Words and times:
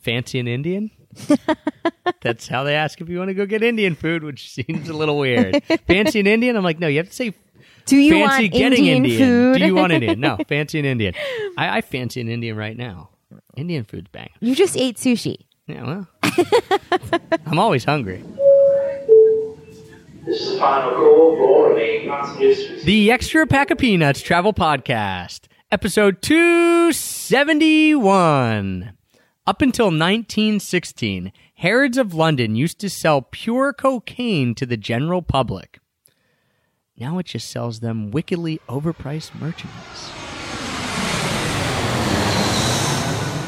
fancy 0.00 0.38
an 0.38 0.48
Indian? 0.48 0.90
That's 2.22 2.48
how 2.48 2.64
they 2.64 2.74
ask 2.74 3.00
if 3.00 3.08
you 3.08 3.18
want 3.18 3.28
to 3.28 3.34
go 3.34 3.46
get 3.46 3.62
Indian 3.62 3.94
food, 3.94 4.22
which 4.24 4.50
seems 4.50 4.88
a 4.88 4.92
little 4.92 5.18
weird. 5.18 5.62
fancy 5.86 6.20
an 6.20 6.26
Indian? 6.26 6.56
I'm 6.56 6.64
like, 6.64 6.78
no, 6.78 6.86
you 6.88 6.98
have 6.98 7.08
to 7.08 7.14
say 7.14 7.32
Do 7.86 7.96
you 7.96 8.12
fancy 8.12 8.42
want 8.44 8.52
getting 8.52 8.86
Indian, 8.86 9.04
Indian. 9.04 9.18
food? 9.52 9.58
Do 9.58 9.66
you 9.66 9.74
want 9.74 9.92
Indian? 9.92 10.20
No, 10.20 10.36
fancy 10.48 10.78
an 10.78 10.84
Indian. 10.84 11.14
I, 11.56 11.78
I 11.78 11.80
fancy 11.80 12.20
an 12.20 12.28
Indian 12.28 12.56
right 12.56 12.76
now. 12.76 13.08
Indian 13.56 13.84
food's 13.84 14.08
bang. 14.10 14.28
you 14.40 14.54
just 14.54 14.76
ate 14.76 14.96
sushi. 14.96 15.46
Yeah, 15.66 15.84
well, 15.86 16.06
I'm 17.46 17.58
always 17.60 17.84
hungry. 17.84 18.22
This 20.26 20.40
is 20.42 20.52
the 20.52 20.58
final 20.58 20.90
call 20.92 21.36
for 21.36 21.42
all 21.42 21.68
remaining 21.70 22.08
passengers. 22.08 22.82
The 22.84 23.10
Extra 23.12 23.46
Pack 23.46 23.70
of 23.70 23.78
Peanuts 23.78 24.20
Travel 24.20 24.52
Podcast, 24.52 25.42
episode 25.70 26.20
271. 26.22 28.92
Up 29.46 29.62
until 29.62 29.86
1916, 29.86 31.32
Harrods 31.54 31.96
of 31.96 32.12
London 32.12 32.56
used 32.56 32.78
to 32.80 32.90
sell 32.90 33.22
pure 33.22 33.72
cocaine 33.72 34.54
to 34.54 34.66
the 34.66 34.76
general 34.76 35.22
public. 35.22 35.80
Now 36.98 37.18
it 37.18 37.26
just 37.26 37.50
sells 37.50 37.80
them 37.80 38.10
wickedly 38.10 38.60
overpriced 38.68 39.34
merchandise. 39.40 40.10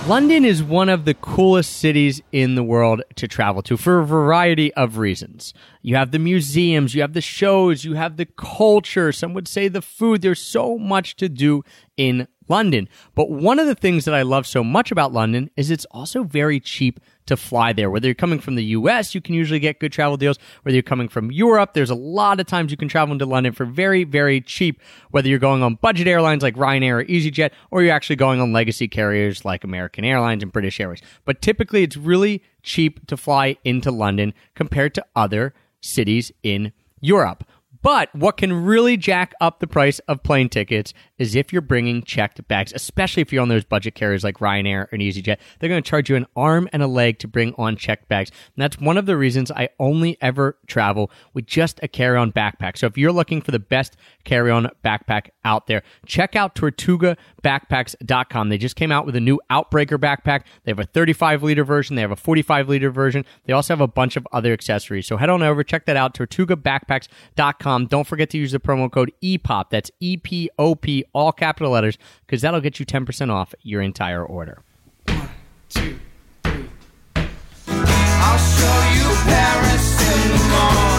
London 0.08 0.44
is 0.44 0.64
one 0.64 0.88
of 0.88 1.04
the 1.04 1.14
coolest 1.14 1.76
cities 1.76 2.22
in 2.32 2.56
the 2.56 2.64
world 2.64 3.02
to 3.14 3.28
travel 3.28 3.62
to 3.62 3.76
for 3.76 4.00
a 4.00 4.06
variety 4.06 4.74
of 4.74 4.98
reasons. 4.98 5.54
You 5.82 5.94
have 5.94 6.10
the 6.10 6.18
museums, 6.18 6.94
you 6.94 7.02
have 7.02 7.12
the 7.12 7.20
shows, 7.20 7.84
you 7.84 7.94
have 7.94 8.16
the 8.16 8.26
culture, 8.26 9.12
some 9.12 9.32
would 9.34 9.46
say 9.46 9.68
the 9.68 9.82
food. 9.82 10.22
There's 10.22 10.42
so 10.42 10.76
much 10.76 11.14
to 11.16 11.28
do 11.28 11.62
in 11.96 12.26
London. 12.48 12.88
But 13.14 13.30
one 13.30 13.58
of 13.58 13.66
the 13.66 13.74
things 13.74 14.04
that 14.04 14.14
I 14.14 14.22
love 14.22 14.46
so 14.46 14.62
much 14.64 14.90
about 14.90 15.12
London 15.12 15.50
is 15.56 15.70
it's 15.70 15.84
also 15.86 16.24
very 16.24 16.60
cheap 16.60 17.00
to 17.26 17.36
fly 17.36 17.72
there. 17.72 17.90
Whether 17.90 18.08
you're 18.08 18.14
coming 18.14 18.40
from 18.40 18.56
the 18.56 18.64
US, 18.64 19.14
you 19.14 19.20
can 19.20 19.34
usually 19.34 19.60
get 19.60 19.78
good 19.78 19.92
travel 19.92 20.16
deals. 20.16 20.38
Whether 20.62 20.74
you're 20.74 20.82
coming 20.82 21.08
from 21.08 21.30
Europe, 21.30 21.74
there's 21.74 21.90
a 21.90 21.94
lot 21.94 22.40
of 22.40 22.46
times 22.46 22.70
you 22.70 22.76
can 22.76 22.88
travel 22.88 23.12
into 23.12 23.26
London 23.26 23.52
for 23.52 23.64
very, 23.64 24.04
very 24.04 24.40
cheap. 24.40 24.80
Whether 25.10 25.28
you're 25.28 25.38
going 25.38 25.62
on 25.62 25.76
budget 25.76 26.08
airlines 26.08 26.42
like 26.42 26.56
Ryanair 26.56 27.00
or 27.00 27.04
EasyJet, 27.04 27.50
or 27.70 27.82
you're 27.82 27.94
actually 27.94 28.16
going 28.16 28.40
on 28.40 28.52
legacy 28.52 28.88
carriers 28.88 29.44
like 29.44 29.64
American 29.64 30.04
Airlines 30.04 30.42
and 30.42 30.52
British 30.52 30.80
Airways. 30.80 31.02
But 31.24 31.42
typically 31.42 31.82
it's 31.82 31.96
really 31.96 32.42
cheap 32.62 33.06
to 33.06 33.16
fly 33.16 33.56
into 33.64 33.90
London 33.90 34.34
compared 34.54 34.94
to 34.94 35.06
other 35.14 35.54
cities 35.80 36.32
in 36.42 36.72
Europe. 37.00 37.44
But 37.82 38.14
what 38.14 38.36
can 38.36 38.52
really 38.64 38.96
jack 38.96 39.34
up 39.40 39.58
the 39.58 39.66
price 39.66 39.98
of 40.00 40.22
plane 40.22 40.48
tickets 40.48 40.94
is 41.18 41.34
if 41.34 41.52
you're 41.52 41.62
bringing 41.62 42.02
checked 42.02 42.46
bags, 42.48 42.72
especially 42.72 43.22
if 43.22 43.32
you're 43.32 43.42
on 43.42 43.48
those 43.48 43.64
budget 43.64 43.94
carriers 43.94 44.24
like 44.24 44.38
Ryanair 44.38 44.86
and 44.92 45.02
EasyJet. 45.02 45.38
They're 45.58 45.68
going 45.68 45.82
to 45.82 45.88
charge 45.88 46.08
you 46.08 46.16
an 46.16 46.26
arm 46.36 46.68
and 46.72 46.82
a 46.82 46.86
leg 46.86 47.18
to 47.20 47.28
bring 47.28 47.54
on 47.58 47.76
checked 47.76 48.08
bags. 48.08 48.30
And 48.30 48.62
that's 48.62 48.78
one 48.78 48.96
of 48.96 49.06
the 49.06 49.16
reasons 49.16 49.50
I 49.50 49.68
only 49.78 50.16
ever 50.20 50.56
travel 50.66 51.10
with 51.34 51.46
just 51.46 51.80
a 51.82 51.88
carry 51.88 52.16
on 52.16 52.32
backpack. 52.32 52.78
So 52.78 52.86
if 52.86 52.96
you're 52.96 53.12
looking 53.12 53.40
for 53.40 53.50
the 53.50 53.58
best 53.58 53.96
carry 54.24 54.50
on 54.50 54.68
backpack 54.84 55.30
out 55.44 55.66
there, 55.66 55.82
check 56.06 56.36
out 56.36 56.54
TortugaBackpacks.com. 56.54 58.48
They 58.48 58.58
just 58.58 58.76
came 58.76 58.92
out 58.92 59.06
with 59.06 59.16
a 59.16 59.20
new 59.20 59.40
Outbreaker 59.50 59.98
backpack. 59.98 60.42
They 60.64 60.70
have 60.70 60.78
a 60.78 60.84
35 60.84 61.42
liter 61.42 61.64
version, 61.64 61.96
they 61.96 62.02
have 62.02 62.12
a 62.12 62.16
45 62.16 62.68
liter 62.68 62.90
version. 62.90 63.24
They 63.44 63.52
also 63.52 63.72
have 63.74 63.80
a 63.80 63.88
bunch 63.88 64.16
of 64.16 64.26
other 64.32 64.52
accessories. 64.52 65.06
So 65.06 65.16
head 65.16 65.30
on 65.30 65.42
over, 65.42 65.64
check 65.64 65.86
that 65.86 65.96
out, 65.96 66.14
TortugaBackpacks.com. 66.14 67.71
Don't 67.88 68.06
forget 68.06 68.30
to 68.30 68.38
use 68.38 68.52
the 68.52 68.60
promo 68.60 68.90
code 68.90 69.12
EPOP. 69.22 69.70
That's 69.70 69.90
E 70.00 70.16
P 70.16 70.50
O 70.58 70.74
P, 70.74 71.04
all 71.12 71.32
capital 71.32 71.72
letters, 71.72 71.98
because 72.26 72.42
that'll 72.42 72.60
get 72.60 72.78
you 72.78 72.86
10% 72.86 73.30
off 73.30 73.54
your 73.62 73.80
entire 73.82 74.24
order. 74.24 74.62
two, 75.68 75.98
three. 76.44 76.68
I'll 77.66 78.38
show 78.38 78.78
you 78.94 79.16
Paris 79.24 80.24
in 80.24 80.28
the 80.32 80.38
morning. 80.50 80.91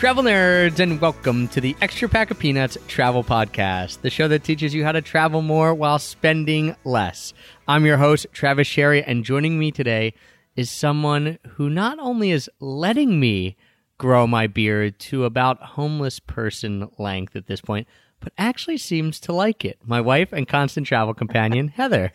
Travel 0.00 0.22
nerds, 0.22 0.80
and 0.80 0.98
welcome 0.98 1.46
to 1.46 1.60
the 1.60 1.76
Extra 1.82 2.08
Pack 2.08 2.30
of 2.30 2.38
Peanuts 2.38 2.78
Travel 2.88 3.22
Podcast, 3.22 4.00
the 4.00 4.08
show 4.08 4.28
that 4.28 4.42
teaches 4.42 4.72
you 4.72 4.82
how 4.82 4.92
to 4.92 5.02
travel 5.02 5.42
more 5.42 5.74
while 5.74 5.98
spending 5.98 6.74
less. 6.84 7.34
I'm 7.68 7.84
your 7.84 7.98
host, 7.98 8.26
Travis 8.32 8.66
Sherry, 8.66 9.02
and 9.02 9.26
joining 9.26 9.58
me 9.58 9.70
today 9.70 10.14
is 10.56 10.70
someone 10.70 11.38
who 11.50 11.68
not 11.68 11.98
only 11.98 12.30
is 12.30 12.48
letting 12.60 13.20
me 13.20 13.58
grow 13.98 14.26
my 14.26 14.46
beard 14.46 14.98
to 15.00 15.26
about 15.26 15.62
homeless 15.62 16.18
person 16.18 16.88
length 16.96 17.36
at 17.36 17.46
this 17.46 17.60
point, 17.60 17.86
but 18.20 18.32
actually 18.38 18.78
seems 18.78 19.20
to 19.20 19.34
like 19.34 19.66
it. 19.66 19.80
My 19.84 20.00
wife 20.00 20.32
and 20.32 20.48
constant 20.48 20.86
travel 20.86 21.12
companion, 21.12 21.68
Heather. 21.76 22.10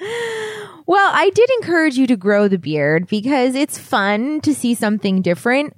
Well, 0.88 1.12
I 1.14 1.30
did 1.36 1.50
encourage 1.62 1.98
you 2.00 2.08
to 2.08 2.18
grow 2.18 2.48
the 2.48 2.58
beard 2.58 3.06
because 3.06 3.54
it's 3.54 3.78
fun 3.78 4.42
to 4.42 4.56
see 4.56 4.74
something 4.74 5.22
different. 5.22 5.76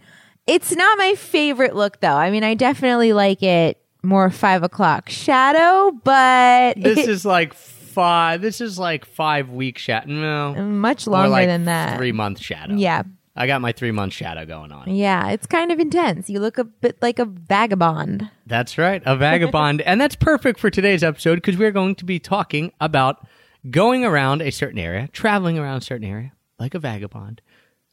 It's 0.47 0.75
not 0.75 0.97
my 0.97 1.15
favorite 1.15 1.75
look, 1.75 1.99
though. 1.99 2.15
I 2.15 2.31
mean, 2.31 2.43
I 2.43 2.53
definitely 2.53 3.13
like 3.13 3.43
it 3.43 3.77
more 4.03 4.29
five 4.29 4.63
o'clock 4.63 5.09
shadow, 5.09 5.91
but 6.03 6.75
This 6.81 6.99
it- 6.99 7.09
is 7.09 7.25
like 7.25 7.53
five. 7.53 8.41
This 8.41 8.61
is 8.61 8.79
like 8.79 9.05
five 9.05 9.49
week 9.49 9.77
shadow. 9.77 10.07
No, 10.07 10.53
much 10.63 11.07
longer 11.07 11.29
like 11.29 11.47
than 11.47 11.65
that. 11.65 11.97
Three 11.97 12.11
month 12.11 12.39
shadow. 12.39 12.75
Yeah. 12.75 13.03
I 13.39 13.45
got 13.45 13.61
my 13.61 13.71
three 13.71 13.91
month 13.91 14.13
shadow 14.13 14.45
going 14.45 14.71
on. 14.71 14.95
Yeah, 14.95 15.29
it's 15.29 15.45
kind 15.45 15.71
of 15.71 15.79
intense. 15.79 16.27
You 16.27 16.39
look 16.39 16.57
a 16.57 16.63
bit 16.63 16.97
like 17.03 17.19
a 17.19 17.25
vagabond. 17.25 18.31
That's 18.47 18.79
right, 18.79 19.03
a 19.05 19.15
vagabond. 19.15 19.81
and 19.85 20.01
that's 20.01 20.15
perfect 20.15 20.59
for 20.59 20.71
today's 20.71 21.03
episode 21.03 21.35
because 21.35 21.55
we're 21.55 21.71
going 21.71 21.93
to 21.95 22.05
be 22.05 22.17
talking 22.19 22.71
about 22.81 23.27
going 23.69 24.03
around 24.03 24.41
a 24.41 24.51
certain 24.51 24.79
area, 24.79 25.07
traveling 25.09 25.59
around 25.59 25.77
a 25.77 25.81
certain 25.81 26.07
area 26.07 26.31
like 26.59 26.73
a 26.73 26.79
vagabond. 26.79 27.41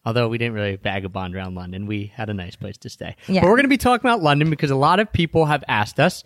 Although 0.06 0.28
we 0.28 0.38
didn't 0.38 0.54
really 0.54 0.76
vagabond 0.76 1.34
around 1.34 1.54
London, 1.54 1.86
we 1.86 2.12
had 2.14 2.28
a 2.28 2.34
nice 2.34 2.56
place 2.56 2.76
to 2.78 2.90
stay. 2.90 3.16
Yeah. 3.26 3.40
But 3.40 3.48
we're 3.48 3.56
going 3.56 3.64
to 3.64 3.68
be 3.68 3.78
talking 3.78 4.08
about 4.08 4.22
London 4.22 4.50
because 4.50 4.70
a 4.70 4.76
lot 4.76 5.00
of 5.00 5.12
people 5.12 5.46
have 5.46 5.64
asked 5.66 5.98
us 5.98 6.24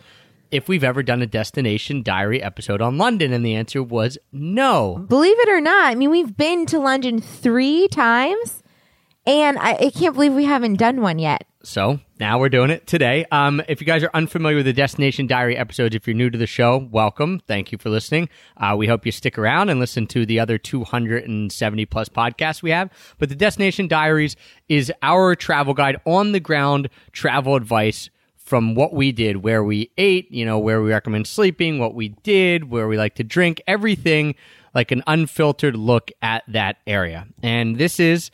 if 0.50 0.69
we've 0.69 0.84
ever 0.84 1.03
done 1.03 1.22
a 1.22 1.27
destination 1.27 2.03
diary 2.03 2.43
episode 2.43 2.81
on 2.81 2.99
London, 2.99 3.33
and 3.33 3.44
the 3.44 3.55
answer 3.55 3.83
was 3.83 4.19
no. 4.33 5.05
Believe 5.09 5.39
it 5.41 5.49
or 5.49 5.61
not, 5.61 5.87
I 5.87 5.94
mean, 5.94 6.11
we've 6.11 6.37
been 6.37 6.66
to 6.66 6.78
London 6.78 7.21
three 7.21 7.87
times, 7.89 8.62
and 9.27 9.59
I, 9.59 9.72
I 9.75 9.91
can't 9.91 10.15
believe 10.15 10.33
we 10.33 10.47
haven't 10.47 10.77
done 10.77 11.00
one 11.00 11.19
yet. 11.19 11.45
So 11.62 12.00
now 12.21 12.39
we're 12.39 12.49
doing 12.49 12.71
it 12.71 12.87
today. 12.87 13.25
Um, 13.31 13.62
if 13.69 13.81
you 13.81 13.87
guys 13.87 14.03
are 14.03 14.11
unfamiliar 14.12 14.56
with 14.56 14.67
the 14.67 14.73
Destination 14.73 15.27
Diary 15.27 15.56
episodes, 15.56 15.95
if 15.95 16.06
you're 16.06 16.17
new 16.17 16.31
to 16.31 16.39
the 16.39 16.47
show, 16.47 16.89
welcome. 16.91 17.41
Thank 17.47 17.71
you 17.71 17.79
for 17.79 17.91
listening. 17.91 18.29
Uh, 18.56 18.75
we 18.77 18.89
hope 18.89 19.06
you 19.06 19.12
stick 19.12 19.39
around 19.39 19.69
and 19.69 19.79
listen 19.79 20.06
to 20.09 20.27
the 20.27 20.41
other 20.41 20.59
270 20.59 21.87
plus 21.87 22.09
podcasts 22.09 22.62
we 22.62 22.71
have. 22.71 22.91
But 23.19 23.28
the 23.28 23.37
Destination 23.37 23.87
Diaries 23.87 24.34
is 24.69 24.93
our 25.03 25.37
travel 25.37 25.75
guide 25.75 26.01
on 26.05 26.33
the 26.33 26.41
ground 26.41 26.89
travel 27.12 27.55
advice 27.55 28.11
from 28.37 28.75
what 28.75 28.95
we 28.95 29.12
did, 29.12 29.39
where 29.39 29.62
we 29.62 29.91
ate, 29.97 30.31
you 30.33 30.45
know, 30.45 30.59
where 30.59 30.83
we 30.83 30.91
recommend 30.91 31.27
sleeping, 31.27 31.78
what 31.78 31.95
we 31.95 32.09
did, 32.09 32.71
where 32.71 32.89
we 32.89 32.97
like 32.97 33.15
to 33.17 33.25
drink, 33.25 33.62
everything 33.67 34.34
like 34.75 34.91
an 34.91 35.03
unfiltered 35.07 35.77
look 35.77 36.11
at 36.23 36.43
that 36.49 36.78
area. 36.87 37.28
And 37.43 37.77
this 37.77 38.01
is 38.01 38.31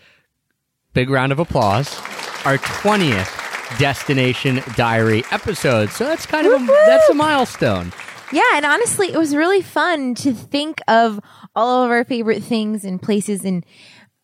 big 0.95 1.11
round 1.11 1.33
of 1.33 1.39
applause, 1.39 1.99
our 2.45 2.59
20th 2.59 3.44
destination 3.79 4.63
diary 4.77 5.25
episode. 5.31 5.91
So 5.91 6.05
that's 6.05 6.27
kind 6.27 6.47
of 6.47 6.63
a, 6.63 6.67
that's 6.67 7.09
a 7.09 7.15
milestone. 7.15 7.93
Yeah, 8.33 8.43
and 8.55 8.65
honestly, 8.65 9.13
it 9.13 9.19
was 9.19 9.37
really 9.37 9.63
fun 9.63 10.15
to 10.17 10.33
think 10.33 10.81
of 10.89 11.21
all 11.55 11.85
of 11.85 11.91
our 11.91 12.05
favorite 12.05 12.43
things 12.43 12.85
and 12.85 13.01
places 13.01 13.45
and 13.45 13.65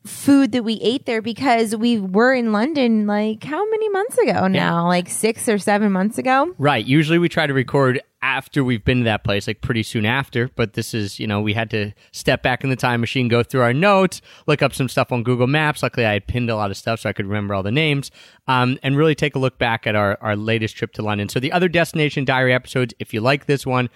food 0.05 0.53
that 0.53 0.65
we 0.65 0.75
ate 0.83 1.05
there 1.07 1.21
because 1.21 1.77
we 1.77 2.01
were 2.01 2.33
in 2.33 2.53
London 2.53 3.07
like 3.07 3.45
how 3.45 3.69
many 3.71 3.89
months 3.91 4.19
ago 4.19 4.49
now? 4.49 4.87
Like 4.87 5.09
six 5.09 5.49
or 5.49 5.59
seven 5.59 5.93
months 5.93 6.19
ago? 6.19 6.55
Right. 6.59 6.85
Usually 6.85 7.19
we 7.19 7.29
try 7.29 7.47
to 7.47 7.53
record 7.55 8.01
after 8.23 8.63
we've 8.63 8.85
been 8.85 8.99
to 8.99 9.05
that 9.05 9.25
place, 9.25 9.47
like 9.47 9.61
pretty 9.61 9.83
soon 9.83 10.05
after. 10.05 10.49
But 10.55 10.75
this 10.75 10.93
is, 10.95 11.19
you 11.19 11.27
know, 11.27 11.41
we 11.41 11.55
had 11.55 11.71
to 11.71 11.93
step 12.13 12.43
back 12.43 12.63
in 12.63 12.71
the 12.71 12.77
time 12.77 13.01
machine, 13.01 13.29
go 13.29 13.43
through 13.43 13.63
our 13.63 13.73
notes, 13.73 14.21
look 14.47 14.63
up 14.63 14.75
some 14.75 14.89
stuff 14.89 15.13
on 15.13 15.23
Google 15.23 15.47
Maps. 15.47 15.83
Luckily, 15.83 16.07
I 16.07 16.15
had 16.15 16.27
pinned 16.27 16.51
a 16.51 16.57
lot 16.57 16.71
of 16.71 16.77
stuff 16.77 17.01
so 17.01 17.09
I 17.09 17.13
could 17.13 17.27
remember 17.27 17.55
all 17.55 17.63
the 17.63 17.71
names, 17.71 18.11
um, 18.47 18.79
and 18.83 18.97
really 18.97 19.15
take 19.15 19.35
a 19.35 19.39
look 19.39 19.59
back 19.59 19.87
at 19.87 19.95
our, 19.95 20.19
our 20.21 20.37
latest 20.37 20.77
trip 20.77 20.93
to 20.95 21.03
London. 21.03 21.29
So 21.29 21.41
the 21.41 21.53
other 21.53 21.69
destination 21.69 22.25
diary 22.25 22.53
episodes, 22.53 22.95
if 22.99 23.15
you 23.15 23.21
like 23.21 23.47
this 23.47 23.67
one, 23.67 23.89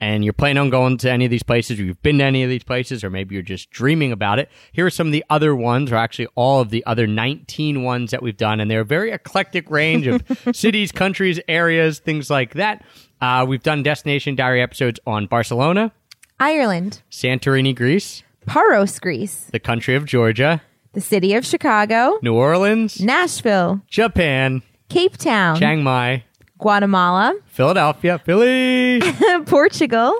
and 0.00 0.24
you're 0.24 0.34
planning 0.34 0.58
on 0.58 0.70
going 0.70 0.98
to 0.98 1.10
any 1.10 1.24
of 1.24 1.30
these 1.30 1.42
places, 1.42 1.80
or 1.80 1.84
you've 1.84 2.02
been 2.02 2.18
to 2.18 2.24
any 2.24 2.42
of 2.42 2.50
these 2.50 2.64
places, 2.64 3.02
or 3.02 3.08
maybe 3.08 3.34
you're 3.34 3.42
just 3.42 3.70
dreaming 3.70 4.12
about 4.12 4.38
it, 4.38 4.50
here 4.72 4.84
are 4.84 4.90
some 4.90 5.06
of 5.06 5.12
the 5.12 5.24
other 5.30 5.56
ones, 5.56 5.90
or 5.90 5.96
actually 5.96 6.28
all 6.34 6.60
of 6.60 6.68
the 6.68 6.84
other 6.84 7.06
19 7.06 7.82
ones 7.82 8.10
that 8.10 8.22
we've 8.22 8.36
done. 8.36 8.60
And 8.60 8.70
they're 8.70 8.80
a 8.80 8.84
very 8.84 9.10
eclectic 9.10 9.70
range 9.70 10.06
of 10.06 10.22
cities, 10.52 10.92
countries, 10.92 11.40
areas, 11.48 11.98
things 11.98 12.28
like 12.28 12.54
that. 12.54 12.84
Uh, 13.20 13.44
we've 13.48 13.62
done 13.62 13.82
Destination 13.82 14.34
Diary 14.34 14.60
episodes 14.62 15.00
on 15.06 15.26
Barcelona, 15.26 15.92
Ireland, 16.38 17.02
Santorini, 17.10 17.74
Greece, 17.74 18.22
Paros, 18.46 18.98
Greece, 18.98 19.48
the 19.52 19.58
country 19.58 19.94
of 19.94 20.04
Georgia, 20.04 20.62
the 20.92 21.00
city 21.00 21.34
of 21.34 21.44
Chicago, 21.44 22.18
New 22.22 22.34
Orleans, 22.34 23.00
Nashville, 23.00 23.80
Japan, 23.88 24.62
Cape 24.90 25.16
Town, 25.16 25.56
Chiang 25.56 25.82
Mai, 25.82 26.24
Guatemala, 26.58 27.34
Philadelphia, 27.46 28.18
Philly, 28.18 29.00
Portugal, 29.46 30.14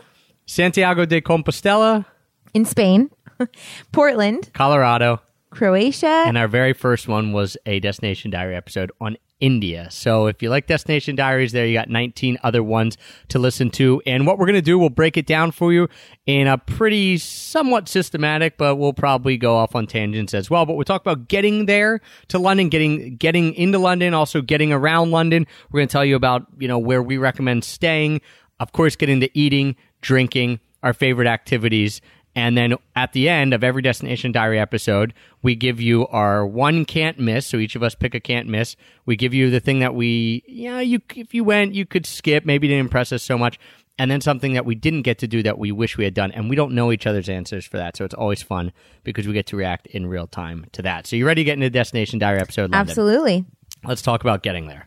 Santiago 0.47 1.05
de 1.05 1.21
Compostela, 1.21 2.07
in 2.55 2.65
Spain, 2.65 3.11
Portland, 3.93 4.51
Colorado, 4.55 5.21
Croatia, 5.51 6.25
and 6.27 6.39
our 6.39 6.49
very 6.49 6.73
first 6.73 7.09
one 7.09 7.33
was 7.33 7.59
a 7.67 7.79
Destination 7.81 8.31
Diary 8.31 8.57
episode 8.57 8.91
on 9.03 9.19
India. 9.41 9.89
So 9.91 10.27
if 10.27 10.43
you 10.43 10.49
like 10.49 10.67
Destination 10.67 11.15
Diaries, 11.15 11.53
there 11.53 11.67
you 11.67 11.75
got 11.75 11.91
19 11.91 12.39
other 12.43 12.63
ones 12.63 12.97
to 13.29 13.39
listen 13.39 13.71
to. 13.73 14.01
And 14.07 14.27
what 14.27 14.39
we're 14.39 14.47
going 14.47 14.55
to 14.55 14.63
do, 14.63 14.79
we'll 14.79 14.89
break 14.89 15.17
it 15.17 15.27
down 15.27 15.51
for 15.51 15.73
you 15.73 15.89
in 16.25 16.47
a 16.47 16.57
pretty 16.57 17.19
somewhat 17.19 17.89
systematic, 17.89 18.57
but 18.57 18.77
we'll 18.77 18.95
probably 18.95 19.37
go 19.37 19.57
off 19.57 19.75
on 19.75 19.87
tangents 19.87 20.33
as 20.33 20.49
well. 20.49 20.65
But 20.65 20.75
we'll 20.75 20.85
talk 20.85 21.03
about 21.03 21.29
getting 21.29 21.67
there 21.67 22.01
to 22.29 22.39
London, 22.39 22.69
getting 22.71 23.17
getting 23.17 23.55
into 23.55 23.79
London, 23.79 24.15
also 24.15 24.41
getting 24.41 24.73
around 24.73 25.11
London. 25.11 25.47
We're 25.71 25.81
going 25.81 25.89
to 25.89 25.93
tell 25.93 26.05
you 26.05 26.17
about 26.17 26.47
you 26.59 26.69
know 26.69 26.79
where 26.79 27.03
we 27.03 27.19
recommend 27.19 27.65
staying. 27.65 28.23
Of 28.59 28.73
course, 28.73 28.97
getting 28.97 29.21
to 29.21 29.39
eating, 29.39 29.77
drinking, 30.01 30.61
our 30.83 30.95
favorite 30.95 31.27
activities. 31.27 32.01
And 32.37 32.57
then 32.57 32.75
at 32.95 33.15
the 33.15 33.31
end 33.31 33.55
of 33.55 33.65
every 33.65 33.81
Destination 33.81 34.31
Diary 34.31 34.61
episode, 34.61 35.15
we 35.43 35.55
give 35.55 35.81
you 35.81 36.07
our 36.09 36.47
one 36.47 36.85
can't 36.85 37.19
miss. 37.19 37.47
So 37.47 37.57
each 37.57 37.75
of 37.75 37.83
us 37.83 37.95
pick 37.95 38.15
a 38.15 38.21
can't 38.21 38.47
miss. 38.47 38.77
We 39.07 39.17
give 39.17 39.33
you 39.33 39.51
the 39.51 39.59
thing 39.59 39.79
that 39.79 39.95
we, 39.95 40.45
yeah, 40.47 40.81
you 40.81 41.01
if 41.15 41.33
you 41.33 41.45
went, 41.45 41.75
you 41.75 41.87
could 41.87 42.05
skip. 42.05 42.45
Maybe 42.45 42.69
didn't 42.69 42.81
impress 42.81 43.11
us 43.11 43.23
so 43.23 43.39
much. 43.39 43.59
And 43.99 44.11
then 44.11 44.21
something 44.21 44.53
that 44.53 44.67
we 44.67 44.75
didn't 44.75 45.03
get 45.03 45.17
to 45.21 45.27
do 45.27 45.43
that 45.45 45.59
we 45.59 45.73
wish 45.73 45.97
we 45.97 46.05
had 46.05 46.13
done. 46.13 46.31
And 46.31 46.51
we 46.51 46.57
don't 46.57 46.73
know 46.73 46.93
each 46.93 47.07
other's 47.07 47.31
answers 47.31 47.65
for 47.65 47.79
that. 47.79 47.97
So 47.97 48.05
it's 48.05 48.13
always 48.13 48.43
fun 48.43 48.71
because 49.03 49.27
we 49.27 49.33
get 49.33 49.47
to 49.47 49.57
react 49.57 49.87
in 49.87 50.07
real 50.07 50.27
time 50.27 50.67
to 50.73 50.83
that. 50.83 51.07
So 51.07 51.17
you 51.17 51.27
ready 51.27 51.41
to 51.41 51.45
get 51.47 51.55
into 51.55 51.71
Destination 51.71 52.19
Diary 52.19 52.41
episode? 52.41 52.71
London? 52.71 52.81
absolutely. 52.81 53.47
Let's 53.83 54.03
talk 54.03 54.21
about 54.21 54.43
getting 54.43 54.69
there. 54.69 54.87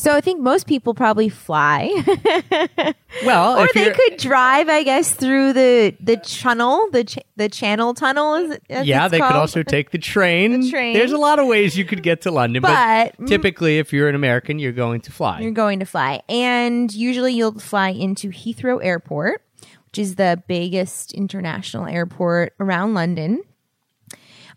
So 0.00 0.16
I 0.16 0.22
think 0.22 0.40
most 0.40 0.66
people 0.66 0.94
probably 0.94 1.28
fly, 1.28 1.90
Well, 3.26 3.58
or 3.58 3.68
they 3.74 3.90
could 3.90 4.16
drive, 4.16 4.70
I 4.70 4.82
guess, 4.82 5.12
through 5.12 5.52
the 5.52 5.94
the 6.00 6.16
tunnel, 6.16 6.88
the 6.90 7.04
ch- 7.04 7.18
the 7.36 7.50
Channel 7.50 7.92
Tunnel. 7.92 8.34
Is 8.36 8.58
yeah, 8.86 9.08
they 9.08 9.18
could 9.18 9.32
also 9.32 9.62
take 9.62 9.90
the 9.90 9.98
train. 10.14 10.62
The 10.62 10.70
train. 10.70 10.94
There's 10.94 11.12
a 11.12 11.18
lot 11.18 11.38
of 11.38 11.46
ways 11.46 11.76
you 11.76 11.84
could 11.84 12.02
get 12.02 12.22
to 12.22 12.30
London, 12.30 12.62
but, 12.62 12.70
But- 13.18 13.26
mm. 13.26 13.28
typically, 13.28 13.76
if 13.76 13.92
you're 13.92 14.08
an 14.08 14.14
American, 14.14 14.58
you're 14.58 14.72
going 14.72 15.02
to 15.02 15.12
fly. 15.12 15.40
You're 15.40 15.50
going 15.50 15.80
to 15.80 15.84
fly, 15.84 16.22
and 16.30 16.90
usually 16.94 17.34
you'll 17.34 17.58
fly 17.58 17.90
into 17.90 18.30
Heathrow 18.30 18.82
Airport, 18.82 19.42
which 19.88 19.98
is 19.98 20.14
the 20.14 20.42
biggest 20.48 21.12
international 21.12 21.84
airport 21.84 22.54
around 22.58 22.94
London. 22.94 23.42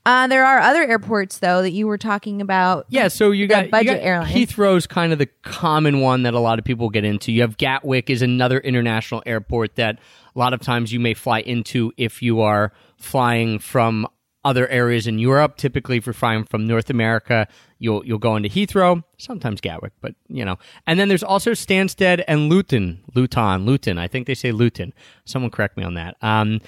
Uh, 0.06 0.28
there 0.28 0.46
are 0.46 0.60
other 0.60 0.84
airports 0.84 1.38
though 1.40 1.62
that 1.62 1.72
you 1.72 1.88
were 1.88 1.98
talking 1.98 2.42
about. 2.42 2.86
Yeah, 2.90 3.08
so 3.08 3.32
you 3.32 3.48
got, 3.48 3.70
budget 3.70 3.86
you 3.86 3.98
got 3.98 4.04
airlines. 4.04 4.34
Heathrow's 4.34 4.86
kind 4.88 5.14
of 5.14 5.20
the 5.20 5.28
common 5.44 6.02
one 6.02 6.24
that 6.24 6.34
a 6.34 6.40
lot 6.40 6.60
of 6.60 6.66
people 6.66 6.90
get 6.90 7.06
into. 7.06 7.32
You 7.32 7.42
have 7.42 7.58
Gatwick 7.58 8.10
is 8.10 8.22
another 8.22 8.60
international 8.60 9.24
airport 9.26 9.76
that 9.76 10.00
a 10.36 10.40
lot 10.40 10.54
of 10.54 10.60
times 10.60 10.92
you 10.92 11.00
may 11.00 11.14
fly 11.14 11.40
into 11.40 11.94
if 11.98 12.22
you 12.22 12.42
are 12.42 12.74
flying 12.98 13.60
from 13.60 14.08
other 14.46 14.68
areas 14.68 15.08
in 15.08 15.20
Europe. 15.20 15.56
Typically, 15.56 15.98
if 15.98 16.06
you're 16.06 16.14
flying 16.14 16.44
from 16.44 16.68
North 16.68 16.90
America, 16.90 17.48
you'll 17.80 18.06
you'll 18.06 18.20
go 18.20 18.36
into 18.36 18.50
Heathrow, 18.50 19.04
sometimes 19.18 19.62
Gatwick, 19.62 19.94
but 20.02 20.16
you 20.28 20.44
know. 20.44 20.58
And 20.86 21.00
then 21.00 21.08
there's 21.08 21.24
also 21.24 21.52
Stansted 21.52 22.24
and 22.28 22.50
Luton, 22.50 23.04
Luton, 23.16 23.66
Luton. 23.66 23.98
I 23.98 24.08
think 24.08 24.28
they 24.28 24.36
say 24.36 24.52
Luton. 24.52 24.94
Someone 25.26 25.52
correct 25.52 25.78
me 25.78 25.84
on 25.84 25.94
that. 25.94 26.18
Um, 26.22 26.60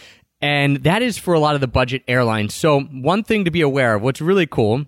and 0.46 0.84
that 0.84 1.02
is 1.02 1.18
for 1.18 1.34
a 1.34 1.40
lot 1.40 1.56
of 1.56 1.62
the 1.62 1.68
budget 1.68 2.04
airlines. 2.08 2.54
So 2.54 2.82
one 2.82 3.24
thing 3.24 3.46
to 3.46 3.52
be 3.52 3.62
aware 3.62 3.96
of, 3.96 4.04
what's 4.04 4.22
really 4.22 4.46
cool 4.46 4.86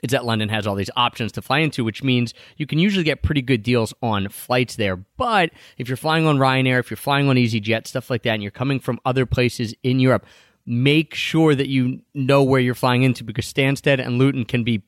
is 0.00 0.12
that 0.12 0.24
London 0.24 0.48
has 0.48 0.64
all 0.64 0.76
these 0.76 0.92
options 0.94 1.32
to 1.32 1.42
fly 1.42 1.58
into, 1.58 1.82
which 1.82 2.04
means 2.04 2.32
you 2.56 2.68
can 2.68 2.78
usually 2.78 3.02
get 3.02 3.20
pretty 3.20 3.42
good 3.42 3.64
deals 3.64 3.92
on 4.00 4.28
flights 4.28 4.76
there. 4.76 4.94
But 4.94 5.50
if 5.76 5.88
you're 5.88 5.96
flying 5.96 6.24
on 6.24 6.38
Ryanair, 6.38 6.78
if 6.78 6.88
you're 6.88 6.96
flying 6.96 7.28
on 7.28 7.34
EasyJet, 7.34 7.88
stuff 7.88 8.10
like 8.10 8.22
that, 8.22 8.34
and 8.34 8.44
you're 8.44 8.52
coming 8.52 8.78
from 8.78 9.00
other 9.04 9.26
places 9.26 9.74
in 9.82 9.98
Europe, 9.98 10.24
make 10.64 11.14
sure 11.14 11.56
that 11.56 11.66
you 11.66 12.02
know 12.14 12.44
where 12.44 12.60
you're 12.60 12.72
flying 12.76 13.02
into 13.02 13.24
because 13.24 13.52
Stansted 13.52 13.98
and 13.98 14.18
Luton 14.18 14.44
can 14.44 14.62
be 14.62 14.84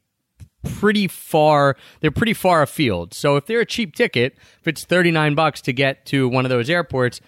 pretty 0.64 1.08
far 1.08 1.76
they're 2.00 2.10
pretty 2.10 2.34
far 2.34 2.62
afield 2.62 3.14
so 3.14 3.36
if 3.36 3.46
they're 3.46 3.60
a 3.60 3.64
cheap 3.64 3.94
ticket 3.94 4.36
if 4.60 4.66
it's 4.66 4.84
39 4.84 5.36
bucks 5.36 5.60
to 5.60 5.72
get 5.72 6.04
to 6.04 6.28
one 6.28 6.44
of 6.44 6.48
those 6.48 6.68
airports 6.68 7.20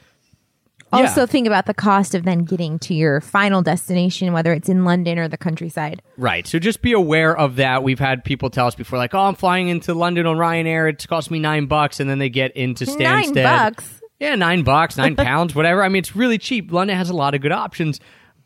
yeah. 0.92 1.00
Also, 1.00 1.26
think 1.26 1.46
about 1.46 1.66
the 1.66 1.74
cost 1.74 2.14
of 2.14 2.24
then 2.24 2.44
getting 2.44 2.78
to 2.80 2.94
your 2.94 3.20
final 3.20 3.62
destination, 3.62 4.32
whether 4.32 4.52
it's 4.52 4.68
in 4.68 4.84
London 4.84 5.18
or 5.18 5.28
the 5.28 5.36
countryside. 5.36 6.02
Right. 6.16 6.46
So 6.46 6.58
just 6.58 6.82
be 6.82 6.92
aware 6.92 7.36
of 7.36 7.56
that. 7.56 7.82
We've 7.82 7.98
had 7.98 8.24
people 8.24 8.50
tell 8.50 8.66
us 8.66 8.74
before, 8.74 8.98
like, 8.98 9.14
"Oh, 9.14 9.20
I'm 9.20 9.34
flying 9.34 9.68
into 9.68 9.94
London 9.94 10.26
on 10.26 10.36
Ryanair. 10.36 10.90
It's 10.90 11.06
cost 11.06 11.30
me 11.30 11.38
nine 11.38 11.66
bucks," 11.66 12.00
and 12.00 12.10
then 12.10 12.18
they 12.18 12.28
get 12.28 12.56
into 12.56 12.84
Stansted. 12.86 13.34
Nine 13.34 13.34
bucks. 13.34 14.00
Yeah, 14.18 14.34
nine 14.34 14.62
bucks, 14.62 14.96
nine 14.96 15.16
pounds, 15.16 15.54
whatever. 15.54 15.82
I 15.82 15.88
mean, 15.88 16.00
it's 16.00 16.14
really 16.14 16.38
cheap. 16.38 16.72
London 16.72 16.96
has 16.96 17.08
a 17.08 17.14
lot 17.14 17.34
of 17.34 17.40
good 17.40 17.52
options, 17.52 18.00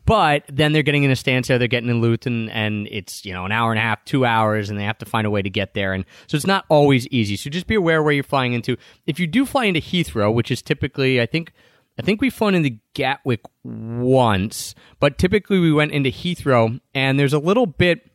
but 0.05 0.43
then 0.47 0.71
they're 0.71 0.83
getting 0.83 1.03
into 1.03 1.15
Stansted, 1.15 1.59
they're 1.59 1.67
getting 1.67 1.89
in 1.89 1.99
Luton, 1.99 2.49
and 2.49 2.87
it's 2.91 3.25
you 3.25 3.33
know 3.33 3.45
an 3.45 3.51
hour 3.51 3.71
and 3.71 3.79
a 3.79 3.81
half, 3.81 4.05
two 4.05 4.23
hours, 4.23 4.69
and 4.69 4.79
they 4.79 4.83
have 4.83 4.99
to 4.99 5.05
find 5.05 5.25
a 5.25 5.31
way 5.31 5.41
to 5.41 5.49
get 5.49 5.73
there, 5.73 5.93
and 5.93 6.05
so 6.27 6.35
it's 6.35 6.45
not 6.45 6.65
always 6.69 7.07
easy. 7.07 7.35
So 7.35 7.49
just 7.49 7.67
be 7.67 7.75
aware 7.75 8.03
where 8.03 8.13
you're 8.13 8.23
flying 8.23 8.53
into. 8.53 8.77
If 9.07 9.19
you 9.19 9.25
do 9.27 9.45
fly 9.45 9.65
into 9.65 9.79
Heathrow, 9.79 10.33
which 10.33 10.51
is 10.51 10.61
typically, 10.61 11.19
I 11.19 11.25
think. 11.25 11.51
I 11.97 12.01
think 12.01 12.21
we've 12.21 12.33
flown 12.33 12.55
into 12.55 12.77
Gatwick 12.93 13.41
once, 13.63 14.75
but 14.99 15.17
typically 15.17 15.59
we 15.59 15.71
went 15.71 15.91
into 15.91 16.09
Heathrow, 16.09 16.79
and 16.93 17.17
there's 17.19 17.33
a 17.33 17.39
little 17.39 17.65
bit 17.65 18.11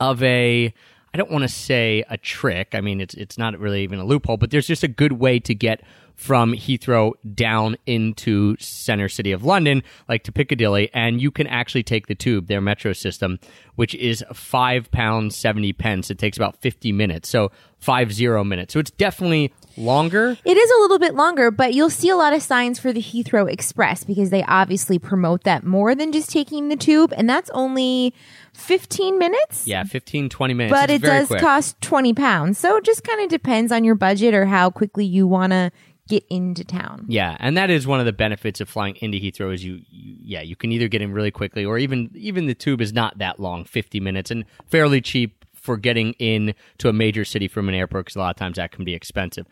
of 0.00 0.22
a 0.22 0.72
I 1.14 1.16
don't 1.16 1.30
want 1.30 1.42
to 1.42 1.48
say 1.48 2.04
a 2.10 2.18
trick. 2.18 2.74
I 2.74 2.80
mean, 2.80 3.00
it's 3.00 3.14
it's 3.14 3.38
not 3.38 3.58
really 3.58 3.82
even 3.82 3.98
a 3.98 4.04
loophole, 4.04 4.36
but 4.36 4.50
there's 4.50 4.66
just 4.66 4.82
a 4.82 4.88
good 4.88 5.12
way 5.12 5.38
to 5.40 5.54
get 5.54 5.82
from 6.14 6.52
Heathrow 6.52 7.12
down 7.34 7.76
into 7.86 8.56
center 8.58 9.08
city 9.08 9.30
of 9.30 9.44
London, 9.44 9.84
like 10.08 10.24
to 10.24 10.32
Piccadilly, 10.32 10.90
and 10.92 11.22
you 11.22 11.30
can 11.30 11.46
actually 11.46 11.84
take 11.84 12.08
the 12.08 12.14
tube, 12.14 12.48
their 12.48 12.60
metro 12.60 12.92
system, 12.92 13.38
which 13.76 13.94
is 13.94 14.24
five 14.34 14.90
pounds 14.90 15.36
seventy 15.36 15.72
pence. 15.72 16.10
It 16.10 16.18
takes 16.18 16.36
about 16.36 16.60
fifty 16.60 16.92
minutes, 16.92 17.28
so 17.28 17.52
five 17.78 18.12
zero 18.12 18.44
minutes. 18.44 18.74
So 18.74 18.80
it's 18.80 18.90
definitely 18.90 19.52
longer. 19.78 20.36
It 20.44 20.56
is 20.56 20.70
a 20.70 20.80
little 20.80 20.98
bit 20.98 21.14
longer, 21.14 21.50
but 21.50 21.74
you'll 21.74 21.90
see 21.90 22.08
a 22.10 22.16
lot 22.16 22.32
of 22.32 22.42
signs 22.42 22.78
for 22.78 22.92
the 22.92 23.00
Heathrow 23.00 23.50
Express 23.50 24.04
because 24.04 24.30
they 24.30 24.42
obviously 24.42 24.98
promote 24.98 25.44
that 25.44 25.64
more 25.64 25.94
than 25.94 26.12
just 26.12 26.30
taking 26.30 26.68
the 26.68 26.76
tube, 26.76 27.12
and 27.16 27.28
that's 27.28 27.50
only 27.50 28.14
15 28.54 29.18
minutes. 29.18 29.66
Yeah, 29.66 29.84
15, 29.84 30.28
20 30.28 30.54
minutes. 30.54 30.72
But 30.72 30.90
It's 30.90 31.04
it 31.04 31.06
does 31.06 31.26
quick. 31.28 31.40
cost 31.40 31.80
20 31.80 32.14
pounds. 32.14 32.58
So 32.58 32.76
it 32.76 32.84
just 32.84 33.04
kind 33.04 33.20
of 33.22 33.28
depends 33.28 33.72
on 33.72 33.84
your 33.84 33.94
budget 33.94 34.34
or 34.34 34.46
how 34.46 34.70
quickly 34.70 35.04
you 35.04 35.26
want 35.26 35.52
to 35.52 35.70
get 36.08 36.24
into 36.30 36.64
town. 36.64 37.04
Yeah, 37.08 37.36
and 37.38 37.56
that 37.58 37.70
is 37.70 37.86
one 37.86 38.00
of 38.00 38.06
the 38.06 38.12
benefits 38.14 38.60
of 38.60 38.68
flying 38.68 38.96
into 38.96 39.18
Heathrow 39.18 39.52
is 39.52 39.62
you, 39.62 39.82
you 39.90 40.16
yeah, 40.22 40.40
you 40.40 40.56
can 40.56 40.72
either 40.72 40.88
get 40.88 41.02
in 41.02 41.12
really 41.12 41.30
quickly 41.30 41.64
or 41.64 41.78
even 41.78 42.10
even 42.14 42.46
the 42.46 42.54
tube 42.54 42.80
is 42.80 42.92
not 42.92 43.18
that 43.18 43.38
long, 43.38 43.64
50 43.64 44.00
minutes 44.00 44.30
and 44.30 44.44
fairly 44.66 45.00
cheap 45.00 45.37
for 45.68 45.76
getting 45.76 46.14
in 46.14 46.54
to 46.78 46.88
a 46.88 46.94
major 46.94 47.26
city 47.26 47.46
from 47.46 47.68
an 47.68 47.74
airport 47.74 48.06
because 48.06 48.16
a 48.16 48.20
lot 48.20 48.30
of 48.30 48.36
times 48.36 48.56
that 48.56 48.72
can 48.72 48.86
be 48.86 48.94
expensive. 48.94 49.46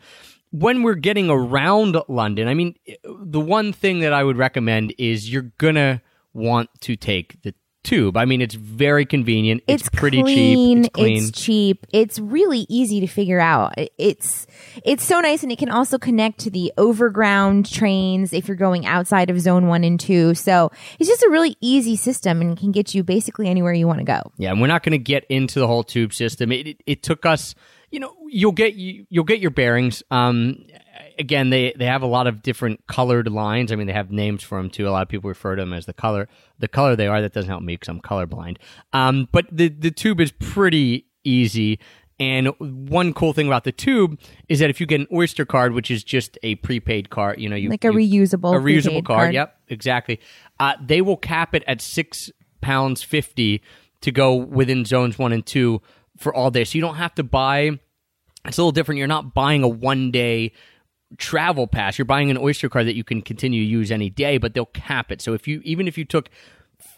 When 0.49 0.81
we're 0.81 0.95
getting 0.95 1.29
around 1.29 1.95
London, 2.07 2.47
I 2.47 2.55
mean, 2.55 2.73
the 3.03 3.39
one 3.39 3.71
thing 3.71 3.99
that 3.99 4.13
I 4.13 4.23
would 4.23 4.35
recommend 4.35 4.95
is 4.97 5.31
you're 5.31 5.51
gonna 5.59 6.01
want 6.33 6.71
to 6.81 6.95
take 6.95 7.39
the 7.43 7.53
tube. 7.87 8.17
I 8.17 8.25
mean, 8.25 8.41
it's 8.41 8.55
very 8.55 9.05
convenient. 9.05 9.63
It's, 9.65 9.87
pretty 9.89 10.21
clean, 10.21 10.83
cheap. 10.83 10.85
It's 10.85 10.93
clean. 10.93 11.17
It's 11.17 11.31
cheap. 11.31 11.87
It's 11.93 12.19
really 12.19 12.65
easy 12.69 12.99
to 12.99 13.07
figure 13.07 13.39
out. 13.39 13.73
It's 13.97 14.45
it's 14.83 15.03
so 15.03 15.21
nice, 15.21 15.43
and 15.43 15.51
it 15.51 15.57
can 15.57 15.69
also 15.69 15.97
connect 15.97 16.39
to 16.39 16.49
the 16.49 16.73
overground 16.77 17.71
trains 17.71 18.33
if 18.33 18.47
you're 18.47 18.57
going 18.57 18.85
outside 18.85 19.29
of 19.29 19.39
Zone 19.39 19.67
One 19.67 19.83
and 19.83 19.99
Two. 19.99 20.35
So 20.35 20.71
it's 20.99 21.09
just 21.09 21.23
a 21.23 21.29
really 21.29 21.55
easy 21.61 21.95
system 21.95 22.41
and 22.41 22.57
can 22.57 22.71
get 22.71 22.93
you 22.93 23.03
basically 23.03 23.47
anywhere 23.47 23.73
you 23.73 23.87
want 23.87 23.99
to 23.99 24.05
go. 24.05 24.21
Yeah, 24.37 24.51
and 24.51 24.61
we're 24.61 24.67
not 24.67 24.83
going 24.83 24.91
to 24.91 24.97
get 24.97 25.25
into 25.29 25.59
the 25.59 25.67
whole 25.67 25.83
tube 25.83 26.13
system. 26.13 26.51
It, 26.51 26.67
it, 26.67 26.83
it 26.85 27.03
took 27.03 27.25
us, 27.25 27.55
you 27.89 27.99
know, 27.99 28.13
you'll 28.27 28.51
get 28.51 28.75
you, 28.75 29.05
you'll 29.09 29.23
get 29.23 29.39
your 29.39 29.51
bearings. 29.51 30.03
Um, 30.11 30.65
again, 31.19 31.49
they 31.49 31.73
they 31.77 31.85
have 31.85 32.01
a 32.01 32.07
lot 32.07 32.27
of 32.27 32.41
different 32.41 32.85
colored 32.87 33.29
lines. 33.31 33.71
I 33.71 33.75
mean, 33.75 33.87
they 33.87 33.93
have 33.93 34.11
names 34.11 34.43
for 34.43 34.57
them 34.57 34.69
too. 34.69 34.87
A 34.87 34.91
lot 34.91 35.01
of 35.03 35.09
people 35.09 35.27
refer 35.27 35.55
to 35.55 35.61
them 35.61 35.73
as 35.73 35.85
the 35.85 35.93
color 35.93 36.27
the 36.59 36.67
color 36.67 36.95
they 36.95 37.07
are. 37.07 37.21
That 37.21 37.33
doesn't 37.33 37.49
help 37.49 37.63
me 37.63 37.75
because 37.75 37.89
I'm 37.89 38.01
colorblind. 38.01 38.57
Um, 38.93 39.27
but 39.31 39.45
the 39.51 39.69
the 39.69 39.91
tube 39.91 40.19
is 40.21 40.31
pretty 40.31 41.05
easy. 41.23 41.79
And 42.19 42.47
one 42.59 43.13
cool 43.13 43.31
thing 43.33 43.45
about 43.45 43.63
the 43.63 43.71
tube 43.71 44.19
is 44.49 44.57
that 44.57 44.71
if 44.71 44.79
you 44.79 44.87
get 44.87 45.01
an 45.01 45.07
Oyster 45.13 45.45
card, 45.45 45.73
which 45.73 45.91
is 45.91 46.03
just 46.03 46.35
a 46.41 46.55
prepaid 46.55 47.11
card, 47.11 47.39
you 47.39 47.47
know, 47.47 47.55
you 47.55 47.69
Like 47.69 47.83
a 47.85 47.93
you- 47.93 48.23
reusable 48.25 48.55
a 48.55 48.59
reusable 48.59 49.05
card. 49.05 49.17
card. 49.25 49.33
Yep, 49.35 49.55
exactly. 49.67 50.19
Uh, 50.59 50.73
they 50.83 51.01
will 51.01 51.17
cap 51.17 51.53
it 51.53 51.63
at 51.67 51.79
six 51.79 52.31
pounds 52.59 53.03
fifty 53.03 53.61
to 54.01 54.11
go 54.11 54.33
within 54.33 54.83
zones 54.83 55.19
one 55.19 55.31
and 55.31 55.45
two 55.45 55.79
for 56.17 56.33
all 56.33 56.49
day. 56.49 56.63
So 56.63 56.75
you 56.75 56.81
don't 56.81 56.95
have 56.95 57.13
to 57.15 57.23
buy. 57.23 57.79
It's 58.45 58.57
a 58.57 58.61
little 58.61 58.71
different. 58.71 58.97
You're 58.97 59.07
not 59.07 59.35
buying 59.35 59.61
a 59.63 59.67
one 59.67 60.09
day 60.09 60.53
travel 61.17 61.67
pass. 61.67 61.97
You're 61.97 62.05
buying 62.05 62.29
an 62.29 62.37
Oyster 62.37 62.69
card 62.69 62.87
that 62.87 62.95
you 62.95 63.03
can 63.03 63.21
continue 63.21 63.63
to 63.63 63.69
use 63.69 63.91
any 63.91 64.09
day, 64.09 64.37
but 64.37 64.53
they'll 64.53 64.65
cap 64.65 65.11
it. 65.11 65.21
So 65.21 65.33
if 65.33 65.47
you 65.47 65.61
even 65.63 65.87
if 65.87 65.97
you 65.97 66.05
took 66.05 66.29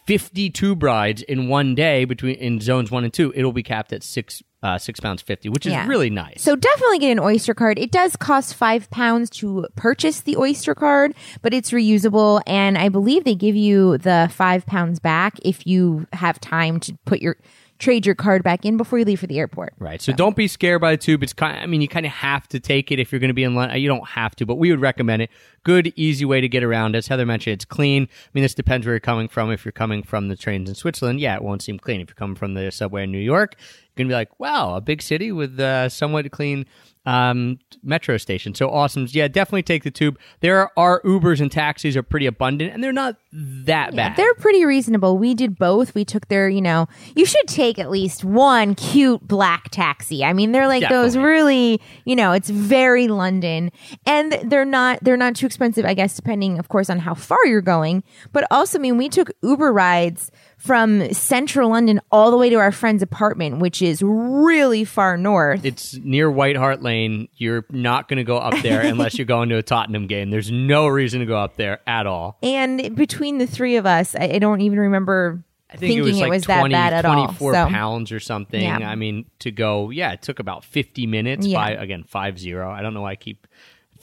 50 0.06 0.50
tube 0.50 0.82
rides 0.82 1.22
in 1.22 1.48
one 1.48 1.74
day 1.74 2.04
between 2.04 2.36
in 2.36 2.60
zones 2.60 2.90
one 2.90 3.04
and 3.04 3.12
two, 3.12 3.32
it'll 3.34 3.52
be 3.52 3.62
capped 3.62 3.92
at 3.92 4.02
six 4.02 4.42
uh, 4.62 4.78
six 4.78 5.00
pounds 5.00 5.22
fifty, 5.22 5.48
which 5.48 5.66
is 5.66 5.72
Yeah. 5.72 5.86
really 5.86 6.10
nice. 6.10 6.42
So 6.42 6.54
definitely 6.56 6.98
get 6.98 7.12
an 7.12 7.18
Oyster 7.20 7.54
card. 7.54 7.78
It 7.78 7.90
does 7.90 8.16
cost 8.16 8.54
five 8.54 8.90
pounds 8.90 9.30
to 9.30 9.66
purchase 9.76 10.20
the 10.20 10.36
Oyster 10.36 10.74
card, 10.74 11.14
but 11.42 11.54
it's 11.54 11.70
reusable, 11.70 12.42
and 12.46 12.76
I 12.76 12.88
believe 12.90 13.24
they 13.24 13.34
give 13.34 13.56
you 13.56 13.98
the 13.98 14.28
five 14.32 14.66
pounds 14.66 14.98
back 15.00 15.38
if 15.42 15.66
you 15.66 16.06
have 16.12 16.40
time 16.40 16.78
to 16.80 16.96
put 17.06 17.20
your 17.20 17.36
trade 17.78 18.04
your 18.04 18.14
card 18.14 18.42
back 18.42 18.66
in 18.66 18.76
before 18.76 18.98
you 18.98 19.06
leave 19.06 19.18
for 19.18 19.26
the 19.26 19.38
airport. 19.38 19.72
Right. 19.78 20.02
So 20.02 20.12
don't 20.12 20.36
be 20.36 20.46
scared 20.48 20.82
by 20.82 20.90
the 20.90 20.96
tube. 20.98 21.22
It's 21.22 21.32
kind. 21.32 21.58
I 21.58 21.64
mean, 21.64 21.80
you 21.80 21.88
kind 21.88 22.04
of 22.04 22.12
have 22.12 22.46
to 22.48 22.60
take 22.60 22.92
it 22.92 22.98
if 22.98 23.10
you're 23.10 23.20
going 23.20 23.28
to 23.30 23.34
be 23.34 23.42
in 23.42 23.54
London. 23.54 23.80
You 23.80 23.88
don't 23.88 24.06
have 24.06 24.36
to, 24.36 24.44
but 24.44 24.56
we 24.56 24.70
would 24.70 24.82
recommend 24.82 25.22
it. 25.22 25.30
Good, 25.64 25.90
easy 25.96 26.26
way 26.26 26.42
to 26.42 26.48
get 26.48 26.62
around. 26.62 26.94
As 26.94 27.06
Heather 27.06 27.24
mentioned, 27.24 27.54
it's 27.54 27.64
clean. 27.64 28.02
I 28.02 28.28
mean, 28.34 28.42
this 28.42 28.52
depends 28.52 28.86
where 28.86 28.92
you're 28.92 29.00
coming 29.00 29.28
from. 29.28 29.50
If 29.50 29.64
you're 29.64 29.72
coming 29.72 30.02
from 30.02 30.28
the 30.28 30.36
trains 30.36 30.68
in 30.68 30.74
Switzerland, 30.74 31.20
yeah, 31.20 31.36
it 31.36 31.42
won't 31.42 31.62
seem 31.62 31.78
clean. 31.78 32.02
If 32.02 32.08
you're 32.10 32.16
coming 32.16 32.36
from 32.36 32.52
the 32.52 32.70
subway 32.70 33.04
in 33.04 33.12
New 33.12 33.18
York, 33.18 33.56
you're 34.00 34.04
gonna 34.06 34.12
be 34.12 34.18
like, 34.18 34.40
wow, 34.40 34.76
a 34.76 34.80
big 34.80 35.02
city 35.02 35.30
with 35.32 35.60
uh, 35.60 35.88
somewhat 35.88 36.30
clean 36.30 36.66
um, 37.06 37.58
metro 37.82 38.18
station. 38.18 38.54
So 38.54 38.70
awesome. 38.70 39.06
Yeah, 39.08 39.28
definitely 39.28 39.62
take 39.62 39.84
the 39.84 39.90
tube. 39.90 40.18
There 40.40 40.70
are 40.78 41.00
Ubers 41.02 41.40
and 41.40 41.50
taxis 41.50 41.96
are 41.96 42.02
pretty 42.02 42.26
abundant, 42.26 42.74
and 42.74 42.84
they're 42.84 42.92
not 42.92 43.16
that 43.32 43.96
bad. 43.96 44.16
They're 44.16 44.34
pretty 44.34 44.64
reasonable. 44.64 45.16
We 45.16 45.34
did 45.34 45.58
both. 45.58 45.94
We 45.94 46.04
took 46.04 46.28
their, 46.28 46.48
you 46.48 46.60
know, 46.60 46.88
you 47.16 47.24
should 47.24 47.46
take 47.46 47.78
at 47.78 47.90
least 47.90 48.24
one 48.24 48.74
cute 48.74 49.26
black 49.26 49.70
taxi. 49.70 50.24
I 50.24 50.32
mean, 50.32 50.52
they're 50.52 50.68
like 50.68 50.88
those 50.88 51.16
really, 51.16 51.80
you 52.04 52.16
know, 52.16 52.32
it's 52.32 52.50
very 52.50 53.08
London 53.08 53.70
and 54.04 54.32
they're 54.44 54.64
not, 54.64 54.98
they're 55.02 55.16
not 55.16 55.36
too 55.36 55.46
expensive, 55.46 55.84
I 55.84 55.94
guess, 55.94 56.14
depending, 56.16 56.58
of 56.58 56.68
course, 56.68 56.90
on 56.90 56.98
how 56.98 57.14
far 57.14 57.38
you're 57.46 57.60
going. 57.62 58.02
But 58.32 58.46
also, 58.50 58.78
I 58.78 58.82
mean, 58.82 58.96
we 58.96 59.08
took 59.08 59.30
Uber 59.42 59.72
rides 59.72 60.30
from 60.60 61.12
central 61.12 61.70
London 61.70 62.00
all 62.12 62.30
the 62.30 62.36
way 62.36 62.50
to 62.50 62.56
our 62.56 62.70
friend's 62.70 63.02
apartment, 63.02 63.58
which 63.58 63.80
is 63.82 64.02
really 64.02 64.84
far 64.84 65.16
north. 65.16 65.64
it's 65.64 65.94
near 65.96 66.30
White 66.30 66.56
Hart 66.56 66.82
Lane. 66.82 67.28
You're 67.36 67.64
not 67.70 68.08
going 68.08 68.18
to 68.18 68.24
go 68.24 68.36
up 68.36 68.62
there 68.62 68.80
unless 68.84 69.18
you're 69.18 69.24
going 69.24 69.48
to 69.48 69.56
a 69.56 69.62
Tottenham 69.62 70.06
game. 70.06 70.30
There's 70.30 70.50
no 70.50 70.86
reason 70.86 71.20
to 71.20 71.26
go 71.26 71.38
up 71.38 71.56
there 71.56 71.80
at 71.86 72.06
all. 72.06 72.38
and 72.42 72.94
between 72.94 73.38
the 73.38 73.46
three 73.46 73.76
of 73.76 73.86
us, 73.86 74.14
I, 74.14 74.24
I 74.34 74.38
don't 74.38 74.60
even 74.60 74.78
remember 74.78 75.42
I 75.70 75.76
think 75.76 75.94
thinking 75.94 76.18
it 76.22 76.28
was 76.28 76.46
like 76.48 76.54
that 76.56 76.60
20, 76.60 76.72
bad 76.72 76.92
at 76.92 77.04
all. 77.04 77.26
24 77.26 77.54
So- 77.54 77.66
pounds 77.68 78.12
or 78.12 78.20
something. 78.20 78.60
Yeah. 78.60 78.78
I 78.78 78.96
mean, 78.96 79.26
to 79.40 79.50
go, 79.50 79.90
yeah, 79.90 80.12
it 80.12 80.20
took 80.22 80.40
about 80.40 80.64
50 80.64 81.06
minutes. 81.06 81.46
Yeah. 81.46 81.58
By, 81.58 81.70
again, 81.70 82.04
5 82.04 82.38
0. 82.38 82.70
I 82.70 82.82
don't 82.82 82.92
know 82.92 83.02
why 83.02 83.12
I 83.12 83.16
keep 83.16 83.46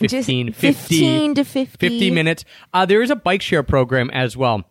Just 0.01 0.13
15, 0.13 0.53
15 0.53 1.35
to 1.35 1.43
50. 1.43 1.77
50 1.89 2.11
minutes. 2.11 2.45
Uh, 2.73 2.85
there 2.85 3.01
is 3.01 3.09
a 3.11 3.15
bike 3.15 3.41
share 3.41 3.63
program 3.63 4.09
as 4.11 4.35
well. 4.37 4.63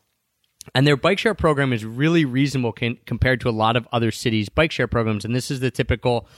And 0.75 0.87
their 0.87 0.97
bike 0.97 1.19
share 1.19 1.35
program 1.35 1.73
is 1.73 1.85
really 1.85 2.25
reasonable 2.25 2.73
can, 2.73 2.99
compared 3.07 3.41
to 3.43 3.49
a 3.49 3.51
lot 3.51 3.77
of 3.77 3.87
other 3.93 4.11
cities' 4.11 4.49
bike 4.49 4.73
share 4.73 4.89
programs. 4.89 5.25
And 5.25 5.35
this 5.35 5.51
is 5.51 5.61
the 5.61 5.71
typical, 5.71 6.29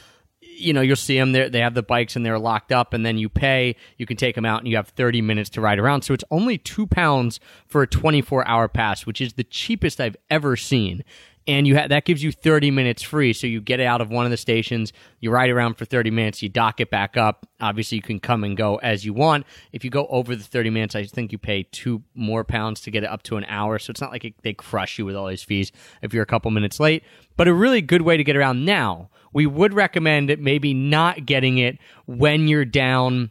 you 0.40 0.72
know, 0.72 0.80
you'll 0.80 0.96
see 0.96 1.18
them 1.18 1.32
there. 1.32 1.48
They 1.48 1.60
have 1.60 1.74
the 1.74 1.82
bikes 1.82 2.16
and 2.16 2.24
they're 2.24 2.38
locked 2.38 2.72
up, 2.72 2.92
and 2.92 3.04
then 3.04 3.18
you 3.18 3.28
pay. 3.28 3.76
You 3.96 4.06
can 4.06 4.16
take 4.16 4.34
them 4.34 4.44
out, 4.44 4.60
and 4.60 4.68
you 4.68 4.76
have 4.76 4.88
30 4.88 5.22
minutes 5.22 5.50
to 5.50 5.60
ride 5.60 5.78
around. 5.78 6.02
So 6.02 6.14
it's 6.14 6.24
only 6.30 6.58
two 6.58 6.86
pounds 6.86 7.40
for 7.66 7.82
a 7.82 7.86
24 7.86 8.46
hour 8.46 8.68
pass, 8.68 9.06
which 9.06 9.20
is 9.20 9.34
the 9.34 9.44
cheapest 9.44 10.00
I've 10.00 10.16
ever 10.30 10.56
seen. 10.56 11.04
And 11.48 11.66
you 11.66 11.78
ha- 11.78 11.88
that 11.88 12.04
gives 12.04 12.22
you 12.22 12.30
30 12.30 12.70
minutes 12.70 13.02
free. 13.02 13.32
So 13.32 13.46
you 13.46 13.62
get 13.62 13.80
out 13.80 14.02
of 14.02 14.10
one 14.10 14.26
of 14.26 14.30
the 14.30 14.36
stations, 14.36 14.92
you 15.18 15.30
ride 15.30 15.48
around 15.48 15.74
for 15.74 15.86
30 15.86 16.10
minutes, 16.10 16.42
you 16.42 16.50
dock 16.50 16.78
it 16.78 16.90
back 16.90 17.16
up. 17.16 17.48
Obviously, 17.58 17.96
you 17.96 18.02
can 18.02 18.20
come 18.20 18.44
and 18.44 18.54
go 18.54 18.76
as 18.76 19.06
you 19.06 19.14
want. 19.14 19.46
If 19.72 19.82
you 19.82 19.90
go 19.90 20.06
over 20.08 20.36
the 20.36 20.44
30 20.44 20.68
minutes, 20.68 20.94
I 20.94 21.04
think 21.04 21.32
you 21.32 21.38
pay 21.38 21.62
two 21.62 22.02
more 22.14 22.44
pounds 22.44 22.82
to 22.82 22.90
get 22.90 23.02
it 23.02 23.08
up 23.08 23.22
to 23.24 23.38
an 23.38 23.44
hour. 23.48 23.78
So 23.78 23.90
it's 23.90 24.00
not 24.00 24.12
like 24.12 24.26
it, 24.26 24.34
they 24.42 24.52
crush 24.52 24.98
you 24.98 25.06
with 25.06 25.16
all 25.16 25.26
these 25.26 25.42
fees 25.42 25.72
if 26.02 26.12
you're 26.12 26.22
a 26.22 26.26
couple 26.26 26.50
minutes 26.50 26.78
late. 26.78 27.02
But 27.38 27.48
a 27.48 27.54
really 27.54 27.80
good 27.80 28.02
way 28.02 28.18
to 28.18 28.24
get 28.24 28.36
around 28.36 28.66
now. 28.66 29.08
We 29.32 29.46
would 29.46 29.72
recommend 29.72 30.36
maybe 30.38 30.74
not 30.74 31.24
getting 31.24 31.56
it 31.56 31.78
when 32.06 32.46
you're 32.46 32.66
down 32.66 33.30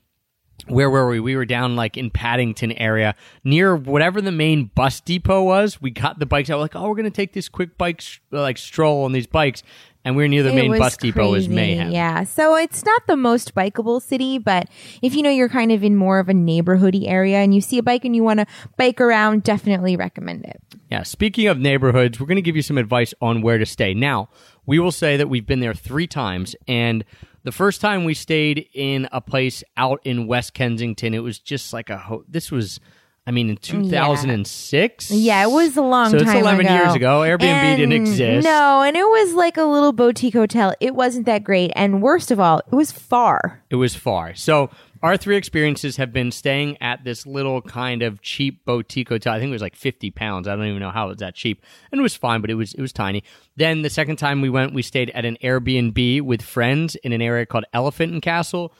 where 0.65 0.89
were 0.89 1.07
we? 1.07 1.19
We 1.19 1.35
were 1.35 1.45
down 1.45 1.75
like 1.75 1.97
in 1.97 2.09
Paddington 2.09 2.71
area 2.73 3.15
near 3.43 3.75
whatever 3.75 4.21
the 4.21 4.31
main 4.31 4.65
bus 4.65 4.99
depot 4.99 5.43
was. 5.43 5.81
We 5.81 5.91
got 5.91 6.19
the 6.19 6.25
bikes 6.25 6.49
out. 6.49 6.57
We're 6.57 6.63
like, 6.63 6.75
oh, 6.75 6.89
we're 6.89 6.95
gonna 6.95 7.11
take 7.11 7.33
this 7.33 7.47
quick 7.47 7.77
bike 7.77 8.01
sh- 8.01 8.19
like 8.31 8.57
stroll 8.57 9.03
on 9.05 9.11
these 9.11 9.27
bikes, 9.27 9.63
and 10.03 10.15
we 10.15 10.23
are 10.23 10.27
near 10.27 10.43
the 10.43 10.49
It 10.49 10.55
main 10.55 10.77
bus 10.77 10.97
depot. 10.97 11.33
Is 11.35 11.45
crazy, 11.47 11.55
mayhem. 11.55 11.91
Yeah. 11.91 12.23
So 12.23 12.55
it's 12.55 12.83
not 12.83 13.05
the 13.07 13.17
most 13.17 13.53
bikeable 13.53 14.01
city, 14.01 14.39
but 14.39 14.67
if 15.01 15.13
you 15.13 15.21
know 15.21 15.29
you're 15.29 15.49
kind 15.49 15.71
of 15.71 15.83
in 15.83 15.95
more 15.95 16.19
of 16.19 16.29
a 16.29 16.33
neighborhoody 16.33 17.07
area 17.07 17.37
and 17.37 17.53
you 17.53 17.61
see 17.61 17.77
a 17.77 17.83
bike 17.83 18.03
and 18.05 18.15
you 18.15 18.23
want 18.23 18.39
to 18.39 18.45
bike 18.77 18.99
around, 18.99 19.43
definitely 19.43 19.95
recommend 19.95 20.45
it. 20.45 20.61
Yeah. 20.89 21.03
Speaking 21.03 21.47
of 21.47 21.59
neighborhoods, 21.59 22.19
we're 22.19 22.27
going 22.27 22.37
to 22.37 22.41
give 22.41 22.55
you 22.55 22.61
some 22.61 22.77
advice 22.77 23.13
on 23.21 23.41
where 23.41 23.57
to 23.57 23.65
stay. 23.65 23.93
Now, 23.93 24.29
we 24.65 24.79
will 24.79 24.91
say 24.91 25.17
that 25.17 25.27
we've 25.27 25.45
been 25.45 25.59
there 25.59 25.73
three 25.73 26.07
times, 26.07 26.55
and 26.67 27.03
the 27.43 27.51
first 27.51 27.81
time 27.81 28.03
we 28.03 28.13
stayed 28.13 28.67
in 28.73 29.07
a 29.11 29.21
place 29.21 29.63
out 29.77 30.01
in 30.03 30.27
West 30.27 30.53
Kensington, 30.53 31.13
it 31.13 31.19
was 31.19 31.39
just 31.39 31.73
like 31.73 31.89
a. 31.89 31.97
Ho- 31.97 32.25
this 32.27 32.51
was, 32.51 32.79
I 33.25 33.31
mean, 33.31 33.49
in 33.49 33.57
two 33.57 33.89
thousand 33.89 34.29
and 34.31 34.45
six. 34.45 35.09
Yeah, 35.11 35.43
it 35.43 35.51
was 35.51 35.77
a 35.77 35.81
long 35.81 36.11
So 36.11 36.19
time 36.19 36.27
it's 36.29 36.35
eleven 36.41 36.65
ago. 36.65 36.75
years 36.75 36.95
ago. 36.95 37.19
Airbnb 37.21 37.77
didn't 37.77 37.91
exist. 37.93 38.45
No, 38.45 38.81
and 38.81 38.95
it 38.97 39.03
was 39.05 39.33
like 39.33 39.57
a 39.57 39.63
little 39.63 39.93
boutique 39.93 40.33
hotel. 40.33 40.73
It 40.79 40.95
wasn't 40.95 41.25
that 41.25 41.43
great, 41.43 41.71
and 41.75 42.01
worst 42.01 42.31
of 42.31 42.39
all, 42.39 42.59
it 42.59 42.75
was 42.75 42.91
far. 42.91 43.63
It 43.69 43.75
was 43.75 43.95
far. 43.95 44.33
So 44.35 44.69
our 45.03 45.17
three 45.17 45.37
experiences 45.37 45.97
have 45.97 46.13
been 46.13 46.31
staying 46.31 46.81
at 46.81 47.03
this 47.03 47.25
little 47.25 47.61
kind 47.61 48.01
of 48.01 48.21
cheap 48.21 48.65
boutique 48.65 49.09
hotel. 49.09 49.33
I 49.33 49.39
think 49.39 49.49
it 49.49 49.53
was 49.53 49.61
like 49.61 49.75
fifty 49.75 50.11
pounds. 50.11 50.47
I 50.47 50.55
don't 50.55 50.67
even 50.67 50.79
know 50.79 50.91
how 50.91 51.05
it 51.05 51.09
was 51.09 51.17
that 51.17 51.35
cheap, 51.35 51.63
and 51.91 51.99
it 51.99 52.01
was 52.01 52.15
fine, 52.15 52.41
but 52.41 52.49
it 52.49 52.55
was 52.55 52.73
it 52.73 52.81
was 52.81 52.93
tiny. 52.93 53.23
Then 53.55 53.81
the 53.81 53.89
second 53.89 54.17
time 54.17 54.41
we 54.41 54.49
went, 54.49 54.73
we 54.73 54.81
stayed 54.81 55.09
at 55.11 55.25
an 55.25 55.37
Airbnb 55.43 56.21
with 56.21 56.41
friends 56.41 56.95
in 56.95 57.11
an 57.13 57.21
area 57.21 57.45
called 57.45 57.65
Elephant 57.73 58.13
and 58.13 58.21
Castle. 58.21 58.73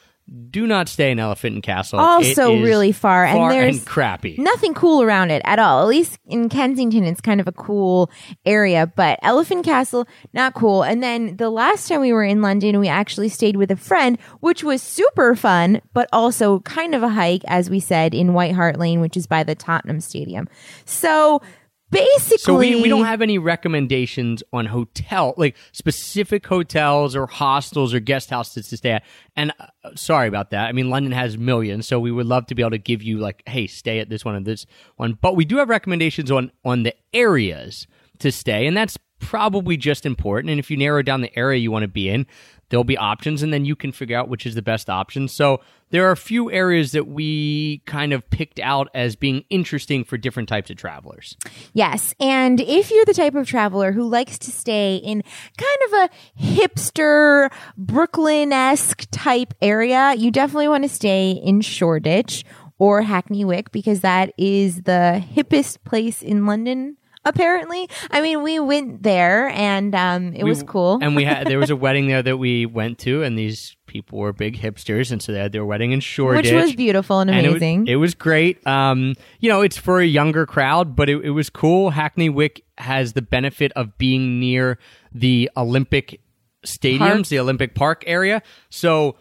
Do 0.50 0.68
not 0.68 0.90
stay 0.90 1.12
in 1.12 1.20
Elephant 1.20 1.56
and 1.56 1.64
Castle. 1.64 2.00
Also 2.00 2.52
It 2.52 2.58
is 2.60 2.64
really 2.64 2.92
far, 2.92 3.24
and 3.24 3.38
far 3.38 3.52
there's 3.52 3.84
crappy. 3.86 4.36
Nothing 4.38 4.74
cool 4.74 5.02
around 5.02 5.32
it 5.32 5.42
at 5.46 5.58
all. 5.58 5.82
At 5.82 5.88
least 5.88 6.20
in 6.26 6.50
Kensington, 6.50 7.06
it's 7.06 7.22
kind 7.22 7.40
of 7.40 7.48
a 7.48 7.54
cool 7.54 8.12
area, 8.46 8.92
but 8.94 9.20
Elephant 9.22 9.64
Castle, 9.64 10.06
not 10.34 10.54
cool. 10.54 10.84
And 10.84 11.02
then 11.02 11.38
the 11.38 11.50
last 11.50 11.88
time 11.88 12.02
we 12.02 12.12
were 12.12 12.26
in 12.26 12.42
London, 12.42 12.80
we 12.80 12.90
actually 12.90 13.30
stayed 13.30 13.56
with 13.56 13.72
a 13.72 13.78
friend, 13.78 14.18
which 14.42 14.64
was 14.64 14.82
super 14.84 15.34
fun, 15.34 15.82
but 15.94 16.10
also 16.12 16.60
kind 16.62 16.94
of 16.94 17.04
a 17.04 17.10
hike, 17.10 17.44
as 17.48 17.70
we 17.70 17.80
said, 17.80 18.14
in 18.14 18.34
White 18.34 18.54
Hart 18.54 18.78
Lane, 18.78 19.00
which 19.00 19.16
is 19.16 19.28
by 19.28 19.44
the 19.44 19.56
Tottenham 19.56 20.02
Stadium. 20.02 20.50
So 20.84 21.42
basically, 21.90 22.38
So 22.38 22.58
we, 22.58 22.82
we 22.82 22.90
don't 22.90 23.06
have 23.06 23.22
any 23.22 23.38
recommendations 23.38 24.44
on 24.54 24.66
hotel, 24.66 25.34
like 25.38 25.56
specific 25.72 26.46
hotels 26.46 27.16
or 27.16 27.28
hostels 27.28 27.94
or 27.94 28.00
guest 28.00 28.30
houses 28.30 28.70
to 28.70 28.78
stay 28.78 28.92
at. 28.92 29.04
And 29.36 29.54
uh, 29.60 29.68
sorry 29.96 30.28
about 30.28 30.52
that. 30.52 30.68
I 30.68 30.72
mean, 30.72 30.90
London 30.90 31.12
has 31.12 31.38
millions, 31.38 31.88
so 31.88 32.00
we 32.00 32.12
would 32.12 32.26
love 32.26 32.46
to 32.48 32.56
be 32.56 32.62
able 32.62 32.72
to 32.72 32.78
give 32.78 33.04
you 33.04 33.20
like, 33.20 33.44
hey, 33.48 33.68
stay 33.68 34.00
at 34.00 34.10
this 34.10 34.26
one 34.26 34.36
and 34.36 34.46
this 34.46 34.66
one. 34.96 35.18
But 35.22 35.36
we 35.36 35.46
do 35.46 35.58
have 35.58 35.70
recommendations 35.70 36.32
on 36.32 36.52
on 36.66 36.84
the 36.84 36.94
areas 37.14 37.88
to 38.20 38.32
stay, 38.32 38.68
and 38.68 38.76
that's 38.76 38.98
probably 39.20 39.78
just 39.78 40.06
important. 40.06 40.52
And 40.52 40.60
if 40.60 40.70
you 40.70 40.78
narrow 40.78 41.02
down 41.02 41.22
the 41.22 41.38
area 41.38 41.60
you 41.60 41.72
want 41.72 41.84
to 41.84 41.88
be 41.88 42.10
in, 42.10 42.28
there'll 42.70 42.84
be 42.84 42.98
options, 42.98 43.44
and 43.44 43.54
then 43.54 43.66
you 43.66 43.76
can 43.76 43.92
figure 43.92 44.18
out 44.18 44.30
which 44.30 44.46
is 44.46 44.56
the 44.56 44.62
best 44.62 44.90
option. 44.90 45.28
So 45.28 45.62
there 45.90 46.08
are 46.08 46.12
a 46.12 46.18
few 46.18 46.52
areas 46.52 46.92
that 46.92 47.08
we 47.08 47.82
kind 47.86 48.14
of 48.14 48.30
picked 48.30 48.60
out 48.60 48.90
as 48.94 49.16
being 49.16 49.46
interesting 49.50 50.04
for 50.04 50.18
different 50.18 50.50
types 50.50 50.70
of 50.70 50.78
travelers. 50.78 51.38
Yes. 51.74 52.14
And 52.20 52.60
if 52.60 52.92
you're 52.92 53.06
the 53.06 53.14
type 53.14 53.36
of 53.36 53.48
traveler 53.48 53.92
who 53.92 54.08
likes 54.08 54.38
to 54.40 54.52
stay 54.52 54.98
in 54.98 55.24
kind 55.58 55.80
of 55.86 55.94
a 55.94 56.10
hipster, 56.44 57.52
Brooklyn 57.78 58.52
esque 58.52 59.06
type 59.12 59.54
area, 59.62 60.14
you 60.16 60.32
definitely 60.32 60.68
want 60.68 60.84
to 60.84 60.90
stay 60.90 61.32
in 61.32 61.62
Shoreditch 61.62 62.44
or 62.80 63.02
Hackney 63.02 63.46
Wick 63.46 63.72
because 63.72 64.02
that 64.02 64.34
is 64.38 64.84
the 64.84 65.24
hippest 65.34 65.84
place 65.84 66.22
in 66.22 66.46
London. 66.46 66.98
Apparently, 67.28 67.90
I 68.12 68.22
mean, 68.22 68.42
we 68.44 68.60
went 68.60 69.04
there 69.04 69.50
and 69.50 69.94
um, 69.94 70.34
it 70.34 70.44
We- 70.44 70.50
was 70.50 70.64
cool. 70.64 71.00
and 71.02 71.16
we 71.16 71.24
had 71.26 71.48
there 71.48 71.60
was 71.60 71.70
a 71.70 71.76
wedding 71.86 72.08
there 72.08 72.24
that 72.24 72.38
we 72.38 72.66
went 72.66 73.00
to, 73.00 73.24
and 73.24 73.38
these 73.38 73.76
people 73.86 74.20
were 74.20 74.34
big 74.34 74.58
hipsters, 74.60 75.12
and 75.12 75.22
so 75.22 75.32
they 75.32 75.40
had 75.40 75.52
their 75.52 75.66
wedding 75.66 75.92
in 75.92 76.00
Shoreditch, 76.00 76.52
which 76.52 76.62
was 76.62 76.76
beautiful 76.76 77.20
and 77.20 77.30
and 77.30 77.46
it 77.46 77.50
was- 77.50 77.58
amazing. 77.62 77.88
It 77.88 77.96
was, 77.96 78.16
great. 78.16 78.66
Um, 78.68 79.16
you 79.40 79.50
know, 79.50 79.62
it's 79.62 79.78
for 79.78 80.00
a 80.00 80.06
younger 80.06 80.46
crowd, 80.46 80.96
but 80.96 81.10
it, 81.10 81.24
it 81.26 81.30
was 81.32 81.50
cool. 81.50 81.90
Hackney 81.92 82.30
Wick 82.30 82.64
has 82.78 83.14
the 83.14 83.22
benefit 83.22 83.72
of 83.74 83.98
being 83.98 84.40
near 84.40 84.78
the 85.14 85.50
Olympic 85.58 86.22
stadiums, 86.66 87.00
Park. 87.00 87.28
the 87.28 87.40
Olympic 87.40 87.76
Park 87.76 88.04
area. 88.08 88.42
So 88.70 89.16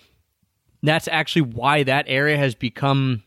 that's 0.83 1.09
actually 1.09 1.43
why 1.43 1.83
that 1.85 2.05
area 2.09 2.37
has 2.37 2.55
become 2.55 3.23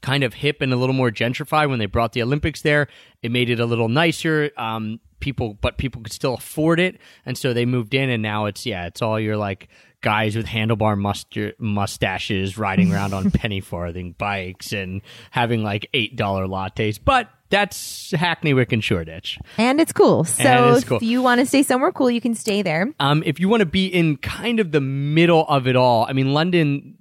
kind 0.00 0.22
of 0.22 0.34
hip 0.34 0.60
and 0.60 0.72
a 0.72 0.76
little 0.76 0.94
more 0.94 1.10
gentrified 1.10 1.68
when 1.68 1.78
they 1.78 1.86
brought 1.86 2.12
the 2.12 2.22
Olympics 2.22 2.62
there. 2.62 2.88
It 3.22 3.30
made 3.30 3.50
it 3.50 3.60
a 3.60 3.66
little 3.66 3.88
nicer. 3.88 4.50
Um, 4.56 5.00
people, 5.20 5.54
but 5.60 5.78
people 5.78 6.02
could 6.02 6.12
still 6.12 6.34
afford 6.34 6.80
it, 6.80 6.98
and 7.26 7.36
so 7.36 7.52
they 7.52 7.66
moved 7.66 7.94
in, 7.94 8.10
and 8.10 8.22
now 8.22 8.46
it's 8.46 8.66
yeah, 8.66 8.86
it's 8.86 9.02
all 9.02 9.18
your 9.18 9.36
like 9.36 9.68
guys 10.00 10.36
with 10.36 10.46
handlebar 10.46 10.96
musta- 10.96 11.54
mustaches 11.58 12.56
riding 12.56 12.92
around 12.92 13.12
on 13.14 13.30
penny 13.32 13.60
farthing 13.60 14.14
bikes 14.16 14.72
and 14.72 15.02
having 15.30 15.62
like 15.62 15.88
eight 15.94 16.16
dollar 16.16 16.46
lattes. 16.46 16.98
But 17.02 17.28
that's 17.50 18.10
Hackney 18.12 18.52
Wick 18.54 18.72
and 18.72 18.84
Shoreditch. 18.84 19.38
And 19.56 19.80
it's 19.80 19.92
cool. 19.92 20.24
So 20.24 20.74
it's 20.74 20.84
cool. 20.84 20.98
if 20.98 21.02
you 21.02 21.22
want 21.22 21.40
to 21.40 21.46
stay 21.46 21.62
somewhere 21.62 21.92
cool, 21.92 22.10
you 22.10 22.20
can 22.20 22.34
stay 22.34 22.62
there. 22.62 22.92
Um, 23.00 23.22
if 23.24 23.40
you 23.40 23.48
want 23.48 23.60
to 23.60 23.66
be 23.66 23.86
in 23.86 24.18
kind 24.18 24.60
of 24.60 24.70
the 24.70 24.80
middle 24.82 25.46
of 25.48 25.66
it 25.66 25.74
all, 25.74 26.04
I 26.06 26.12
mean, 26.12 26.34
London, 26.34 26.97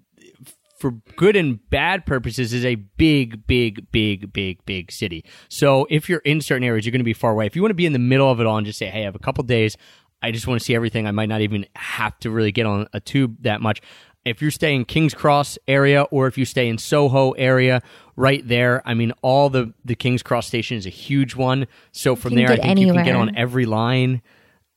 for 0.78 0.92
good 1.16 1.36
and 1.36 1.70
bad 1.70 2.06
purposes, 2.06 2.54
is 2.54 2.64
a 2.64 2.76
big, 2.76 3.46
big, 3.48 3.92
big, 3.92 4.32
big, 4.32 4.64
big 4.66 4.92
city. 4.92 5.26
So 5.50 5.88
if 5.90 6.08
you're 6.08 6.20
in 6.20 6.42
certain 6.42 6.64
areas, 6.64 6.86
you're 6.86 6.92
going 6.92 7.00
to 7.00 7.06
be 7.06 7.14
far 7.14 7.32
away. 7.32 7.46
If 7.46 7.56
you 7.56 7.62
want 7.62 7.72
to 7.72 7.76
be 7.76 7.86
in 7.86 7.94
the 7.94 8.00
middle 8.00 8.30
of 8.30 8.40
it 8.40 8.46
all 8.46 8.58
and 8.58 8.66
just 8.66 8.80
say, 8.80 8.88
hey, 8.88 9.02
I 9.02 9.06
have 9.06 9.16
a 9.16 9.20
couple 9.20 9.44
days, 9.44 9.76
I 10.22 10.32
just 10.32 10.48
want 10.48 10.60
to 10.60 10.66
see 10.66 10.76
everything, 10.76 11.08
I 11.08 11.12
might 11.12 11.30
not 11.30 11.42
even 11.42 11.66
have 11.76 12.18
to 12.20 12.32
really 12.32 12.52
get 12.52 12.66
on 12.66 12.88
a 12.94 13.00
tube 13.00 13.38
that 13.42 13.62
much. 13.62 13.82
If 14.26 14.42
you 14.42 14.50
stay 14.50 14.76
in 14.76 14.84
King's 14.84 15.14
Cross 15.14 15.58
area 15.68 16.04
or 16.04 16.28
if 16.28 16.38
you 16.38 16.44
stay 16.44 16.68
in 16.68 16.78
Soho 16.78 17.32
area, 17.32 17.82
right 18.16 18.46
there, 18.46 18.82
I 18.86 18.94
mean, 18.94 19.14
all 19.22 19.50
the, 19.50 19.74
the 19.86 19.96
King's 19.96 20.22
Cross 20.22 20.48
station 20.48 20.76
is 20.76 20.86
a 20.86 20.90
huge 20.90 21.36
one. 21.36 21.68
So 21.92 22.16
from 22.16 22.36
there, 22.36 22.52
I 22.52 22.58
think 22.58 22.80
you 22.80 22.92
can 22.92 23.06
get 23.06 23.16
on 23.16 23.36
every 23.38 23.66
line 23.66 24.22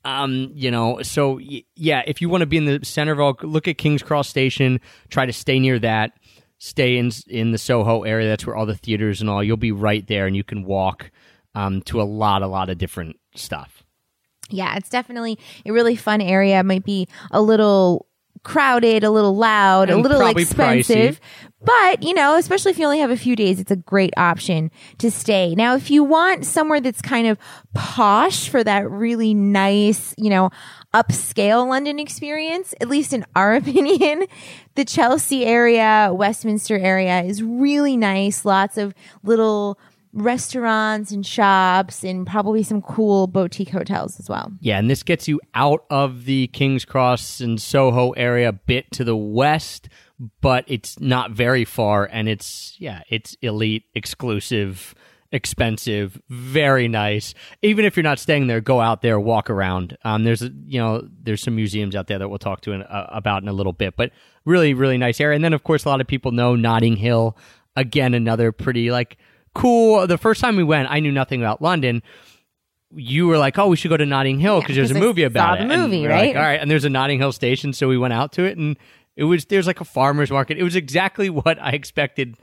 um 0.04 0.50
you 0.54 0.71
know 0.71 1.02
so 1.02 1.35
y- 1.37 1.62
yeah 1.76 2.02
if 2.07 2.21
you 2.21 2.28
want 2.28 2.40
to 2.42 2.47
be 2.47 2.57
in 2.57 2.64
the 2.64 2.80
center 2.85 3.12
of 3.12 3.21
all 3.21 3.37
look 3.42 3.69
at 3.69 3.76
king's 3.78 4.02
cross 4.02 4.28
station 4.28 4.80
try 5.11 5.26
to 5.26 5.33
stay 5.33 5.59
near 5.59 5.78
that 5.78 6.12
stay 6.59 6.97
in 6.97 7.11
in 7.28 7.52
the 7.52 7.59
soho 7.59 8.02
area 8.02 8.28
that's 8.28 8.47
where 8.47 8.57
all 8.57 8.66
the 8.66 8.75
theaters 8.76 9.21
and 9.21 9.28
all 9.28 9.42
you'll 9.45 9.57
be 9.57 9.73
right 9.73 10.07
there 10.07 10.26
and 10.26 10.35
you 10.37 10.45
can 10.45 10.64
walk 10.64 11.11
um 11.54 11.83
to 11.83 12.00
a 12.00 12.04
lot 12.04 12.42
a 12.42 12.47
lot 12.47 12.69
of 12.71 12.78
different 12.78 13.16
stuff 13.35 13.83
Yeah, 14.50 14.75
it's 14.76 14.88
definitely 14.90 15.38
a 15.64 15.71
really 15.73 15.95
fun 15.97 16.21
area. 16.21 16.59
It 16.59 16.64
might 16.66 16.85
be 16.85 17.07
a 17.30 17.40
little 17.40 18.07
crowded, 18.42 19.04
a 19.04 19.11
little 19.11 19.37
loud, 19.37 19.90
a 19.90 19.92
little 20.02 20.19
expensive. 20.87 21.21
But, 21.62 22.02
you 22.02 22.14
know, 22.14 22.37
especially 22.37 22.71
if 22.71 22.79
you 22.79 22.87
only 22.87 23.00
have 23.00 23.11
a 23.11 23.17
few 23.17 23.37
days, 23.37 23.61
it's 23.61 23.71
a 23.71 23.76
great 23.76 24.14
option 24.17 24.71
to 24.99 25.11
stay. 25.11 25.55
Now, 25.55 25.76
if 25.76 25.90
you 25.90 26.02
want 26.02 26.47
somewhere 26.47 26.81
that's 26.81 27.02
kind 27.02 27.26
of 27.26 27.38
posh 27.75 28.49
for 28.49 28.64
that 28.64 28.90
really 28.90 29.35
nice, 29.35 30.14
you 30.17 30.31
know, 30.31 30.50
upscale 30.95 31.67
London 31.67 31.99
experience, 31.99 32.75
at 32.81 32.88
least 32.88 33.12
in 33.12 33.26
our 33.37 33.55
opinion, 33.57 34.26
the 34.75 34.85
Chelsea 34.85 35.45
area, 35.45 36.11
Westminster 36.12 36.79
area 36.79 37.23
is 37.23 37.43
really 37.43 37.97
nice. 37.97 38.45
Lots 38.45 38.79
of 38.79 38.95
little 39.23 39.79
restaurants 40.12 41.12
and 41.12 41.25
shops 41.25 42.02
and 42.02 42.26
probably 42.26 42.62
some 42.62 42.83
cool 42.83 43.26
boutique 43.29 43.69
hotels 43.69 44.19
as 44.19 44.29
well. 44.29 44.50
yeah 44.61 44.76
and 44.76 44.90
this 44.90 45.05
gets 45.05 45.29
you 45.29 45.40
out 45.55 45.85
of 45.88 46.25
the 46.25 46.49
king's 46.49 46.85
cross 46.85 47.40
and 47.40 47.62
soho 47.62 48.11
area 48.12 48.49
a 48.49 48.52
bit 48.52 48.90
to 48.90 49.05
the 49.05 49.14
west 49.14 49.88
but 50.41 50.65
it's 50.67 51.00
not 51.00 51.31
very 51.31 51.65
far 51.65 52.05
and 52.05 52.29
it's 52.29 52.77
yeah 52.79 53.03
it's 53.09 53.37
elite 53.43 53.85
exclusive 53.95 54.95
expensive 55.33 56.21
very 56.29 56.89
nice. 56.89 57.35
Even 57.62 57.85
if 57.85 57.97
you're 57.97 58.05
not 58.05 58.19
staying 58.19 58.47
there 58.47 58.61
go 58.61 58.81
out 58.81 59.03
there 59.03 59.19
walk 59.21 59.49
around. 59.49 59.97
Um, 60.05 60.25
there's 60.25 60.43
you 60.43 60.81
know 60.81 61.07
there's 61.23 61.43
some 61.43 61.55
museums 61.55 61.95
out 61.95 62.07
there 62.07 62.19
that 62.19 62.29
we'll 62.29 62.39
talk 62.39 62.62
to 62.62 62.73
in, 62.73 62.83
uh, 62.83 63.07
about 63.11 63.43
in 63.43 63.49
a 63.49 63.53
little 63.53 63.73
bit 63.73 63.95
but 63.97 64.11
really 64.45 64.75
really 64.75 64.99
nice 64.99 65.21
area. 65.21 65.37
And 65.37 65.45
then 65.45 65.53
of 65.53 65.62
course 65.62 65.85
a 65.85 65.89
lot 65.89 66.00
of 66.00 66.07
people 66.07 66.33
know 66.33 66.57
notting 66.57 66.97
hill. 66.97 67.37
Again 67.77 68.15
another 68.15 68.50
pretty 68.53 68.91
like 68.91 69.17
cool. 69.55 70.07
The 70.07 70.19
first 70.19 70.41
time 70.41 70.57
we 70.57 70.65
went 70.65 70.91
i 70.91 71.00
knew 71.00 71.12
nothing 71.12 71.41
about 71.41 71.62
london. 71.62 72.03
You 72.93 73.29
were 73.29 73.39
like, 73.39 73.57
"Oh, 73.57 73.69
we 73.69 73.77
should 73.77 73.89
go 73.89 73.97
to 73.97 74.05
Notting 74.05 74.41
Hill 74.41 74.61
because 74.61 74.75
there's 74.75 74.91
a 74.91 74.95
movie 74.95 75.23
about 75.23 75.61
it." 75.61 75.69
the 75.69 75.73
And 75.73 75.83
movie, 75.83 76.03
we're 76.03 76.09
like, 76.09 76.35
right? 76.35 76.37
All 76.37 76.43
right, 76.43 76.61
and 76.61 76.69
there's 76.69 76.85
a 76.85 76.91
Notting 76.91 77.21
Hill 77.21 77.31
station, 77.31 77.73
so 77.73 77.87
we 77.87 77.97
went 77.97 78.12
out 78.12 78.33
to 78.33 78.43
it, 78.43 78.59
and 78.59 78.77
it 79.20 79.24
was 79.24 79.44
there's 79.44 79.66
like 79.66 79.83
a 79.83 79.85
farmers 79.85 80.30
market. 80.30 80.56
It 80.56 80.62
was 80.62 80.74
exactly 80.74 81.28
what 81.30 81.61
I 81.61 81.72
expected 81.72 82.38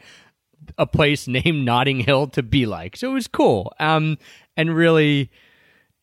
a 0.78 0.86
place 0.86 1.28
named 1.28 1.66
Notting 1.66 2.00
Hill 2.02 2.28
to 2.28 2.44
be 2.44 2.68
like. 2.68 2.96
So 2.96 3.10
it 3.10 3.14
was 3.14 3.28
cool, 3.28 3.74
um, 3.80 4.20
and 4.56 4.74
really, 4.74 5.32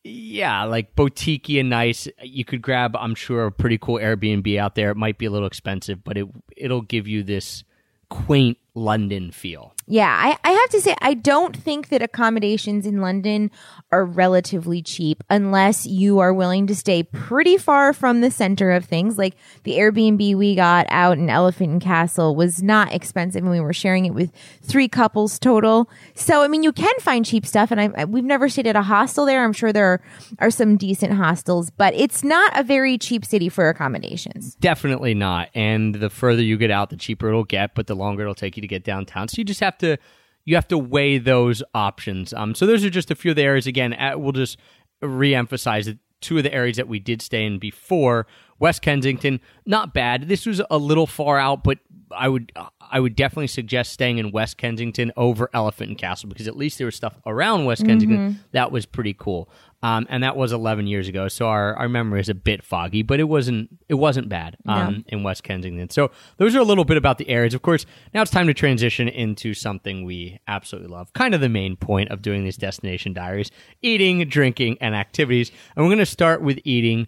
yeah, 0.03 0.65
like 0.65 0.93
boutique 0.95 1.49
and 1.49 1.69
nice. 1.69 2.09
You 2.21 2.43
could 2.43 2.61
grab, 2.61 2.93
I'm 2.97 3.15
sure, 3.15 3.45
a 3.45 3.51
pretty 3.53 3.77
cool 3.77 3.95
Airbnb 3.95 4.59
out 4.59 4.75
there. 4.75 4.91
It 4.91 4.97
might 4.97 5.17
be 5.17 5.25
a 5.25 5.31
little 5.31 5.47
expensive, 5.47 6.03
but 6.03 6.17
it 6.17 6.27
it'll 6.57 6.81
give 6.81 7.07
you 7.07 7.23
this 7.23 7.63
quaint 8.09 8.57
London 8.75 9.31
feel. 9.31 9.73
Yeah, 9.87 10.09
I, 10.09 10.37
I 10.43 10.51
have 10.51 10.69
to 10.71 10.81
say, 10.81 10.95
I 11.01 11.13
don't 11.13 11.55
think 11.55 11.89
that 11.89 12.01
accommodations 12.01 12.85
in 12.85 13.01
London 13.01 13.51
are 13.91 14.03
relatively 14.03 14.81
cheap 14.81 15.23
unless 15.29 15.85
you 15.85 16.19
are 16.19 16.33
willing 16.33 16.65
to 16.67 16.75
stay 16.75 17.03
pretty 17.03 17.57
far 17.57 17.93
from 17.93 18.21
the 18.21 18.31
center 18.31 18.71
of 18.71 18.83
things. 18.85 19.17
Like 19.17 19.35
the 19.63 19.73
Airbnb 19.77 20.35
we 20.35 20.55
got 20.55 20.87
out 20.89 21.17
in 21.19 21.29
Elephant 21.29 21.69
and 21.71 21.81
Castle 21.81 22.35
was 22.35 22.63
not 22.63 22.91
expensive 22.93 23.43
and 23.43 23.51
we 23.51 23.59
were 23.59 23.73
sharing 23.73 24.05
it 24.05 24.13
with 24.13 24.31
three 24.63 24.87
couples 24.87 25.37
total. 25.39 25.87
So, 26.15 26.41
I 26.41 26.47
mean, 26.47 26.63
you 26.63 26.71
can 26.73 26.93
find 26.99 27.23
cheap 27.25 27.45
stuff 27.45 27.69
and 27.71 27.79
I, 27.79 27.89
I- 27.95 28.05
we've 28.05 28.23
never 28.23 28.49
stayed 28.49 28.67
at 28.67 28.75
a 28.75 28.81
hostel 28.81 29.25
there. 29.25 29.43
I'm 29.43 29.53
sure 29.53 29.71
there 29.71 29.85
are, 29.85 30.01
are 30.39 30.51
some 30.51 30.77
decent 30.77 31.13
hostels, 31.13 31.69
but 31.69 31.93
it's 31.93 32.23
not 32.23 32.57
a 32.59 32.63
very 32.63 32.97
cheap 32.97 33.23
city 33.23 33.49
for 33.49 33.69
accommodations. 33.69 34.55
Definitely 34.55 35.13
not. 35.13 35.49
And 35.53 35.95
the 35.95 36.09
further 36.09 36.41
you 36.41 36.57
get 36.57 36.71
out, 36.71 36.89
the 36.89 36.97
cheaper 36.97 37.29
it'll 37.29 37.43
get, 37.43 37.75
but 37.75 37.85
the 37.87 37.95
longer 37.95 38.23
it'll 38.23 38.33
take 38.35 38.57
you 38.57 38.61
to 38.65 38.69
get 38.69 38.83
downtown. 38.83 39.27
So 39.27 39.35
you 39.37 39.43
just 39.43 39.59
have 39.61 39.77
to 39.79 39.97
you 40.45 40.55
have 40.55 40.67
to 40.67 40.77
weigh 40.77 41.17
those 41.17 41.63
options. 41.73 42.33
Um, 42.33 42.53
so 42.53 42.65
those 42.65 42.85
are 42.85 42.89
just 42.89 43.09
a 43.09 43.15
few 43.15 43.31
of 43.31 43.35
the 43.35 43.43
areas. 43.43 43.65
Again, 43.67 43.93
uh, 43.93 44.13
we'll 44.15 44.31
just 44.31 44.57
reemphasize 45.03 45.85
that 45.85 45.97
two 46.21 46.37
of 46.37 46.43
the 46.43 46.53
areas 46.53 46.77
that 46.77 46.87
we 46.87 46.99
did 46.99 47.21
stay 47.21 47.45
in 47.45 47.59
before. 47.59 48.25
West 48.57 48.81
Kensington, 48.81 49.41
not 49.65 49.93
bad. 49.93 50.27
This 50.27 50.45
was 50.45 50.61
a 50.69 50.77
little 50.77 51.07
far 51.07 51.37
out, 51.37 51.63
but 51.63 51.79
I 52.15 52.29
would 52.29 52.51
I 52.79 52.99
would 52.99 53.15
definitely 53.15 53.47
suggest 53.47 53.91
staying 53.91 54.17
in 54.17 54.31
West 54.31 54.57
Kensington 54.57 55.11
over 55.17 55.49
Elephant 55.53 55.89
and 55.89 55.97
Castle 55.97 56.29
because 56.29 56.47
at 56.47 56.55
least 56.55 56.77
there 56.77 56.85
was 56.85 56.95
stuff 56.95 57.17
around 57.25 57.65
West 57.65 57.85
Kensington 57.85 58.39
that 58.51 58.71
was 58.71 58.85
pretty 58.85 59.13
cool. 59.13 59.49
Um, 59.85 60.07
and 60.09 60.23
that 60.23 60.35
was 60.35 60.51
11 60.51 60.87
years 60.87 61.07
ago, 61.07 61.27
so 61.27 61.47
our, 61.47 61.75
our 61.75 61.87
memory 61.87 62.19
is 62.19 62.27
a 62.27 62.33
bit 62.33 62.63
foggy, 62.63 63.03
but 63.03 63.19
it 63.19 63.25
wasn't 63.25 63.69
it 63.87 63.93
wasn't 63.93 64.27
bad 64.29 64.57
um, 64.65 65.05
in 65.09 65.21
West 65.21 65.43
Kensington. 65.43 65.91
So 65.91 66.09
those 66.37 66.55
are 66.55 66.59
a 66.59 66.63
little 66.63 66.85
bit 66.85 66.97
about 66.97 67.19
the 67.19 67.29
areas. 67.29 67.53
Of 67.53 67.61
course, 67.61 67.85
now 68.11 68.23
it's 68.23 68.31
time 68.31 68.47
to 68.47 68.53
transition 68.55 69.07
into 69.07 69.53
something 69.53 70.03
we 70.03 70.39
absolutely 70.47 70.89
love, 70.89 71.13
kind 71.13 71.35
of 71.35 71.41
the 71.41 71.49
main 71.49 71.75
point 71.75 72.09
of 72.09 72.23
doing 72.23 72.43
these 72.43 72.57
destination 72.57 73.13
diaries: 73.13 73.51
eating, 73.83 74.27
drinking, 74.27 74.79
and 74.81 74.95
activities. 74.95 75.51
And 75.75 75.85
we're 75.85 75.89
going 75.89 75.99
to 75.99 76.07
start 76.07 76.41
with 76.41 76.57
eating 76.63 77.07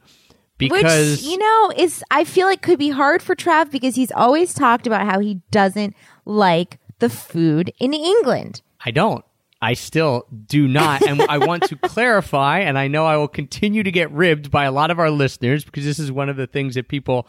because 0.60 1.24
Which, 1.24 1.24
you 1.24 1.40
know, 1.40 1.72
is 1.76 2.04
I 2.12 2.26
feel 2.26 2.46
like 2.46 2.62
could 2.62 2.78
be 2.78 2.90
hard 2.92 3.24
for 3.24 3.36
Trav 3.36 3.72
because 3.72 3.96
he's 3.96 4.12
always 4.12 4.54
talked 4.54 4.86
about 4.86 5.08
how 5.08 5.18
he 5.18 5.42
doesn't 5.50 5.96
like 6.26 6.78
the 7.00 7.10
food 7.10 7.74
in 7.80 7.96
England. 7.96 8.62
I 8.86 8.92
don't. 8.92 9.26
I 9.62 9.74
still 9.74 10.28
do 10.46 10.68
not. 10.68 11.02
And 11.02 11.22
I 11.22 11.40
want 11.40 11.64
to 11.64 11.76
clarify, 11.76 12.60
and 12.60 12.78
I 12.78 12.88
know 12.88 13.06
I 13.06 13.18
will 13.18 13.28
continue 13.28 13.84
to 13.84 13.92
get 13.92 14.12
ribbed 14.12 14.52
by 14.52 14.66
a 14.66 14.72
lot 14.72 14.92
of 14.92 15.00
our 15.00 15.10
listeners 15.10 15.66
because 15.66 15.84
this 15.84 16.00
is 16.00 16.12
one 16.12 16.30
of 16.30 16.38
the 16.38 16.48
things 16.48 16.76
that 16.76 16.88
people, 16.88 17.28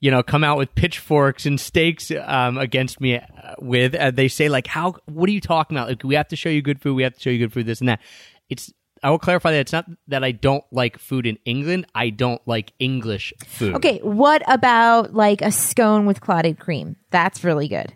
you 0.00 0.10
know, 0.10 0.22
come 0.22 0.42
out 0.42 0.58
with 0.58 0.74
pitchforks 0.74 1.46
and 1.46 1.60
stakes 1.60 2.10
um, 2.10 2.58
against 2.58 3.00
me 3.00 3.16
uh, 3.16 3.22
with. 3.60 3.94
Uh, 3.94 4.10
they 4.10 4.28
say, 4.28 4.48
like, 4.48 4.66
how, 4.66 4.96
what 5.06 5.28
are 5.28 5.32
you 5.32 5.40
talking 5.40 5.76
about? 5.76 5.88
Like, 5.88 6.02
we 6.02 6.16
have 6.16 6.28
to 6.28 6.36
show 6.36 6.48
you 6.48 6.60
good 6.62 6.80
food. 6.80 6.94
We 6.94 7.04
have 7.04 7.14
to 7.14 7.20
show 7.20 7.30
you 7.30 7.38
good 7.38 7.52
food, 7.52 7.66
this 7.66 7.80
and 7.80 7.88
that. 7.88 8.00
It's, 8.48 8.72
I 9.02 9.10
will 9.10 9.18
clarify 9.18 9.52
that 9.52 9.60
it's 9.60 9.72
not 9.72 9.86
that 10.08 10.24
I 10.24 10.32
don't 10.32 10.64
like 10.72 10.98
food 10.98 11.24
in 11.24 11.38
England. 11.44 11.86
I 11.94 12.10
don't 12.10 12.42
like 12.46 12.72
English 12.78 13.32
food. 13.46 13.76
Okay, 13.76 13.98
what 14.02 14.42
about 14.46 15.14
like 15.14 15.40
a 15.40 15.52
scone 15.52 16.04
with 16.04 16.20
clotted 16.20 16.58
cream? 16.58 16.96
That's 17.10 17.44
really 17.44 17.68
good. 17.68 17.94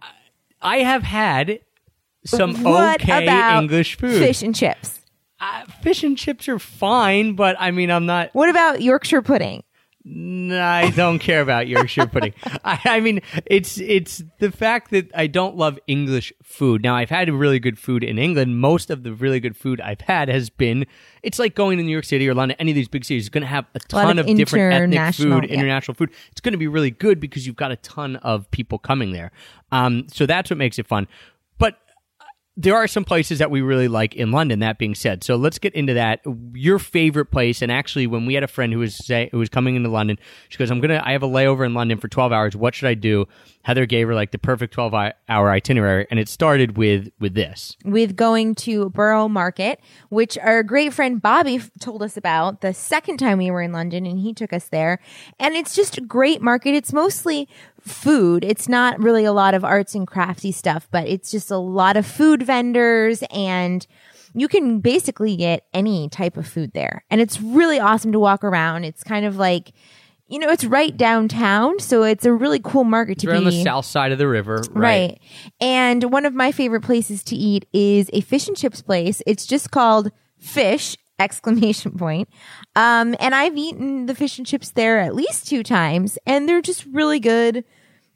I 0.63 0.79
have 0.79 1.03
had 1.03 1.61
some 2.25 2.63
what 2.63 3.03
okay 3.03 3.25
about 3.25 3.63
English 3.63 3.97
food. 3.97 4.19
Fish 4.19 4.43
and 4.43 4.55
chips. 4.55 5.01
Uh, 5.41 5.65
fish 5.83 6.03
and 6.03 6.17
chips 6.17 6.49
are 6.49 6.59
fine, 6.59 7.35
but 7.35 7.57
I 7.59 7.71
mean, 7.71 7.91
I'm 7.91 8.07
not. 8.07 8.31
What 8.33 8.49
about 8.49 8.83
Yorkshire 8.83 9.23
pudding? 9.23 9.63
No, 10.07 10.63
I 10.63 10.91
don't 10.91 11.19
care 11.19 11.41
about 11.41 11.67
Yorkshire 11.67 12.07
pudding. 12.09 12.35
I, 12.65 12.79
I 12.85 13.01
mean, 13.01 13.23
it's 13.47 13.79
it's 13.79 14.23
the 14.39 14.51
fact 14.51 14.91
that 14.91 15.11
I 15.15 15.27
don't 15.27 15.57
love 15.57 15.79
English 15.87 16.31
food. 16.43 16.83
Now, 16.83 16.95
I've 16.95 17.09
had 17.09 17.31
really 17.33 17.59
good 17.59 17.79
food 17.79 18.05
in 18.05 18.19
England. 18.19 18.61
Most 18.61 18.91
of 18.91 19.03
the 19.03 19.15
really 19.15 19.41
good 19.41 19.57
food 19.57 19.81
I've 19.81 20.03
had 20.03 20.29
has 20.29 20.51
been. 20.51 20.85
It's 21.23 21.39
like 21.39 21.55
going 21.55 21.79
to 21.79 21.85
New 21.85 21.91
York 21.91 22.05
City 22.05 22.29
or 22.29 22.35
London. 22.35 22.55
Any 22.61 22.73
of 22.73 22.75
these 22.75 22.89
big 22.89 23.07
cities 23.07 23.23
is 23.23 23.29
going 23.31 23.43
to 23.43 23.49
have 23.49 23.65
a 23.75 23.79
ton 23.79 24.19
of 24.19 24.29
of, 24.29 24.37
different 24.37 24.95
ethnic 24.95 25.15
food, 25.15 25.45
yeah. 25.49 25.55
international 25.55 25.95
food. 25.95 26.11
It's 26.33 26.41
going 26.43 26.53
to 26.53 26.59
be 26.59 26.69
really 26.69 26.91
good 26.91 27.19
because 27.19 27.47
you've 27.47 27.57
got 27.57 27.73
a 27.73 27.77
ton 27.77 28.17
of 28.17 28.51
people 28.51 28.79
coming 28.79 29.13
there. 29.13 29.33
Um, 29.73 30.07
so 30.13 30.27
that's 30.27 30.51
what 30.51 30.59
makes 30.59 30.79
it 30.79 30.87
fun. 30.87 31.09
There 32.57 32.77
are 32.77 32.87
some 32.87 33.05
places 33.05 33.41
that 33.41 33.51
we 33.51 33.63
really 33.63 33.89
like 33.89 34.15
in 34.15 34.31
London. 34.31 34.61
That 34.61 34.79
being 34.79 34.95
said, 34.95 35.25
so 35.25 35.37
let's 35.37 35.59
get 35.59 35.75
into 35.75 35.95
that. 35.95 36.21
Your 36.53 36.79
favorite 36.79 37.27
place, 37.27 37.63
and 37.63 37.73
actually, 37.73 38.07
when 38.07 38.27
we 38.27 38.35
had 38.35 38.45
a 38.45 38.49
friend 38.49 38.73
who 38.73 38.79
was 38.79 38.95
say, 38.95 39.29
who 39.33 39.39
was 39.39 39.49
coming 39.49 39.75
into 39.75 39.89
London, 39.89 40.19
she 40.49 40.59
goes, 40.59 40.71
"I'm 40.71 40.81
gonna, 40.81 41.03
I 41.05 41.13
have 41.13 41.23
a 41.23 41.29
layover 41.29 41.67
in 41.67 41.75
London 41.75 41.99
for 41.99 42.09
12 42.09 42.33
hours. 42.33 42.55
What 42.55 42.75
should 42.75 42.89
I 42.89 42.95
do?" 42.95 43.27
Heather 43.63 43.87
gave 43.87 44.07
her 44.07 44.15
like 44.15 44.31
the 44.31 44.39
perfect 44.39 44.75
12 44.75 44.95
hour 45.29 45.51
itinerary, 45.51 46.07
and 46.11 46.21
it 46.21 46.29
started 46.29 46.77
with 46.77 47.11
with 47.19 47.35
this. 47.35 47.77
with 47.85 48.15
going 48.17 48.55
to 48.55 48.91
Borough 48.91 49.29
Market, 49.29 49.81
which 50.11 50.39
our 50.39 50.63
great 50.63 50.93
friend 50.93 51.21
Bobby 51.21 51.61
told 51.81 52.03
us 52.03 52.17
about 52.17 52.61
the 52.61 52.75
second 52.75 53.17
time 53.17 53.39
we 53.39 53.51
were 53.51 53.63
in 53.63 53.73
London 53.73 54.07
and 54.07 54.19
he 54.19 54.33
took 54.33 54.53
us 54.53 54.69
there. 54.69 55.01
And 55.39 55.55
it's 55.55 55.75
just 55.75 55.99
a 55.99 56.01
great 56.01 56.43
market. 56.43 56.75
It's 56.75 56.93
mostly 56.93 57.49
food. 57.85 58.45
It's 58.45 58.69
not 58.69 58.99
really 58.99 59.25
a 59.25 59.33
lot 59.33 59.55
of 59.55 59.65
arts 59.65 59.95
and 59.95 60.07
crafty 60.07 60.53
stuff, 60.53 60.89
but 60.91 61.07
it's 61.07 61.31
just 61.31 61.51
a 61.51 61.59
lot 61.59 61.97
of 61.97 62.07
food 62.07 62.43
vendors 62.43 63.23
and 63.31 63.87
you 64.35 64.49
can 64.49 64.81
basically 64.81 65.37
get 65.37 65.67
any 65.73 66.09
type 66.09 66.37
of 66.37 66.47
food 66.47 66.73
there. 66.73 67.05
And 67.11 67.21
it's 67.21 67.41
really 67.41 67.79
awesome 67.79 68.13
to 68.13 68.19
walk 68.19 68.43
around. 68.43 68.85
It's 68.85 69.05
kind 69.05 69.25
of 69.25 69.37
like, 69.37 69.73
you 70.27 70.39
know, 70.39 70.49
it's 70.49 70.65
right 70.65 70.97
downtown, 70.97 71.79
so 71.79 72.03
it's 72.03 72.25
a 72.25 72.33
really 72.33 72.59
cool 72.59 72.85
market 72.85 73.19
to 73.19 73.29
We're 73.29 73.37
on 73.37 73.45
the 73.45 73.63
south 73.63 73.85
side 73.85 74.11
of 74.11 74.19
the 74.19 74.27
river, 74.27 74.63
right? 74.71 75.11
Right. 75.11 75.21
And 75.61 76.11
one 76.11 76.25
of 76.25 76.35
my 76.35 76.51
favorite 76.51 76.81
places 76.81 77.23
to 77.25 77.37
eat 77.37 77.69
is 77.73 78.09
a 78.13 78.23
fish 78.23 78.49
and 78.49 78.57
chips 78.57 78.81
place. 78.81 79.23
It's 79.27 79.47
just 79.47 79.71
called 79.71 80.11
Fish 80.39 80.97
exclamation 81.19 81.93
point. 81.93 82.29
Um, 82.75 83.15
and 83.21 83.35
I've 83.35 83.57
eaten 83.57 84.07
the 84.07 84.15
fish 84.15 84.39
and 84.39 84.47
chips 84.47 84.71
there 84.71 84.99
at 84.99 85.15
least 85.15 85.47
two 85.47 85.63
times 85.63 86.19
and 86.27 86.49
they're 86.49 86.63
just 86.63 86.87
really 86.87 87.21
good, 87.21 87.65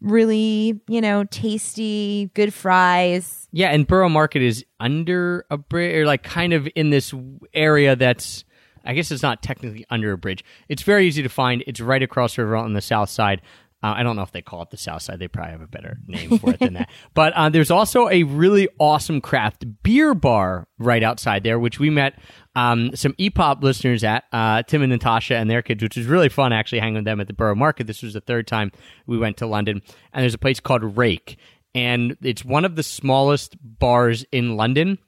really, 0.01 0.81
you 0.89 1.01
know, 1.01 1.25
tasty, 1.25 2.31
good 2.35 2.53
fries. 2.55 3.49
Yeah, 3.53 3.71
and 3.71 3.87
Borough 3.87 4.09
Market 4.09 4.43
is 4.43 4.65
under 4.81 5.45
a 5.51 5.57
bridge, 5.57 5.97
or 5.97 6.07
like 6.07 6.23
kind 6.23 6.53
of 6.53 6.69
in 6.75 6.91
this 6.91 7.15
area 7.55 7.97
that's, 7.97 8.45
I 8.85 8.95
guess 8.95 9.11
it's 9.11 9.23
not 9.23 9.43
technically 9.43 9.85
under 9.91 10.13
a 10.13 10.19
bridge. 10.19 10.45
It's 10.69 10.83
very 10.83 11.07
easy 11.07 11.23
to 11.23 11.29
find. 11.29 11.65
It's 11.67 11.81
right 11.81 12.03
across 12.03 12.37
the 12.37 12.43
river 12.45 12.57
on 12.57 12.73
the 12.75 12.81
south 12.81 13.11
side. 13.11 13.43
Uh, 13.81 13.95
I 13.97 14.03
don't 14.03 14.17
know 14.17 14.23
if 14.23 14.33
they 14.33 14.43
call 14.43 14.63
it 14.63 14.71
the 14.71 14.77
south 14.77 15.03
side. 15.03 15.21
They 15.21 15.29
probably 15.29 15.53
have 15.53 15.61
a 15.61 15.69
better 15.69 15.99
name 16.07 16.39
for 16.39 16.51
it 16.51 16.59
than 16.59 16.75
that. 16.75 16.91
But 17.15 17.33
uh, 17.35 17.49
there's 17.49 17.71
also 17.71 18.09
a 18.09 18.25
really 18.25 18.69
awesome 18.79 19.21
craft 19.21 19.65
beer 19.85 20.15
bar 20.15 20.67
right 20.79 21.03
outside 21.03 21.45
there, 21.45 21.61
which 21.61 21.79
we 21.79 21.89
met 21.89 22.19
um, 22.59 22.97
some 22.97 23.13
EPOP 23.15 23.63
listeners 23.63 24.03
at, 24.03 24.25
uh, 24.33 24.63
Tim 24.65 24.83
and 24.83 24.91
Natasha 24.91 25.37
and 25.37 25.49
their 25.49 25.63
kids, 25.63 25.83
which 25.83 25.97
was 25.97 26.07
really 26.07 26.29
fun 26.29 26.53
actually 26.53 26.81
hanging 26.81 26.97
with 26.97 27.05
them 27.05 27.21
at 27.21 27.29
the 27.29 27.33
Borough 27.33 27.55
Market. 27.55 27.87
This 27.87 28.03
was 28.03 28.15
the 28.15 28.21
third 28.21 28.47
time 28.47 28.73
we 29.07 29.17
went 29.17 29.37
to 29.37 29.47
London. 29.47 29.81
And 30.13 30.23
there's 30.23 30.35
a 30.35 30.39
place 30.39 30.59
called 30.59 30.97
Rake. 30.97 31.39
And 31.75 32.17
it's 32.23 32.45
one 32.45 32.65
of 32.65 32.75
the 32.75 32.83
smallest 32.83 33.57
bars 33.63 34.25
in 34.33 34.57
London 34.57 34.99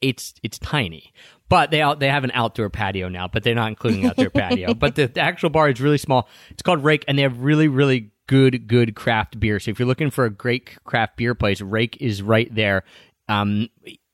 it's 0.00 0.34
it's 0.42 0.58
tiny. 0.58 1.12
But 1.48 1.70
they 1.70 1.80
out 1.80 1.98
they 1.98 2.08
have 2.08 2.24
an 2.24 2.30
outdoor 2.34 2.70
patio 2.70 3.08
now, 3.08 3.26
but 3.26 3.42
they're 3.42 3.54
not 3.54 3.68
including 3.68 4.06
outdoor 4.06 4.30
patio. 4.30 4.74
But 4.78 4.94
the, 4.94 5.06
the 5.06 5.20
actual 5.20 5.50
bar 5.50 5.68
is 5.68 5.80
really 5.80 5.98
small. 5.98 6.28
It's 6.50 6.62
called 6.62 6.84
Rake, 6.84 7.04
and 7.08 7.18
they 7.18 7.22
have 7.22 7.40
really 7.40 7.68
really 7.68 8.12
good 8.26 8.68
good 8.68 8.94
craft 8.94 9.40
beer. 9.40 9.58
So 9.58 9.70
if 9.70 9.78
you're 9.78 9.88
looking 9.88 10.10
for 10.10 10.24
a 10.24 10.30
great 10.30 10.78
craft 10.84 11.16
beer 11.16 11.34
place, 11.34 11.60
Rake 11.60 11.96
is 12.00 12.22
right 12.22 12.54
there. 12.54 12.84
Um, 13.28 13.68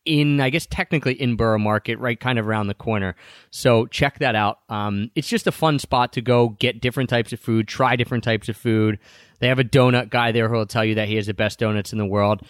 in 0.05 0.41
I 0.41 0.51
guess 0.51 0.67
technically 0.67 1.15
in 1.15 1.37
Borough 1.37 1.59
Market, 1.59 1.99
right 1.99 2.19
kind 2.19 2.39
of 2.39 2.47
around 2.47 2.67
the 2.69 2.75
corner. 2.75 3.17
So 3.51 3.87
check 3.87 4.19
that 4.19 4.35
out. 4.35 4.61
Um, 4.69 5.11
it's 5.15 5.29
just 5.29 5.47
a 5.47 5.53
fun 5.53 5.79
spot 5.79 6.13
to 6.15 6.21
go 6.21 6.51
get 6.59 6.81
different 6.81 7.11
types 7.11 7.33
of 7.33 7.41
food, 7.41 7.69
try 7.69 7.97
different 7.97 8.25
types 8.25 8.49
of 8.49 8.57
food. 8.57 8.99
They 9.41 9.49
have 9.49 9.59
a 9.59 9.65
donut 9.65 10.11
guy 10.11 10.33
there 10.33 10.49
who 10.49 10.55
will 10.57 10.67
tell 10.67 10.85
you 10.85 10.95
that 10.97 11.09
he 11.09 11.17
has 11.17 11.27
the 11.27 11.35
best 11.35 11.59
donuts 11.59 11.93
in 11.93 11.99
the 11.99 12.07
world. 12.07 12.43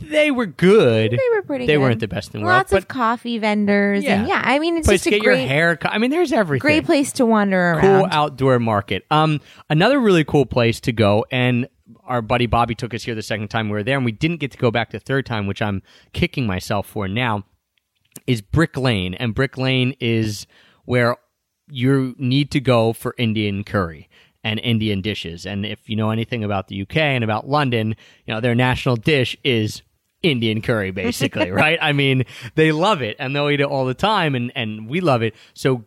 They 0.00 0.30
were 0.32 0.46
good. 0.46 1.12
They 1.12 1.18
were 1.36 1.42
pretty 1.42 1.66
They 1.66 1.74
good. 1.74 1.80
weren't 1.80 2.00
the 2.00 2.08
best 2.08 2.34
in 2.34 2.40
the 2.40 2.46
world. 2.46 2.56
Lots 2.56 2.72
of 2.72 2.88
coffee 2.88 3.38
vendors. 3.38 4.04
And 4.04 4.26
Yeah. 4.26 4.38
yeah, 4.38 4.42
I 4.44 4.58
mean, 4.58 4.76
it's 4.78 4.88
just 4.88 4.88
a 4.88 4.88
fun 4.88 4.92
place 4.92 4.98
just 4.98 5.04
to 5.04 5.10
get 5.10 5.22
your 5.22 5.34
great, 5.34 5.46
hair 5.46 5.76
cut. 5.76 5.92
I 5.92 5.98
mean, 5.98 6.10
there's 6.10 6.32
everything. 6.32 6.60
great 6.60 6.84
place 6.84 7.12
to 7.12 7.26
wander 7.26 7.72
around. 7.72 7.80
Cool 7.80 8.08
outdoor 8.10 8.58
market. 8.58 9.04
Um, 9.12 9.40
another 9.70 10.00
really 10.00 10.24
cool 10.24 10.44
place 10.44 10.80
to 10.80 10.92
go, 10.92 11.24
and 11.30 11.68
our 12.04 12.22
buddy 12.22 12.46
Bobby 12.46 12.74
took 12.74 12.94
us 12.94 13.04
here 13.04 13.14
the 13.14 13.22
second 13.22 13.48
time 13.48 13.68
we 13.68 13.72
were 13.72 13.82
there, 13.82 13.96
and 13.96 14.04
we 14.04 14.12
didn't 14.12 14.38
get 14.38 14.50
to 14.52 14.58
go 14.58 14.70
back 14.70 14.90
the 14.90 14.98
third 14.98 15.26
time, 15.26 15.46
which 15.46 15.62
I'm 15.62 15.82
kicking 16.12 16.46
myself 16.46 16.86
for 16.86 17.08
now. 17.08 17.44
Is 18.26 18.42
Brick 18.42 18.76
Lane, 18.76 19.14
and 19.14 19.34
Brick 19.34 19.56
Lane 19.56 19.96
is 19.98 20.46
where 20.84 21.16
you 21.70 22.14
need 22.18 22.50
to 22.50 22.60
go 22.60 22.92
for 22.92 23.14
Indian 23.16 23.64
curry 23.64 24.08
and 24.44 24.58
Indian 24.60 25.00
dishes. 25.00 25.46
And 25.46 25.64
if 25.64 25.88
you 25.88 25.96
know 25.96 26.10
anything 26.10 26.44
about 26.44 26.68
the 26.68 26.82
UK 26.82 26.96
and 26.96 27.24
about 27.24 27.48
London, 27.48 27.94
you 28.26 28.34
know 28.34 28.40
their 28.40 28.54
national 28.54 28.96
dish 28.96 29.36
is 29.44 29.82
Indian 30.22 30.60
curry, 30.60 30.90
basically, 30.90 31.50
right? 31.62 31.78
I 31.80 31.92
mean, 31.92 32.24
they 32.54 32.72
love 32.72 33.02
it 33.02 33.16
and 33.18 33.34
they'll 33.34 33.50
eat 33.50 33.60
it 33.60 33.66
all 33.66 33.86
the 33.86 33.94
time, 33.94 34.34
and 34.34 34.52
and 34.54 34.88
we 34.88 35.00
love 35.00 35.22
it. 35.22 35.34
So 35.54 35.84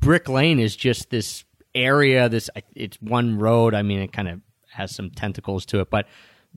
Brick 0.00 0.28
Lane 0.28 0.58
is 0.58 0.74
just 0.74 1.10
this 1.10 1.44
area. 1.74 2.28
This 2.28 2.50
it's 2.74 3.00
one 3.00 3.38
road. 3.38 3.74
I 3.74 3.82
mean, 3.82 4.00
it 4.00 4.12
kind 4.12 4.28
of 4.28 4.40
has 4.72 4.94
some 4.94 5.10
tentacles 5.10 5.66
to 5.66 5.80
it, 5.80 5.90
but 5.90 6.06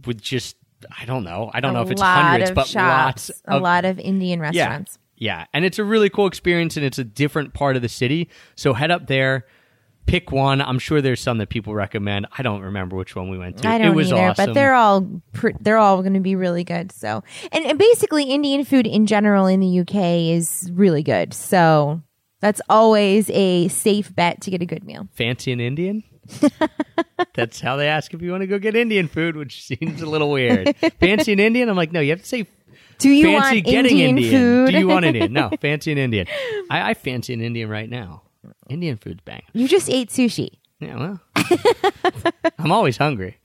with 0.05 0.21
just 0.21 0.55
I 0.99 1.05
don't 1.05 1.23
know. 1.23 1.49
I 1.53 1.59
don't 1.59 1.73
know 1.73 1.81
if 1.81 1.91
it's 1.91 2.01
hundreds, 2.01 2.51
but 2.51 2.67
shops, 2.67 3.29
lots 3.29 3.41
a 3.47 3.59
lot 3.59 3.85
of 3.85 3.99
Indian 3.99 4.39
yeah, 4.39 4.45
restaurants. 4.45 4.99
yeah, 5.17 5.45
and 5.53 5.65
it's 5.65 5.79
a 5.79 5.83
really 5.83 6.09
cool 6.09 6.27
experience, 6.27 6.77
and 6.77 6.85
it's 6.85 6.97
a 6.97 7.03
different 7.03 7.53
part 7.53 7.75
of 7.75 7.81
the 7.81 7.89
city. 7.89 8.29
So 8.55 8.73
head 8.73 8.91
up 8.91 9.07
there. 9.07 9.45
Pick 10.05 10.33
one. 10.33 10.61
I'm 10.61 10.79
sure 10.79 10.99
there's 10.99 11.21
some 11.21 11.37
that 11.37 11.47
people 11.47 11.73
recommend. 11.73 12.27
I 12.37 12.43
don't 12.43 12.61
remember 12.61 12.97
which 12.97 13.15
one 13.15 13.29
we 13.29 13.37
went 13.37 13.59
to. 13.59 13.69
I 13.69 13.77
don't 13.77 13.87
it 13.87 13.95
was 13.95 14.11
either, 14.11 14.21
awesome. 14.21 14.47
but 14.47 14.53
they're 14.53 14.73
all 14.73 15.21
pr- 15.31 15.51
they're 15.61 15.77
all 15.77 16.01
going 16.01 16.15
to 16.15 16.19
be 16.19 16.35
really 16.35 16.65
good. 16.65 16.91
So, 16.91 17.23
and, 17.53 17.65
and 17.65 17.79
basically, 17.79 18.25
Indian 18.25 18.65
food 18.65 18.85
in 18.85 19.05
general 19.05 19.47
in 19.47 19.61
the 19.61 19.79
UK 19.79 20.35
is 20.35 20.69
really 20.73 21.03
good. 21.03 21.33
So 21.33 22.01
that's 22.41 22.59
always 22.67 23.29
a 23.29 23.69
safe 23.69 24.13
bet 24.13 24.41
to 24.41 24.51
get 24.51 24.61
a 24.61 24.65
good 24.65 24.83
meal. 24.83 25.07
fancy 25.13 25.53
an 25.53 25.61
Indian. 25.61 26.03
That's 27.35 27.59
how 27.59 27.75
they 27.75 27.87
ask 27.87 28.13
if 28.13 28.21
you 28.21 28.31
want 28.31 28.41
to 28.41 28.47
go 28.47 28.59
get 28.59 28.75
Indian 28.75 29.07
food, 29.07 29.35
which 29.35 29.63
seems 29.63 30.01
a 30.01 30.05
little 30.05 30.31
weird. 30.31 30.75
fancy 30.99 31.33
an 31.33 31.39
Indian? 31.39 31.69
I'm 31.69 31.75
like, 31.75 31.91
no, 31.91 31.99
you 31.99 32.11
have 32.11 32.21
to 32.21 32.27
say 32.27 32.45
Do 32.99 33.09
you 33.09 33.25
fancy 33.25 33.55
want 33.57 33.65
getting 33.65 33.99
Indian, 33.99 34.09
Indian. 34.17 34.31
food? 34.31 34.71
Do 34.71 34.79
you 34.79 34.87
want 34.87 35.05
Indian? 35.05 35.33
No, 35.33 35.49
fancy 35.61 35.91
an 35.91 35.97
Indian. 35.97 36.27
I, 36.69 36.91
I 36.91 36.93
fancy 36.93 37.33
an 37.33 37.41
Indian 37.41 37.69
right 37.69 37.89
now. 37.89 38.23
Indian 38.69 38.97
food's 38.97 39.21
bang. 39.23 39.43
you 39.53 39.67
just 39.67 39.89
ate 39.89 40.09
sushi. 40.09 40.49
Yeah, 40.79 40.97
well, 40.97 41.21
I'm 42.59 42.71
always 42.71 42.97
hungry. 42.97 43.37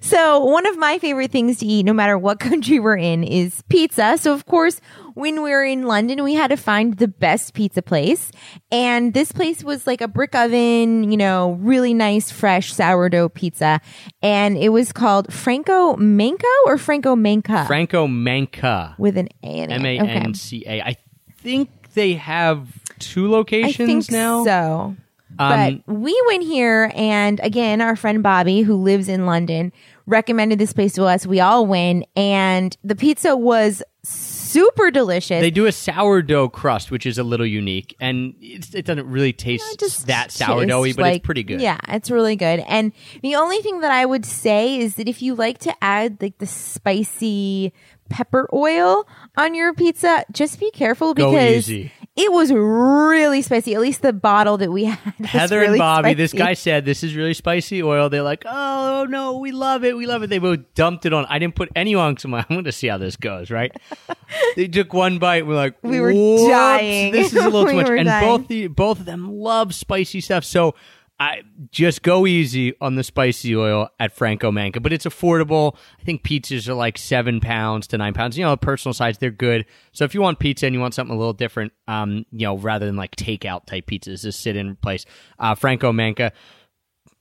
So, 0.00 0.44
one 0.44 0.66
of 0.66 0.76
my 0.78 0.98
favorite 0.98 1.30
things 1.30 1.58
to 1.58 1.66
eat, 1.66 1.84
no 1.84 1.92
matter 1.92 2.16
what 2.16 2.38
country 2.48 2.78
we're 2.78 2.96
in, 2.96 3.24
is 3.24 3.62
pizza. 3.68 4.16
So, 4.18 4.32
of 4.32 4.46
course, 4.46 4.80
when 5.14 5.42
we 5.42 5.50
were 5.50 5.64
in 5.64 5.82
London, 5.82 6.22
we 6.22 6.34
had 6.34 6.48
to 6.48 6.56
find 6.56 6.96
the 6.96 7.08
best 7.08 7.54
pizza 7.54 7.82
place. 7.82 8.30
And 8.70 9.12
this 9.14 9.32
place 9.32 9.64
was 9.64 9.86
like 9.86 10.00
a 10.00 10.08
brick 10.08 10.34
oven, 10.34 11.10
you 11.10 11.16
know, 11.16 11.52
really 11.60 11.94
nice, 11.94 12.30
fresh 12.30 12.72
sourdough 12.72 13.30
pizza. 13.30 13.80
And 14.22 14.56
it 14.56 14.68
was 14.68 14.92
called 14.92 15.32
Franco 15.32 15.96
Manco 15.96 16.46
or 16.66 16.78
Franco 16.78 17.16
Manca 17.16 17.64
Franco 17.66 18.06
Manca, 18.06 18.94
with 18.98 19.16
an 19.16 19.28
A 19.42 19.46
in 19.46 19.70
it. 19.70 19.74
M 19.74 19.86
A. 19.86 19.98
N 19.98 20.34
C 20.34 20.62
A. 20.66 20.82
I 20.82 20.96
think 21.38 21.70
they 21.94 22.14
have 22.14 22.68
two 22.98 23.26
I 23.26 23.30
locations 23.30 24.06
think 24.06 24.12
now. 24.12 24.44
so. 24.44 24.96
Um, 25.38 25.82
but 25.86 25.94
we 25.94 26.22
went 26.26 26.42
here, 26.44 26.90
and 26.94 27.38
again, 27.40 27.80
our 27.80 27.96
friend 27.96 28.22
Bobby, 28.22 28.62
who 28.62 28.74
lives 28.76 29.08
in 29.08 29.24
London, 29.26 29.72
recommended 30.06 30.58
this 30.58 30.72
place 30.72 30.94
to 30.94 31.04
us. 31.04 31.26
We 31.26 31.40
all 31.40 31.66
went, 31.66 32.06
and 32.16 32.76
the 32.82 32.96
pizza 32.96 33.36
was 33.36 33.82
super 34.02 34.90
delicious. 34.90 35.40
They 35.40 35.50
do 35.50 35.66
a 35.66 35.72
sourdough 35.72 36.48
crust, 36.48 36.90
which 36.90 37.04
is 37.06 37.18
a 37.18 37.22
little 37.22 37.46
unique, 37.46 37.94
and 38.00 38.34
it's, 38.40 38.74
it 38.74 38.84
doesn't 38.84 39.06
really 39.06 39.32
taste 39.32 39.78
just 39.78 40.06
that 40.06 40.30
sourdoughy, 40.30 40.96
but 40.96 41.02
like- 41.02 41.16
it's 41.18 41.24
pretty 41.26 41.42
good. 41.42 41.60
Yeah, 41.60 41.78
it's 41.88 42.10
really 42.10 42.36
good. 42.36 42.64
And 42.66 42.92
the 43.22 43.34
only 43.36 43.60
thing 43.62 43.80
that 43.80 43.92
I 43.92 44.06
would 44.06 44.24
say 44.24 44.78
is 44.78 44.94
that 44.96 45.08
if 45.08 45.20
you 45.22 45.34
like 45.34 45.58
to 45.58 45.74
add 45.82 46.20
like 46.22 46.38
the 46.38 46.46
spicy 46.46 47.72
pepper 48.08 48.48
oil 48.54 49.06
on 49.36 49.54
your 49.54 49.74
pizza, 49.74 50.24
just 50.32 50.58
be 50.58 50.70
careful 50.70 51.12
because 51.14 51.68
easy. 51.68 51.92
It 52.18 52.32
was 52.32 52.52
really 52.52 53.42
spicy. 53.42 53.74
At 53.74 53.80
least 53.80 54.02
the 54.02 54.12
bottle 54.12 54.58
that 54.58 54.72
we 54.72 54.84
had. 54.86 55.14
Heather 55.24 55.60
really 55.60 55.74
and 55.74 55.78
Bobby, 55.78 56.14
this 56.14 56.32
guy 56.32 56.54
said 56.54 56.84
this 56.84 57.04
is 57.04 57.14
really 57.14 57.34
spicy 57.34 57.82
oil. 57.82 58.08
They're 58.08 58.22
like, 58.22 58.42
oh 58.44 59.06
no, 59.08 59.38
we 59.38 59.52
love 59.52 59.84
it, 59.84 59.96
we 59.96 60.06
love 60.06 60.22
it. 60.22 60.30
They 60.30 60.38
both 60.38 60.60
dumped 60.74 61.06
it 61.06 61.12
on. 61.12 61.26
I 61.28 61.38
didn't 61.38 61.54
put 61.54 61.70
any 61.76 61.94
on 61.94 62.14
because 62.14 62.24
I'm 62.24 62.44
going 62.48 62.64
to 62.64 62.72
see 62.72 62.88
how 62.88 62.98
this 62.98 63.16
goes. 63.16 63.50
Right? 63.50 63.72
they 64.56 64.66
took 64.66 64.92
one 64.92 65.18
bite. 65.18 65.46
We're 65.46 65.54
like, 65.54 65.76
We 65.82 66.00
were 66.00 66.12
dying. 66.12 67.12
This 67.12 67.32
is 67.32 67.44
a 67.44 67.48
little 67.48 67.66
too 67.70 67.76
much. 67.76 67.88
And 67.88 68.06
dying. 68.06 68.26
both 68.26 68.48
the 68.48 68.66
both 68.66 69.00
of 69.00 69.06
them 69.06 69.30
love 69.30 69.74
spicy 69.74 70.20
stuff. 70.20 70.44
So. 70.44 70.74
I 71.20 71.42
just 71.72 72.02
go 72.02 72.26
easy 72.26 72.74
on 72.80 72.94
the 72.94 73.02
spicy 73.02 73.56
oil 73.56 73.88
at 73.98 74.14
Franco 74.14 74.52
Manca, 74.52 74.78
but 74.78 74.92
it's 74.92 75.04
affordable. 75.04 75.76
I 76.00 76.04
think 76.04 76.22
pizzas 76.22 76.68
are 76.68 76.74
like 76.74 76.96
seven 76.96 77.40
pounds 77.40 77.88
to 77.88 77.98
nine 77.98 78.14
pounds. 78.14 78.38
You 78.38 78.44
know, 78.44 78.56
personal 78.56 78.92
size, 78.92 79.18
they're 79.18 79.30
good. 79.32 79.66
So 79.92 80.04
if 80.04 80.14
you 80.14 80.20
want 80.20 80.38
pizza 80.38 80.66
and 80.66 80.74
you 80.74 80.80
want 80.80 80.94
something 80.94 81.14
a 81.14 81.18
little 81.18 81.32
different, 81.32 81.72
um, 81.88 82.24
you 82.30 82.46
know, 82.46 82.56
rather 82.56 82.86
than 82.86 82.94
like 82.94 83.16
takeout 83.16 83.66
type 83.66 83.86
pizzas, 83.86 84.22
just 84.22 84.40
sit 84.40 84.54
in 84.54 84.76
place. 84.76 85.06
Uh, 85.40 85.56
Franco 85.56 85.92
Manca, 85.92 86.32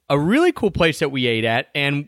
a 0.09 0.19
really 0.19 0.51
cool 0.51 0.71
place 0.71 0.99
that 0.99 1.09
we 1.09 1.25
ate 1.25 1.43
at, 1.43 1.69
and 1.73 2.07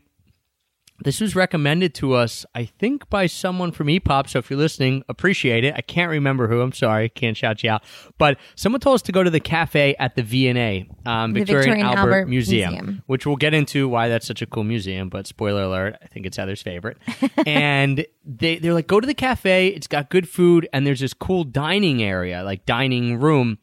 This 1.01 1.21
was 1.21 1.35
recommended 1.35 1.93
to 1.95 2.13
us, 2.13 2.45
I 2.53 2.65
think, 2.65 3.09
by 3.09 3.25
someone 3.25 3.71
from 3.71 3.87
EPOP. 3.87 4.29
So 4.29 4.39
if 4.39 4.49
you're 4.49 4.59
listening, 4.59 5.03
appreciate 5.07 5.63
it. 5.63 5.73
I 5.75 5.81
can't 5.81 6.09
remember 6.09 6.47
who. 6.47 6.61
I'm 6.61 6.73
sorry, 6.73 7.09
can't 7.09 7.37
shout 7.37 7.63
you 7.63 7.69
out. 7.69 7.83
But 8.17 8.37
someone 8.55 8.81
told 8.81 8.95
us 8.95 9.01
to 9.03 9.11
go 9.11 9.23
to 9.23 9.29
the 9.29 9.39
cafe 9.39 9.95
at 9.97 10.15
the 10.15 10.23
V&A, 10.23 10.89
um, 11.05 11.33
The 11.33 11.39
Victorian, 11.39 11.65
Victorian 11.65 11.85
Albert, 11.85 11.99
Albert 11.99 12.25
Museum, 12.27 12.73
Museum. 12.73 13.03
which 13.07 13.25
we'll 13.25 13.37
get 13.37 13.53
into 13.53 13.87
why 13.87 14.09
that's 14.09 14.27
such 14.27 14.41
a 14.41 14.45
cool 14.45 14.63
museum. 14.63 15.09
But 15.09 15.27
spoiler 15.27 15.63
alert, 15.63 15.95
I 16.01 16.07
think 16.07 16.25
it's 16.25 16.37
Heather's 16.37 16.61
favorite. 16.61 16.97
and 17.45 18.05
they 18.25 18.57
they're 18.57 18.73
like, 18.73 18.87
go 18.87 18.99
to 18.99 19.07
the 19.07 19.13
cafe. 19.13 19.67
It's 19.67 19.87
got 19.87 20.09
good 20.09 20.27
food, 20.27 20.67
and 20.73 20.85
there's 20.85 20.99
this 20.99 21.13
cool 21.13 21.43
dining 21.43 22.03
area, 22.03 22.43
like 22.43 22.65
dining 22.65 23.19
room, 23.19 23.57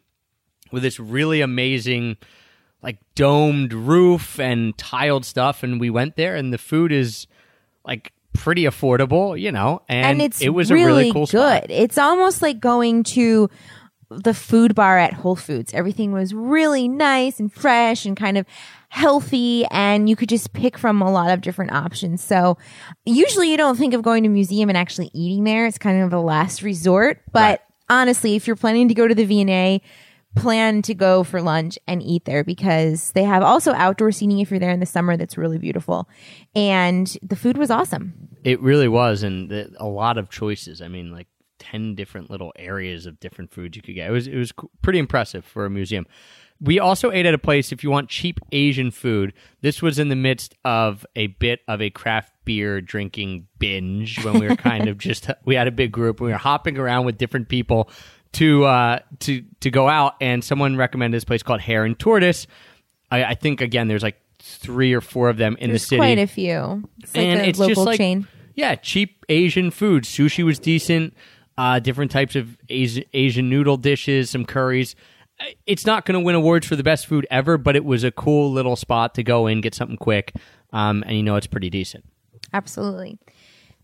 with 0.72 0.82
this 0.82 0.98
really 0.98 1.40
amazing 1.40 2.16
like 2.86 2.98
domed 3.16 3.72
roof 3.72 4.38
and 4.38 4.78
tiled 4.78 5.24
stuff 5.24 5.64
and 5.64 5.80
we 5.80 5.90
went 5.90 6.14
there 6.14 6.36
and 6.36 6.52
the 6.52 6.58
food 6.58 6.92
is 6.92 7.26
like 7.84 8.12
pretty 8.32 8.62
affordable 8.62 9.38
you 9.38 9.50
know 9.50 9.82
and, 9.88 10.06
and 10.06 10.22
it's 10.22 10.40
it 10.40 10.50
was 10.50 10.70
really, 10.70 10.82
a 10.84 10.86
really 10.86 11.12
cool 11.12 11.26
good. 11.26 11.30
spot. 11.30 11.66
It's 11.68 11.98
almost 11.98 12.42
like 12.42 12.60
going 12.60 13.02
to 13.02 13.50
the 14.08 14.32
food 14.34 14.76
bar 14.76 14.98
at 14.98 15.12
Whole 15.14 15.34
Foods. 15.34 15.74
Everything 15.74 16.12
was 16.12 16.32
really 16.32 16.86
nice 16.86 17.40
and 17.40 17.52
fresh 17.52 18.06
and 18.06 18.16
kind 18.16 18.38
of 18.38 18.46
healthy 18.88 19.66
and 19.72 20.08
you 20.08 20.14
could 20.14 20.28
just 20.28 20.52
pick 20.52 20.78
from 20.78 21.02
a 21.02 21.10
lot 21.10 21.30
of 21.32 21.40
different 21.40 21.72
options. 21.72 22.22
So 22.22 22.56
usually 23.04 23.50
you 23.50 23.56
don't 23.56 23.76
think 23.76 23.94
of 23.94 24.02
going 24.02 24.22
to 24.22 24.28
a 24.28 24.32
museum 24.32 24.68
and 24.68 24.78
actually 24.78 25.10
eating 25.12 25.42
there. 25.42 25.66
It's 25.66 25.76
kind 25.76 26.00
of 26.02 26.12
a 26.12 26.20
last 26.20 26.62
resort, 26.62 27.20
but 27.32 27.40
Right. 27.40 27.60
honestly, 27.88 28.36
if 28.36 28.46
you're 28.46 28.54
planning 28.54 28.86
to 28.86 28.94
go 28.94 29.08
to 29.08 29.14
the 29.14 29.24
V&A, 29.24 29.82
plan 30.36 30.82
to 30.82 30.94
go 30.94 31.24
for 31.24 31.42
lunch 31.42 31.78
and 31.86 32.02
eat 32.02 32.24
there 32.24 32.44
because 32.44 33.10
they 33.12 33.24
have 33.24 33.42
also 33.42 33.72
outdoor 33.72 34.12
seating 34.12 34.38
if 34.38 34.50
you're 34.50 34.60
there 34.60 34.70
in 34.70 34.80
the 34.80 34.86
summer 34.86 35.16
that's 35.16 35.36
really 35.36 35.58
beautiful. 35.58 36.08
And 36.54 37.16
the 37.22 37.36
food 37.36 37.56
was 37.56 37.70
awesome. 37.70 38.28
it 38.44 38.60
really 38.60 38.88
was 38.88 39.22
and 39.22 39.48
the, 39.50 39.72
a 39.78 39.86
lot 39.86 40.18
of 40.18 40.30
choices 40.30 40.80
i 40.80 40.86
mean 40.88 41.10
like 41.10 41.26
10 41.58 41.94
different 41.96 42.30
little 42.30 42.52
areas 42.56 43.06
of 43.06 43.18
different 43.18 43.50
foods 43.50 43.76
you 43.76 43.82
could 43.82 43.94
get 43.94 44.08
it 44.08 44.12
was 44.12 44.26
it 44.28 44.36
was 44.36 44.52
pretty 44.82 44.98
impressive 45.00 45.44
for 45.44 45.64
a 45.64 45.70
museum 45.70 46.06
we 46.60 46.78
also 46.78 47.10
ate 47.10 47.26
at 47.26 47.34
a 47.34 47.38
place 47.38 47.72
if 47.72 47.82
you 47.82 47.90
want 47.90 48.08
cheap 48.08 48.38
asian 48.52 48.90
food 48.90 49.32
this 49.62 49.82
was 49.82 49.98
in 49.98 50.08
the 50.08 50.16
midst 50.16 50.54
of 50.64 51.04
a 51.16 51.26
bit 51.26 51.60
of 51.66 51.82
a 51.82 51.90
craft 51.90 52.32
beer 52.44 52.80
drinking 52.80 53.46
binge 53.58 54.22
when 54.24 54.38
we 54.38 54.46
were 54.46 54.56
kind 54.56 54.88
of 54.88 54.96
just 55.08 55.28
we 55.44 55.54
had 55.56 55.66
a 55.66 55.72
big 55.72 55.90
group 55.90 56.20
we 56.20 56.30
were 56.30 56.36
hopping 56.36 56.78
around 56.78 57.04
with 57.04 57.18
different 57.18 57.48
people 57.48 57.90
to 58.36 58.64
uh 58.64 58.98
to 59.20 59.42
to 59.60 59.70
go 59.70 59.88
out 59.88 60.14
and 60.20 60.42
someone 60.42 60.76
recommended 60.76 61.16
this 61.16 61.24
place 61.24 61.42
called 61.42 61.60
hare 61.60 61.84
and 61.84 61.98
tortoise 61.98 62.46
i, 63.10 63.24
I 63.24 63.34
think 63.34 63.60
again 63.60 63.88
there's 63.88 64.02
like 64.02 64.20
three 64.46 64.92
or 64.92 65.00
four 65.00 65.28
of 65.28 65.36
them 65.36 65.56
in 65.58 65.70
There's 65.70 65.82
the 65.82 65.86
city 65.86 65.98
quite 65.98 66.18
a 66.18 66.26
few. 66.26 66.88
It's 67.02 67.14
like 67.14 67.24
and 67.24 67.40
a 67.40 67.48
it's 67.48 67.58
local 67.58 67.74
just 67.74 67.86
like 67.86 67.98
chain. 67.98 68.28
yeah, 68.54 68.74
cheap 68.76 69.24
Asian 69.28 69.70
food. 69.70 70.04
Sushi 70.04 70.44
was 70.44 70.58
decent. 70.58 71.14
Uh, 71.58 71.78
different 71.78 72.10
types 72.10 72.36
of 72.36 72.56
Asian, 72.68 73.04
Asian 73.14 73.48
noodle 73.48 73.76
dishes, 73.76 74.30
some 74.30 74.44
curries. 74.44 74.94
It's 75.66 75.86
not 75.86 76.04
going 76.04 76.14
to 76.14 76.20
win 76.20 76.34
awards 76.34 76.66
for 76.66 76.76
the 76.76 76.82
best 76.82 77.06
food 77.06 77.26
ever, 77.30 77.58
but 77.58 77.76
it 77.76 77.84
was 77.84 78.04
a 78.04 78.10
cool 78.10 78.52
little 78.52 78.76
spot 78.76 79.14
to 79.14 79.22
go 79.22 79.46
in, 79.46 79.62
get 79.62 79.74
something 79.74 79.96
quick, 79.96 80.34
um, 80.72 81.02
and 81.06 81.16
you 81.16 81.22
know 81.22 81.36
it's 81.36 81.46
pretty 81.46 81.70
decent. 81.70 82.04
Absolutely. 82.52 83.18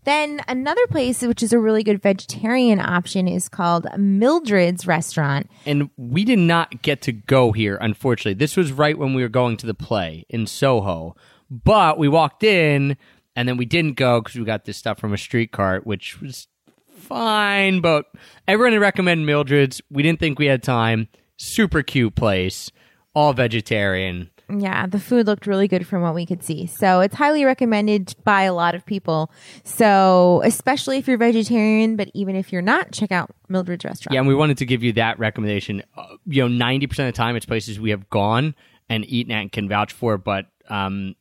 Then 0.04 0.40
another 0.48 0.84
place, 0.88 1.22
which 1.22 1.42
is 1.42 1.52
a 1.52 1.58
really 1.58 1.84
good 1.84 2.02
vegetarian 2.02 2.80
option, 2.80 3.28
is 3.28 3.48
called 3.48 3.86
Mildred's 3.96 4.86
Restaurant. 4.86 5.48
And 5.64 5.90
we 5.96 6.24
did 6.24 6.40
not 6.40 6.82
get 6.82 7.02
to 7.02 7.12
go 7.12 7.52
here, 7.52 7.78
unfortunately. 7.80 8.34
This 8.34 8.56
was 8.56 8.72
right 8.72 8.98
when 8.98 9.14
we 9.14 9.22
were 9.22 9.28
going 9.28 9.56
to 9.58 9.66
the 9.66 9.74
play 9.74 10.24
in 10.28 10.46
Soho, 10.46 11.14
but 11.48 11.98
we 11.98 12.08
walked 12.08 12.42
in 12.42 12.96
and 13.36 13.48
then 13.48 13.56
we 13.56 13.64
didn't 13.64 13.94
go 13.94 14.20
because 14.20 14.36
we 14.36 14.44
got 14.44 14.64
this 14.64 14.76
stuff 14.76 14.98
from 14.98 15.12
a 15.12 15.18
street 15.18 15.52
cart, 15.52 15.86
which 15.86 16.20
was 16.20 16.48
fine. 16.96 17.80
But 17.80 18.06
everyone 18.48 18.72
had 18.72 18.80
recommended 18.80 19.24
Mildred's. 19.24 19.80
We 19.88 20.02
didn't 20.02 20.18
think 20.18 20.38
we 20.38 20.46
had 20.46 20.62
time. 20.64 21.08
Super 21.36 21.82
cute 21.82 22.14
place, 22.14 22.70
all 23.14 23.32
vegetarian. 23.32 24.30
Yeah, 24.60 24.86
the 24.86 25.00
food 25.00 25.26
looked 25.26 25.46
really 25.46 25.68
good 25.68 25.86
from 25.86 26.02
what 26.02 26.14
we 26.14 26.26
could 26.26 26.42
see. 26.42 26.66
So 26.66 27.00
it's 27.00 27.14
highly 27.14 27.44
recommended 27.44 28.14
by 28.24 28.42
a 28.42 28.52
lot 28.52 28.74
of 28.74 28.84
people. 28.84 29.30
So, 29.64 30.42
especially 30.44 30.98
if 30.98 31.08
you're 31.08 31.18
vegetarian, 31.18 31.96
but 31.96 32.10
even 32.14 32.36
if 32.36 32.52
you're 32.52 32.62
not, 32.62 32.92
check 32.92 33.12
out 33.12 33.34
Mildred's 33.48 33.84
Restaurant. 33.84 34.14
Yeah, 34.14 34.20
and 34.20 34.28
we 34.28 34.34
wanted 34.34 34.58
to 34.58 34.66
give 34.66 34.82
you 34.82 34.92
that 34.94 35.18
recommendation. 35.18 35.82
Uh, 35.96 36.16
you 36.26 36.42
know, 36.42 36.48
ninety 36.48 36.86
percent 36.86 37.08
of 37.08 37.14
the 37.14 37.16
time, 37.16 37.36
it's 37.36 37.46
places 37.46 37.80
we 37.80 37.90
have 37.90 38.10
gone 38.10 38.54
and 38.88 39.04
eaten 39.06 39.32
at 39.32 39.40
and 39.40 39.52
can 39.52 39.68
vouch 39.68 39.92
for. 39.92 40.18
But 40.18 40.46
um, 40.68 41.14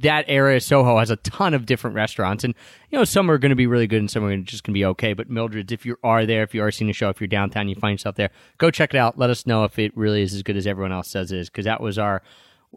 that 0.00 0.24
area, 0.28 0.60
Soho, 0.60 0.98
has 0.98 1.10
a 1.10 1.16
ton 1.16 1.54
of 1.54 1.64
different 1.64 1.96
restaurants, 1.96 2.44
and 2.44 2.54
you 2.90 2.98
know, 2.98 3.04
some 3.04 3.30
are 3.30 3.38
going 3.38 3.50
to 3.50 3.56
be 3.56 3.66
really 3.66 3.86
good 3.86 4.00
and 4.00 4.10
some 4.10 4.24
are 4.24 4.36
just 4.38 4.64
going 4.64 4.74
to 4.74 4.78
be 4.78 4.84
okay. 4.84 5.12
But 5.12 5.30
Mildred's, 5.30 5.72
if 5.72 5.86
you 5.86 5.96
are 6.02 6.26
there, 6.26 6.42
if 6.42 6.54
you 6.54 6.62
are 6.62 6.70
seeing 6.70 6.90
a 6.90 6.94
show, 6.94 7.08
if 7.08 7.20
you're 7.20 7.28
downtown, 7.28 7.68
you 7.68 7.76
find 7.76 7.94
yourself 7.94 8.16
there, 8.16 8.30
go 8.58 8.70
check 8.70 8.92
it 8.92 8.98
out. 8.98 9.18
Let 9.18 9.30
us 9.30 9.46
know 9.46 9.64
if 9.64 9.78
it 9.78 9.96
really 9.96 10.22
is 10.22 10.34
as 10.34 10.42
good 10.42 10.56
as 10.56 10.66
everyone 10.66 10.92
else 10.92 11.08
says 11.08 11.32
it 11.32 11.38
is, 11.38 11.48
because 11.48 11.64
that 11.64 11.80
was 11.80 11.98
our. 11.98 12.22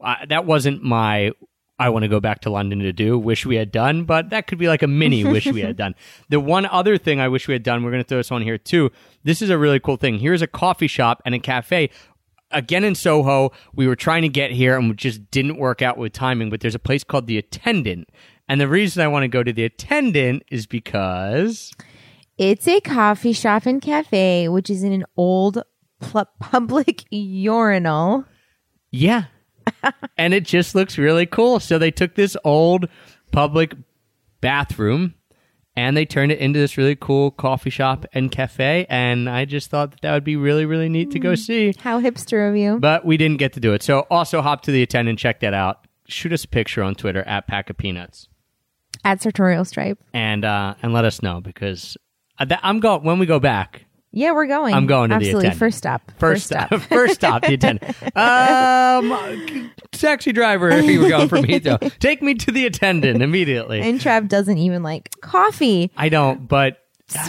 Uh, 0.03 0.15
that 0.29 0.45
wasn't 0.45 0.83
my 0.83 1.31
I 1.79 1.89
want 1.89 2.03
to 2.03 2.09
go 2.09 2.19
back 2.19 2.41
to 2.41 2.51
London 2.51 2.77
to 2.79 2.93
do. 2.93 3.17
Wish 3.17 3.43
we 3.43 3.55
had 3.55 3.71
done, 3.71 4.03
but 4.03 4.29
that 4.29 4.45
could 4.45 4.59
be 4.59 4.67
like 4.67 4.83
a 4.83 4.87
mini 4.87 5.23
wish 5.35 5.47
we 5.47 5.61
had 5.61 5.77
done. 5.77 5.95
The 6.29 6.39
one 6.39 6.67
other 6.67 6.97
thing 6.99 7.19
I 7.19 7.27
wish 7.27 7.47
we 7.47 7.53
had 7.53 7.63
done, 7.63 7.83
we're 7.83 7.89
going 7.89 8.03
to 8.03 8.07
throw 8.07 8.19
this 8.19 8.31
on 8.31 8.43
here 8.43 8.59
too. 8.59 8.91
This 9.23 9.41
is 9.41 9.49
a 9.49 9.57
really 9.57 9.79
cool 9.79 9.97
thing. 9.97 10.19
Here's 10.19 10.43
a 10.43 10.47
coffee 10.47 10.87
shop 10.87 11.23
and 11.25 11.33
a 11.33 11.39
cafe. 11.39 11.89
Again 12.51 12.83
in 12.83 12.93
Soho, 12.93 13.51
we 13.73 13.87
were 13.87 13.95
trying 13.95 14.21
to 14.21 14.29
get 14.29 14.51
here 14.51 14.77
and 14.77 14.89
we 14.89 14.95
just 14.95 15.31
didn't 15.31 15.57
work 15.57 15.81
out 15.81 15.97
with 15.97 16.13
timing, 16.13 16.51
but 16.51 16.59
there's 16.59 16.75
a 16.75 16.79
place 16.79 17.03
called 17.03 17.25
The 17.25 17.39
Attendant. 17.39 18.09
And 18.47 18.61
the 18.61 18.67
reason 18.67 19.01
I 19.01 19.07
want 19.07 19.23
to 19.23 19.27
go 19.29 19.41
to 19.41 19.53
The 19.53 19.63
Attendant 19.63 20.43
is 20.51 20.67
because 20.67 21.71
It's 22.37 22.67
a 22.67 22.79
coffee 22.81 23.33
shop 23.33 23.65
and 23.65 23.81
cafe, 23.81 24.49
which 24.49 24.69
is 24.69 24.83
in 24.83 24.91
an 24.91 25.05
old 25.17 25.63
pl- 25.99 26.29
public 26.39 27.05
urinal. 27.09 28.25
Yeah. 28.91 29.25
And 30.17 30.33
it 30.33 30.43
just 30.43 30.75
looks 30.75 30.97
really 30.97 31.25
cool. 31.25 31.59
So 31.59 31.77
they 31.77 31.91
took 31.91 32.15
this 32.15 32.35
old 32.43 32.87
public 33.31 33.73
bathroom 34.41 35.15
and 35.75 35.95
they 35.95 36.05
turned 36.05 36.31
it 36.31 36.39
into 36.39 36.59
this 36.59 36.77
really 36.77 36.95
cool 36.95 37.31
coffee 37.31 37.69
shop 37.69 38.05
and 38.13 38.31
cafe. 38.31 38.85
And 38.89 39.29
I 39.29 39.45
just 39.45 39.69
thought 39.69 39.91
that 39.91 40.01
that 40.01 40.13
would 40.13 40.23
be 40.23 40.35
really, 40.35 40.65
really 40.65 40.89
neat 40.89 41.11
to 41.11 41.19
go 41.19 41.35
see. 41.35 41.73
How 41.79 42.01
hipster 42.01 42.49
of 42.49 42.55
you. 42.55 42.77
But 42.79 43.05
we 43.05 43.17
didn't 43.17 43.37
get 43.37 43.53
to 43.53 43.59
do 43.59 43.73
it. 43.73 43.81
So 43.83 44.01
also 44.11 44.41
hop 44.41 44.61
to 44.63 44.71
the 44.71 44.81
attendant, 44.83 45.19
check 45.19 45.39
that 45.39 45.53
out. 45.53 45.85
Shoot 46.07 46.33
us 46.33 46.43
a 46.43 46.47
picture 46.47 46.83
on 46.83 46.95
Twitter 46.95 47.23
at 47.23 47.47
Pack 47.47 47.69
of 47.69 47.77
Peanuts 47.77 48.27
At 49.05 49.21
Sartorial 49.21 49.63
Stripe. 49.63 49.97
and 50.13 50.43
uh, 50.43 50.75
and 50.81 50.91
let 50.93 51.05
us 51.05 51.21
know 51.21 51.39
because 51.39 51.95
I'm 52.37 52.79
going 52.81 53.03
when 53.03 53.17
we 53.19 53.25
go 53.25 53.39
back. 53.39 53.85
Yeah, 54.13 54.31
we're 54.33 54.47
going. 54.47 54.73
I'm 54.73 54.87
going 54.87 55.09
to 55.09 55.13
the 55.13 55.17
Absolutely. 55.17 55.47
attendant. 55.47 55.59
First 55.59 55.77
stop. 55.77 56.11
First, 56.17 56.45
stop. 56.47 56.69
First 56.89 57.13
stop, 57.15 57.43
the 57.43 57.53
attendant. 57.53 57.95
Um, 58.15 59.71
taxi 59.91 60.33
driver, 60.33 60.69
If 60.69 60.85
you 60.85 61.01
were 61.01 61.09
going 61.09 61.29
for 61.29 61.41
me, 61.41 61.59
though, 61.59 61.77
Take 61.99 62.21
me 62.21 62.33
to 62.35 62.51
the 62.51 62.65
attendant 62.65 63.21
immediately. 63.21 63.79
And 63.81 63.99
Trav 63.99 64.27
doesn't 64.27 64.57
even 64.57 64.83
like 64.83 65.09
coffee. 65.21 65.91
I 65.95 66.09
don't, 66.09 66.47
but 66.47 66.80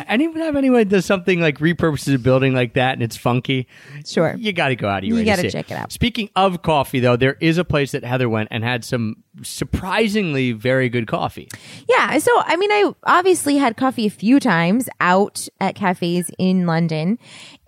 anyone 0.08 0.40
have 0.40 0.56
anyone 0.56 0.88
does 0.88 1.06
something 1.06 1.40
like 1.40 1.58
repurposes 1.58 2.14
a 2.14 2.18
building 2.18 2.54
like 2.54 2.74
that 2.74 2.94
and 2.94 3.02
it's 3.02 3.16
funky? 3.16 3.68
Sure. 4.06 4.34
You 4.36 4.52
got 4.52 4.68
to 4.68 4.76
go 4.76 4.88
out 4.88 4.98
of 4.98 5.04
your 5.04 5.18
You 5.18 5.20
way 5.20 5.24
to 5.24 5.30
gotta 5.30 5.42
see 5.42 5.50
check 5.50 5.70
it 5.70 5.74
out. 5.74 5.92
Speaking 5.92 6.30
of 6.36 6.62
coffee, 6.62 7.00
though, 7.00 7.16
there 7.16 7.36
is 7.40 7.58
a 7.58 7.64
place 7.64 7.92
that 7.92 8.04
Heather 8.04 8.28
went 8.28 8.48
and 8.50 8.64
had 8.64 8.84
some 8.84 9.22
surprisingly 9.42 10.52
very 10.52 10.88
good 10.88 11.06
coffee. 11.06 11.48
Yeah. 11.88 12.18
So, 12.18 12.30
I 12.36 12.56
mean, 12.56 12.70
I 12.70 12.92
obviously 13.04 13.56
had 13.56 13.76
coffee 13.76 14.06
a 14.06 14.10
few 14.10 14.38
times 14.40 14.88
out 15.00 15.48
at 15.60 15.74
cafes 15.74 16.30
in 16.38 16.66
London. 16.66 17.18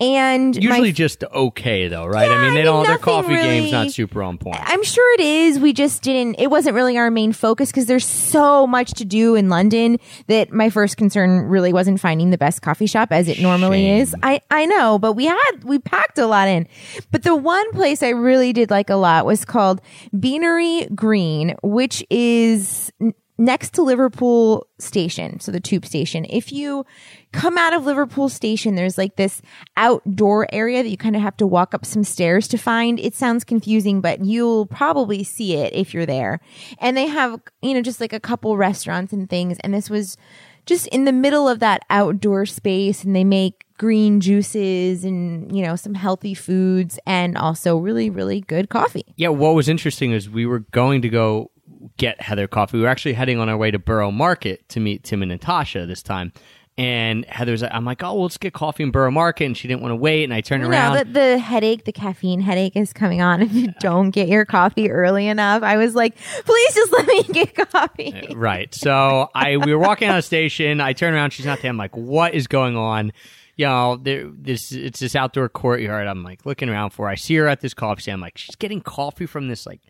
And 0.00 0.56
Usually 0.56 0.90
just 0.90 1.22
okay, 1.22 1.86
though, 1.86 2.04
right? 2.04 2.28
I 2.28 2.42
mean, 2.42 2.54
they 2.54 2.62
I 2.62 2.64
don't. 2.64 2.84
their 2.84 2.98
coffee 2.98 3.34
game's 3.34 3.70
not 3.70 3.92
super 3.92 4.24
on 4.24 4.38
point. 4.38 4.58
I'm 4.60 4.82
sure 4.82 5.14
it 5.14 5.20
is. 5.20 5.60
We 5.60 5.72
just 5.72 6.02
didn't, 6.02 6.40
it 6.40 6.50
wasn't 6.50 6.74
really 6.74 6.98
our 6.98 7.12
main 7.12 7.32
focus 7.32 7.70
because 7.70 7.86
there's 7.86 8.04
so 8.04 8.66
much 8.66 8.94
to 8.94 9.04
do 9.04 9.36
in 9.36 9.48
London 9.48 9.98
that 10.26 10.52
my 10.52 10.68
first 10.68 10.96
concern 10.96 11.42
really 11.42 11.72
wasn't 11.72 12.00
finding 12.00 12.30
the 12.30 12.38
best 12.38 12.60
coffee 12.60 12.86
shop 12.86 13.12
as 13.12 13.28
it 13.28 13.38
normally 13.40 13.84
Shame. 13.84 14.02
is. 14.02 14.14
I, 14.20 14.40
I 14.50 14.66
know, 14.66 14.98
but 14.98 15.12
we 15.12 15.26
had, 15.26 15.62
we 15.62 15.78
packed 15.78 16.18
a 16.18 16.26
lot 16.26 16.48
in. 16.48 16.66
But 17.12 17.22
the 17.22 17.36
one 17.36 17.70
place 17.70 18.02
I 18.02 18.08
really 18.08 18.52
did 18.52 18.70
like 18.70 18.90
a 18.90 18.96
lot 18.96 19.26
was 19.26 19.44
called 19.44 19.80
Beany 20.18 20.88
Green, 20.88 21.54
which 21.62 22.04
is 22.10 22.90
next 23.36 23.74
to 23.74 23.82
Liverpool 23.82 24.66
Station. 24.78 25.40
So 25.40 25.50
the 25.50 25.60
tube 25.60 25.84
station. 25.84 26.24
If 26.28 26.52
you 26.52 26.86
come 27.32 27.58
out 27.58 27.72
of 27.72 27.84
Liverpool 27.84 28.28
Station, 28.28 28.74
there's 28.74 28.96
like 28.96 29.16
this 29.16 29.42
outdoor 29.76 30.46
area 30.52 30.82
that 30.82 30.88
you 30.88 30.96
kind 30.96 31.16
of 31.16 31.22
have 31.22 31.36
to 31.38 31.46
walk 31.46 31.74
up 31.74 31.84
some 31.84 32.04
stairs 32.04 32.46
to 32.48 32.58
find. 32.58 33.00
It 33.00 33.14
sounds 33.14 33.44
confusing, 33.44 34.00
but 34.00 34.24
you'll 34.24 34.66
probably 34.66 35.24
see 35.24 35.54
it 35.56 35.72
if 35.74 35.92
you're 35.92 36.06
there. 36.06 36.40
And 36.78 36.96
they 36.96 37.06
have, 37.06 37.40
you 37.62 37.74
know, 37.74 37.82
just 37.82 38.00
like 38.00 38.12
a 38.12 38.20
couple 38.20 38.56
restaurants 38.56 39.12
and 39.12 39.28
things. 39.28 39.58
And 39.60 39.74
this 39.74 39.90
was 39.90 40.16
just 40.66 40.86
in 40.88 41.04
the 41.04 41.12
middle 41.12 41.48
of 41.48 41.58
that 41.58 41.82
outdoor 41.90 42.46
space 42.46 43.04
and 43.04 43.14
they 43.14 43.24
make 43.24 43.64
green 43.76 44.20
juices 44.20 45.04
and, 45.04 45.54
you 45.54 45.62
know, 45.62 45.76
some 45.76 45.94
healthy 45.94 46.34
foods 46.34 46.98
and 47.06 47.36
also 47.36 47.76
really, 47.76 48.08
really 48.08 48.40
good 48.40 48.70
coffee. 48.70 49.12
Yeah, 49.16 49.28
what 49.28 49.54
was 49.54 49.68
interesting 49.68 50.12
is 50.12 50.30
we 50.30 50.46
were 50.46 50.60
going 50.60 51.02
to 51.02 51.08
go 51.08 51.50
get 51.96 52.20
Heather 52.20 52.48
coffee. 52.48 52.78
We 52.78 52.82
were 52.82 52.88
actually 52.88 53.14
heading 53.14 53.38
on 53.38 53.48
our 53.48 53.56
way 53.56 53.70
to 53.70 53.78
Borough 53.78 54.10
Market 54.10 54.68
to 54.70 54.80
meet 54.80 55.04
Tim 55.04 55.22
and 55.22 55.30
Natasha 55.30 55.86
this 55.86 56.02
time. 56.02 56.32
And 56.76 57.24
Heather's 57.26 57.62
like, 57.62 57.70
I'm 57.72 57.84
like, 57.84 58.02
oh, 58.02 58.14
well, 58.14 58.22
let's 58.24 58.36
get 58.36 58.52
coffee 58.52 58.82
in 58.82 58.90
Borough 58.90 59.12
Market. 59.12 59.44
And 59.44 59.56
she 59.56 59.68
didn't 59.68 59.80
want 59.80 59.92
to 59.92 59.96
wait. 59.96 60.24
And 60.24 60.34
I 60.34 60.40
turned 60.40 60.64
around. 60.64 60.94
No, 60.94 61.04
the, 61.04 61.10
the 61.12 61.38
headache, 61.38 61.84
the 61.84 61.92
caffeine 61.92 62.40
headache 62.40 62.74
is 62.74 62.92
coming 62.92 63.22
on 63.22 63.42
if 63.42 63.52
you 63.52 63.72
don't 63.78 64.10
get 64.10 64.26
your 64.26 64.44
coffee 64.44 64.90
early 64.90 65.28
enough. 65.28 65.62
I 65.62 65.76
was 65.76 65.94
like, 65.94 66.16
please 66.44 66.74
just 66.74 66.92
let 66.92 67.06
me 67.06 67.22
get 67.22 67.54
coffee. 67.70 68.28
Uh, 68.28 68.34
right. 68.34 68.74
So 68.74 69.30
I 69.36 69.56
we 69.58 69.72
were 69.72 69.78
walking 69.78 70.08
out 70.08 70.18
of 70.18 70.24
the 70.24 70.26
station. 70.26 70.80
I 70.80 70.94
turn 70.94 71.14
around. 71.14 71.30
She's 71.30 71.46
not 71.46 71.62
there. 71.62 71.70
I'm 71.70 71.76
like, 71.76 71.96
what 71.96 72.34
is 72.34 72.48
going 72.48 72.76
on? 72.76 73.12
You 73.56 73.66
know, 73.66 73.96
there, 73.96 74.28
this 74.28 74.72
it's 74.72 74.98
this 74.98 75.14
outdoor 75.14 75.48
courtyard. 75.48 76.08
I'm 76.08 76.24
like 76.24 76.44
looking 76.44 76.68
around 76.68 76.90
for. 76.90 77.06
her. 77.06 77.12
I 77.12 77.14
see 77.14 77.36
her 77.36 77.46
at 77.46 77.60
this 77.60 77.72
coffee 77.72 78.02
stand. 78.02 78.14
I'm 78.14 78.20
like, 78.20 78.36
she's 78.36 78.56
getting 78.56 78.80
coffee 78.80 79.26
from 79.26 79.46
this 79.46 79.64
like 79.64 79.80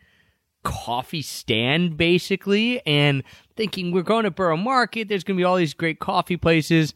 coffee 0.65 1.23
stand 1.23 1.97
basically, 1.97 2.85
and 2.87 3.23
thinking 3.57 3.93
we're 3.93 4.03
going 4.03 4.25
to 4.25 4.31
Borough 4.33 4.57
Market. 4.57 5.09
There's 5.09 5.23
going 5.23 5.37
to 5.37 5.41
be 5.41 5.45
all 5.45 5.57
these 5.57 5.75
great 5.75 6.01
coffee 6.01 6.37
places. 6.37 6.95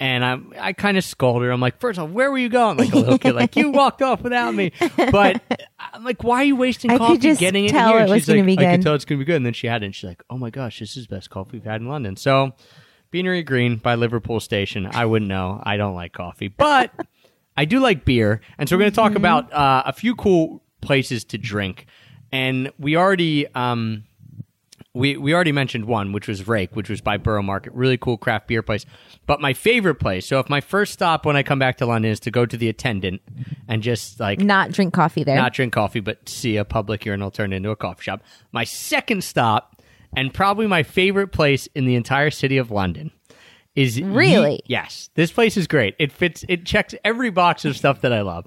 And 0.00 0.24
I'm, 0.24 0.54
I 0.56 0.74
kind 0.74 0.96
of 0.96 1.02
scold 1.02 1.42
her. 1.42 1.50
I'm 1.50 1.60
like, 1.60 1.80
first 1.80 1.98
off, 1.98 2.10
where 2.10 2.30
were 2.30 2.38
you 2.38 2.48
going? 2.48 2.76
Like 2.76 2.92
a 2.92 2.96
little 2.98 3.18
kid, 3.18 3.34
like 3.34 3.56
you 3.56 3.72
walked 3.72 4.00
off 4.00 4.22
without 4.22 4.54
me. 4.54 4.70
But 4.96 5.42
I'm 5.80 6.04
like, 6.04 6.22
why 6.22 6.36
are 6.42 6.44
you 6.44 6.54
wasting 6.54 6.92
I 6.92 6.98
coffee 6.98 7.14
getting 7.40 7.64
it 7.64 7.72
here? 7.72 7.98
it 7.98 8.08
She's 8.20 8.28
like, 8.28 8.44
I 8.60 8.70
can 8.74 8.80
tell 8.80 8.94
it's 8.94 9.04
gonna 9.04 9.18
be 9.18 9.24
good. 9.24 9.34
And 9.34 9.44
then 9.46 9.54
she 9.54 9.66
had 9.66 9.82
it. 9.82 9.86
and 9.86 9.94
she's 9.94 10.06
like, 10.06 10.22
oh 10.30 10.38
my 10.38 10.50
gosh, 10.50 10.78
this 10.78 10.96
is 10.96 11.08
the 11.08 11.16
best 11.16 11.30
coffee 11.30 11.50
we've 11.54 11.64
had 11.64 11.80
in 11.80 11.88
London. 11.88 12.14
So, 12.14 12.52
Beany 13.10 13.42
Green 13.42 13.76
by 13.78 13.96
Liverpool 13.96 14.38
Station. 14.38 14.86
I 14.86 15.04
wouldn't 15.04 15.28
know. 15.28 15.60
I 15.64 15.76
don't 15.76 15.96
like 15.96 16.12
coffee, 16.12 16.46
but 16.46 16.92
I 17.56 17.64
do 17.64 17.80
like 17.80 18.04
beer. 18.04 18.40
And 18.56 18.68
so 18.68 18.76
we're 18.76 18.82
going 18.82 18.92
to 18.92 18.94
talk 18.96 19.08
Mm-hmm. 19.10 19.16
about 19.16 19.52
uh, 19.52 19.82
a 19.86 19.92
few 19.92 20.14
cool 20.14 20.62
places 20.80 21.24
to 21.24 21.38
drink. 21.38 21.86
And 22.32 22.70
we 22.78 22.96
already 22.96 23.46
um, 23.54 24.04
we 24.94 25.16
we 25.16 25.34
already 25.34 25.52
mentioned 25.52 25.84
one, 25.86 26.12
which 26.12 26.28
was 26.28 26.46
Rake, 26.48 26.74
which 26.74 26.88
was 26.90 27.00
by 27.00 27.16
Borough 27.16 27.42
Market, 27.42 27.72
really 27.74 27.96
cool 27.96 28.16
craft 28.18 28.48
beer 28.48 28.62
place. 28.62 28.84
But 29.26 29.40
my 29.40 29.52
favorite 29.52 29.96
place. 29.96 30.26
So 30.26 30.38
if 30.38 30.48
my 30.48 30.60
first 30.60 30.92
stop 30.92 31.24
when 31.26 31.36
I 31.36 31.42
come 31.42 31.58
back 31.58 31.76
to 31.78 31.86
London 31.86 32.10
is 32.10 32.20
to 32.20 32.30
go 32.30 32.46
to 32.46 32.56
the 32.56 32.68
attendant 32.68 33.22
and 33.68 33.82
just 33.82 34.18
like 34.20 34.40
Not 34.40 34.72
drink 34.72 34.92
coffee 34.94 35.24
there. 35.24 35.36
not 35.36 35.52
drink 35.54 35.72
coffee, 35.72 36.00
but 36.00 36.28
see 36.28 36.56
a 36.56 36.64
public 36.64 37.04
urinal 37.04 37.30
turned 37.30 37.52
into 37.54 37.70
a 37.70 37.76
coffee 37.76 38.02
shop. 38.02 38.22
My 38.52 38.64
second 38.64 39.22
stop, 39.24 39.82
and 40.16 40.32
probably 40.32 40.66
my 40.66 40.82
favorite 40.82 41.28
place 41.28 41.66
in 41.74 41.84
the 41.86 41.94
entire 41.94 42.30
city 42.30 42.56
of 42.56 42.70
London, 42.70 43.10
is 43.74 43.98
Ye- 43.98 44.04
Really? 44.04 44.60
yes, 44.66 45.10
this 45.14 45.30
place 45.30 45.56
is 45.56 45.66
great. 45.66 45.94
It 45.98 46.10
fits. 46.12 46.44
It 46.48 46.64
checks 46.66 46.94
every 47.04 47.30
box 47.30 47.64
of 47.64 47.76
stuff 47.76 48.00
that 48.00 48.12
I 48.12 48.22
love, 48.22 48.46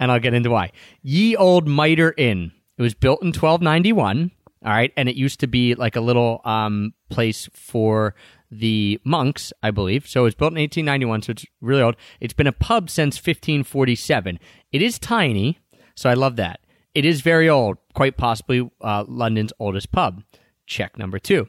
and 0.00 0.10
I'll 0.10 0.18
get 0.20 0.34
into 0.34 0.50
why. 0.50 0.72
Ye 1.02 1.36
Old 1.36 1.68
Mitre 1.68 2.14
Inn. 2.16 2.52
It 2.78 2.82
was 2.82 2.94
built 2.94 3.22
in 3.22 3.28
1291. 3.28 4.30
All 4.64 4.70
right, 4.70 4.92
and 4.96 5.08
it 5.08 5.16
used 5.16 5.40
to 5.40 5.48
be 5.48 5.74
like 5.74 5.96
a 5.96 6.00
little 6.00 6.40
um, 6.44 6.94
place 7.10 7.48
for 7.52 8.14
the 8.48 9.00
monks, 9.04 9.52
I 9.62 9.72
believe. 9.72 10.06
So 10.06 10.20
it 10.20 10.24
was 10.24 10.34
built 10.36 10.52
in 10.52 10.60
1891, 10.60 11.22
so 11.22 11.30
it's 11.32 11.46
really 11.60 11.82
old. 11.82 11.96
It's 12.20 12.34
been 12.34 12.46
a 12.46 12.52
pub 12.52 12.88
since 12.88 13.16
1547. 13.16 14.38
It 14.70 14.82
is 14.82 15.00
tiny, 15.00 15.58
so 15.96 16.08
I 16.08 16.14
love 16.14 16.36
that. 16.36 16.60
It 16.94 17.04
is 17.04 17.22
very 17.22 17.48
old, 17.48 17.78
quite 17.94 18.16
possibly 18.16 18.70
uh, 18.80 19.04
London's 19.08 19.52
oldest 19.58 19.90
pub. 19.90 20.22
Check 20.66 20.96
number 20.96 21.18
two. 21.18 21.48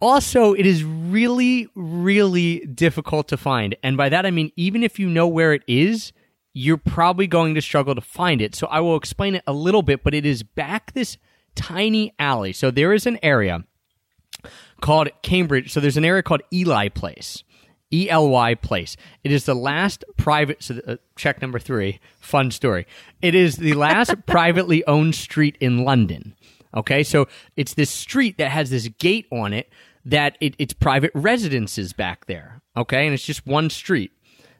Also, 0.00 0.52
it 0.52 0.66
is 0.66 0.84
really, 0.84 1.68
really 1.74 2.60
difficult 2.66 3.28
to 3.28 3.38
find. 3.38 3.76
And 3.82 3.96
by 3.96 4.10
that, 4.10 4.26
I 4.26 4.30
mean, 4.30 4.50
even 4.56 4.82
if 4.82 4.98
you 4.98 5.08
know 5.08 5.26
where 5.26 5.54
it 5.54 5.62
is, 5.66 6.12
you're 6.54 6.78
probably 6.78 7.26
going 7.26 7.54
to 7.56 7.60
struggle 7.60 7.94
to 7.94 8.00
find 8.00 8.40
it. 8.40 8.54
So 8.54 8.68
I 8.68 8.80
will 8.80 8.96
explain 8.96 9.34
it 9.34 9.42
a 9.46 9.52
little 9.52 9.82
bit, 9.82 10.04
but 10.04 10.14
it 10.14 10.24
is 10.24 10.42
back 10.42 10.92
this 10.92 11.18
tiny 11.56 12.14
alley. 12.18 12.52
So 12.52 12.70
there 12.70 12.92
is 12.92 13.06
an 13.06 13.18
area 13.22 13.64
called 14.80 15.08
Cambridge. 15.22 15.72
So 15.72 15.80
there's 15.80 15.96
an 15.96 16.04
area 16.04 16.22
called 16.22 16.42
Ely 16.52 16.88
Place. 16.88 17.42
E 17.92 18.08
L 18.08 18.28
Y 18.28 18.54
Place. 18.54 18.96
It 19.22 19.30
is 19.30 19.44
the 19.44 19.54
last 19.54 20.04
private. 20.16 20.62
So 20.62 20.80
uh, 20.86 20.96
check 21.16 21.42
number 21.42 21.58
three. 21.58 22.00
Fun 22.18 22.50
story. 22.50 22.86
It 23.20 23.34
is 23.34 23.56
the 23.56 23.74
last 23.74 24.14
privately 24.26 24.84
owned 24.86 25.14
street 25.14 25.56
in 25.60 25.84
London. 25.84 26.34
Okay, 26.76 27.04
so 27.04 27.28
it's 27.56 27.74
this 27.74 27.90
street 27.90 28.38
that 28.38 28.50
has 28.50 28.70
this 28.70 28.88
gate 28.98 29.26
on 29.30 29.52
it 29.52 29.70
that 30.04 30.36
it, 30.40 30.54
it's 30.58 30.72
private 30.72 31.12
residences 31.14 31.92
back 31.92 32.26
there. 32.26 32.62
Okay, 32.76 33.06
and 33.06 33.14
it's 33.14 33.24
just 33.24 33.46
one 33.46 33.70
street. 33.70 34.10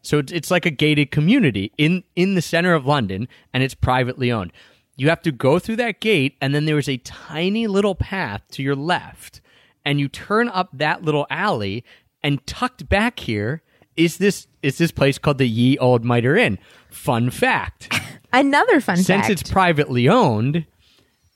So 0.04 0.18
it's, 0.18 0.30
it's 0.30 0.50
like 0.50 0.66
a 0.66 0.70
gated 0.70 1.10
community 1.10 1.72
in 1.78 2.04
in 2.14 2.34
the 2.34 2.42
center 2.42 2.74
of 2.74 2.86
London, 2.86 3.26
and 3.52 3.62
it's 3.62 3.74
privately 3.74 4.30
owned. 4.30 4.52
You 4.96 5.08
have 5.08 5.22
to 5.22 5.32
go 5.32 5.58
through 5.58 5.76
that 5.76 6.00
gate, 6.00 6.36
and 6.40 6.54
then 6.54 6.66
there 6.66 6.78
is 6.78 6.88
a 6.88 6.98
tiny 6.98 7.66
little 7.66 7.94
path 7.94 8.42
to 8.52 8.62
your 8.62 8.76
left, 8.76 9.40
and 9.84 9.98
you 9.98 10.08
turn 10.08 10.48
up 10.48 10.68
that 10.74 11.02
little 11.02 11.26
alley, 11.30 11.84
and 12.22 12.46
tucked 12.46 12.88
back 12.88 13.20
here 13.20 13.62
is 13.96 14.18
this 14.18 14.46
is 14.62 14.78
this 14.78 14.90
place 14.90 15.18
called 15.18 15.38
the 15.38 15.48
Ye 15.48 15.78
Old 15.78 16.04
Mitre 16.04 16.36
Inn. 16.36 16.58
Fun 16.90 17.30
fact: 17.30 17.92
Another 18.32 18.80
fun 18.80 18.96
since 18.96 19.06
fact. 19.06 19.26
Since 19.26 19.40
it's 19.40 19.50
privately 19.50 20.08
owned, 20.08 20.66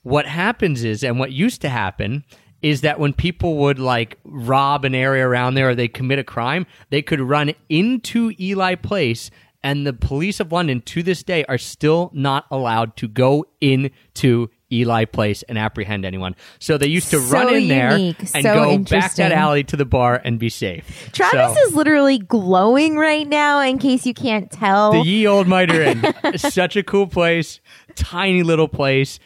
what 0.03 0.27
happens 0.27 0.83
is, 0.83 1.03
and 1.03 1.19
what 1.19 1.31
used 1.31 1.61
to 1.61 1.69
happen 1.69 2.23
is 2.61 2.81
that 2.81 2.99
when 2.99 3.13
people 3.13 3.55
would 3.57 3.79
like 3.79 4.17
rob 4.23 4.85
an 4.85 4.93
area 4.95 5.27
around 5.27 5.53
there 5.55 5.69
or 5.69 5.75
they 5.75 5.87
commit 5.87 6.19
a 6.19 6.23
crime, 6.23 6.65
they 6.89 7.01
could 7.01 7.21
run 7.21 7.53
into 7.69 8.33
Ely 8.39 8.75
Place. 8.75 9.31
And 9.61 9.85
the 9.85 9.91
police 9.91 10.39
of 10.39 10.53
London 10.53 10.81
to 10.83 11.03
this 11.03 11.21
day 11.21 11.43
are 11.45 11.57
still 11.57 12.11
not 12.13 12.45
allowed 12.49 12.95
to 12.97 13.09
go 13.09 13.45
into 13.59 14.49
Ely 14.71 15.03
Place 15.03 15.43
and 15.43 15.57
apprehend 15.57 16.05
anyone. 16.05 16.33
So 16.59 16.77
they 16.77 16.87
used 16.87 17.09
to 17.11 17.19
So 17.19 17.33
run 17.33 17.53
in 17.53 17.67
there 17.67 17.89
and 17.91 18.15
so 18.31 18.53
go 18.53 18.77
back 18.77 19.15
that 19.15 19.33
alley 19.33 19.65
to 19.65 19.75
the 19.75 19.83
bar 19.83 20.21
and 20.23 20.39
be 20.39 20.47
safe. 20.49 21.09
Travis 21.11 21.57
So- 21.57 21.63
is 21.67 21.75
literally 21.75 22.19
glowing 22.19 22.95
right 22.95 23.27
now. 23.27 23.59
In 23.59 23.79
case 23.79 24.05
you 24.05 24.13
can't 24.13 24.49
tell, 24.49 24.93
the 24.93 24.99
Ye 25.01 25.27
Old 25.27 25.47
Mitre 25.47 25.81
Inn. 25.81 26.37
Such 26.37 26.77
a 26.77 26.83
cool 26.83 27.07
place, 27.07 27.59
tiny 27.95 28.43
little 28.43 28.69
place, 28.69 29.19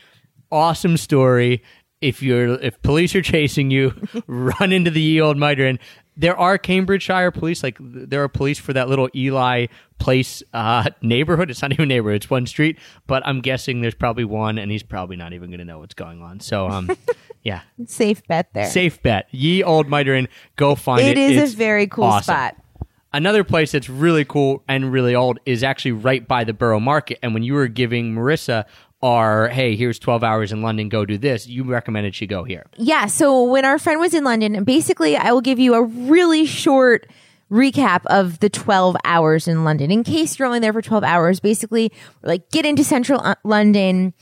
awesome 0.52 0.98
story. 0.98 1.62
If 2.04 2.22
you're 2.22 2.56
if 2.62 2.82
police 2.82 3.16
are 3.16 3.22
chasing 3.22 3.72
you, 3.72 3.94
run 4.28 4.72
into 4.74 4.92
the 4.92 5.02
Ye 5.02 5.22
Old 5.22 5.38
Mitre 5.38 5.66
Inn. 5.66 5.80
There 6.16 6.38
are 6.38 6.60
Cambridgeshire 6.60 7.32
police, 7.32 7.64
like 7.64 7.78
there 7.80 8.22
are 8.22 8.28
police 8.28 8.60
for 8.60 8.72
that 8.74 8.88
little 8.88 9.10
Ely 9.16 9.66
Place 9.98 10.44
uh, 10.54 10.90
neighborhood. 11.02 11.50
It's 11.50 11.62
not 11.62 11.72
even 11.72 11.84
a 11.84 11.88
neighborhood; 11.88 12.18
it's 12.18 12.30
one 12.30 12.46
street. 12.46 12.78
But 13.08 13.26
I'm 13.26 13.42
guessing 13.42 13.82
there's 13.82 13.96
probably 13.96 14.26
one, 14.26 14.58
and 14.60 14.70
he's 14.70 14.84
probably 14.84 15.16
not 15.16 15.34
even 15.34 15.50
going 15.50 15.60
to 15.60 15.66
know 15.66 15.80
what's 15.80 15.96
going 15.96 16.22
on. 16.22 16.40
So, 16.40 16.68
um, 16.68 16.92
yeah, 17.44 17.62
safe 17.88 18.22
bet 18.28 18.50
there. 18.54 18.70
safe 18.70 19.02
bet. 19.02 19.28
Ye 19.32 19.64
Old 19.64 19.90
Mitre 19.90 20.14
Inn. 20.14 20.28
Go 20.56 20.76
find 20.76 21.02
it. 21.02 21.18
it 21.18 21.18
is 21.18 21.42
It's 21.42 21.54
a 21.54 21.58
very 21.58 21.88
cool 21.88 22.04
awesome. 22.04 22.24
spot. 22.34 22.58
Another 23.16 23.44
place 23.44 23.72
that's 23.72 23.90
really 23.90 24.26
cool 24.26 24.64
and 24.68 24.92
really 24.92 25.14
old 25.16 25.40
is 25.46 25.64
actually 25.64 25.92
right 25.92 26.28
by 26.28 26.44
the 26.44 26.54
Borough 26.54 26.80
Market. 26.80 27.20
And 27.22 27.34
when 27.34 27.44
you 27.44 27.54
were 27.54 27.68
giving 27.68 28.14
Marissa 28.16 28.66
our, 29.04 29.50
hey, 29.50 29.76
here's 29.76 30.00
12 30.00 30.24
hours 30.24 30.52
in 30.52 30.62
London, 30.62 30.90
go 30.90 31.06
do 31.06 31.18
this, 31.18 31.46
you 31.46 31.64
recommended 31.66 32.16
she 32.16 32.26
go 32.26 32.44
here. 32.44 32.66
Yeah. 32.78 33.08
So 33.08 33.44
when 33.44 33.66
our 33.66 33.78
friend 33.78 34.00
was 34.00 34.14
in 34.14 34.24
London, 34.24 34.64
basically, 34.64 35.18
I 35.18 35.34
will 35.34 35.42
give 35.42 35.60
you 35.60 35.76
a 35.76 35.84
really 35.84 36.46
short 36.46 37.06
recap 37.54 38.02
of 38.08 38.40
the 38.40 38.50
12 38.50 38.98
hours 39.06 39.48
in 39.48 39.64
London 39.64 39.92
in 39.92 40.04
case 40.04 40.38
you're 40.38 40.48
only 40.48 40.60
there 40.60 40.74
for 40.74 40.82
12 40.82 41.04
hours. 41.04 41.40
Basically, 41.40 41.92
like 42.24 42.50
get 42.50 42.66
into 42.66 42.84
central 42.84 43.22
uh, 43.22 43.36
London. 43.44 44.14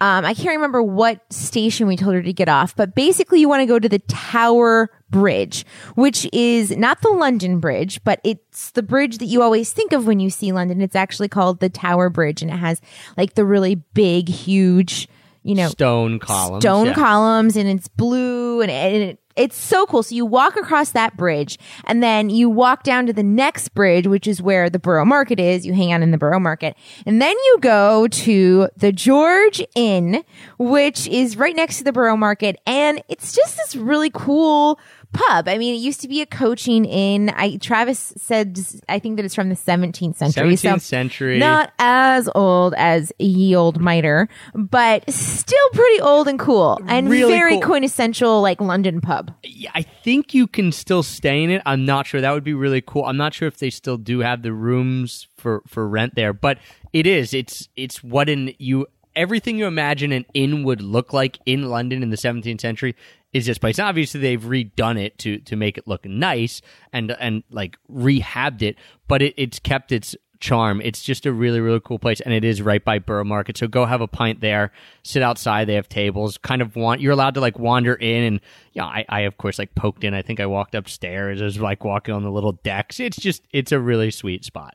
Um, 0.00 0.24
I 0.24 0.34
can't 0.34 0.56
remember 0.56 0.82
what 0.82 1.20
station 1.32 1.86
we 1.86 1.96
told 1.96 2.14
her 2.14 2.22
to 2.22 2.32
get 2.32 2.48
off, 2.48 2.74
but 2.74 2.94
basically, 2.94 3.40
you 3.40 3.48
want 3.48 3.60
to 3.60 3.66
go 3.66 3.78
to 3.78 3.88
the 3.88 4.00
Tower 4.00 4.90
Bridge, 5.08 5.64
which 5.94 6.28
is 6.32 6.76
not 6.76 7.00
the 7.02 7.10
London 7.10 7.60
Bridge, 7.60 8.02
but 8.04 8.20
it's 8.24 8.72
the 8.72 8.82
bridge 8.82 9.18
that 9.18 9.26
you 9.26 9.42
always 9.42 9.72
think 9.72 9.92
of 9.92 10.06
when 10.06 10.20
you 10.20 10.30
see 10.30 10.52
London. 10.52 10.80
It's 10.80 10.96
actually 10.96 11.28
called 11.28 11.60
the 11.60 11.68
Tower 11.68 12.10
Bridge 12.10 12.42
and 12.42 12.50
it 12.50 12.56
has 12.56 12.80
like 13.16 13.34
the 13.34 13.44
really 13.44 13.76
big, 13.76 14.28
huge, 14.28 15.08
you 15.42 15.54
know, 15.54 15.68
Stone 15.68 16.18
columns. 16.18 16.62
stone 16.62 16.86
yeah. 16.86 16.94
columns 16.94 17.56
and 17.56 17.68
it's 17.68 17.88
blue 17.88 18.60
and, 18.60 18.70
and 18.70 19.02
it, 19.02 19.18
it's 19.36 19.56
so 19.56 19.86
cool. 19.86 20.02
So 20.02 20.14
you 20.14 20.26
walk 20.26 20.56
across 20.56 20.90
that 20.90 21.16
bridge 21.16 21.58
and 21.84 22.02
then 22.02 22.28
you 22.28 22.50
walk 22.50 22.82
down 22.82 23.06
to 23.06 23.12
the 23.12 23.22
next 23.22 23.70
bridge, 23.70 24.06
which 24.06 24.26
is 24.26 24.42
where 24.42 24.68
the 24.68 24.78
Borough 24.78 25.04
Market 25.04 25.40
is. 25.40 25.64
You 25.64 25.72
hang 25.72 25.92
out 25.92 26.02
in 26.02 26.10
the 26.10 26.18
Borough 26.18 26.40
Market 26.40 26.76
and 27.06 27.22
then 27.22 27.34
you 27.46 27.58
go 27.60 28.06
to 28.08 28.68
the 28.76 28.92
George 28.92 29.62
Inn, 29.74 30.24
which 30.58 31.06
is 31.08 31.36
right 31.36 31.56
next 31.56 31.78
to 31.78 31.84
the 31.84 31.92
Borough 31.92 32.18
Market. 32.18 32.60
And 32.66 33.02
it's 33.08 33.34
just 33.34 33.56
this 33.56 33.76
really 33.76 34.10
cool 34.12 34.78
pub. 35.12 35.48
I 35.48 35.58
mean, 35.58 35.74
it 35.74 35.78
used 35.78 36.00
to 36.02 36.08
be 36.08 36.20
a 36.20 36.26
coaching 36.26 36.84
inn. 36.84 37.30
I, 37.30 37.56
Travis 37.56 38.12
said, 38.16 38.58
I 38.88 38.98
think 38.98 39.16
that 39.16 39.24
it's 39.24 39.34
from 39.34 39.48
the 39.48 39.54
17th 39.54 40.16
century. 40.16 40.54
17th 40.54 40.58
so 40.58 40.78
century. 40.78 41.38
Not 41.38 41.72
as 41.78 42.28
old 42.34 42.74
as 42.76 43.12
Ye 43.18 43.54
Old 43.54 43.80
Mitre, 43.80 44.28
but 44.54 45.10
still 45.10 45.68
pretty 45.72 46.00
old 46.00 46.28
and 46.28 46.38
cool 46.38 46.80
and 46.86 47.08
Really 47.08 47.32
very 47.32 47.54
cool. 47.54 47.62
quintessential 47.62 48.40
like 48.40 48.60
London 48.60 49.00
pub. 49.00 49.32
Yeah, 49.42 49.70
I 49.74 49.82
think 49.82 50.34
you 50.34 50.46
can 50.46 50.72
still 50.72 51.02
stay 51.02 51.42
in 51.42 51.50
it. 51.50 51.62
I'm 51.66 51.84
not 51.84 52.06
sure. 52.06 52.20
That 52.20 52.32
would 52.32 52.44
be 52.44 52.54
really 52.54 52.80
cool. 52.80 53.04
I'm 53.04 53.16
not 53.16 53.34
sure 53.34 53.48
if 53.48 53.58
they 53.58 53.70
still 53.70 53.96
do 53.96 54.20
have 54.20 54.42
the 54.42 54.52
rooms 54.52 55.26
for, 55.36 55.62
for 55.66 55.88
rent 55.88 56.14
there, 56.14 56.32
but 56.32 56.58
it 56.92 57.06
is. 57.06 57.34
It's 57.34 57.68
it's 57.76 58.02
what 58.02 58.28
in 58.28 58.54
you 58.58 58.86
everything 59.16 59.58
you 59.58 59.66
imagine 59.66 60.12
an 60.12 60.24
inn 60.34 60.62
would 60.64 60.80
look 60.80 61.12
like 61.12 61.38
in 61.44 61.68
London 61.68 62.02
in 62.02 62.10
the 62.10 62.16
17th 62.16 62.60
century 62.60 62.94
is 63.32 63.46
this 63.46 63.58
place. 63.58 63.78
Obviously, 63.78 64.20
they've 64.20 64.42
redone 64.42 65.00
it 65.02 65.18
to 65.18 65.38
to 65.38 65.56
make 65.56 65.78
it 65.78 65.86
look 65.86 66.04
nice 66.04 66.60
and 66.92 67.12
and 67.12 67.42
like 67.50 67.76
rehabbed 67.90 68.62
it, 68.62 68.76
but 69.08 69.22
it, 69.22 69.34
it's 69.36 69.58
kept 69.58 69.92
its 69.92 70.16
charm. 70.40 70.80
It's 70.80 71.02
just 71.02 71.26
a 71.26 71.32
really 71.32 71.60
really 71.60 71.80
cool 71.80 71.98
place, 71.98 72.20
and 72.20 72.34
it 72.34 72.44
is 72.44 72.60
right 72.60 72.84
by 72.84 72.98
Borough 72.98 73.24
Market. 73.24 73.56
So 73.56 73.68
go 73.68 73.84
have 73.84 74.00
a 74.00 74.08
pint 74.08 74.40
there, 74.40 74.72
sit 75.02 75.22
outside. 75.22 75.66
They 75.66 75.74
have 75.74 75.88
tables. 75.88 76.38
Kind 76.38 76.62
of 76.62 76.74
want 76.74 77.00
you're 77.00 77.12
allowed 77.12 77.34
to 77.34 77.40
like 77.40 77.58
wander 77.58 77.94
in, 77.94 78.24
and 78.24 78.40
yeah, 78.72 78.84
I, 78.84 79.04
I 79.08 79.20
of 79.20 79.38
course 79.38 79.58
like 79.58 79.74
poked 79.74 80.02
in. 80.02 80.14
I 80.14 80.22
think 80.22 80.40
I 80.40 80.46
walked 80.46 80.74
upstairs. 80.74 81.40
I 81.40 81.44
was 81.44 81.60
like 81.60 81.84
walking 81.84 82.14
on 82.14 82.24
the 82.24 82.30
little 82.30 82.52
decks. 82.52 82.98
It's 82.98 83.18
just 83.18 83.42
it's 83.52 83.72
a 83.72 83.78
really 83.78 84.10
sweet 84.10 84.44
spot. 84.44 84.74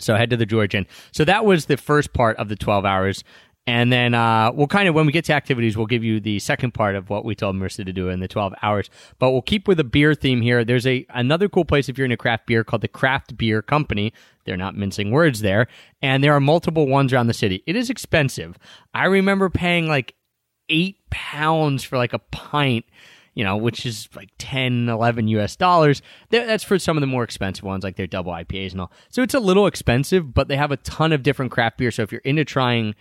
So 0.00 0.16
head 0.16 0.30
to 0.30 0.36
the 0.36 0.46
George 0.46 0.74
Inn. 0.74 0.86
So 1.12 1.24
that 1.26 1.44
was 1.44 1.66
the 1.66 1.76
first 1.76 2.14
part 2.14 2.36
of 2.38 2.48
the 2.48 2.56
12 2.56 2.86
hours. 2.86 3.24
And 3.66 3.92
then 3.92 4.12
uh, 4.12 4.50
we'll 4.52 4.66
kind 4.66 4.88
of, 4.88 4.94
when 4.94 5.06
we 5.06 5.12
get 5.12 5.24
to 5.26 5.32
activities, 5.34 5.76
we'll 5.76 5.86
give 5.86 6.02
you 6.02 6.18
the 6.18 6.40
second 6.40 6.74
part 6.74 6.96
of 6.96 7.10
what 7.10 7.24
we 7.24 7.36
told 7.36 7.54
Marissa 7.54 7.86
to 7.86 7.92
do 7.92 8.08
in 8.08 8.18
the 8.18 8.26
12 8.26 8.54
hours. 8.60 8.90
But 9.20 9.30
we'll 9.30 9.42
keep 9.42 9.68
with 9.68 9.78
a 9.78 9.84
beer 9.84 10.14
theme 10.14 10.42
here. 10.42 10.64
There's 10.64 10.86
a 10.86 11.06
another 11.10 11.48
cool 11.48 11.64
place 11.64 11.88
if 11.88 11.96
you're 11.96 12.04
into 12.04 12.16
craft 12.16 12.46
beer 12.46 12.64
called 12.64 12.82
the 12.82 12.88
Craft 12.88 13.36
Beer 13.36 13.62
Company. 13.62 14.12
They're 14.44 14.56
not 14.56 14.76
mincing 14.76 15.12
words 15.12 15.40
there. 15.40 15.68
And 16.00 16.24
there 16.24 16.34
are 16.34 16.40
multiple 16.40 16.88
ones 16.88 17.12
around 17.12 17.28
the 17.28 17.34
city. 17.34 17.62
It 17.66 17.76
is 17.76 17.88
expensive. 17.88 18.58
I 18.94 19.04
remember 19.04 19.48
paying 19.48 19.86
like 19.86 20.16
eight 20.68 20.96
pounds 21.10 21.84
for 21.84 21.96
like 21.96 22.12
a 22.12 22.18
pint 22.18 22.84
you 23.34 23.44
know, 23.44 23.56
which 23.56 23.86
is 23.86 24.08
like 24.14 24.28
10, 24.38 24.88
11 24.88 25.28
US 25.28 25.56
dollars. 25.56 26.02
That's 26.30 26.64
for 26.64 26.78
some 26.78 26.96
of 26.96 27.00
the 27.00 27.06
more 27.06 27.24
expensive 27.24 27.64
ones, 27.64 27.82
like 27.82 27.96
their 27.96 28.06
double 28.06 28.32
IPAs 28.32 28.72
and 28.72 28.82
all. 28.82 28.92
So 29.08 29.22
it's 29.22 29.34
a 29.34 29.40
little 29.40 29.66
expensive, 29.66 30.34
but 30.34 30.48
they 30.48 30.56
have 30.56 30.70
a 30.70 30.76
ton 30.78 31.12
of 31.12 31.22
different 31.22 31.50
craft 31.50 31.78
beers. 31.78 31.94
So 31.94 32.02
if 32.02 32.12
you're 32.12 32.20
into 32.22 32.44
trying 32.44 32.94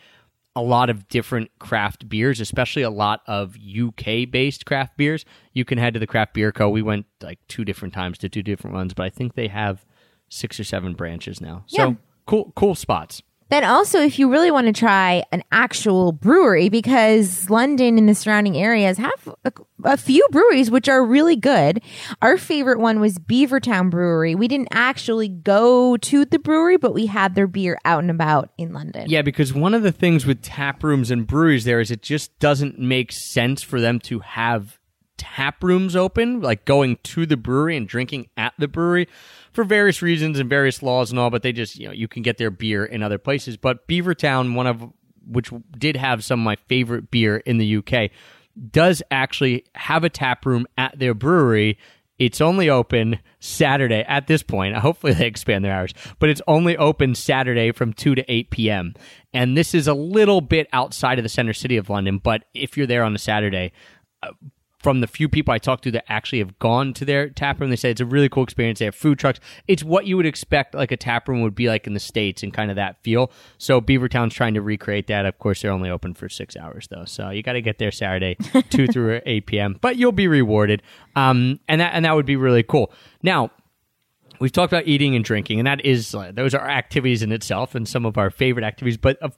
a 0.55 0.61
lot 0.61 0.89
of 0.89 1.07
different 1.07 1.49
craft 1.59 2.09
beers, 2.09 2.39
especially 2.39 2.81
a 2.81 2.89
lot 2.89 3.21
of 3.27 3.55
UK 3.57 4.29
based 4.29 4.65
craft 4.65 4.97
beers, 4.97 5.25
you 5.53 5.63
can 5.63 5.77
head 5.77 5.93
to 5.93 5.99
the 5.99 6.07
Craft 6.07 6.33
Beer 6.33 6.51
Co. 6.51 6.69
We 6.69 6.81
went 6.81 7.05
like 7.21 7.39
two 7.47 7.63
different 7.63 7.93
times 7.93 8.17
to 8.19 8.29
two 8.29 8.43
different 8.43 8.75
ones, 8.75 8.93
but 8.93 9.03
I 9.03 9.09
think 9.09 9.35
they 9.35 9.47
have 9.47 9.85
six 10.29 10.59
or 10.59 10.63
seven 10.63 10.93
branches 10.93 11.39
now. 11.41 11.63
So 11.67 11.89
Yeah. 11.89 11.93
cool, 12.25 12.51
cool 12.55 12.75
spots. 12.75 13.21
Then 13.49 13.65
also, 13.65 13.99
if 13.99 14.17
you 14.17 14.31
really 14.31 14.49
want 14.49 14.67
to 14.67 14.73
try 14.73 15.25
an 15.33 15.43
actual 15.51 16.13
brewery, 16.13 16.69
because 16.69 17.49
London 17.49 17.97
and 17.97 18.07
the 18.07 18.15
surrounding 18.15 18.55
areas 18.55 18.97
have 18.97 19.35
a, 19.43 19.51
a 19.83 19.97
few 19.97 20.25
breweries 20.31 20.71
which 20.71 20.87
are 20.89 21.03
really 21.05 21.35
good. 21.35 21.81
Our 22.21 22.37
favorite 22.37 22.79
one 22.79 22.99
was 22.99 23.17
Beavertown 23.17 23.89
Brewery. 23.89 24.35
We 24.35 24.47
didn't 24.47 24.69
actually 24.71 25.27
go 25.27 25.97
to 25.97 26.25
the 26.25 26.39
brewery, 26.39 26.77
but 26.77 26.93
we 26.93 27.05
had 27.05 27.35
their 27.35 27.47
beer 27.47 27.77
out 27.85 28.03
and 28.03 28.11
about 28.11 28.51
in 28.57 28.73
London. 28.73 29.09
Yeah, 29.09 29.21
because 29.21 29.53
one 29.53 29.73
of 29.73 29.83
the 29.83 29.91
things 29.91 30.25
with 30.25 30.41
tap 30.41 30.83
rooms 30.83 31.11
and 31.11 31.27
breweries 31.27 31.65
there 31.65 31.79
is 31.79 31.91
it 31.91 32.01
just 32.01 32.37
doesn't 32.39 32.79
make 32.79 33.11
sense 33.11 33.61
for 33.61 33.79
them 33.79 33.99
to 34.01 34.19
have 34.19 34.79
tap 35.17 35.63
rooms 35.63 35.95
open, 35.95 36.41
like 36.41 36.65
going 36.65 36.97
to 37.03 37.25
the 37.25 37.37
brewery 37.37 37.77
and 37.77 37.87
drinking 37.87 38.27
at 38.37 38.53
the 38.57 38.67
brewery 38.67 39.07
for 39.51 39.63
various 39.63 40.01
reasons 40.01 40.39
and 40.39 40.49
various 40.49 40.81
laws 40.81 41.11
and 41.11 41.19
all, 41.19 41.29
but 41.29 41.43
they 41.43 41.51
just, 41.51 41.77
you 41.77 41.85
know, 41.85 41.93
you 41.93 42.07
can 42.07 42.23
get 42.23 42.37
their 42.37 42.49
beer 42.49 42.83
in 42.85 43.03
other 43.03 43.17
places. 43.17 43.55
But 43.57 43.87
Beavertown, 43.87 44.55
one 44.55 44.67
of 44.67 44.83
which 45.27 45.51
did 45.77 45.95
have 45.95 46.23
some 46.23 46.39
of 46.39 46.43
my 46.43 46.55
favorite 46.55 47.11
beer 47.11 47.37
in 47.37 47.57
the 47.57 47.77
UK, 47.77 48.09
does 48.69 49.01
actually 49.11 49.65
have 49.75 50.03
a 50.03 50.09
tap 50.09 50.45
room 50.45 50.67
at 50.77 50.97
their 50.97 51.13
brewery. 51.13 51.77
It's 52.19 52.41
only 52.41 52.69
open 52.69 53.19
Saturday 53.39 54.03
at 54.07 54.27
this 54.27 54.43
point. 54.43 54.75
Hopefully 54.77 55.13
they 55.13 55.27
expand 55.27 55.65
their 55.65 55.73
hours, 55.73 55.93
but 56.19 56.29
it's 56.29 56.41
only 56.47 56.77
open 56.77 57.15
Saturday 57.15 57.71
from 57.71 57.93
2 57.93 58.15
to 58.15 58.31
8 58.31 58.49
p.m. 58.51 58.93
And 59.33 59.57
this 59.57 59.73
is 59.73 59.87
a 59.87 59.93
little 59.93 60.41
bit 60.41 60.67
outside 60.73 61.19
of 61.19 61.23
the 61.23 61.29
center 61.29 61.53
city 61.53 61.77
of 61.77 61.89
London, 61.89 62.19
but 62.19 62.43
if 62.53 62.77
you're 62.77 62.87
there 62.87 63.03
on 63.03 63.15
a 63.15 63.19
Saturday, 63.19 63.71
uh, 64.23 64.31
from 64.81 65.01
the 65.01 65.07
few 65.07 65.29
people 65.29 65.53
I 65.53 65.59
talked 65.59 65.83
to 65.83 65.91
that 65.91 66.11
actually 66.11 66.39
have 66.39 66.57
gone 66.57 66.93
to 66.95 67.05
their 67.05 67.29
tap 67.29 67.59
room, 67.59 67.69
they 67.69 67.75
say 67.75 67.91
it's 67.91 68.01
a 68.01 68.05
really 68.05 68.29
cool 68.29 68.43
experience. 68.43 68.79
They 68.79 68.85
have 68.85 68.95
food 68.95 69.19
trucks. 69.19 69.39
It's 69.67 69.83
what 69.83 70.07
you 70.07 70.17
would 70.17 70.25
expect 70.25 70.73
like 70.73 70.91
a 70.91 70.97
tap 70.97 71.27
room 71.29 71.41
would 71.41 71.53
be 71.53 71.67
like 71.67 71.85
in 71.85 71.93
the 71.93 71.99
States 71.99 72.41
and 72.41 72.51
kind 72.53 72.71
of 72.71 72.75
that 72.77 73.01
feel. 73.03 73.31
So 73.59 73.79
Beavertown's 73.79 74.33
trying 74.33 74.55
to 74.55 74.61
recreate 74.61 75.07
that. 75.07 75.25
Of 75.25 75.37
course, 75.37 75.61
they're 75.61 75.71
only 75.71 75.89
open 75.89 76.15
for 76.15 76.29
six 76.29 76.57
hours 76.57 76.87
though. 76.89 77.05
So 77.05 77.29
you 77.29 77.43
got 77.43 77.53
to 77.53 77.61
get 77.61 77.77
there 77.77 77.91
Saturday, 77.91 78.35
2 78.69 78.87
through 78.87 79.21
8 79.25 79.45
p.m., 79.45 79.77
but 79.81 79.97
you'll 79.97 80.11
be 80.11 80.27
rewarded. 80.27 80.81
Um, 81.15 81.59
and 81.67 81.79
that, 81.79 81.93
and 81.93 82.05
that 82.05 82.15
would 82.15 82.25
be 82.25 82.35
really 82.35 82.63
cool. 82.63 82.91
Now, 83.21 83.51
we've 84.39 84.51
talked 84.51 84.73
about 84.73 84.87
eating 84.87 85.15
and 85.15 85.23
drinking, 85.23 85.59
and 85.59 85.67
that 85.67 85.85
is 85.85 86.15
uh, 86.15 86.31
those 86.33 86.53
are 86.53 86.67
activities 86.67 87.21
in 87.21 87.31
itself 87.31 87.75
and 87.75 87.87
some 87.87 88.05
of 88.05 88.17
our 88.17 88.29
favorite 88.29 88.65
activities. 88.65 88.97
But 88.97 89.17
of, 89.19 89.37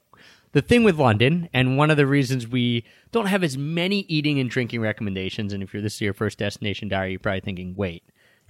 the 0.53 0.61
thing 0.61 0.83
with 0.83 0.97
London, 0.97 1.49
and 1.53 1.77
one 1.77 1.91
of 1.91 1.97
the 1.97 2.07
reasons 2.07 2.47
we 2.47 2.85
don't 3.11 3.25
have 3.25 3.43
as 3.43 3.57
many 3.57 4.01
eating 4.01 4.39
and 4.39 4.49
drinking 4.49 4.81
recommendations, 4.81 5.51
and 5.51 5.61
if 5.61 5.73
you're 5.73 5.81
this 5.83 5.95
is 5.95 6.01
your 6.01 6.13
first 6.13 6.37
destination 6.39 6.87
diary, 6.87 7.11
you're 7.11 7.19
probably 7.19 7.41
thinking, 7.41 7.73
wait, 7.75 8.03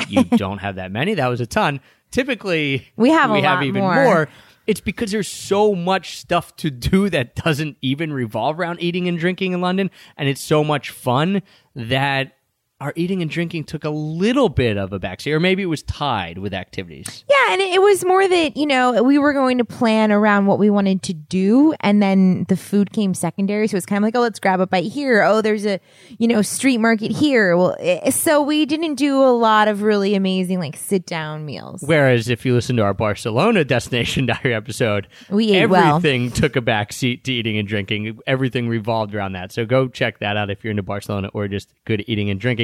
you 0.07 0.23
don't 0.35 0.59
have 0.59 0.75
that 0.75 0.91
many? 0.91 1.15
That 1.15 1.27
was 1.27 1.41
a 1.41 1.47
ton. 1.47 1.79
Typically, 2.11 2.87
We 2.95 3.09
have 3.09 3.31
we 3.31 3.41
have 3.41 3.63
even 3.63 3.81
more. 3.81 4.03
more. 4.03 4.29
It's 4.67 4.79
because 4.81 5.11
there's 5.11 5.27
so 5.27 5.75
much 5.75 6.17
stuff 6.19 6.55
to 6.57 6.69
do 6.69 7.09
that 7.09 7.35
doesn't 7.35 7.75
even 7.81 8.13
revolve 8.13 8.59
around 8.59 8.81
eating 8.81 9.07
and 9.07 9.17
drinking 9.17 9.53
in 9.53 9.61
London, 9.61 9.89
and 10.15 10.29
it's 10.29 10.41
so 10.41 10.63
much 10.63 10.89
fun 10.89 11.41
that 11.75 12.37
our 12.81 12.91
eating 12.97 13.21
and 13.21 13.31
drinking 13.31 13.63
took 13.63 13.85
a 13.85 13.89
little 13.89 14.49
bit 14.49 14.75
of 14.77 14.91
a 14.91 14.99
backseat, 14.99 15.31
or 15.31 15.39
maybe 15.39 15.63
it 15.63 15.67
was 15.67 15.83
tied 15.83 16.37
with 16.39 16.53
activities. 16.53 17.23
Yeah, 17.29 17.53
and 17.53 17.61
it, 17.61 17.75
it 17.75 17.81
was 17.81 18.03
more 18.03 18.27
that, 18.27 18.57
you 18.57 18.65
know, 18.65 19.01
we 19.03 19.17
were 19.17 19.31
going 19.31 19.57
to 19.59 19.63
plan 19.65 20.11
around 20.11 20.47
what 20.47 20.59
we 20.59 20.69
wanted 20.69 21.01
to 21.03 21.13
do 21.13 21.73
and 21.79 22.01
then 22.03 22.45
the 22.49 22.57
food 22.57 22.91
came 22.91 23.13
secondary. 23.13 23.67
So 23.69 23.77
it's 23.77 23.85
kind 23.85 24.03
of 24.03 24.07
like, 24.07 24.15
oh, 24.15 24.21
let's 24.21 24.39
grab 24.39 24.59
a 24.59 24.67
bite 24.67 24.91
here. 24.91 25.23
Oh, 25.23 25.41
there's 25.41 25.65
a, 25.65 25.79
you 26.17 26.27
know, 26.27 26.41
street 26.41 26.79
market 26.79 27.11
here. 27.11 27.55
Well, 27.55 27.77
eh, 27.79 28.09
so 28.09 28.41
we 28.41 28.65
didn't 28.65 28.95
do 28.95 29.17
a 29.23 29.31
lot 29.31 29.69
of 29.69 29.81
really 29.81 30.13
amazing 30.15 30.59
like 30.59 30.75
sit 30.75 31.05
down 31.05 31.45
meals. 31.45 31.83
Whereas 31.85 32.27
if 32.27 32.45
you 32.45 32.53
listen 32.53 32.75
to 32.77 32.83
our 32.83 32.93
Barcelona 32.93 33.63
destination 33.63 34.25
diary 34.27 34.53
episode, 34.53 35.07
We 35.29 35.53
ate 35.53 35.67
well. 35.67 35.97
everything 35.97 36.31
took 36.31 36.57
a 36.57 36.61
backseat 36.61 37.23
to 37.23 37.31
eating 37.31 37.57
and 37.57 37.67
drinking. 37.67 38.19
Everything 38.27 38.67
revolved 38.67 39.15
around 39.15 39.33
that. 39.33 39.53
So 39.53 39.65
go 39.65 39.87
check 39.87 40.19
that 40.19 40.35
out 40.35 40.49
if 40.49 40.65
you're 40.65 40.71
into 40.71 40.83
Barcelona 40.83 41.29
or 41.33 41.47
just 41.47 41.71
good 41.85 42.03
eating 42.07 42.29
and 42.29 42.41
drinking. 42.41 42.62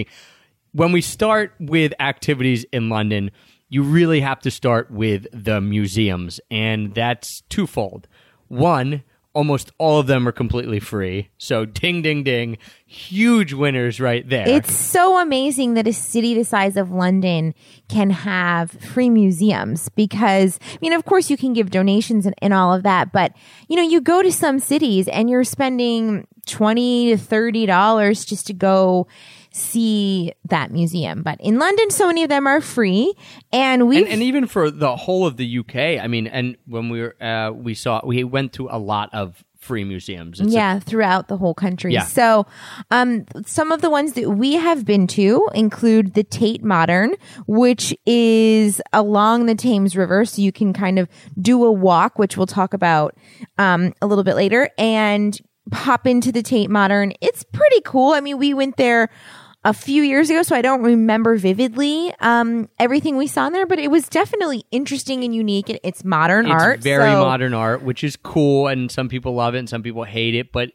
When 0.72 0.92
we 0.92 1.02
start 1.02 1.54
with 1.60 1.94
activities 2.00 2.66
in 2.72 2.90
London, 2.90 3.32
you 3.70 3.84
really 3.84 4.22
have 4.22 4.40
to 4.42 4.52
start 4.52 4.92
with 4.92 5.28
the 5.32 5.62
museums, 5.62 6.40
and 6.50 6.94
that's 6.94 7.42
twofold. 7.50 8.08
One, 8.48 9.04
almost 9.34 9.72
all 9.78 10.00
of 10.00 10.08
them 10.08 10.28
are 10.28 10.32
completely 10.32 10.80
free. 10.80 11.30
So 11.38 11.66
ding 11.66 12.02
ding 12.02 12.24
ding, 12.24 12.58
huge 12.86 13.54
winners 13.54 14.00
right 14.00 14.28
there. 14.28 14.48
It's 14.48 14.76
so 14.76 15.20
amazing 15.20 15.76
that 15.76 15.88
a 15.88 15.94
city 15.94 16.34
the 16.34 16.44
size 16.44 16.76
of 16.76 16.92
London 16.92 17.54
can 17.88 18.10
have 18.10 18.72
free 18.72 19.10
museums 19.10 19.90
because, 19.90 20.60
I 20.74 20.78
mean, 20.82 20.94
of 20.94 21.06
course 21.06 21.30
you 21.30 21.38
can 21.38 21.54
give 21.54 21.70
donations 21.70 22.26
and, 22.26 22.36
and 22.42 22.54
all 22.54 22.74
of 22.74 22.84
that, 22.84 23.12
but 23.12 23.34
you 23.68 23.76
know, 23.76 23.84
you 23.84 24.02
go 24.02 24.24
to 24.24 24.32
some 24.32 24.60
cities 24.60 25.08
and 25.08 25.30
you're 25.30 25.44
spending 25.44 26.28
20 26.48 27.12
to 27.12 27.18
30 27.18 27.66
dollars 27.68 28.26
just 28.26 28.48
to 28.48 28.54
go 28.54 29.08
see 29.52 30.34
that 30.46 30.72
museum. 30.72 31.24
But 31.24 31.40
in 31.42 31.60
London, 31.60 31.90
so 31.92 32.08
many 32.08 32.24
of 32.24 32.30
them 32.30 32.48
are 32.48 32.62
free 32.62 33.14
and 33.52 33.88
we 33.88 33.98
and, 34.00 34.08
and 34.08 34.24
even 34.24 34.48
for 34.48 34.70
the 34.72 34.96
whole 34.96 35.26
of 35.26 35.38
the 35.38 35.60
UK, 35.60 35.76
I 36.04 36.08
mean, 36.08 36.28
and 36.28 36.58
when 36.66 36.90
we 36.90 37.02
were 37.02 37.16
uh, 37.22 37.52
we 37.52 37.74
saw 37.74 38.02
we 38.06 38.24
went 38.24 38.54
to 38.54 38.68
a 38.70 38.78
lot 38.78 39.10
of 39.14 39.44
free 39.60 39.84
museums. 39.84 40.40
It's 40.40 40.50
a- 40.50 40.56
yeah, 40.56 40.80
throughout 40.80 41.28
the 41.28 41.38
whole 41.38 41.54
country. 41.54 41.94
Yeah. 41.94 42.04
So, 42.04 42.48
um, 42.92 43.26
some 43.46 43.72
of 43.74 43.82
the 43.82 43.90
ones 43.90 44.14
that 44.14 44.30
we 44.30 44.54
have 44.54 44.86
been 44.86 45.06
to 45.08 45.50
include 45.54 46.14
the 46.14 46.24
Tate 46.24 46.64
Modern, 46.64 47.16
which 47.46 47.94
is 48.06 48.82
along 48.94 49.48
the 49.48 49.56
Thames 49.56 49.98
River. 49.98 50.24
So 50.24 50.42
you 50.42 50.52
can 50.54 50.72
kind 50.72 50.98
of 50.98 51.10
do 51.40 51.66
a 51.66 51.72
walk, 51.72 52.18
which 52.18 52.38
we'll 52.38 52.48
talk 52.48 52.74
about, 52.74 53.16
um, 53.58 53.94
a 54.02 54.08
little 54.08 54.24
bit 54.24 54.36
later 54.36 54.70
and 54.78 55.38
hop 55.74 56.08
into 56.08 56.32
the 56.32 56.42
Tate 56.44 56.70
Modern. 56.70 57.14
It's 57.22 57.44
pretty 57.44 57.82
cool. 57.86 58.14
I 58.14 58.22
mean, 58.22 58.38
we 58.38 58.54
went 58.54 58.78
there 58.78 59.10
a 59.66 59.74
few 59.74 60.04
years 60.04 60.30
ago, 60.30 60.42
so 60.42 60.56
I 60.56 60.62
don't 60.62 60.82
remember 60.82 61.36
vividly, 61.36 62.14
um, 62.22 62.70
everything 62.80 63.18
we 63.18 63.28
saw 63.28 63.48
in 63.48 63.54
there, 63.54 63.66
but 63.66 63.78
it 63.78 63.92
was 63.92 64.08
definitely 64.08 64.64
interesting 64.72 65.24
and 65.26 65.36
unique. 65.36 65.70
It- 65.70 65.82
It's 65.84 66.04
modern 66.06 66.46
it's 66.46 66.54
art. 66.64 66.80
very 66.80 67.12
so- 67.12 67.20
modern 67.26 67.54
art, 67.54 67.84
which 67.84 68.04
is 68.04 68.16
cool, 68.16 68.68
and 68.68 68.90
some 68.90 69.10
people 69.10 69.34
love 69.34 69.56
it 69.56 69.60
and 69.60 69.70
some 69.70 69.84
people 69.84 70.06
hate 70.06 70.34
it. 70.34 70.54
But 70.54 70.72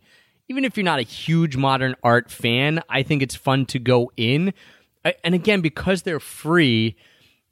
even 0.48 0.66
if 0.66 0.76
you're 0.76 0.84
not 0.84 0.98
a 0.98 1.02
huge 1.02 1.56
modern 1.56 1.94
art 2.04 2.30
fan, 2.30 2.82
I 2.90 3.02
think 3.02 3.22
it's 3.22 3.34
fun 3.34 3.64
to 3.66 3.78
go 3.78 4.12
in. 4.18 4.52
And 5.24 5.34
again, 5.34 5.62
because 5.62 6.02
they're 6.02 6.20
free, 6.20 6.94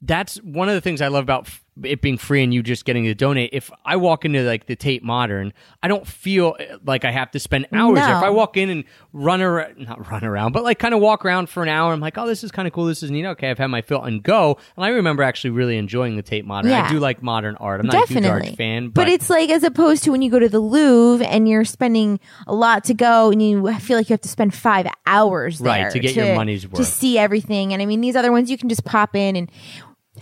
that's 0.01 0.35
one 0.37 0.69
of 0.69 0.75
the 0.75 0.81
things 0.81 1.01
I 1.01 1.07
love 1.07 1.23
about 1.23 1.47
it 1.81 2.01
being 2.01 2.17
free 2.17 2.43
and 2.43 2.53
you 2.53 2.61
just 2.61 2.85
getting 2.85 3.05
to 3.05 3.15
donate. 3.15 3.49
If 3.51 3.71
I 3.83 3.95
walk 3.95 4.25
into 4.25 4.43
like 4.43 4.67
the 4.67 4.75
Tate 4.75 5.03
Modern, 5.03 5.53
I 5.81 5.87
don't 5.87 6.05
feel 6.05 6.55
uh, 6.59 6.77
like 6.85 7.03
I 7.03 7.11
have 7.11 7.31
to 7.31 7.39
spend 7.39 7.67
hours 7.71 7.95
there. 7.95 8.09
No. 8.09 8.17
If 8.17 8.23
I 8.23 8.29
walk 8.29 8.57
in 8.57 8.69
and 8.69 8.83
run 9.11 9.41
around, 9.41 9.79
not 9.79 10.09
run 10.11 10.23
around, 10.23 10.51
but 10.51 10.63
like 10.63 10.77
kind 10.77 10.93
of 10.93 10.99
walk 10.99 11.25
around 11.25 11.49
for 11.49 11.63
an 11.63 11.69
hour, 11.69 11.91
I'm 11.91 11.99
like, 11.99 12.17
oh, 12.17 12.27
this 12.27 12.43
is 12.43 12.51
kind 12.51 12.67
of 12.67 12.73
cool. 12.73 12.85
This 12.85 13.01
is 13.01 13.09
neat. 13.09 13.25
Okay, 13.25 13.49
I've 13.49 13.57
had 13.57 13.67
my 13.67 13.81
fill 13.81 14.03
and 14.03 14.21
go. 14.21 14.57
And 14.75 14.85
I 14.85 14.89
remember 14.89 15.23
actually 15.23 15.51
really 15.51 15.77
enjoying 15.77 16.15
the 16.15 16.21
Tate 16.21 16.45
Modern. 16.45 16.71
I 16.71 16.89
do 16.89 16.99
like 16.99 17.23
modern 17.23 17.55
art. 17.55 17.79
I'm 17.79 17.87
not 17.87 17.95
a 17.95 17.97
huge 17.99 18.09
Definitely. 18.21 18.49
art 18.49 18.57
fan, 18.57 18.89
but, 18.89 19.07
it's 19.07 19.29
like 19.29 19.49
as 19.49 19.63
opposed 19.63 20.03
to 20.03 20.11
when 20.11 20.21
you 20.21 20.29
go 20.31 20.39
to 20.39 20.49
the 20.49 20.59
Louvre 20.59 21.25
and 21.25 21.47
you're 21.47 21.65
spending 21.65 22.19
a 22.47 22.53
lot 22.53 22.83
to 22.85 22.93
go 22.93 23.31
and 23.31 23.41
you 23.41 23.73
feel 23.79 23.97
like 23.97 24.09
you 24.09 24.13
have 24.13 24.21
to 24.21 24.29
spend 24.29 24.53
five 24.53 24.87
hours 25.05 25.59
Right, 25.59 25.81
there 25.81 25.91
to 25.91 25.99
get 25.99 26.15
your 26.15 26.35
money's 26.35 26.67
worth 26.67 26.75
to 26.75 26.85
see 26.85 27.17
everything. 27.17 27.73
And 27.73 27.81
I 27.81 27.85
mean, 27.85 28.01
these 28.01 28.15
other 28.15 28.31
ones 28.31 28.49
you 28.49 28.57
can 28.57 28.69
just 28.69 28.83
pop 28.85 29.15
in 29.15 29.35
and. 29.35 29.51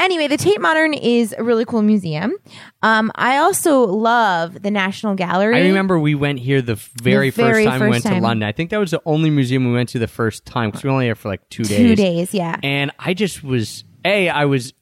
Anyway, 0.02 0.28
the 0.28 0.38
Tate 0.38 0.60
Modern 0.60 0.94
is 0.94 1.34
a 1.38 1.44
really 1.44 1.64
cool 1.64 1.82
museum. 1.84 2.34
Um, 2.82 3.12
I 3.16 3.38
also 3.38 3.82
love 3.86 4.62
the 4.64 4.72
National 4.72 5.14
Gallery. 5.16 5.56
I 5.56 5.68
remember 5.68 6.00
we 6.00 6.16
went 6.16 6.40
here 6.40 6.62
the 6.62 6.76
very, 7.02 7.30
The 7.30 7.36
very 7.36 7.66
first 7.66 7.68
time 7.70 7.82
we 7.90 7.94
first 7.96 8.06
went 8.06 8.16
to. 8.18 8.22
London. 8.22 8.48
I 8.50 8.52
think 8.52 8.72
that 8.72 8.80
was 8.80 8.92
the 8.92 9.02
only 9.06 9.30
museum 9.30 9.66
we 9.68 9.74
went 9.74 9.90
to 9.90 10.00
the 10.00 10.08
first 10.08 10.46
time 10.46 10.70
because 10.72 10.84
we 10.84 10.90
were 10.90 10.94
only 10.96 11.06
there 11.06 11.16
for 11.16 11.30
like 11.30 11.48
two 11.50 11.64
days. 11.64 11.78
two 11.78 11.96
days. 11.96 12.34
Yeah, 12.34 12.58
And 12.64 12.92
I 12.98 13.14
just 13.14 13.44
was 13.44 13.84
a 14.04 14.28
I 14.30 14.46
was 14.46 14.74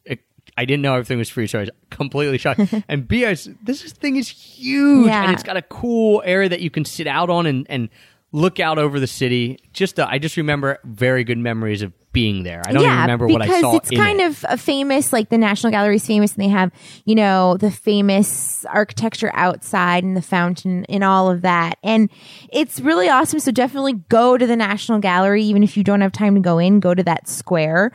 I 0.57 0.65
didn't 0.65 0.81
know 0.81 0.93
everything 0.93 1.17
was 1.17 1.29
free, 1.29 1.47
so 1.47 1.59
I 1.59 1.61
was 1.63 1.69
completely 1.89 2.37
shocked. 2.37 2.61
and 2.87 3.07
B, 3.07 3.25
I 3.25 3.29
was, 3.31 3.49
this 3.63 3.81
thing 3.93 4.15
is 4.17 4.27
huge, 4.29 5.07
Yeah. 5.07 5.23
and 5.23 5.31
it's 5.33 5.43
got 5.43 5.55
a 5.57 5.61
cool 5.61 6.21
area 6.25 6.49
that 6.49 6.59
you 6.61 6.69
can 6.69 6.83
sit 6.85 7.07
out 7.07 7.29
on 7.29 7.45
and 7.45 7.65
and 7.69 7.89
look 8.31 8.59
out 8.59 8.77
over 8.77 8.99
the 8.99 9.07
city. 9.07 9.59
Just 9.73 9.99
uh, 9.99 10.07
I 10.09 10.19
just 10.19 10.37
remember 10.37 10.79
very 10.83 11.23
good 11.23 11.37
memories 11.37 11.81
of 11.81 11.93
being 12.11 12.43
there. 12.43 12.63
I 12.65 12.71
don't 12.71 12.83
even 12.83 12.97
remember 13.01 13.27
what 13.27 13.41
I 13.41 13.45
because 13.45 13.61
saw. 13.61 13.75
it's 13.75 13.91
in 13.91 13.97
kind 13.97 14.19
it. 14.19 14.25
of 14.25 14.45
a 14.49 14.57
famous, 14.57 15.13
like 15.13 15.29
the 15.29 15.37
National 15.37 15.71
Gallery 15.71 15.97
is 15.97 16.05
famous, 16.05 16.33
and 16.33 16.43
they 16.43 16.49
have 16.49 16.71
you 17.05 17.15
know 17.15 17.57
the 17.57 17.71
famous 17.71 18.65
architecture 18.65 19.31
outside 19.33 20.03
and 20.03 20.17
the 20.17 20.21
fountain 20.21 20.85
and 20.85 21.03
all 21.03 21.29
of 21.29 21.41
that, 21.41 21.77
and 21.83 22.09
it's 22.51 22.79
really 22.79 23.09
awesome. 23.09 23.39
So 23.39 23.51
definitely 23.51 23.93
go 24.09 24.37
to 24.37 24.45
the 24.45 24.55
National 24.55 24.99
Gallery, 24.99 25.43
even 25.43 25.63
if 25.63 25.77
you 25.77 25.83
don't 25.83 26.01
have 26.01 26.11
time 26.11 26.35
to 26.35 26.41
go 26.41 26.57
in. 26.57 26.79
Go 26.79 26.93
to 26.93 27.03
that 27.03 27.27
square, 27.27 27.91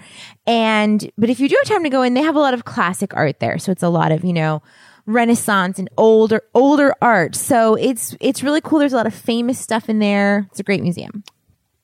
and 0.47 1.11
but 1.16 1.30
if 1.30 1.41
you 1.41 1.49
do 1.49 1.57
have 1.62 1.68
time 1.68 1.85
to 1.85 1.91
go 1.91 2.03
in, 2.03 2.14
they 2.14 2.22
have 2.22 2.37
a 2.37 2.41
lot 2.41 2.55
of 2.55 2.64
classic 2.64 3.14
art 3.14 3.41
there. 3.41 3.59
So 3.59 3.72
it's 3.72 3.82
a 3.82 3.89
lot 3.89 4.12
of 4.12 4.24
you 4.24 4.32
know. 4.32 4.62
Renaissance 5.07 5.79
and 5.79 5.89
older 5.97 6.43
older 6.55 6.95
art. 7.03 7.35
So 7.35 7.75
it's 7.75 8.17
it's 8.21 8.43
really 8.43 8.61
cool. 8.61 8.79
There's 8.79 8.93
a 8.93 8.97
lot 8.97 9.07
of 9.07 9.15
famous 9.15 9.59
stuff 9.59 9.89
in 9.89 9.99
there. 9.99 10.47
It's 10.51 10.61
a 10.61 10.63
great 10.63 10.83
museum. 10.83 11.25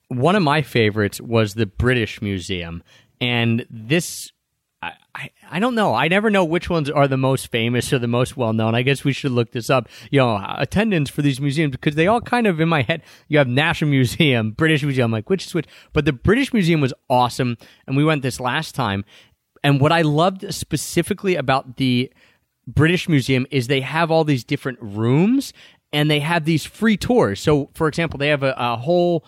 one 0.09 0.35
of 0.35 0.43
my 0.43 0.61
favorites 0.61 1.21
was 1.21 1.53
the 1.53 1.65
British 1.65 2.21
Museum, 2.21 2.83
and 3.19 3.65
this. 3.69 4.31
I, 5.13 5.29
I, 5.51 5.59
don't 5.59 5.75
know. 5.75 5.93
I 5.93 6.07
never 6.07 6.31
know 6.31 6.43
which 6.43 6.67
ones 6.67 6.89
are 6.89 7.07
the 7.07 7.17
most 7.17 7.51
famous 7.51 7.93
or 7.93 7.99
the 7.99 8.07
most 8.07 8.35
well 8.35 8.53
known. 8.53 8.73
I 8.73 8.81
guess 8.81 9.03
we 9.03 9.13
should 9.13 9.31
look 9.31 9.51
this 9.51 9.69
up. 9.69 9.87
You 10.09 10.21
know, 10.21 10.43
attendance 10.57 11.09
for 11.09 11.21
these 11.21 11.39
museums 11.39 11.73
because 11.73 11.93
they 11.93 12.07
all 12.07 12.21
kind 12.21 12.47
of 12.47 12.59
in 12.59 12.69
my 12.69 12.81
head. 12.81 13.03
You 13.27 13.37
have 13.37 13.47
National 13.47 13.91
Museum, 13.99 14.51
British 14.51 14.81
Museum, 14.81 15.11
like 15.11 15.29
which 15.29 15.45
is 15.45 15.53
which. 15.53 15.67
But 15.93 16.05
the 16.05 16.13
British 16.13 16.51
Museum 16.53 16.81
was 16.81 16.93
awesome, 17.09 17.57
and 17.85 17.95
we 17.95 18.03
went 18.03 18.23
this 18.23 18.39
last 18.39 18.73
time. 18.73 19.05
And 19.63 19.79
what 19.79 19.91
I 19.91 20.01
loved 20.01 20.51
specifically 20.53 21.35
about 21.35 21.77
the 21.77 22.11
British 22.73 23.09
Museum 23.09 23.45
is 23.51 23.67
they 23.67 23.81
have 23.81 24.11
all 24.11 24.23
these 24.23 24.43
different 24.43 24.79
rooms 24.81 25.53
and 25.93 26.09
they 26.09 26.19
have 26.19 26.45
these 26.45 26.65
free 26.65 26.97
tours. 26.97 27.39
So, 27.39 27.69
for 27.73 27.87
example, 27.87 28.17
they 28.17 28.29
have 28.29 28.43
a, 28.43 28.53
a 28.57 28.77
whole 28.77 29.25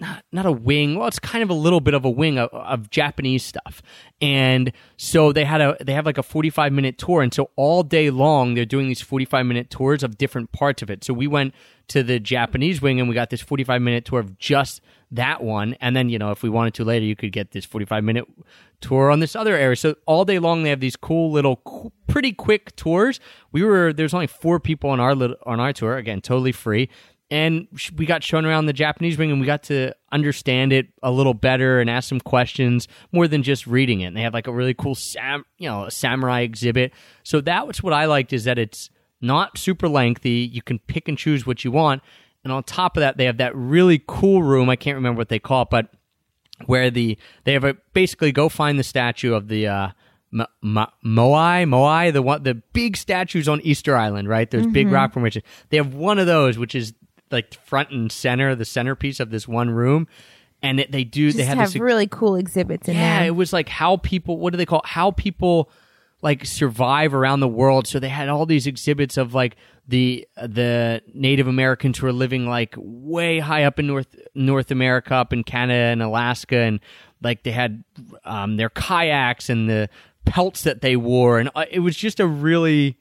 not, 0.00 0.24
not 0.32 0.46
a 0.46 0.52
wing. 0.52 0.96
Well, 0.96 1.08
it's 1.08 1.18
kind 1.18 1.42
of 1.42 1.50
a 1.50 1.54
little 1.54 1.80
bit 1.80 1.94
of 1.94 2.04
a 2.04 2.10
wing 2.10 2.38
of, 2.38 2.50
of 2.50 2.90
Japanese 2.90 3.44
stuff, 3.44 3.82
and 4.20 4.72
so 4.96 5.32
they 5.32 5.44
had 5.44 5.60
a 5.60 5.76
they 5.80 5.92
have 5.92 6.06
like 6.06 6.18
a 6.18 6.22
forty 6.22 6.50
five 6.50 6.72
minute 6.72 6.98
tour, 6.98 7.22
and 7.22 7.32
so 7.32 7.50
all 7.56 7.82
day 7.82 8.10
long 8.10 8.54
they're 8.54 8.64
doing 8.64 8.88
these 8.88 9.00
forty 9.00 9.24
five 9.24 9.46
minute 9.46 9.70
tours 9.70 10.02
of 10.02 10.18
different 10.18 10.52
parts 10.52 10.82
of 10.82 10.90
it. 10.90 11.04
So 11.04 11.14
we 11.14 11.26
went 11.26 11.54
to 11.88 12.02
the 12.02 12.18
Japanese 12.18 12.82
wing, 12.82 12.98
and 12.98 13.08
we 13.08 13.14
got 13.14 13.30
this 13.30 13.40
forty 13.40 13.64
five 13.64 13.82
minute 13.82 14.04
tour 14.04 14.20
of 14.20 14.38
just 14.38 14.80
that 15.14 15.42
one, 15.42 15.76
and 15.80 15.96
then 15.96 16.08
you 16.08 16.18
know 16.18 16.30
if 16.30 16.42
we 16.42 16.48
wanted 16.48 16.74
to 16.74 16.84
later, 16.84 17.04
you 17.04 17.16
could 17.16 17.32
get 17.32 17.52
this 17.52 17.64
forty 17.64 17.86
five 17.86 18.04
minute 18.04 18.26
tour 18.80 19.10
on 19.10 19.20
this 19.20 19.34
other 19.34 19.56
area. 19.56 19.76
So 19.76 19.94
all 20.06 20.24
day 20.24 20.38
long 20.38 20.62
they 20.62 20.70
have 20.70 20.80
these 20.80 20.96
cool 20.96 21.32
little, 21.32 21.92
pretty 22.06 22.32
quick 22.32 22.76
tours. 22.76 23.20
We 23.52 23.62
were 23.62 23.92
there's 23.92 24.14
only 24.14 24.26
four 24.26 24.60
people 24.60 24.90
on 24.90 25.00
our 25.00 25.14
little, 25.14 25.36
on 25.46 25.60
our 25.60 25.72
tour 25.72 25.96
again, 25.96 26.20
totally 26.20 26.52
free 26.52 26.88
and 27.30 27.66
we 27.96 28.06
got 28.06 28.22
shown 28.22 28.44
around 28.44 28.66
the 28.66 28.72
Japanese 28.72 29.16
wing 29.16 29.30
and 29.30 29.40
we 29.40 29.46
got 29.46 29.62
to 29.64 29.92
understand 30.12 30.72
it 30.72 30.88
a 31.02 31.10
little 31.10 31.34
better 31.34 31.80
and 31.80 31.88
ask 31.88 32.08
some 32.08 32.20
questions 32.20 32.86
more 33.12 33.26
than 33.26 33.42
just 33.42 33.66
reading 33.66 34.02
it. 34.02 34.06
And 34.06 34.16
they 34.16 34.22
have 34.22 34.34
like 34.34 34.46
a 34.46 34.52
really 34.52 34.74
cool 34.74 34.94
sam, 34.94 35.44
you 35.58 35.68
know, 35.68 35.88
samurai 35.88 36.42
exhibit. 36.42 36.92
So 37.22 37.40
that 37.40 37.66
was 37.66 37.82
what 37.82 37.92
I 37.92 38.04
liked 38.04 38.32
is 38.32 38.44
that 38.44 38.58
it's 38.58 38.90
not 39.20 39.56
super 39.56 39.88
lengthy. 39.88 40.48
You 40.52 40.60
can 40.60 40.78
pick 40.80 41.08
and 41.08 41.16
choose 41.16 41.46
what 41.46 41.64
you 41.64 41.70
want. 41.70 42.02
And 42.44 42.52
on 42.52 42.62
top 42.62 42.96
of 42.96 43.00
that, 43.00 43.16
they 43.16 43.24
have 43.24 43.38
that 43.38 43.56
really 43.56 44.02
cool 44.06 44.42
room. 44.42 44.68
I 44.68 44.76
can't 44.76 44.94
remember 44.94 45.18
what 45.18 45.30
they 45.30 45.38
call 45.38 45.62
it, 45.62 45.68
but 45.70 45.88
where 46.66 46.90
the 46.90 47.18
they 47.44 47.52
have 47.54 47.64
a 47.64 47.74
basically 47.94 48.30
go 48.30 48.48
find 48.48 48.78
the 48.78 48.84
statue 48.84 49.34
of 49.34 49.48
the 49.48 49.66
uh 49.66 49.88
Moai, 50.34 50.88
Moai, 51.04 52.12
the 52.12 52.22
one, 52.22 52.42
the 52.42 52.54
big 52.54 52.96
statues 52.96 53.48
on 53.48 53.60
Easter 53.60 53.96
Island, 53.96 54.28
right? 54.28 54.50
There's 54.50 54.66
big 54.66 54.86
Mm-hmm. 54.86 54.94
rock 54.94 55.12
formations. 55.12 55.44
They 55.68 55.76
have 55.76 55.94
one 55.94 56.18
of 56.18 56.26
those, 56.26 56.58
which 56.58 56.74
is 56.74 56.92
like 57.30 57.54
front 57.54 57.90
and 57.90 58.10
center, 58.10 58.54
the 58.54 58.64
centerpiece 58.64 59.20
of 59.20 59.30
this 59.30 59.46
one 59.46 59.70
room, 59.70 60.08
and 60.60 60.80
it, 60.80 60.90
they 60.90 61.04
do. 61.04 61.26
Just 61.28 61.38
they 61.38 61.44
have, 61.44 61.58
have, 61.58 61.72
this. 61.72 61.80
really 61.80 62.08
cool 62.08 62.34
exhibits 62.34 62.88
in 62.88 62.94
yeah, 62.96 63.20
there. 63.20 63.28
it 63.28 63.36
was 63.36 63.52
like 63.52 63.68
how 63.68 63.96
people. 63.98 64.38
What 64.38 64.52
do 64.52 64.56
they 64.56 64.66
call 64.66 64.80
it? 64.80 64.86
how 64.86 65.12
people 65.12 65.70
like 66.24 66.44
survive 66.44 67.14
around 67.14 67.38
the 67.38 67.48
world? 67.48 67.86
So 67.86 68.00
they 68.00 68.08
had 68.08 68.28
all 68.28 68.46
these 68.46 68.66
exhibits 68.66 69.16
of 69.16 69.34
like 69.34 69.54
the 69.86 70.26
the 70.36 71.02
Native 71.12 71.46
Americans 71.46 71.98
who 71.98 72.06
are 72.06 72.12
living 72.12 72.48
like 72.48 72.74
way 72.76 73.38
high 73.38 73.64
up 73.64 73.78
in 73.78 73.86
North 73.86 74.16
North 74.34 74.72
America, 74.72 75.14
up 75.14 75.32
in 75.32 75.44
Canada 75.44 75.92
and 75.92 76.02
Alaska, 76.02 76.56
and 76.56 76.80
like 77.22 77.44
they 77.44 77.52
had 77.52 77.84
um, 78.24 78.56
their 78.56 78.70
kayaks 78.70 79.48
and 79.48 79.68
the 79.68 79.88
pelts 80.24 80.62
that 80.62 80.80
they 80.80 80.96
wore, 80.96 81.38
and 81.38 81.50
uh, 81.54 81.66
it 81.70 81.80
was 81.80 81.94
just 81.94 82.18
a 82.18 82.26
really 82.26 82.98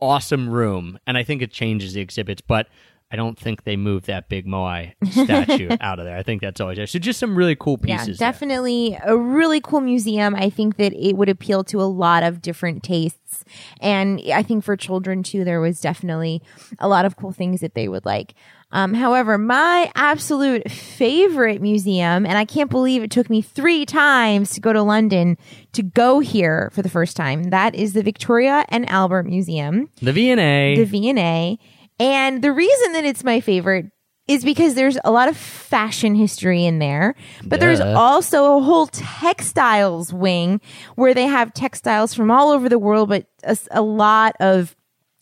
awesome 0.00 0.50
room. 0.50 0.98
And 1.06 1.16
I 1.16 1.22
think 1.22 1.40
it 1.40 1.50
changes 1.50 1.94
the 1.94 2.02
exhibits, 2.02 2.42
but. 2.42 2.68
I 3.14 3.16
don't 3.16 3.38
think 3.38 3.62
they 3.62 3.76
moved 3.76 4.06
that 4.06 4.28
big 4.28 4.44
Moai 4.44 4.94
statue 5.08 5.68
out 5.80 6.00
of 6.00 6.04
there. 6.04 6.16
I 6.16 6.24
think 6.24 6.40
that's 6.42 6.60
always 6.60 6.78
there. 6.78 6.86
So 6.88 6.98
just 6.98 7.20
some 7.20 7.36
really 7.38 7.54
cool 7.54 7.78
yeah, 7.84 7.98
pieces. 7.98 8.18
there. 8.18 8.28
definitely 8.28 8.98
a 9.04 9.16
really 9.16 9.60
cool 9.60 9.80
museum. 9.80 10.34
I 10.34 10.50
think 10.50 10.78
that 10.78 10.92
it 10.94 11.12
would 11.16 11.28
appeal 11.28 11.62
to 11.62 11.80
a 11.80 11.84
lot 11.86 12.24
of 12.24 12.42
different 12.42 12.82
tastes. 12.82 13.44
And 13.80 14.20
I 14.34 14.42
think 14.42 14.64
for 14.64 14.76
children 14.76 15.22
too, 15.22 15.44
there 15.44 15.60
was 15.60 15.80
definitely 15.80 16.42
a 16.80 16.88
lot 16.88 17.04
of 17.04 17.14
cool 17.16 17.30
things 17.30 17.60
that 17.60 17.76
they 17.76 17.86
would 17.86 18.04
like. 18.04 18.34
Um, 18.72 18.94
however, 18.94 19.38
my 19.38 19.92
absolute 19.94 20.68
favorite 20.68 21.62
museum, 21.62 22.26
and 22.26 22.36
I 22.36 22.44
can't 22.44 22.68
believe 22.68 23.04
it 23.04 23.12
took 23.12 23.30
me 23.30 23.42
three 23.42 23.86
times 23.86 24.50
to 24.54 24.60
go 24.60 24.72
to 24.72 24.82
London 24.82 25.38
to 25.74 25.84
go 25.84 26.18
here 26.18 26.68
for 26.72 26.82
the 26.82 26.88
first 26.88 27.16
time, 27.16 27.44
that 27.50 27.76
is 27.76 27.92
the 27.92 28.02
Victoria 28.02 28.64
and 28.70 28.90
Albert 28.90 29.22
Museum 29.26 29.88
The 30.02 30.12
V&A. 30.12 30.74
the 30.76 30.84
V&A. 30.84 31.60
And 31.98 32.42
the 32.42 32.52
reason 32.52 32.92
that 32.92 33.04
it's 33.04 33.24
my 33.24 33.40
favorite 33.40 33.86
is 34.26 34.44
because 34.44 34.74
there's 34.74 34.98
a 35.04 35.10
lot 35.10 35.28
of 35.28 35.36
fashion 35.36 36.14
history 36.14 36.64
in 36.64 36.78
there, 36.78 37.14
but 37.44 37.60
there's 37.60 37.80
also 37.80 38.56
a 38.56 38.62
whole 38.62 38.86
textiles 38.86 40.12
wing 40.12 40.60
where 40.94 41.12
they 41.12 41.26
have 41.26 41.52
textiles 41.52 42.14
from 42.14 42.30
all 42.30 42.50
over 42.50 42.68
the 42.68 42.78
world, 42.78 43.10
but 43.10 43.26
a, 43.42 43.56
a 43.70 43.82
lot 43.82 44.34
of 44.40 44.74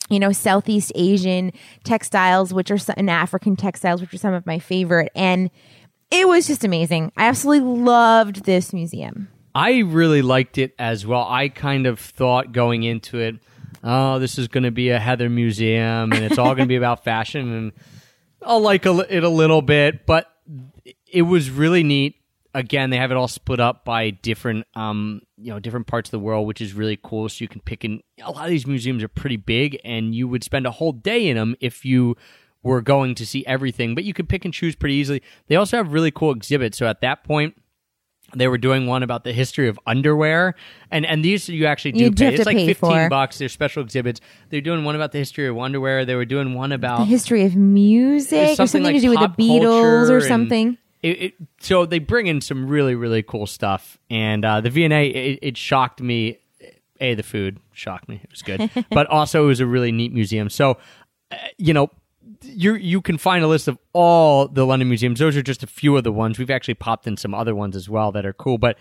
you 0.09 0.19
know 0.19 0.31
Southeast 0.31 0.91
Asian 0.95 1.51
textiles, 1.83 2.53
which 2.53 2.71
are 2.71 2.77
some, 2.77 2.95
and 2.97 3.09
African 3.09 3.57
textiles, 3.57 3.99
which 3.99 4.13
are 4.13 4.17
some 4.17 4.33
of 4.33 4.45
my 4.45 4.59
favorite, 4.59 5.11
and 5.15 5.49
it 6.09 6.27
was 6.27 6.47
just 6.47 6.63
amazing. 6.63 7.11
I 7.17 7.25
absolutely 7.25 7.67
loved 7.67 8.45
this 8.45 8.71
museum. 8.71 9.27
I 9.55 9.79
really 9.79 10.21
liked 10.21 10.57
it 10.57 10.73
as 10.79 11.05
well. 11.05 11.27
I 11.29 11.49
kind 11.49 11.85
of 11.85 11.99
thought 11.99 12.53
going 12.53 12.83
into 12.83 13.19
it, 13.19 13.35
oh, 13.83 14.19
this 14.19 14.37
is 14.37 14.47
going 14.47 14.63
to 14.63 14.71
be 14.71 14.89
a 14.89 14.99
Heather 14.99 15.29
museum 15.29 16.11
and 16.11 16.23
it's 16.23 16.37
all 16.37 16.55
going 16.55 16.67
to 16.67 16.71
be 16.71 16.75
about 16.75 17.03
fashion 17.03 17.51
and 17.53 17.71
I'll 18.45 18.61
like 18.61 18.85
it 18.85 19.23
a 19.23 19.29
little 19.29 19.61
bit, 19.61 20.05
but 20.05 20.27
it 21.11 21.23
was 21.23 21.49
really 21.49 21.83
neat. 21.83 22.15
Again, 22.55 22.91
they 22.91 22.97
have 22.97 23.09
it 23.09 23.17
all 23.17 23.27
split 23.27 23.59
up 23.59 23.83
by 23.83 24.11
different, 24.11 24.67
um, 24.75 25.21
you 25.37 25.51
know, 25.51 25.59
different 25.59 25.87
parts 25.87 26.09
of 26.09 26.11
the 26.11 26.19
world, 26.19 26.45
which 26.45 26.61
is 26.61 26.73
really 26.73 26.99
cool. 27.01 27.27
So 27.27 27.41
you 27.43 27.47
can 27.47 27.61
pick 27.61 27.83
in. 27.83 28.03
A 28.21 28.29
lot 28.29 28.45
of 28.45 28.51
these 28.51 28.67
museums 28.67 29.01
are 29.03 29.07
pretty 29.07 29.37
big, 29.37 29.79
and 29.83 30.13
you 30.13 30.27
would 30.27 30.43
spend 30.43 30.67
a 30.67 30.71
whole 30.71 30.91
day 30.91 31.27
in 31.29 31.35
them 31.35 31.55
if 31.61 31.83
you 31.83 32.15
were 32.61 32.81
going 32.81 33.15
to 33.15 33.25
see 33.25 33.43
everything. 33.47 33.95
But 33.95 34.03
you 34.03 34.13
could 34.13 34.29
pick 34.29 34.45
and 34.45 34.53
choose 34.53 34.75
pretty 34.75 34.95
easily. 34.95 35.23
They 35.47 35.55
also 35.55 35.77
have 35.77 35.93
really 35.93 36.11
cool 36.11 36.31
exhibits. 36.31 36.77
So 36.77 36.85
at 36.85 37.01
that 37.01 37.23
point, 37.23 37.55
they 38.35 38.47
were 38.47 38.57
doing 38.57 38.87
one 38.87 39.03
about 39.03 39.23
the 39.23 39.33
history 39.33 39.67
of 39.67 39.79
underwear, 39.85 40.55
and 40.91 41.05
and 41.05 41.23
these 41.23 41.49
you 41.49 41.65
actually 41.65 41.93
do 41.93 42.05
You 42.05 42.11
pay. 42.11 42.33
It's 42.33 42.45
like 42.45 42.57
pay 42.57 42.67
fifteen 42.67 42.91
for. 42.91 43.09
bucks. 43.09 43.37
They're 43.37 43.49
special 43.49 43.83
exhibits. 43.83 44.21
They're 44.49 44.61
doing 44.61 44.83
one 44.83 44.95
about 44.95 45.11
the 45.11 45.17
history 45.17 45.47
of 45.47 45.57
underwear. 45.57 46.05
They 46.05 46.15
were 46.15 46.25
doing 46.25 46.53
one 46.53 46.71
about 46.71 46.99
The 46.99 47.05
history 47.05 47.45
of 47.45 47.55
music 47.55 48.59
or 48.59 48.67
something 48.67 48.83
like 48.83 48.95
to 48.95 49.01
do 49.01 49.09
with 49.09 49.19
the 49.19 49.27
Beatles 49.27 50.09
or 50.09 50.21
something. 50.21 50.77
It, 51.01 51.21
it, 51.21 51.33
so 51.59 51.85
they 51.85 51.99
bring 51.99 52.27
in 52.27 52.39
some 52.39 52.67
really 52.67 52.95
really 52.95 53.23
cool 53.23 53.45
stuff, 53.45 53.97
and 54.09 54.45
uh, 54.45 54.61
the 54.61 54.69
V&A 54.69 55.07
it, 55.07 55.39
it 55.41 55.57
shocked 55.57 56.01
me 56.01 56.39
a 57.01 57.13
the 57.15 57.23
food 57.23 57.59
shocked 57.73 58.07
me; 58.07 58.21
it 58.23 58.31
was 58.31 58.41
good, 58.41 58.69
but 58.89 59.07
also 59.07 59.43
it 59.43 59.47
was 59.47 59.59
a 59.59 59.65
really 59.65 59.91
neat 59.91 60.13
museum. 60.13 60.49
So, 60.49 60.77
uh, 61.31 61.35
you 61.57 61.73
know, 61.73 61.89
you 62.41 62.75
you 62.75 63.01
can 63.01 63.17
find 63.17 63.43
a 63.43 63.47
list 63.47 63.67
of 63.67 63.77
all 63.93 64.47
the 64.47 64.65
London 64.65 64.87
museums. 64.89 65.19
Those 65.19 65.37
are 65.37 65.41
just 65.41 65.63
a 65.63 65.67
few 65.67 65.95
of 65.97 66.03
the 66.03 66.11
ones. 66.11 66.39
We've 66.39 66.49
actually 66.49 66.75
popped 66.75 67.07
in 67.07 67.17
some 67.17 67.33
other 67.33 67.55
ones 67.55 67.75
as 67.75 67.89
well 67.89 68.11
that 68.11 68.25
are 68.25 68.33
cool, 68.33 68.57
but 68.57 68.77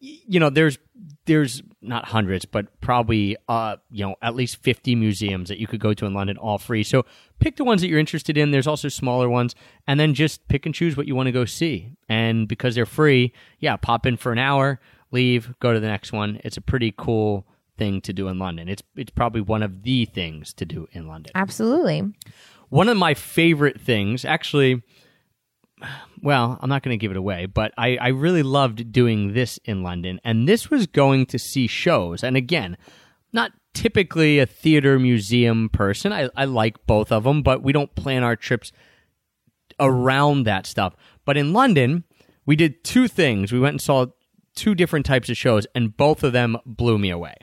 you 0.00 0.40
know, 0.40 0.50
there's 0.50 0.78
there's 1.26 1.62
not 1.80 2.06
hundreds, 2.06 2.44
but 2.44 2.80
probably 2.80 3.36
uh 3.48 3.76
you 3.90 4.04
know 4.04 4.16
at 4.22 4.34
least 4.34 4.56
fifty 4.56 4.94
museums 4.94 5.48
that 5.48 5.58
you 5.58 5.66
could 5.66 5.80
go 5.80 5.94
to 5.94 6.06
in 6.06 6.14
London, 6.14 6.36
all 6.36 6.58
free. 6.58 6.82
So 6.82 7.04
pick 7.38 7.56
the 7.56 7.64
ones 7.64 7.80
that 7.80 7.88
you're 7.88 8.00
interested 8.00 8.36
in. 8.36 8.50
There's 8.50 8.66
also 8.66 8.88
smaller 8.88 9.28
ones, 9.28 9.54
and 9.86 10.00
then 10.00 10.14
just 10.14 10.46
pick 10.48 10.66
and 10.66 10.74
choose 10.74 10.96
what 10.96 11.06
you 11.06 11.14
want 11.14 11.28
to 11.28 11.32
go 11.32 11.44
see. 11.44 11.92
And 12.08 12.48
because 12.48 12.74
they're 12.74 12.86
free, 12.86 13.32
yeah, 13.60 13.76
pop 13.76 14.06
in 14.06 14.16
for 14.16 14.32
an 14.32 14.38
hour, 14.38 14.80
leave, 15.12 15.54
go 15.60 15.72
to 15.72 15.80
the 15.80 15.86
next 15.86 16.12
one. 16.12 16.40
It's 16.42 16.56
a 16.56 16.62
pretty 16.62 16.92
cool 16.96 17.46
thing 17.78 18.00
to 18.02 18.12
do 18.12 18.28
in 18.28 18.38
London. 18.38 18.68
It's 18.68 18.82
it's 18.96 19.10
probably 19.10 19.40
one 19.40 19.62
of 19.62 19.82
the 19.82 20.04
things 20.04 20.52
to 20.54 20.64
do 20.64 20.88
in 20.92 21.06
London. 21.06 21.32
Absolutely. 21.34 22.02
One 22.72 22.88
of 22.88 22.96
my 22.96 23.12
favorite 23.12 23.78
things, 23.78 24.24
actually, 24.24 24.82
well, 26.22 26.58
I'm 26.58 26.70
not 26.70 26.82
going 26.82 26.98
to 26.98 27.00
give 27.00 27.10
it 27.10 27.18
away, 27.18 27.44
but 27.44 27.74
I, 27.76 27.98
I 27.98 28.08
really 28.08 28.42
loved 28.42 28.90
doing 28.90 29.34
this 29.34 29.58
in 29.66 29.82
London. 29.82 30.22
And 30.24 30.48
this 30.48 30.70
was 30.70 30.86
going 30.86 31.26
to 31.26 31.38
see 31.38 31.66
shows. 31.66 32.24
And 32.24 32.34
again, 32.34 32.78
not 33.30 33.52
typically 33.74 34.38
a 34.38 34.46
theater 34.46 34.98
museum 34.98 35.68
person. 35.68 36.14
I, 36.14 36.30
I 36.34 36.46
like 36.46 36.86
both 36.86 37.12
of 37.12 37.24
them, 37.24 37.42
but 37.42 37.62
we 37.62 37.74
don't 37.74 37.94
plan 37.94 38.22
our 38.22 38.36
trips 38.36 38.72
around 39.78 40.44
that 40.44 40.64
stuff. 40.64 40.96
But 41.26 41.36
in 41.36 41.52
London, 41.52 42.04
we 42.46 42.56
did 42.56 42.84
two 42.84 43.06
things. 43.06 43.52
We 43.52 43.60
went 43.60 43.74
and 43.74 43.82
saw 43.82 44.06
two 44.54 44.74
different 44.74 45.04
types 45.04 45.28
of 45.28 45.36
shows, 45.36 45.66
and 45.74 45.94
both 45.94 46.24
of 46.24 46.32
them 46.32 46.56
blew 46.64 46.96
me 46.96 47.10
away. 47.10 47.34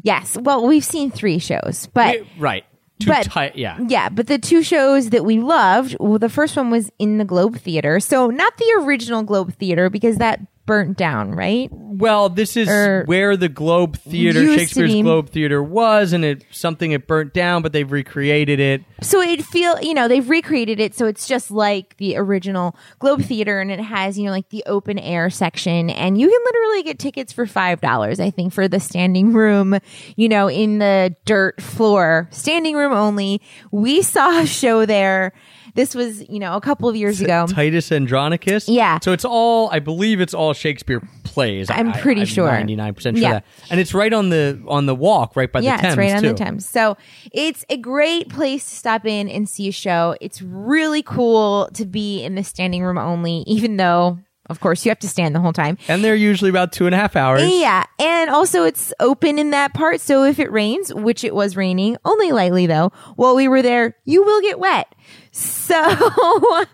Yes. 0.00 0.36
Well, 0.40 0.64
we've 0.64 0.84
seen 0.84 1.10
three 1.10 1.40
shows, 1.40 1.88
but 1.92 2.18
right. 2.38 2.64
Two 3.00 3.10
but- 3.10 3.30
ti- 3.30 3.60
yeah. 3.60 3.78
yeah, 3.86 4.08
but 4.08 4.26
the 4.26 4.38
two 4.38 4.62
shows 4.62 5.10
that 5.10 5.24
we 5.24 5.38
loved, 5.38 5.96
well, 6.00 6.18
the 6.18 6.28
first 6.28 6.56
one 6.56 6.70
was 6.70 6.90
in 6.98 7.18
the 7.18 7.24
Globe 7.24 7.56
Theater. 7.56 8.00
So 8.00 8.28
not 8.28 8.56
the 8.56 8.82
original 8.82 9.22
Globe 9.22 9.54
Theater 9.54 9.88
because 9.90 10.16
that 10.16 10.40
burnt 10.68 10.96
down, 10.96 11.32
right? 11.32 11.68
Well, 11.72 12.28
this 12.28 12.56
is 12.56 12.68
Or- 12.68 13.02
where 13.06 13.36
the 13.36 13.48
Globe 13.48 13.96
Theater, 13.96 14.40
Used 14.42 14.52
to 14.52 14.58
Shakespeare's 14.60 14.92
be. 14.92 15.02
Globe 15.02 15.30
Theater 15.30 15.60
was, 15.60 16.12
and 16.12 16.24
it 16.24 16.44
something 16.52 16.92
it 16.92 17.08
burnt 17.08 17.34
down, 17.34 17.62
but 17.62 17.72
they've 17.72 17.90
recreated 17.90 18.60
it. 18.60 18.82
So 19.00 19.20
it 19.20 19.42
feel, 19.42 19.80
you 19.80 19.94
know, 19.94 20.06
they've 20.06 20.28
recreated 20.28 20.78
it 20.78 20.94
so 20.94 21.06
it's 21.06 21.26
just 21.26 21.50
like 21.50 21.96
the 21.96 22.16
original 22.16 22.76
Globe 23.00 23.22
Theater 23.22 23.58
and 23.60 23.70
it 23.70 23.80
has, 23.80 24.18
you 24.18 24.26
know, 24.26 24.30
like 24.30 24.50
the 24.50 24.62
open 24.66 24.98
air 24.98 25.30
section 25.30 25.90
and 25.90 26.20
you 26.20 26.28
can 26.28 26.40
literally 26.44 26.82
get 26.84 26.98
tickets 26.98 27.32
for 27.32 27.46
$5, 27.46 28.20
I 28.20 28.30
think, 28.30 28.52
for 28.52 28.68
the 28.68 28.78
standing 28.78 29.32
room, 29.32 29.78
you 30.16 30.28
know, 30.28 30.48
in 30.48 30.78
the 30.78 31.16
dirt 31.24 31.60
floor, 31.62 32.28
standing 32.30 32.76
room 32.76 32.92
only. 32.92 33.40
We 33.72 34.02
saw 34.02 34.40
a 34.40 34.46
show 34.46 34.84
there. 34.86 35.32
This 35.74 35.94
was, 35.94 36.28
you 36.28 36.38
know, 36.38 36.54
a 36.56 36.60
couple 36.60 36.88
of 36.88 36.96
years 36.96 37.20
ago. 37.20 37.46
Titus 37.46 37.90
Andronicus. 37.92 38.68
Yeah. 38.68 38.98
So 39.02 39.12
it's 39.12 39.24
all, 39.24 39.70
I 39.70 39.78
believe 39.78 40.20
it's 40.20 40.34
all 40.34 40.52
Shakespeare 40.52 41.00
plays. 41.24 41.70
I'm 41.70 41.90
I- 41.90 42.00
pretty 42.00 42.22
I'm 42.22 42.26
sure. 42.26 42.48
99% 42.50 43.00
sure 43.02 43.12
Yeah. 43.14 43.32
that. 43.34 43.44
And 43.70 43.78
it's 43.80 43.94
right 43.94 44.12
on 44.12 44.30
the 44.30 44.62
on 44.66 44.86
the 44.86 44.94
walk, 44.94 45.36
right 45.36 45.50
by 45.50 45.60
yeah, 45.60 45.76
the 45.76 45.82
Thames, 45.82 45.92
it's 45.92 45.98
right 45.98 46.12
on 46.14 46.22
too. 46.22 46.28
the 46.28 46.34
Thames. 46.34 46.68
So 46.68 46.96
it's 47.32 47.64
a 47.68 47.76
great 47.76 48.28
place 48.28 48.68
to 48.68 48.74
stop 48.76 49.06
in 49.06 49.28
and 49.28 49.48
see 49.48 49.68
a 49.68 49.72
show. 49.72 50.16
It's 50.20 50.42
really 50.42 51.02
cool 51.02 51.68
to 51.74 51.84
be 51.86 52.22
in 52.22 52.34
the 52.34 52.44
standing 52.44 52.82
room 52.82 52.98
only, 52.98 53.44
even 53.46 53.76
though, 53.76 54.18
of 54.48 54.60
course, 54.60 54.84
you 54.84 54.90
have 54.90 54.98
to 55.00 55.08
stand 55.08 55.34
the 55.34 55.40
whole 55.40 55.52
time. 55.52 55.78
And 55.88 56.02
they're 56.02 56.14
usually 56.14 56.50
about 56.50 56.72
two 56.72 56.86
and 56.86 56.94
a 56.94 56.98
half 56.98 57.16
hours. 57.16 57.42
Yeah, 57.44 57.84
and 57.98 58.30
also 58.30 58.64
it's 58.64 58.92
open 59.00 59.38
in 59.38 59.50
that 59.50 59.74
part, 59.74 60.00
so 60.00 60.24
if 60.24 60.38
it 60.38 60.50
rains, 60.50 60.92
which 60.92 61.24
it 61.24 61.34
was 61.34 61.56
raining, 61.56 61.96
only 62.04 62.32
lightly 62.32 62.66
though, 62.66 62.92
while 63.16 63.34
we 63.34 63.48
were 63.48 63.62
there, 63.62 63.96
you 64.04 64.22
will 64.22 64.40
get 64.40 64.58
wet. 64.58 64.94
So 65.32 65.78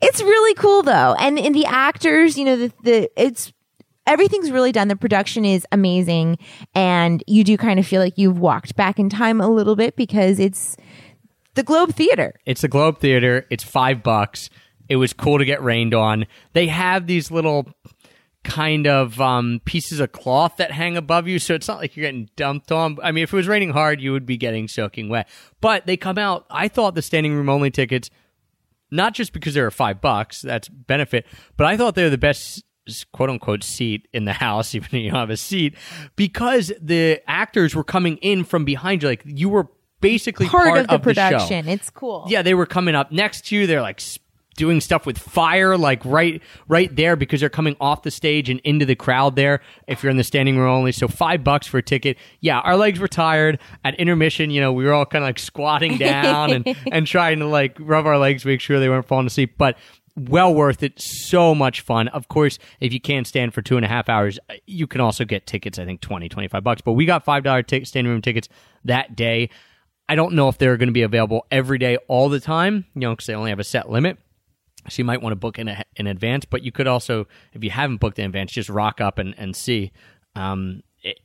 it's 0.00 0.22
really 0.22 0.54
cool 0.54 0.82
though, 0.82 1.14
and 1.18 1.38
and 1.38 1.54
the 1.54 1.66
actors, 1.66 2.36
you 2.36 2.44
know, 2.44 2.56
the 2.56 2.72
the 2.82 3.10
it's 3.16 3.52
everything's 4.06 4.50
really 4.50 4.72
done. 4.72 4.88
The 4.88 4.96
production 4.96 5.44
is 5.44 5.66
amazing, 5.72 6.38
and 6.74 7.22
you 7.26 7.44
do 7.44 7.56
kind 7.56 7.78
of 7.78 7.86
feel 7.86 8.00
like 8.00 8.18
you've 8.18 8.38
walked 8.38 8.76
back 8.76 8.98
in 8.98 9.08
time 9.08 9.40
a 9.40 9.48
little 9.48 9.76
bit 9.76 9.96
because 9.96 10.38
it's 10.38 10.76
the 11.54 11.62
Globe 11.62 11.94
Theater. 11.94 12.34
It's 12.44 12.62
the 12.62 12.68
Globe 12.68 12.98
Theater. 12.98 13.46
It's 13.50 13.64
five 13.64 14.02
bucks. 14.02 14.50
It 14.88 14.96
was 14.96 15.12
cool 15.12 15.38
to 15.38 15.44
get 15.44 15.62
rained 15.62 15.94
on. 15.94 16.26
They 16.52 16.66
have 16.66 17.06
these 17.06 17.30
little 17.30 17.66
kind 18.44 18.86
of 18.86 19.20
um, 19.20 19.60
pieces 19.64 20.00
of 20.00 20.12
cloth 20.12 20.56
that 20.58 20.70
hang 20.70 20.96
above 20.96 21.26
you, 21.26 21.38
so 21.38 21.54
it's 21.54 21.66
not 21.66 21.78
like 21.78 21.96
you're 21.96 22.06
getting 22.06 22.28
dumped 22.36 22.70
on. 22.70 22.98
I 23.02 23.10
mean, 23.10 23.24
if 23.24 23.32
it 23.32 23.36
was 23.36 23.48
raining 23.48 23.70
hard, 23.70 24.00
you 24.00 24.12
would 24.12 24.26
be 24.26 24.36
getting 24.36 24.68
soaking 24.68 25.08
wet. 25.08 25.28
But 25.60 25.86
they 25.86 25.96
come 25.96 26.18
out. 26.18 26.44
I 26.50 26.68
thought 26.68 26.94
the 26.94 27.02
standing 27.02 27.34
room 27.34 27.48
only 27.48 27.70
tickets, 27.70 28.10
not 28.90 29.14
just 29.14 29.32
because 29.32 29.54
they 29.54 29.62
were 29.62 29.70
five 29.70 30.00
bucks, 30.00 30.42
that's 30.42 30.68
benefit, 30.68 31.26
but 31.56 31.66
I 31.66 31.76
thought 31.76 31.94
they 31.94 32.04
were 32.04 32.10
the 32.10 32.18
best 32.18 32.62
quote 33.12 33.30
unquote 33.30 33.64
seat 33.64 34.08
in 34.12 34.26
the 34.26 34.34
house, 34.34 34.74
even 34.74 34.88
if 34.88 34.92
you 35.02 35.10
don't 35.10 35.20
have 35.20 35.30
a 35.30 35.36
seat, 35.38 35.74
because 36.14 36.70
the 36.80 37.22
actors 37.26 37.74
were 37.74 37.84
coming 37.84 38.18
in 38.18 38.44
from 38.44 38.64
behind 38.64 39.02
you, 39.02 39.08
like 39.08 39.22
you 39.24 39.48
were 39.48 39.68
basically 40.00 40.46
Part, 40.46 40.68
part, 40.68 40.80
of 40.80 40.88
the 40.88 40.98
production. 40.98 41.66
it's 41.66 41.88
cool. 41.88 42.26
Yeah, 42.28 42.42
they 42.42 42.52
were 42.52 42.66
coming 42.66 42.94
up 42.94 43.10
next 43.10 43.46
to 43.46 43.56
you. 43.56 43.66
They're 43.66 43.80
like 43.80 44.02
doing 44.56 44.80
stuff 44.80 45.06
with 45.06 45.18
fire, 45.18 45.76
like 45.76 46.04
right, 46.04 46.42
right 46.68 46.94
there 46.94 47.16
because 47.16 47.40
they're 47.40 47.48
coming 47.48 47.76
off 47.80 48.02
the 48.02 48.10
stage 48.10 48.48
and 48.50 48.60
into 48.60 48.84
the 48.84 48.94
crowd 48.94 49.36
there. 49.36 49.60
If 49.86 50.02
you're 50.02 50.10
in 50.10 50.16
the 50.16 50.24
standing 50.24 50.58
room 50.58 50.70
only, 50.70 50.92
so 50.92 51.08
five 51.08 51.44
bucks 51.44 51.66
for 51.66 51.78
a 51.78 51.82
ticket. 51.82 52.16
Yeah, 52.40 52.60
our 52.60 52.76
legs 52.76 53.00
were 53.00 53.08
tired 53.08 53.58
at 53.84 53.94
intermission. 53.96 54.50
You 54.50 54.60
know, 54.60 54.72
we 54.72 54.84
were 54.84 54.92
all 54.92 55.06
kind 55.06 55.24
of 55.24 55.28
like 55.28 55.38
squatting 55.38 55.98
down 55.98 56.52
and 56.52 56.76
and 56.92 57.06
trying 57.06 57.40
to 57.40 57.46
like 57.46 57.76
rub 57.80 58.06
our 58.06 58.18
legs, 58.18 58.44
make 58.44 58.60
sure 58.60 58.80
they 58.80 58.88
weren't 58.88 59.06
falling 59.06 59.26
asleep, 59.26 59.54
but. 59.58 59.76
Well 60.16 60.54
worth 60.54 60.84
it. 60.84 61.00
So 61.00 61.56
much 61.56 61.80
fun. 61.80 62.06
Of 62.06 62.28
course, 62.28 62.60
if 62.78 62.92
you 62.92 63.00
can't 63.00 63.26
stand 63.26 63.52
for 63.52 63.62
two 63.62 63.74
and 63.74 63.84
a 63.84 63.88
half 63.88 64.08
hours, 64.08 64.38
uh, 64.48 64.54
you 64.64 64.86
can 64.86 65.00
also 65.00 65.24
get 65.24 65.44
tickets, 65.44 65.76
I 65.76 65.84
think 65.84 66.00
20, 66.02 66.28
25 66.28 66.62
bucks. 66.62 66.82
But 66.82 66.92
we 66.92 67.04
got 67.04 67.26
$5 67.26 67.66
t- 67.66 67.84
standing 67.84 68.12
room 68.12 68.22
tickets 68.22 68.48
that 68.84 69.16
day. 69.16 69.50
I 70.08 70.14
don't 70.14 70.34
know 70.34 70.48
if 70.48 70.56
they're 70.58 70.76
going 70.76 70.88
to 70.88 70.92
be 70.92 71.02
available 71.02 71.46
every 71.50 71.78
day 71.78 71.96
all 72.08 72.28
the 72.28 72.38
time, 72.38 72.84
you 72.94 73.00
know, 73.00 73.10
because 73.10 73.26
they 73.26 73.34
only 73.34 73.50
have 73.50 73.58
a 73.58 73.64
set 73.64 73.90
limit. 73.90 74.18
So 74.88 75.00
you 75.00 75.04
might 75.04 75.22
want 75.22 75.32
to 75.32 75.36
book 75.36 75.58
in, 75.58 75.68
a, 75.68 75.82
in 75.96 76.06
advance, 76.06 76.44
but 76.44 76.62
you 76.62 76.72
could 76.72 76.86
also, 76.86 77.26
if 77.52 77.64
you 77.64 77.70
haven't 77.70 77.98
booked 78.00 78.18
in 78.18 78.26
advance, 78.26 78.52
just 78.52 78.68
rock 78.68 79.00
up 79.00 79.18
and, 79.18 79.34
and 79.38 79.54
see. 79.56 79.92
Um, 80.36 80.82
it, 81.02 81.18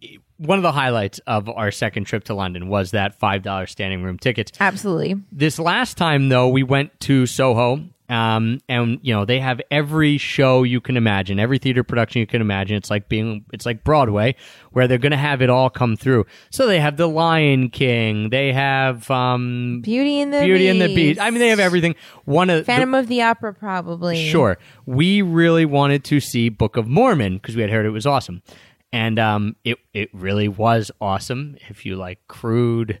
it- 0.00 0.20
one 0.38 0.58
of 0.58 0.62
the 0.62 0.72
highlights 0.72 1.18
of 1.26 1.50
our 1.50 1.70
second 1.70 2.04
trip 2.04 2.24
to 2.24 2.34
London 2.34 2.68
was 2.68 2.92
that 2.92 3.20
$5 3.20 3.68
standing 3.68 4.02
room 4.02 4.16
tickets. 4.18 4.52
Absolutely. 4.58 5.16
This 5.30 5.58
last 5.58 5.98
time, 5.98 6.30
though, 6.30 6.48
we 6.48 6.62
went 6.62 6.98
to 7.00 7.26
Soho, 7.26 7.84
um, 8.10 8.58
and 8.68 8.98
you 9.02 9.14
know 9.14 9.24
they 9.24 9.38
have 9.40 9.60
every 9.70 10.18
show 10.18 10.64
you 10.64 10.80
can 10.80 10.96
imagine, 10.96 11.38
every 11.38 11.58
theater 11.58 11.84
production 11.84 12.20
you 12.20 12.26
can 12.26 12.40
imagine. 12.40 12.76
It's 12.76 12.90
like 12.90 13.08
being, 13.08 13.44
it's 13.52 13.64
like 13.64 13.84
Broadway, 13.84 14.34
where 14.72 14.88
they're 14.88 14.98
going 14.98 15.12
to 15.12 15.16
have 15.16 15.40
it 15.40 15.48
all 15.48 15.70
come 15.70 15.96
through. 15.96 16.26
So 16.50 16.66
they 16.66 16.80
have 16.80 16.96
The 16.96 17.06
Lion 17.08 17.70
King, 17.70 18.30
they 18.30 18.52
have 18.52 19.10
um, 19.10 19.80
Beauty 19.82 20.20
and 20.20 20.32
the 20.34 20.40
Beauty 20.40 20.66
and 20.68 20.80
the 20.80 20.86
Beast. 20.88 20.96
Beast. 20.96 21.20
I 21.20 21.30
mean, 21.30 21.38
they 21.38 21.48
have 21.48 21.60
everything. 21.60 21.94
One 22.24 22.50
of 22.50 22.58
the- 22.58 22.64
Phantom 22.64 22.94
of 22.94 23.06
the 23.06 23.22
Opera, 23.22 23.54
probably. 23.54 24.28
Sure. 24.28 24.58
We 24.86 25.22
really 25.22 25.64
wanted 25.64 26.02
to 26.04 26.18
see 26.20 26.48
Book 26.48 26.76
of 26.76 26.88
Mormon 26.88 27.34
because 27.36 27.54
we 27.54 27.62
had 27.62 27.70
heard 27.70 27.86
it 27.86 27.90
was 27.90 28.06
awesome. 28.06 28.42
And 28.92 29.20
um, 29.20 29.54
it 29.62 29.78
it 29.94 30.08
really 30.12 30.48
was 30.48 30.90
awesome. 31.00 31.56
If 31.68 31.86
you 31.86 31.94
like 31.94 32.18
crude 32.26 33.00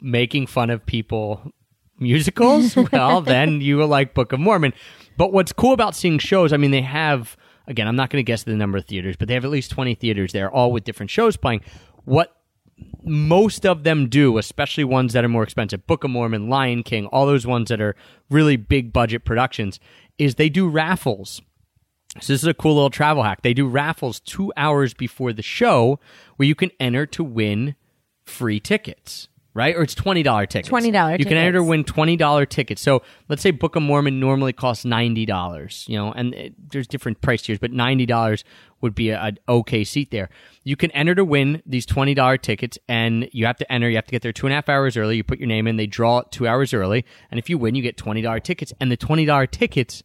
making 0.00 0.46
fun 0.48 0.70
of 0.70 0.84
people 0.86 1.52
musicals, 1.98 2.76
well, 2.92 3.20
then 3.20 3.60
you 3.60 3.76
will 3.76 3.88
like 3.88 4.14
Book 4.14 4.32
of 4.32 4.40
Mormon. 4.40 4.72
But 5.16 5.32
what's 5.32 5.52
cool 5.52 5.72
about 5.72 5.96
seeing 5.96 6.18
shows, 6.18 6.52
I 6.52 6.56
mean, 6.56 6.70
they 6.70 6.82
have 6.82 7.36
again, 7.68 7.86
I'm 7.86 7.96
not 7.96 8.10
going 8.10 8.24
to 8.24 8.26
guess 8.26 8.42
the 8.42 8.56
number 8.56 8.78
of 8.78 8.86
theaters, 8.86 9.16
but 9.16 9.28
they 9.28 9.34
have 9.34 9.44
at 9.44 9.50
least 9.50 9.70
20 9.70 9.94
theaters 9.94 10.32
there, 10.32 10.50
all 10.50 10.72
with 10.72 10.84
different 10.84 11.10
shows 11.10 11.36
playing. 11.36 11.60
What 12.04 12.34
most 13.04 13.66
of 13.66 13.84
them 13.84 14.08
do, 14.08 14.38
especially 14.38 14.84
ones 14.84 15.12
that 15.12 15.24
are 15.24 15.28
more 15.28 15.42
expensive, 15.42 15.86
Book 15.86 16.02
of 16.04 16.10
Mormon, 16.10 16.48
Lion 16.48 16.82
King, 16.82 17.06
all 17.06 17.26
those 17.26 17.46
ones 17.46 17.68
that 17.68 17.80
are 17.80 17.94
really 18.30 18.56
big 18.56 18.92
budget 18.92 19.24
productions, 19.24 19.78
is 20.18 20.34
they 20.34 20.48
do 20.48 20.68
raffles. 20.68 21.42
So 22.20 22.32
this 22.32 22.42
is 22.42 22.46
a 22.48 22.54
cool 22.54 22.74
little 22.74 22.90
travel 22.90 23.22
hack. 23.22 23.42
They 23.42 23.54
do 23.54 23.68
raffles 23.68 24.20
two 24.20 24.52
hours 24.56 24.94
before 24.94 25.32
the 25.32 25.42
show 25.42 26.00
where 26.36 26.48
you 26.48 26.54
can 26.54 26.70
enter 26.80 27.06
to 27.06 27.22
win 27.22 27.76
free 28.24 28.60
tickets. 28.60 29.28
Right? 29.54 29.74
Or 29.74 29.82
it's 29.82 29.94
twenty 29.94 30.22
dollar 30.22 30.46
tickets. 30.46 30.68
$20 30.68 31.18
You 31.18 31.24
can 31.24 31.36
enter 31.36 31.58
to 31.58 31.64
win 31.64 31.82
twenty 31.82 32.16
dollar 32.16 32.46
tickets. 32.46 32.80
So 32.80 33.02
let's 33.28 33.42
say 33.42 33.50
Book 33.50 33.74
of 33.74 33.82
Mormon 33.82 34.20
normally 34.20 34.52
costs 34.52 34.84
ninety 34.84 35.26
dollars. 35.26 35.84
You 35.88 35.96
know, 35.96 36.12
and 36.12 36.32
it, 36.34 36.54
there's 36.70 36.86
different 36.86 37.20
price 37.22 37.42
tiers, 37.42 37.58
but 37.58 37.72
ninety 37.72 38.06
dollars 38.06 38.44
would 38.82 38.94
be 38.94 39.08
a- 39.10 39.20
an 39.20 39.38
okay 39.48 39.82
seat 39.82 40.12
there. 40.12 40.28
You 40.62 40.76
can 40.76 40.92
enter 40.92 41.14
to 41.16 41.24
win 41.24 41.60
these 41.66 41.86
twenty 41.86 42.14
dollar 42.14 42.36
tickets, 42.36 42.78
and 42.88 43.28
you 43.32 43.46
have 43.46 43.56
to 43.56 43.72
enter. 43.72 43.88
You 43.88 43.96
have 43.96 44.06
to 44.06 44.12
get 44.12 44.22
there 44.22 44.32
two 44.32 44.46
and 44.46 44.52
a 44.52 44.56
half 44.56 44.68
hours 44.68 44.96
early. 44.96 45.16
You 45.16 45.24
put 45.24 45.38
your 45.40 45.48
name 45.48 45.66
in. 45.66 45.76
They 45.76 45.86
draw 45.88 46.18
it 46.18 46.30
two 46.30 46.46
hours 46.46 46.72
early, 46.72 47.04
and 47.30 47.38
if 47.38 47.50
you 47.50 47.58
win, 47.58 47.74
you 47.74 47.82
get 47.82 47.96
twenty 47.96 48.22
dollar 48.22 48.38
tickets. 48.40 48.72
And 48.80 48.92
the 48.92 48.96
twenty 48.96 49.24
dollar 49.24 49.46
tickets 49.48 50.04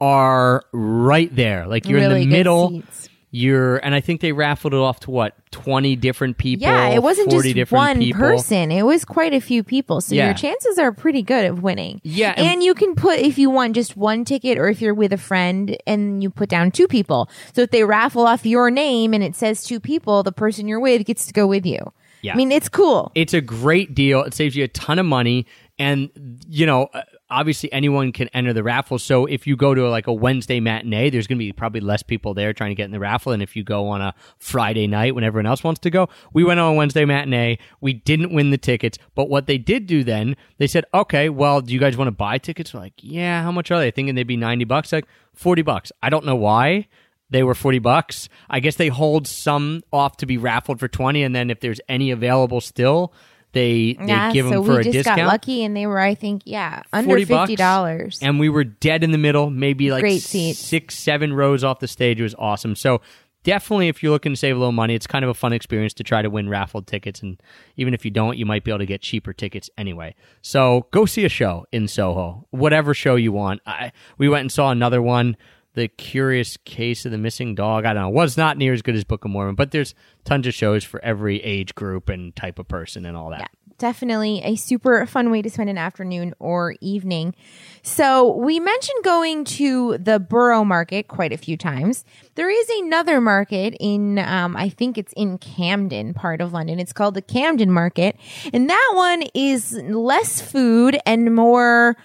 are 0.00 0.64
right 0.72 1.34
there. 1.34 1.66
Like 1.66 1.86
you're 1.86 1.98
in 1.98 2.12
the 2.20 2.26
middle. 2.26 2.70
seats. 2.70 3.08
You're 3.32 3.76
and 3.78 3.94
I 3.94 4.00
think 4.00 4.20
they 4.20 4.32
raffled 4.32 4.74
it 4.74 4.78
off 4.78 5.00
to 5.00 5.10
what 5.10 5.34
twenty 5.52 5.94
different 5.96 6.36
people. 6.36 6.66
Yeah, 6.66 6.88
it 6.88 7.02
wasn't 7.02 7.30
40 7.30 7.54
just 7.54 7.70
one 7.72 7.98
people. 7.98 8.20
person. 8.20 8.72
It 8.72 8.82
was 8.82 9.04
quite 9.04 9.32
a 9.34 9.40
few 9.40 9.62
people. 9.62 10.00
So 10.00 10.14
Yeah. 10.14 10.26
your 10.26 10.34
chances 10.34 10.78
are 10.78 10.90
pretty 10.92 11.22
good 11.22 11.44
of 11.44 11.62
winning. 11.62 12.00
Yeah, 12.02 12.34
and- 12.36 12.46
And, 12.46 12.62
you 12.62 12.74
can 12.74 12.94
put 12.94 13.18
if 13.20 13.38
you 13.38 13.48
want 13.50 13.74
just 13.74 13.96
one 13.96 14.24
ticket 14.24 14.58
or 14.58 14.68
if 14.68 14.80
you're 14.82 14.94
with 14.94 15.12
a 15.12 15.18
friend 15.18 15.76
and 15.86 16.22
you 16.22 16.30
put 16.30 16.48
down 16.48 16.70
two 16.72 16.88
people. 16.88 17.28
So 17.54 17.62
if 17.62 17.70
they 17.70 17.84
raffle 17.84 18.26
off 18.26 18.44
your 18.44 18.70
name 18.70 19.14
and 19.14 19.22
it 19.24 19.34
says 19.36 19.62
two 19.64 19.80
people, 19.80 20.22
the 20.22 20.32
person 20.32 20.66
you're 20.68 20.80
with 20.80 21.04
gets 21.06 21.26
to 21.26 21.32
go 21.32 21.46
with 21.46 21.64
you. 21.64 21.78
Yeah. 22.22 22.34
I 22.34 22.36
mean, 22.36 22.52
it's 22.52 22.68
cool. 22.68 23.12
It's 23.14 23.32
a 23.32 23.40
great 23.40 23.94
deal. 23.94 24.22
It 24.24 24.34
saves 24.34 24.54
you 24.56 24.64
a 24.64 24.68
ton 24.68 24.98
of 24.98 25.06
money, 25.06 25.46
and 25.78 26.10
you 26.48 26.66
know, 26.66 26.88
obviously 27.30 27.72
anyone 27.72 28.12
can 28.12 28.28
enter 28.28 28.52
the 28.52 28.62
raffle. 28.62 28.98
So 28.98 29.26
if 29.26 29.46
you 29.46 29.56
go 29.56 29.74
to 29.74 29.88
like 29.88 30.06
a 30.06 30.12
Wednesday 30.12 30.60
matinee, 30.60 31.10
there's 31.10 31.26
going 31.26 31.38
to 31.38 31.44
be 31.44 31.52
probably 31.52 31.80
less 31.80 32.02
people 32.02 32.34
there 32.34 32.52
trying 32.52 32.70
to 32.70 32.74
get 32.74 32.84
in 32.84 32.90
the 32.90 33.00
raffle. 33.00 33.32
And 33.32 33.42
if 33.42 33.56
you 33.56 33.62
go 33.62 33.88
on 33.88 34.00
a 34.00 34.14
Friday 34.38 34.86
night 34.86 35.14
when 35.14 35.24
everyone 35.24 35.46
else 35.46 35.62
wants 35.62 35.80
to 35.80 35.90
go, 35.90 36.08
we 36.32 36.44
went 36.44 36.60
on 36.60 36.72
a 36.72 36.76
Wednesday 36.76 37.04
matinee. 37.04 37.58
We 37.80 37.92
didn't 37.92 38.32
win 38.34 38.50
the 38.50 38.58
tickets, 38.58 38.98
but 39.14 39.28
what 39.28 39.46
they 39.46 39.58
did 39.58 39.86
do 39.86 40.04
then, 40.04 40.36
they 40.58 40.66
said, 40.66 40.84
okay, 40.92 41.28
well, 41.28 41.60
do 41.60 41.72
you 41.72 41.80
guys 41.80 41.96
want 41.96 42.08
to 42.08 42.12
buy 42.12 42.38
tickets? 42.38 42.74
We're 42.74 42.80
like, 42.80 42.94
yeah. 42.98 43.42
How 43.42 43.52
much 43.52 43.70
are 43.70 43.78
they? 43.78 43.90
Thinking 43.90 44.14
they'd 44.14 44.24
be 44.24 44.36
ninety 44.36 44.64
bucks. 44.64 44.92
Like 44.92 45.06
forty 45.34 45.62
bucks. 45.62 45.92
I 46.02 46.10
don't 46.10 46.24
know 46.24 46.36
why 46.36 46.88
they 47.30 47.42
were 47.42 47.54
40 47.54 47.78
bucks. 47.78 48.28
I 48.48 48.60
guess 48.60 48.76
they 48.76 48.88
hold 48.88 49.26
some 49.26 49.82
off 49.92 50.16
to 50.18 50.26
be 50.26 50.36
raffled 50.36 50.80
for 50.80 50.88
20 50.88 51.22
and 51.22 51.34
then 51.34 51.48
if 51.48 51.60
there's 51.60 51.80
any 51.88 52.10
available 52.10 52.60
still, 52.60 53.12
they 53.52 53.94
they 53.94 54.06
yeah, 54.06 54.32
give 54.32 54.46
so 54.46 54.50
them 54.50 54.64
for 54.64 54.74
we 54.74 54.80
a 54.80 54.82
just 54.84 54.92
discount. 54.92 55.18
got 55.18 55.26
lucky 55.26 55.64
and 55.64 55.76
they 55.76 55.86
were, 55.86 55.98
I 55.98 56.14
think, 56.14 56.42
yeah, 56.44 56.82
under 56.92 57.08
40 57.10 57.24
bucks. 57.24 57.50
fifty 57.50 57.56
dollars. 57.56 58.18
And 58.22 58.38
we 58.38 58.48
were 58.48 58.64
dead 58.64 59.02
in 59.04 59.10
the 59.10 59.18
middle, 59.18 59.50
maybe 59.50 59.90
like 59.90 60.02
Great 60.02 60.22
seats. 60.22 60.58
6 60.60 60.94
7 60.96 61.32
rows 61.32 61.64
off 61.64 61.80
the 61.80 61.88
stage. 61.88 62.20
It 62.20 62.22
was 62.24 62.34
awesome. 62.38 62.74
So 62.76 63.00
Definitely, 63.42 63.88
if 63.88 64.02
you're 64.02 64.12
looking 64.12 64.32
to 64.32 64.36
save 64.36 64.54
a 64.54 64.58
little 64.58 64.70
money, 64.70 64.94
it's 64.94 65.06
kind 65.06 65.24
of 65.24 65.30
a 65.30 65.34
fun 65.34 65.54
experience 65.54 65.94
to 65.94 66.04
try 66.04 66.20
to 66.20 66.28
win 66.28 66.50
raffled 66.50 66.86
tickets. 66.86 67.22
And 67.22 67.40
even 67.76 67.94
if 67.94 68.04
you 68.04 68.10
don't, 68.10 68.36
you 68.36 68.44
might 68.44 68.64
be 68.64 68.70
able 68.70 68.80
to 68.80 68.86
get 68.86 69.00
cheaper 69.00 69.32
tickets 69.32 69.70
anyway. 69.78 70.14
So 70.42 70.88
go 70.90 71.06
see 71.06 71.24
a 71.24 71.30
show 71.30 71.64
in 71.72 71.88
Soho, 71.88 72.46
whatever 72.50 72.92
show 72.92 73.14
you 73.14 73.32
want. 73.32 73.62
I, 73.64 73.92
we 74.18 74.28
went 74.28 74.42
and 74.42 74.52
saw 74.52 74.70
another 74.70 75.00
one, 75.00 75.38
The 75.74 75.88
Curious 75.88 76.56
Case 76.58 77.04
of 77.04 77.12
the 77.12 77.18
Missing 77.18 77.54
Dog. 77.54 77.84
I 77.84 77.94
don't 77.94 78.02
know. 78.02 78.08
Was 78.10 78.36
not 78.36 78.58
near 78.58 78.72
as 78.72 78.82
good 78.82 78.96
as 78.96 79.04
Book 79.04 79.24
of 79.24 79.30
Mormon, 79.30 79.54
but 79.54 79.70
there's 79.70 79.94
tons 80.24 80.46
of 80.46 80.54
shows 80.54 80.84
for 80.84 81.02
every 81.04 81.42
age 81.42 81.74
group 81.74 82.08
and 82.08 82.34
type 82.34 82.58
of 82.58 82.68
person 82.68 83.06
and 83.06 83.16
all 83.16 83.30
that. 83.30 83.40
Yeah, 83.40 83.74
definitely 83.78 84.42
a 84.44 84.56
super 84.56 85.06
fun 85.06 85.30
way 85.30 85.42
to 85.42 85.50
spend 85.50 85.70
an 85.70 85.78
afternoon 85.78 86.34
or 86.38 86.74
evening. 86.80 87.34
So, 87.82 88.36
we 88.36 88.60
mentioned 88.60 89.04
going 89.04 89.44
to 89.44 89.96
the 89.98 90.18
Borough 90.18 90.64
Market 90.64 91.08
quite 91.08 91.32
a 91.32 91.38
few 91.38 91.56
times. 91.56 92.04
There 92.34 92.50
is 92.50 92.68
another 92.82 93.20
market 93.20 93.76
in, 93.80 94.18
um, 94.18 94.56
I 94.56 94.68
think 94.68 94.98
it's 94.98 95.12
in 95.14 95.38
Camden, 95.38 96.14
part 96.14 96.40
of 96.40 96.52
London. 96.52 96.78
It's 96.78 96.92
called 96.92 97.14
the 97.14 97.22
Camden 97.22 97.70
Market. 97.70 98.16
And 98.52 98.68
that 98.68 98.92
one 98.94 99.22
is 99.34 99.72
less 99.72 100.40
food 100.40 100.98
and 101.06 101.34
more 101.34 101.96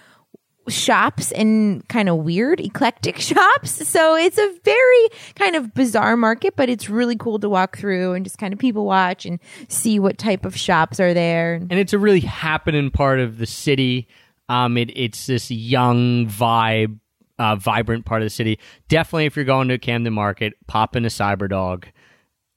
shops 0.68 1.32
and 1.32 1.86
kind 1.88 2.08
of 2.08 2.18
weird 2.18 2.60
eclectic 2.60 3.18
shops. 3.20 3.88
So 3.88 4.16
it's 4.16 4.38
a 4.38 4.54
very 4.64 5.08
kind 5.34 5.56
of 5.56 5.74
bizarre 5.74 6.16
market, 6.16 6.56
but 6.56 6.68
it's 6.68 6.88
really 6.88 7.16
cool 7.16 7.38
to 7.40 7.48
walk 7.48 7.78
through 7.78 8.14
and 8.14 8.24
just 8.24 8.38
kind 8.38 8.52
of 8.52 8.58
people 8.58 8.84
watch 8.84 9.26
and 9.26 9.38
see 9.68 9.98
what 9.98 10.18
type 10.18 10.44
of 10.44 10.56
shops 10.56 11.00
are 11.00 11.14
there. 11.14 11.54
and 11.54 11.72
it's 11.72 11.92
a 11.92 11.98
really 11.98 12.20
happening 12.20 12.90
part 12.90 13.20
of 13.20 13.38
the 13.38 13.46
city. 13.46 14.08
Um, 14.48 14.76
it, 14.76 14.90
it's 14.96 15.26
this 15.26 15.50
young 15.50 16.26
vibe, 16.26 16.98
uh, 17.38 17.56
vibrant 17.56 18.04
part 18.06 18.22
of 18.22 18.26
the 18.26 18.30
city. 18.30 18.58
Definitely, 18.88 19.26
if 19.26 19.36
you're 19.36 19.44
going 19.44 19.68
to 19.68 19.78
Camden 19.78 20.12
Market, 20.12 20.54
pop 20.66 20.96
in 20.96 21.04
a 21.04 21.08
Cyberdog. 21.08 21.84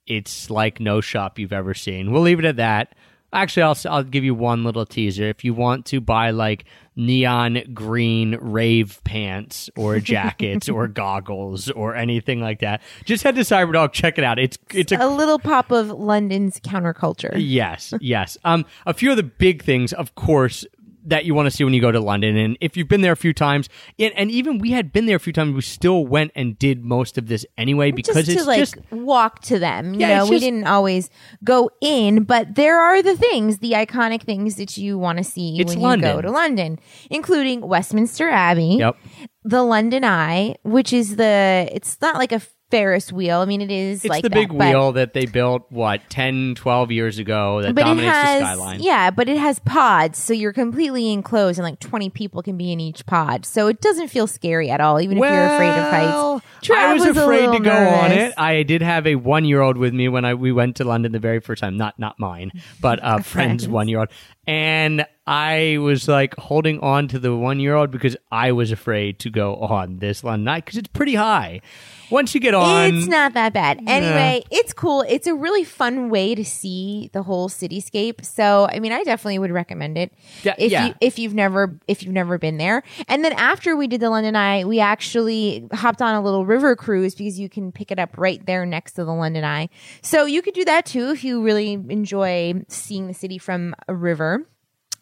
It's 0.06 0.50
like 0.50 0.80
no 0.80 1.00
shop 1.00 1.38
you've 1.38 1.52
ever 1.52 1.74
seen. 1.74 2.10
We'll 2.10 2.22
leave 2.22 2.38
it 2.38 2.44
at 2.44 2.56
that. 2.56 2.94
Actually, 3.32 3.62
I'll 3.62 3.78
I'll 3.88 4.02
give 4.02 4.24
you 4.24 4.34
one 4.34 4.64
little 4.64 4.84
teaser. 4.84 5.28
If 5.28 5.44
you 5.44 5.54
want 5.54 5.86
to 5.86 6.00
buy 6.00 6.30
like 6.30 6.64
neon 6.96 7.62
green 7.72 8.36
rave 8.40 9.00
pants 9.04 9.70
or 9.76 10.00
jackets 10.00 10.68
or 10.68 10.88
goggles 10.88 11.70
or 11.70 11.94
anything 11.94 12.40
like 12.40 12.60
that, 12.60 12.82
just 13.04 13.22
head 13.22 13.36
to 13.36 13.42
Cyberdog. 13.42 13.92
Check 13.92 14.18
it 14.18 14.24
out. 14.24 14.38
It's 14.38 14.58
it's 14.72 14.92
a 14.92 14.96
a 14.96 15.08
little 15.08 15.38
pop 15.38 15.70
of 15.70 15.90
London's 15.90 16.58
counterculture. 16.60 17.32
yes, 17.36 17.94
yes. 18.00 18.36
Um, 18.44 18.66
a 18.86 18.94
few 18.94 19.10
of 19.10 19.16
the 19.16 19.22
big 19.22 19.62
things, 19.62 19.92
of 19.92 20.14
course, 20.14 20.66
that 21.10 21.24
you 21.24 21.34
want 21.34 21.46
to 21.46 21.50
see 21.50 21.62
when 21.62 21.74
you 21.74 21.80
go 21.80 21.92
to 21.92 22.00
London, 22.00 22.36
and 22.36 22.56
if 22.60 22.76
you've 22.76 22.88
been 22.88 23.02
there 23.02 23.12
a 23.12 23.16
few 23.16 23.32
times, 23.32 23.68
and, 23.98 24.12
and 24.16 24.30
even 24.30 24.58
we 24.58 24.70
had 24.70 24.92
been 24.92 25.06
there 25.06 25.16
a 25.16 25.20
few 25.20 25.32
times, 25.32 25.54
we 25.54 25.60
still 25.60 26.06
went 26.06 26.32
and 26.34 26.58
did 26.58 26.84
most 26.84 27.18
of 27.18 27.26
this 27.28 27.44
anyway 27.58 27.90
because 27.90 28.14
just 28.16 28.28
it's 28.30 28.42
to 28.42 28.48
like 28.48 28.58
just 28.58 28.76
walk 28.90 29.40
to 29.42 29.58
them. 29.58 29.94
You 29.94 30.00
Yeah, 30.00 30.18
know, 30.18 30.24
we 30.24 30.30
just- 30.32 30.44
didn't 30.44 30.66
always 30.66 31.10
go 31.44 31.70
in, 31.80 32.24
but 32.24 32.54
there 32.54 32.80
are 32.80 33.02
the 33.02 33.16
things, 33.16 33.58
the 33.58 33.72
iconic 33.72 34.22
things 34.22 34.56
that 34.56 34.76
you 34.76 34.98
want 34.98 35.18
to 35.18 35.24
see 35.24 35.62
when 35.64 35.80
London. 35.80 36.08
you 36.08 36.14
go 36.16 36.22
to 36.22 36.30
London, 36.30 36.78
including 37.10 37.60
Westminster 37.60 38.28
Abbey, 38.30 38.76
yep. 38.78 38.96
the 39.44 39.62
London 39.62 40.04
Eye, 40.04 40.56
which 40.62 40.92
is 40.92 41.16
the 41.16 41.68
it's 41.72 42.00
not 42.00 42.16
like 42.16 42.32
a 42.32 42.40
Ferris 42.70 43.12
wheel. 43.12 43.40
I 43.40 43.44
mean, 43.44 43.60
it 43.60 43.70
is 43.70 44.04
It's 44.04 44.10
like 44.10 44.22
the 44.22 44.28
that, 44.28 44.34
big 44.34 44.52
weel 44.52 44.92
that 44.92 45.12
they 45.12 45.26
built 45.26 45.66
what 45.70 46.00
10, 46.08 46.54
12 46.54 46.90
years 46.92 47.18
ago 47.18 47.62
that 47.62 47.74
but 47.74 47.82
it 47.82 47.84
dominates 47.84 48.14
has 48.16 48.40
the 48.40 48.46
skyline. 48.46 48.80
yeah, 48.80 49.10
but 49.10 49.28
it 49.28 49.36
has 49.36 49.58
pods, 49.60 50.18
so 50.18 50.32
you're 50.32 50.52
completely 50.52 51.12
enclosed, 51.12 51.58
and 51.58 51.64
like 51.64 51.80
20 51.80 52.10
people 52.10 52.42
can 52.42 52.56
be 52.56 52.72
in 52.72 52.80
each 52.80 53.04
pod, 53.06 53.44
so 53.44 53.66
it 53.66 53.80
doesn't 53.80 54.08
feel 54.08 54.26
scary 54.26 54.70
at 54.70 54.80
all, 54.80 55.00
even 55.00 55.18
if 55.18 55.22
you're 55.22 55.46
afraid 55.46 55.70
of 55.70 55.90
heights. 55.90 56.46
Trav 56.62 56.74
I 56.76 56.92
was, 56.94 57.04
a 57.04 57.10
afraid 57.10 57.50
to 57.52 57.60
go 57.60 57.72
on 57.72 58.12
it. 58.12 58.34
I 58.36 58.62
did 58.62 58.82
have 58.82 59.06
a 59.06 59.16
one 59.16 59.44
year 59.44 59.60
old 59.60 59.76
with 59.76 59.92
me 59.94 60.08
when 60.08 60.24
I 60.24 60.34
we 60.34 60.52
went 60.52 60.76
to 60.76 60.84
London 60.84 61.12
the 61.12 61.18
very 61.18 61.40
first 61.40 61.60
time. 61.60 61.76
Not 61.76 61.98
not 61.98 62.18
mine, 62.20 62.52
but 62.80 62.98
a 63.02 63.22
friend's 63.22 63.24
friend's. 63.64 63.68
one 63.68 63.88
year 63.88 64.00
old. 64.00 64.08
And 64.46 65.06
I 65.26 65.78
was 65.80 66.08
like 66.08 66.34
holding 66.36 66.80
on 66.80 67.08
to 67.08 67.18
the 67.18 67.34
one 67.36 67.60
year 67.60 67.74
old 67.74 67.90
because 67.90 68.16
I 68.30 68.52
was 68.52 68.72
afraid 68.72 69.18
to 69.20 69.30
go 69.30 69.56
on 69.56 69.98
this 69.98 70.24
London 70.24 70.48
Eye 70.48 70.58
because 70.58 70.76
it's 70.76 70.88
pretty 70.88 71.14
high. 71.14 71.60
Once 72.10 72.34
you 72.34 72.40
get 72.40 72.54
on, 72.54 72.94
It's 72.94 73.06
not 73.06 73.34
that 73.34 73.52
bad. 73.52 73.82
Anyway, 73.86 74.42
it's 74.50 74.72
cool. 74.72 75.02
It's 75.08 75.26
a 75.26 75.34
really 75.34 75.64
fun 75.64 76.10
way 76.10 76.34
to 76.34 76.44
see 76.44 77.10
the 77.12 77.22
whole 77.22 77.48
cityscape. 77.48 78.24
So, 78.24 78.68
I 78.70 78.80
mean, 78.80 78.92
I 78.92 79.02
definitely 79.04 79.38
would 79.38 79.50
recommend 79.52 79.96
it 79.96 80.12
Yeah, 80.42 80.54
if 80.58 80.72
yeah. 80.72 80.86
you 80.86 80.94
if 81.00 81.18
you've 81.18 81.34
never 81.34 81.78
if 81.88 82.02
you've 82.02 82.12
never 82.12 82.38
been 82.38 82.56
there. 82.58 82.82
And 83.08 83.24
then 83.24 83.32
after 83.34 83.76
we 83.76 83.86
did 83.86 84.00
the 84.00 84.10
London 84.10 84.36
Eye, 84.36 84.64
we 84.64 84.80
actually 84.80 85.68
hopped 85.72 86.02
on 86.02 86.14
a 86.14 86.22
little 86.22 86.44
river 86.44 86.76
cruise 86.76 87.14
because 87.14 87.38
you 87.38 87.48
can 87.48 87.72
pick 87.72 87.90
it 87.90 87.98
up 87.98 88.16
right 88.18 88.44
there 88.46 88.66
next 88.66 88.92
to 88.92 89.04
the 89.04 89.12
London 89.12 89.44
Eye. 89.44 89.68
So 90.02 90.24
you 90.26 90.42
could 90.42 90.54
do 90.54 90.64
that 90.64 90.86
too 90.86 91.10
if 91.10 91.24
you 91.24 91.42
really 91.42 91.72
enjoy 91.72 92.54
seeing 92.68 93.06
the 93.06 93.14
city 93.14 93.38
from 93.38 93.74
a 93.88 93.94
river. 93.94 94.46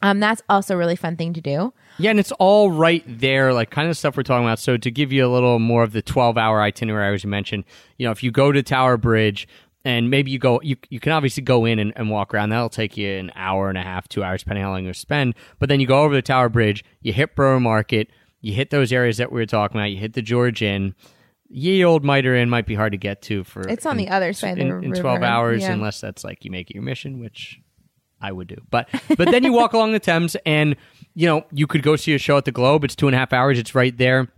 Um, 0.02 0.20
that's 0.20 0.42
also 0.48 0.74
a 0.74 0.76
really 0.76 0.94
fun 0.96 1.16
thing 1.16 1.32
to 1.32 1.40
do. 1.40 1.72
Yeah, 1.98 2.10
and 2.10 2.20
it's 2.20 2.30
all 2.32 2.70
right 2.70 3.02
there, 3.06 3.52
like 3.52 3.70
kind 3.70 3.88
of 3.88 3.96
stuff 3.96 4.16
we're 4.16 4.22
talking 4.22 4.44
about. 4.46 4.60
So 4.60 4.76
to 4.76 4.90
give 4.90 5.12
you 5.12 5.26
a 5.26 5.32
little 5.32 5.58
more 5.58 5.82
of 5.82 5.92
the 5.92 6.02
twelve-hour 6.02 6.60
itinerary, 6.62 7.14
as 7.14 7.24
you 7.24 7.30
mentioned, 7.30 7.64
you 7.96 8.06
know, 8.06 8.12
if 8.12 8.22
you 8.22 8.30
go 8.30 8.52
to 8.52 8.62
Tower 8.62 8.96
Bridge 8.96 9.48
and 9.84 10.08
maybe 10.10 10.30
you 10.30 10.38
go, 10.38 10.60
you 10.62 10.76
you 10.90 11.00
can 11.00 11.10
obviously 11.12 11.42
go 11.42 11.64
in 11.64 11.78
and, 11.80 11.92
and 11.96 12.10
walk 12.10 12.32
around. 12.32 12.50
That'll 12.50 12.68
take 12.68 12.96
you 12.96 13.10
an 13.10 13.32
hour 13.34 13.68
and 13.68 13.76
a 13.78 13.82
half, 13.82 14.06
two 14.08 14.22
hours, 14.22 14.42
depending 14.42 14.62
on 14.64 14.68
how 14.70 14.74
long 14.76 14.84
you 14.86 14.92
spend. 14.92 15.34
But 15.58 15.68
then 15.68 15.80
you 15.80 15.86
go 15.88 16.02
over 16.04 16.14
the 16.14 16.22
Tower 16.22 16.48
Bridge, 16.48 16.84
you 17.00 17.12
hit 17.12 17.34
Borough 17.34 17.58
Market, 17.58 18.08
you 18.40 18.52
hit 18.52 18.70
those 18.70 18.92
areas 18.92 19.16
that 19.16 19.32
we 19.32 19.40
were 19.40 19.46
talking 19.46 19.80
about, 19.80 19.90
you 19.90 19.96
hit 19.98 20.12
the 20.12 20.22
George 20.22 20.62
Inn. 20.62 20.94
Ye 21.50 21.82
old 21.82 22.04
Mitre 22.04 22.34
Inn 22.36 22.50
might 22.50 22.66
be 22.66 22.74
hard 22.74 22.92
to 22.92 22.98
get 22.98 23.22
to 23.22 23.42
for 23.42 23.62
It's 23.66 23.86
on 23.86 23.98
in- 23.98 24.04
the 24.04 24.10
other 24.12 24.32
side 24.34 24.58
of 24.60 24.68
in, 24.68 24.84
in 24.84 24.92
twelve 25.00 25.22
hours, 25.22 25.62
Yeah. 25.62 25.72
unless 25.72 26.00
that's 26.00 26.22
like 26.22 26.44
you 26.44 26.50
make 26.50 26.70
it 26.70 26.74
your 26.74 26.82
mission, 26.84 27.18
which 27.20 27.58
I 28.20 28.32
would 28.32 28.48
do. 28.48 28.56
But 28.70 28.88
but 29.16 29.30
then 29.30 29.44
you 29.44 29.52
walk 29.52 29.72
along 29.72 29.92
the 29.92 30.00
Thames 30.00 30.36
and 30.44 30.76
you 31.14 31.26
know, 31.26 31.44
you 31.52 31.66
could 31.66 31.82
go 31.82 31.96
see 31.96 32.14
a 32.14 32.18
show 32.18 32.36
at 32.36 32.44
the 32.44 32.52
Globe. 32.52 32.84
It's 32.84 32.94
two 32.94 33.08
and 33.08 33.14
a 33.14 33.18
half 33.18 33.32
hours, 33.32 33.58
it's 33.58 33.74
right 33.74 33.96
there. 33.96 34.28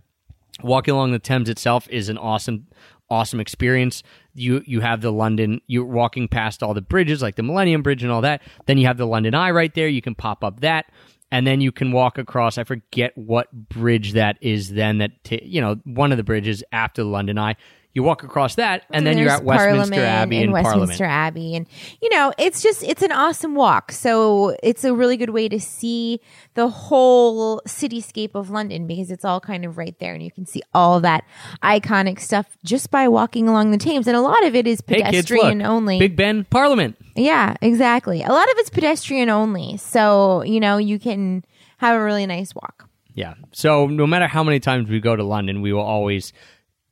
Walking 0.63 0.93
along 0.93 1.11
the 1.11 1.19
Thames 1.19 1.49
itself 1.49 1.87
is 1.89 2.09
an 2.09 2.17
awesome 2.17 2.67
awesome 3.09 3.39
experience. 3.39 4.03
You 4.33 4.63
you 4.65 4.81
have 4.81 5.01
the 5.01 5.11
London 5.11 5.61
you're 5.67 5.85
walking 5.85 6.27
past 6.27 6.63
all 6.63 6.73
the 6.73 6.81
bridges 6.81 7.21
like 7.21 7.35
the 7.35 7.43
Millennium 7.43 7.81
Bridge 7.81 8.03
and 8.03 8.11
all 8.11 8.21
that. 8.21 8.41
Then 8.65 8.77
you 8.77 8.87
have 8.87 8.97
the 8.97 9.07
London 9.07 9.35
Eye 9.35 9.51
right 9.51 9.73
there. 9.73 9.87
You 9.87 10.01
can 10.01 10.15
pop 10.15 10.43
up 10.43 10.61
that 10.61 10.85
and 11.31 11.47
then 11.47 11.61
you 11.61 11.71
can 11.71 11.91
walk 11.91 12.17
across 12.17 12.57
I 12.57 12.63
forget 12.63 13.17
what 13.17 13.51
bridge 13.51 14.13
that 14.13 14.37
is 14.41 14.69
then 14.69 14.99
that 14.99 15.23
ta 15.23 15.37
you 15.41 15.61
know, 15.61 15.75
one 15.83 16.11
of 16.11 16.17
the 16.17 16.23
bridges 16.23 16.63
after 16.71 17.03
the 17.03 17.09
London 17.09 17.37
Eye. 17.37 17.55
You 17.93 18.03
walk 18.03 18.23
across 18.23 18.55
that 18.55 18.85
and, 18.89 19.05
then 19.05 19.17
you're 19.17 19.29
at 19.29 19.43
Westminster 19.43 19.75
Parliament 19.75 20.01
Abbey 20.01 20.37
and, 20.37 20.45
and 20.45 20.53
Parliament. 20.53 20.79
Westminster 20.79 21.03
Abbey, 21.03 21.55
and 21.55 21.67
you 22.01 22.09
know, 22.09 22.33
it's 22.37 22.63
just 22.63 22.83
it's 22.83 23.01
an 23.01 23.11
awesome 23.11 23.53
walk. 23.53 23.91
So 23.91 24.55
it's 24.63 24.85
a 24.85 24.93
really 24.93 25.17
good 25.17 25.31
way 25.31 25.49
to 25.49 25.59
see 25.59 26.21
the 26.53 26.69
whole 26.69 27.61
cityscape 27.67 28.33
of 28.33 28.49
London 28.49 28.87
because 28.87 29.11
it's 29.11 29.25
all 29.25 29.41
kind 29.41 29.65
of 29.65 29.77
right 29.77 29.97
there, 29.99 30.13
and 30.13 30.23
you 30.23 30.31
can 30.31 30.45
see 30.45 30.61
all 30.73 31.01
that 31.01 31.25
iconic 31.61 32.21
stuff 32.21 32.57
just 32.63 32.91
by 32.91 33.09
walking 33.09 33.49
along 33.49 33.71
the 33.71 33.77
Thames. 33.77 34.07
And 34.07 34.15
a 34.15 34.21
lot 34.21 34.45
of 34.45 34.55
it 34.55 34.67
is 34.67 34.81
Hey 34.87 35.01
kids, 35.01 35.07
pedestrian 35.07 35.59
look. 35.59 35.67
only. 35.67 35.99
Big 35.99 36.15
Ben, 36.15 36.45
Parliament. 36.45 36.95
yeah, 37.15 37.55
exactly. 37.61 38.23
A 38.23 38.29
lot 38.29 38.49
of 38.51 38.57
it's 38.57 38.69
pedestrian 38.69 39.29
only, 39.29 39.75
so 39.75 40.43
you 40.43 40.61
know 40.61 40.77
you 40.77 40.97
can 40.97 41.43
have 41.79 41.99
a 41.99 42.03
really 42.03 42.25
nice 42.25 42.55
walk. 42.55 42.87
Yeah. 43.13 43.33
So 43.51 43.87
no 43.87 44.07
matter 44.07 44.27
how 44.27 44.43
many 44.43 44.61
times 44.61 44.89
we 44.89 45.01
go 45.01 45.15
to 45.15 45.23
London, 45.23 45.61
we 45.61 45.73
will 45.73 45.81
always 45.81 46.31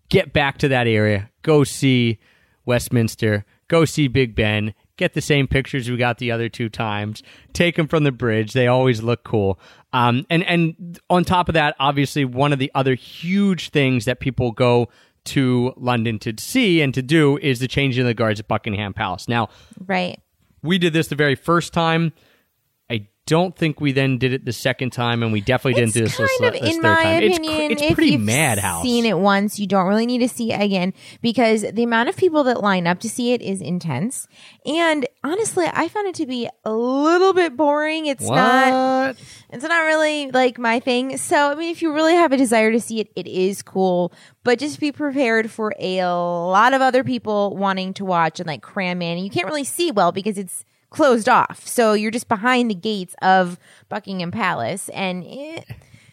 get 0.10 0.34
back 0.34 0.58
to 0.60 0.68
that 0.68 0.88
area, 0.88 1.30
go 1.42 1.64
see 1.64 2.20
Westminster, 2.66 3.46
go 3.68 3.86
see 3.86 4.08
Big 4.08 4.36
Ben, 4.36 4.74
get 4.98 5.14
the 5.14 5.22
same 5.22 5.48
pictures 5.48 5.90
we 5.90 5.98
got 5.98 6.18
the 6.18 6.32
other 6.32 6.50
two 6.50 6.70
times, 6.70 7.24
take 7.54 7.76
them 7.76 7.88
from 7.88 8.04
the 8.04 8.12
bridge. 8.12 8.54
They 8.54 8.68
always 8.68 9.02
look 9.02 9.24
cool. 9.24 9.60
Um, 9.94 10.26
and 10.30 10.44
and 10.44 11.00
on 11.10 11.24
top 11.24 11.50
of 11.50 11.54
that, 11.54 11.76
obviously, 11.80 12.26
one 12.26 12.54
of 12.54 12.60
the 12.60 12.72
other 12.76 12.94
huge 12.96 13.70
things 13.70 14.06
that 14.06 14.20
people 14.20 14.52
go 14.52 14.90
to 15.26 15.74
London 15.78 16.18
to 16.20 16.34
see 16.38 16.82
and 16.82 16.94
to 16.94 17.02
do 17.02 17.38
is 17.38 17.60
the 17.60 17.68
changing 17.68 18.02
of 18.02 18.08
the 18.08 18.14
guards 18.14 18.40
at 18.40 18.48
Buckingham 18.48 18.94
Palace. 18.94 19.28
Now, 19.28 19.50
Right. 19.86 20.20
we 20.64 20.78
did 20.78 20.94
this 20.94 21.08
the 21.08 21.16
very 21.16 21.36
first 21.36 21.74
time. 21.74 22.14
Don't 23.30 23.56
think 23.56 23.80
we 23.80 23.92
then 23.92 24.18
did 24.18 24.34
it 24.34 24.44
the 24.44 24.52
second 24.52 24.90
time, 24.90 25.22
and 25.22 25.32
we 25.32 25.40
definitely 25.40 25.80
didn't 25.80 25.94
do 25.94 26.02
this, 26.02 26.18
kind 26.18 26.30
this, 26.40 26.48
of, 26.48 26.54
this 26.54 26.76
in 26.76 26.82
third 26.82 26.84
my 26.84 27.04
time. 27.04 27.18
opinion, 27.18 27.72
it's, 27.72 27.82
it's 27.84 27.94
pretty 27.94 28.18
madhouse. 28.18 28.82
Seen 28.82 29.06
it 29.06 29.20
once, 29.20 29.60
you 29.60 29.68
don't 29.68 29.86
really 29.86 30.08
need 30.08 30.18
to 30.18 30.28
see 30.28 30.52
it 30.52 30.60
again 30.60 30.94
because 31.22 31.62
the 31.62 31.84
amount 31.84 32.10
of 32.10 32.18
people 32.18 32.44
that 32.46 32.62
line 32.62 32.88
up 32.88 33.00
to 33.02 33.10
see 33.10 33.34
it 33.34 33.44
is 33.44 33.62
intense. 33.62 34.28
And 34.66 35.08
honestly, 35.24 35.68
I 35.72 35.90
found 35.90 36.08
it 36.08 36.16
to 36.16 36.26
be 36.26 36.50
a 36.66 36.74
little 36.74 37.34
bit 37.34 37.56
boring. 37.56 38.08
It's 38.08 38.24
what? 38.24 38.36
not. 38.36 39.16
It's 39.52 39.64
not 39.64 39.82
really 39.82 40.32
like 40.32 40.58
my 40.58 40.80
thing. 40.80 41.18
So, 41.18 41.52
I 41.52 41.56
mean, 41.56 41.72
if 41.72 41.84
you 41.84 41.94
really 41.94 42.16
have 42.16 42.32
a 42.32 42.38
desire 42.38 42.72
to 42.72 42.80
see 42.80 43.00
it, 43.00 43.12
it 43.16 43.28
is 43.28 43.62
cool. 43.62 44.12
But 44.44 44.58
just 44.58 44.80
be 44.80 44.92
prepared 44.92 45.52
for 45.52 45.72
a 45.80 46.04
lot 46.04 46.74
of 46.74 46.82
other 46.82 47.04
people 47.04 47.56
wanting 47.56 47.94
to 47.96 48.06
watch 48.06 48.40
and 48.40 48.48
like 48.48 48.64
cram 48.64 49.04
in. 49.04 49.18
And 49.18 49.24
you 49.24 49.30
can't 49.30 49.48
really 49.48 49.64
see 49.64 49.92
well 49.92 50.12
because 50.12 50.40
it's 50.40 50.66
closed 50.90 51.30
off. 51.30 51.66
So 51.68 51.94
you're 51.94 52.12
just 52.12 52.28
behind 52.28 52.70
the 52.70 52.76
gates 52.76 53.16
of 53.22 53.58
Buckingham 53.90 54.32
Palace. 54.32 54.90
And 54.90 55.24
it. 55.26 55.66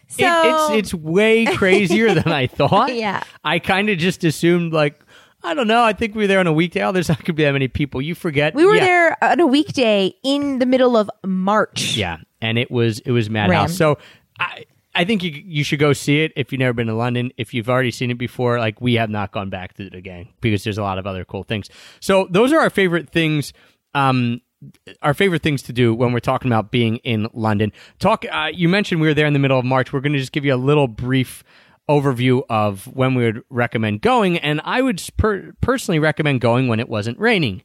So, 0.09 0.25
it, 0.25 0.77
it's 0.79 0.93
it's 0.93 0.95
way 0.95 1.47
crazier 1.47 2.15
than 2.15 2.29
I 2.33 2.47
thought. 2.47 2.95
Yeah. 2.95 3.23
I 3.45 3.59
kind 3.59 3.91
of 3.91 3.99
just 3.99 4.23
assumed 4.23 4.73
like 4.73 4.99
I 5.43 5.53
don't 5.55 5.67
know. 5.69 5.83
I 5.83 5.93
think 5.93 6.15
we 6.15 6.23
were 6.25 6.27
there 6.29 6.39
on 6.41 6.47
a 6.47 6.53
weekday. 6.53 6.83
Oh, 6.83 6.93
there's 6.93 7.09
not 7.09 7.19
going 7.19 7.27
to 7.27 7.33
be 7.33 7.43
that 7.45 7.53
many 7.53 7.69
people. 7.69 8.01
You 8.03 8.15
forget. 8.15 8.55
we 8.55 8.65
were 8.65 8.75
Yeah. 8.77 8.85
there 8.85 9.25
on 9.25 9.41
a 9.41 9.47
weekday 9.47 10.13
in 10.25 10.59
the 10.61 10.67
middle 10.67 10.97
of 10.97 11.11
March. 11.25 11.97
Yeah, 11.97 12.19
and 12.41 12.57
it 12.59 12.71
was 12.71 13.01
it 13.01 13.11
was 13.13 13.29
madhouse. 13.29 13.51
Rammed. 13.51 13.71
So 13.75 13.99
I 14.39 14.65
I 14.95 15.05
think 15.05 15.23
you 15.25 15.31
you 15.31 15.65
should 15.65 15.79
go 15.81 15.93
see 15.93 16.23
it 16.23 16.33
if 16.37 16.53
you've 16.53 16.61
never 16.61 16.73
been 16.73 16.87
to 16.87 16.95
London. 16.95 17.33
If 17.37 17.53
you've 17.53 17.69
already 17.69 17.91
seen 17.91 18.11
it 18.13 18.19
before, 18.19 18.59
like 18.61 18.81
we 18.81 18.95
have 18.95 19.11
not 19.11 19.33
gone 19.33 19.51
back 19.51 19.75
to 19.75 19.87
it 19.87 19.95
again 19.95 20.29
because 20.41 20.63
there's 20.65 20.79
a 20.79 20.83
lot 20.83 20.99
of 20.99 21.07
other 21.07 21.25
cool 21.25 21.43
things. 21.43 21.69
So 22.01 22.29
those 22.31 22.53
are 22.53 22.61
our 22.61 22.71
favorite 22.71 23.11
things. 23.11 23.53
Um, 23.95 24.41
our 25.03 25.15
favorite 25.15 25.43
things 25.43 25.63
to 25.63 25.73
do 25.73 25.95
when 25.95 26.13
we're 26.13 26.21
talking 26.21 26.51
about 26.51 26.71
being 26.71 26.97
in 26.99 27.29
London. 27.33 27.73
Talk. 27.99 28.25
Uh, 28.31 28.49
you 28.53 28.69
mentioned 28.69 29.01
we 29.01 29.07
were 29.07 29.15
there 29.15 29.27
in 29.27 29.33
the 29.33 29.39
middle 29.39 29.59
of 29.59 29.65
March. 29.65 29.93
We're 29.93 30.01
going 30.01 30.13
to 30.13 30.19
just 30.19 30.33
give 30.33 30.45
you 30.45 30.55
a 30.55 30.57
little 30.57 30.89
brief 30.89 31.45
overview 31.89 32.43
of 32.51 32.87
when 32.87 33.15
we 33.15 33.25
would 33.25 33.43
recommend 33.49 34.03
going, 34.03 34.39
and 34.39 34.61
I 34.65 34.83
would 34.83 35.03
per- 35.17 35.53
personally 35.61 35.99
recommend 35.99 36.41
going 36.41 36.69
when 36.69 36.81
it 36.81 36.89
wasn't 36.89 37.19
raining 37.19 37.63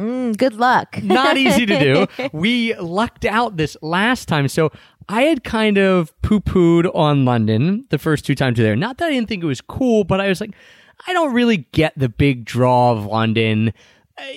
Mm, 0.00 0.36
good 0.36 0.54
luck. 0.54 0.98
not 1.02 1.36
easy 1.36 1.66
to 1.66 1.78
do. 1.78 2.06
We 2.32 2.74
lucked 2.76 3.24
out 3.24 3.56
this 3.56 3.76
last 3.82 4.28
time. 4.28 4.48
So 4.48 4.70
I 5.08 5.22
had 5.22 5.44
kind 5.44 5.78
of 5.78 6.18
poo 6.22 6.40
pooed 6.40 6.90
on 6.94 7.24
London 7.24 7.86
the 7.90 7.98
first 7.98 8.24
two 8.24 8.34
times 8.34 8.58
we 8.58 8.64
were 8.64 8.68
there. 8.68 8.76
Not 8.76 8.98
that 8.98 9.06
I 9.06 9.10
didn't 9.10 9.28
think 9.28 9.42
it 9.42 9.46
was 9.46 9.60
cool, 9.60 10.04
but 10.04 10.20
I 10.20 10.28
was 10.28 10.40
like, 10.40 10.54
I 11.06 11.12
don't 11.12 11.32
really 11.34 11.68
get 11.72 11.92
the 11.96 12.08
big 12.08 12.44
draw 12.44 12.92
of 12.92 13.04
London. 13.04 13.72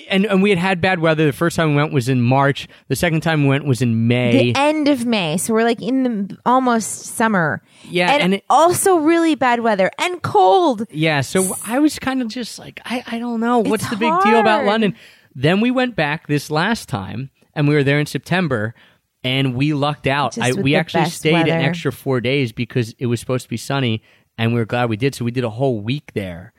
And, 0.08 0.24
and 0.24 0.42
we 0.42 0.48
had 0.50 0.58
had 0.58 0.80
bad 0.80 0.98
weather. 1.00 1.26
The 1.26 1.32
first 1.32 1.56
time 1.56 1.70
we 1.70 1.76
went 1.76 1.92
was 1.92 2.08
in 2.08 2.22
March. 2.22 2.68
The 2.88 2.96
second 2.96 3.20
time 3.20 3.42
we 3.42 3.50
went 3.50 3.66
was 3.66 3.82
in 3.82 4.08
May. 4.08 4.52
the 4.52 4.58
end 4.58 4.88
of 4.88 5.04
May. 5.04 5.36
So 5.36 5.52
we're 5.52 5.64
like 5.64 5.82
in 5.82 6.02
the 6.04 6.38
almost 6.46 7.02
summer. 7.02 7.62
Yeah, 7.90 8.10
And, 8.12 8.22
and 8.22 8.34
it- 8.34 8.44
also 8.48 8.96
really 8.96 9.34
bad 9.34 9.60
weather 9.60 9.90
and 9.98 10.22
cold. 10.22 10.86
Yeah, 10.90 11.20
so 11.20 11.54
I 11.66 11.80
was 11.80 11.98
kind 11.98 12.22
of 12.22 12.28
just 12.28 12.58
like, 12.58 12.80
I, 12.86 13.04
I 13.06 13.18
don't 13.18 13.40
know. 13.40 13.58
What's 13.58 13.88
the 13.90 13.96
big 13.96 14.12
deal 14.22 14.38
about. 14.40 14.64
London? 14.64 14.96
Then 15.34 15.60
we 15.60 15.70
went 15.70 15.96
back 15.96 16.28
this 16.28 16.50
last 16.50 16.88
time, 16.88 17.28
and 17.54 17.68
we 17.68 17.74
were 17.74 17.82
there 17.84 17.98
in 17.98 18.06
September, 18.06 18.74
and 19.22 19.54
we 19.54 19.74
lucked 19.74 20.06
out. 20.06 20.38
I, 20.38 20.52
we 20.52 20.76
actually 20.76 21.06
stayed 21.10 21.34
an 21.48 21.60
extra 21.60 21.92
four 21.92 22.20
days 22.22 22.52
because 22.52 22.94
it 22.98 23.06
was 23.06 23.20
supposed 23.20 23.42
to 23.44 23.50
be 23.50 23.56
sunny, 23.58 24.02
and 24.38 24.54
we 24.54 24.60
were 24.60 24.64
glad 24.64 24.88
we 24.88 24.96
did. 24.96 25.14
So 25.14 25.26
we 25.26 25.30
did 25.30 25.44
a 25.44 25.50
whole 25.50 25.80
week 25.80 26.12
there. 26.14 26.53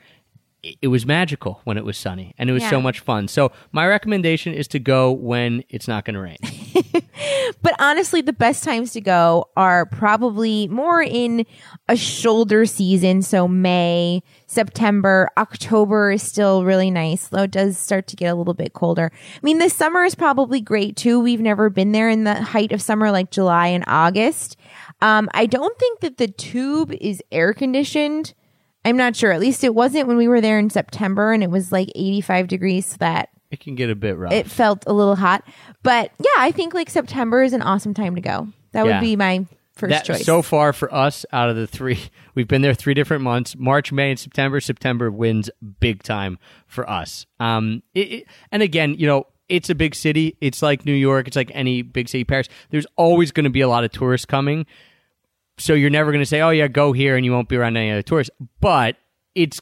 It, 0.82 0.88
was 0.88 1.06
magical 1.06 1.62
when 1.64 1.78
it 1.78 1.86
was 1.86 1.98
sunny, 1.98 2.34
and 2.38 2.50
it 2.50 2.54
was 2.54 2.68
so 2.68 2.82
much 2.82 3.00
fun. 3.00 3.28
So 3.28 3.52
my 3.72 3.86
recommendation 3.88 4.54
is 4.54 4.68
to 4.70 4.80
go 4.80 5.12
when 5.12 5.64
it's 5.70 5.88
not 5.88 6.06
going 6.06 6.16
to 6.16 6.22
rain. 6.22 6.38
But 7.62 7.76
honestly, 7.80 8.22
the 8.22 8.34
best 8.34 8.64
times 8.64 8.92
to 8.94 9.02
go 9.02 9.50
are 9.56 9.86
probably 9.86 10.68
more 10.68 11.02
in 11.02 11.46
a 11.88 11.96
shoulder 11.96 12.66
season. 12.66 13.22
So 13.22 13.48
May, 13.48 14.24
September, 14.48 15.30
October 15.38 16.12
is 16.12 16.24
still 16.24 16.64
really 16.64 16.92
nice, 16.92 17.28
though 17.28 17.44
it 17.44 17.52
does 17.52 17.78
start 17.78 18.08
to 18.08 18.16
get 18.16 18.28
a 18.28 18.36
little 18.36 18.54
bit 18.54 18.74
colder. 18.74 19.12
I 19.14 19.40
mean, 19.42 19.60
the 19.60 19.70
summer 19.70 20.04
is 20.04 20.16
probably 20.16 20.62
great 20.62 20.96
too. 20.96 21.20
We've 21.20 21.42
never 21.42 21.70
been 21.70 21.92
there 21.92 22.10
in 22.10 22.24
the 22.24 22.36
height 22.36 22.72
of 22.72 22.82
summer 22.82 23.12
like 23.12 23.32
July 23.32 23.68
and 23.68 23.84
August. 23.88 24.58
Um, 25.02 25.30
I 25.34 25.46
don't 25.46 25.78
think 25.80 26.02
that 26.02 26.18
the 26.18 26.28
tube 26.28 26.92
is 26.92 27.22
air 27.32 27.54
conditioned. 27.54 28.34
I'm 28.86 28.96
not 28.98 29.16
sure. 29.16 29.32
At 29.32 29.40
least 29.42 29.64
it 29.64 29.76
wasn't 29.76 30.08
when 30.08 30.16
we 30.18 30.28
were 30.28 30.40
there 30.42 30.58
in 30.60 30.70
September 30.70 31.34
and 31.34 31.44
it 31.44 31.50
was 31.50 31.72
like 31.72 31.90
85 31.96 32.48
degrees. 32.48 32.86
So 32.86 32.98
that 33.00 33.30
it 33.52 33.60
can 33.60 33.76
get 33.76 33.90
a 33.90 33.96
bit 33.96 34.18
rough. 34.18 34.32
it 34.32 34.48
felt 34.50 34.84
a 34.88 34.94
little 34.94 35.16
hot. 35.16 35.44
But 35.84 36.12
yeah, 36.20 36.28
I 36.38 36.52
think 36.52 36.74
like 36.74 36.90
September 36.90 37.44
is 37.44 37.54
an 37.54 37.62
awesome 37.62 37.94
time 37.94 38.16
to 38.16 38.22
go. 38.22 38.48
That 38.72 38.86
Yeah. 38.86 39.00
would 39.00 39.06
be 39.06 39.16
my 39.16 39.46
first 39.76 39.90
that, 39.92 40.06
choice. 40.06 40.26
So 40.26 40.42
far 40.42 40.72
for 40.74 40.94
us, 40.94 41.26
out 41.34 41.50
of 41.50 41.56
the 41.56 41.68
three, 41.68 42.00
we've 42.36 42.48
been 42.48 42.62
there 42.62 42.74
three 42.74 42.94
different 42.94 43.24
months: 43.24 43.56
March, 43.58 43.92
May, 43.92 44.12
and 44.12 44.20
September. 44.20 44.60
September 44.62 45.10
wins 45.12 45.50
big 45.80 46.04
time 46.04 46.38
for 46.68 46.90
us. 46.90 47.26
Um, 47.40 47.84
it, 47.94 48.12
it- 48.12 48.28
and 48.52 48.62
again, 48.62 48.96
you 48.98 49.08
know, 49.08 49.28
it's 49.48 49.70
a 49.70 49.76
big 49.76 49.94
city. 49.96 50.36
It's 50.42 50.62
like 50.62 50.86
New 50.86 50.94
York. 50.94 51.28
It's 51.28 51.36
like 51.36 51.52
any 51.54 51.82
big 51.84 52.10
city, 52.10 52.24
Paris. 52.24 52.48
There's 52.72 52.88
always 52.96 53.32
going 53.32 53.44
to 53.44 53.50
be 53.50 53.62
a 53.62 53.68
lot 53.68 53.84
of 53.84 53.92
tourists 53.92 54.26
coming. 54.26 54.66
So 55.58 55.74
you're 55.74 55.90
never 55.90 56.12
going 56.12 56.22
to 56.22 56.26
say, 56.26 56.42
"Oh 56.42 56.50
yeah, 56.50 56.68
go 56.68 56.92
here," 56.92 57.16
and 57.16 57.26
you 57.26 57.32
won't 57.32 57.50
be 57.50 57.56
around 57.56 57.78
any 57.78 57.92
other 57.92 58.02
tourists. 58.02 58.36
But 58.60 58.98
it's 59.36 59.62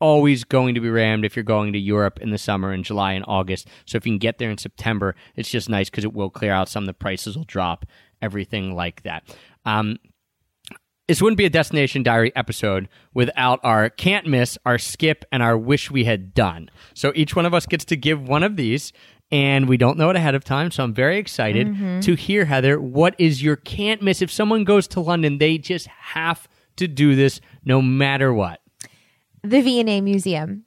always 0.00 0.44
going 0.44 0.74
to 0.74 0.80
be 0.80 0.90
rammed 0.90 1.24
if 1.24 1.36
you're 1.36 1.42
going 1.42 1.72
to 1.72 1.78
Europe 1.78 2.18
in 2.20 2.30
the 2.30 2.38
summer 2.38 2.72
in 2.72 2.82
July 2.82 3.12
and 3.12 3.24
August. 3.26 3.68
So 3.86 3.96
if 3.96 4.06
you 4.06 4.12
can 4.12 4.18
get 4.18 4.38
there 4.38 4.50
in 4.50 4.58
September, 4.58 5.14
it's 5.36 5.50
just 5.50 5.68
nice 5.68 5.90
because 5.90 6.04
it 6.04 6.12
will 6.12 6.30
clear 6.30 6.52
out. 6.52 6.68
Some 6.68 6.86
the 6.86 6.94
prices 6.94 7.36
will 7.36 7.44
drop, 7.44 7.84
everything 8.22 8.74
like 8.74 9.02
that. 9.02 9.24
Um, 9.64 9.98
this 11.08 11.20
wouldn't 11.20 11.36
be 11.38 11.44
a 11.44 11.50
Destination 11.50 12.02
Diary 12.02 12.32
episode 12.34 12.88
without 13.12 13.60
our 13.62 13.90
can't 13.90 14.26
miss, 14.26 14.56
our 14.64 14.78
skip, 14.78 15.24
and 15.30 15.42
our 15.42 15.56
wish 15.58 15.90
we 15.90 16.04
had 16.04 16.32
done. 16.32 16.70
So 16.94 17.12
each 17.14 17.36
one 17.36 17.44
of 17.44 17.52
us 17.52 17.66
gets 17.66 17.84
to 17.86 17.96
give 17.96 18.26
one 18.26 18.42
of 18.42 18.56
these, 18.56 18.92
and 19.34 19.68
we 19.68 19.76
don't 19.76 19.98
know 19.98 20.10
it 20.10 20.16
ahead 20.16 20.36
of 20.36 20.44
time. 20.44 20.70
So 20.70 20.84
I'm 20.84 20.94
very 20.94 21.18
excited 21.18 21.66
mm-hmm. 21.66 21.98
to 22.00 22.14
hear, 22.14 22.44
Heather, 22.44 22.80
what 22.80 23.16
is 23.18 23.42
your 23.42 23.56
can't 23.56 24.00
miss? 24.00 24.22
If 24.22 24.30
someone 24.30 24.62
goes 24.62 24.86
to 24.88 25.00
London, 25.00 25.38
they 25.38 25.58
just 25.58 25.88
have 25.88 26.48
to 26.76 26.86
do 26.86 27.16
this 27.16 27.40
no 27.64 27.82
matter 27.82 28.32
what. 28.32 28.60
the 29.42 29.60
V&A 29.60 30.00
Museum 30.00 30.64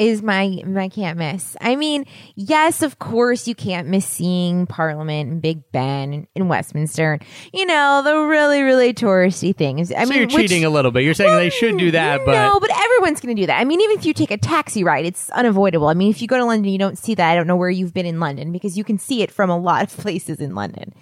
is 0.00 0.22
my 0.22 0.62
my 0.66 0.88
can't 0.88 1.18
miss. 1.18 1.56
I 1.60 1.76
mean, 1.76 2.06
yes, 2.34 2.82
of 2.82 2.98
course 2.98 3.46
you 3.46 3.54
can't 3.54 3.86
miss 3.88 4.06
seeing 4.06 4.66
Parliament 4.66 5.30
and 5.30 5.42
Big 5.42 5.62
Ben 5.72 6.12
and, 6.12 6.26
and 6.34 6.48
Westminster. 6.48 7.18
You 7.52 7.66
know, 7.66 8.02
the 8.04 8.16
really 8.16 8.62
really 8.62 8.94
touristy 8.94 9.54
things. 9.54 9.92
I 9.92 10.04
So 10.04 10.10
mean, 10.10 10.18
you're 10.20 10.26
which- 10.28 10.36
cheating 10.36 10.64
a 10.64 10.70
little 10.70 10.90
bit. 10.90 11.04
You're 11.04 11.14
saying 11.14 11.36
they 11.36 11.50
should 11.50 11.76
do 11.78 11.90
that, 11.92 12.22
but 12.24 12.32
no, 12.32 12.58
but 12.58 12.70
everyone's 12.74 13.20
going 13.20 13.36
to 13.36 13.42
do 13.42 13.46
that. 13.46 13.60
I 13.60 13.64
mean, 13.64 13.80
even 13.80 13.98
if 13.98 14.04
you 14.06 14.14
take 14.14 14.30
a 14.30 14.38
taxi 14.38 14.82
ride, 14.82 15.04
it's 15.04 15.30
unavoidable. 15.30 15.88
I 15.88 15.94
mean, 15.94 16.10
if 16.10 16.22
you 16.22 16.28
go 16.28 16.38
to 16.38 16.44
London, 16.44 16.72
you 16.72 16.78
don't 16.78 16.98
see 16.98 17.14
that. 17.14 17.30
I 17.30 17.34
don't 17.34 17.46
know 17.46 17.56
where 17.56 17.70
you've 17.70 17.92
been 17.94 18.06
in 18.06 18.18
London 18.20 18.52
because 18.52 18.78
you 18.78 18.84
can 18.84 18.98
see 18.98 19.22
it 19.22 19.30
from 19.30 19.50
a 19.50 19.58
lot 19.58 19.82
of 19.84 19.96
places 20.02 20.40
in 20.40 20.54
London. 20.54 20.94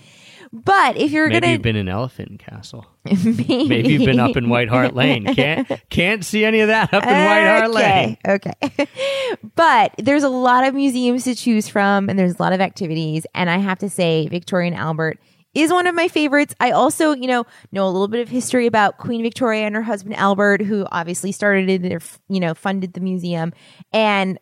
But 0.53 0.96
if 0.96 1.11
you're 1.11 1.28
gonna 1.28 1.40
maybe 1.40 1.46
going 1.46 1.53
you've 1.53 1.62
been 1.62 1.76
in 1.76 1.88
Elephant 1.88 2.38
Castle. 2.38 2.86
Maybe 3.05 3.88
you've 3.88 4.05
been 4.05 4.20
up 4.20 4.36
in 4.36 4.49
White 4.49 4.68
Hart 4.68 4.94
Lane. 4.94 5.24
Can't 5.34 5.70
can't 5.90 6.24
see 6.24 6.44
any 6.44 6.61
of 6.61 6.68
that 6.68 6.92
up 6.92 7.03
in 7.03 7.09
White 7.09 7.46
Hart 7.46 7.70
Lane. 7.70 8.16
Okay. 8.26 8.53
Okay. 8.62 8.88
but 9.57 9.94
there's 9.99 10.22
a 10.22 10.28
lot 10.28 10.66
of 10.66 10.74
museums 10.74 11.24
to 11.24 11.34
choose 11.34 11.68
from 11.68 12.09
and 12.09 12.18
there's 12.18 12.38
a 12.38 12.42
lot 12.42 12.53
of 12.53 12.61
activities. 12.61 13.26
And 13.34 13.51
I 13.51 13.59
have 13.59 13.78
to 13.78 13.90
say, 13.90 14.26
Victoria 14.28 14.68
and 14.68 14.76
Albert 14.76 15.18
is 15.55 15.72
one 15.72 15.86
of 15.86 15.94
my 15.94 16.09
favorites. 16.09 16.55
I 16.61 16.70
also, 16.70 17.12
you 17.12 17.26
know, 17.26 17.44
know 17.72 17.84
a 17.84 17.90
little 17.90 18.09
bit 18.09 18.20
of 18.20 18.28
history 18.28 18.66
about 18.66 18.99
Queen 18.99 19.22
Victoria 19.22 19.66
and 19.66 19.74
her 19.74 19.82
husband 19.82 20.16
Albert, 20.16 20.62
who 20.62 20.86
obviously 20.90 21.32
started 21.32 21.68
it, 21.68 21.92
or, 21.92 22.01
you 22.28 22.40
know, 22.40 22.55
funded 22.55 22.92
the 22.92 23.01
museum. 23.01 23.53
And 23.92 24.38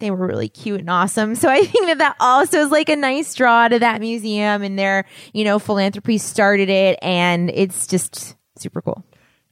they 0.00 0.10
were 0.10 0.26
really 0.26 0.48
cute 0.48 0.80
and 0.80 0.90
awesome. 0.90 1.34
So 1.34 1.48
I 1.48 1.64
think 1.64 1.86
that 1.86 1.98
that 1.98 2.16
also 2.20 2.60
is 2.60 2.70
like 2.70 2.88
a 2.88 2.96
nice 2.96 3.34
draw 3.34 3.68
to 3.68 3.78
that 3.78 4.00
museum 4.00 4.62
and 4.62 4.78
their, 4.78 5.06
you 5.32 5.44
know, 5.44 5.58
philanthropy 5.58 6.18
started 6.18 6.68
it 6.68 6.98
and 7.02 7.50
it's 7.50 7.86
just 7.86 8.36
super 8.58 8.82
cool. 8.82 9.04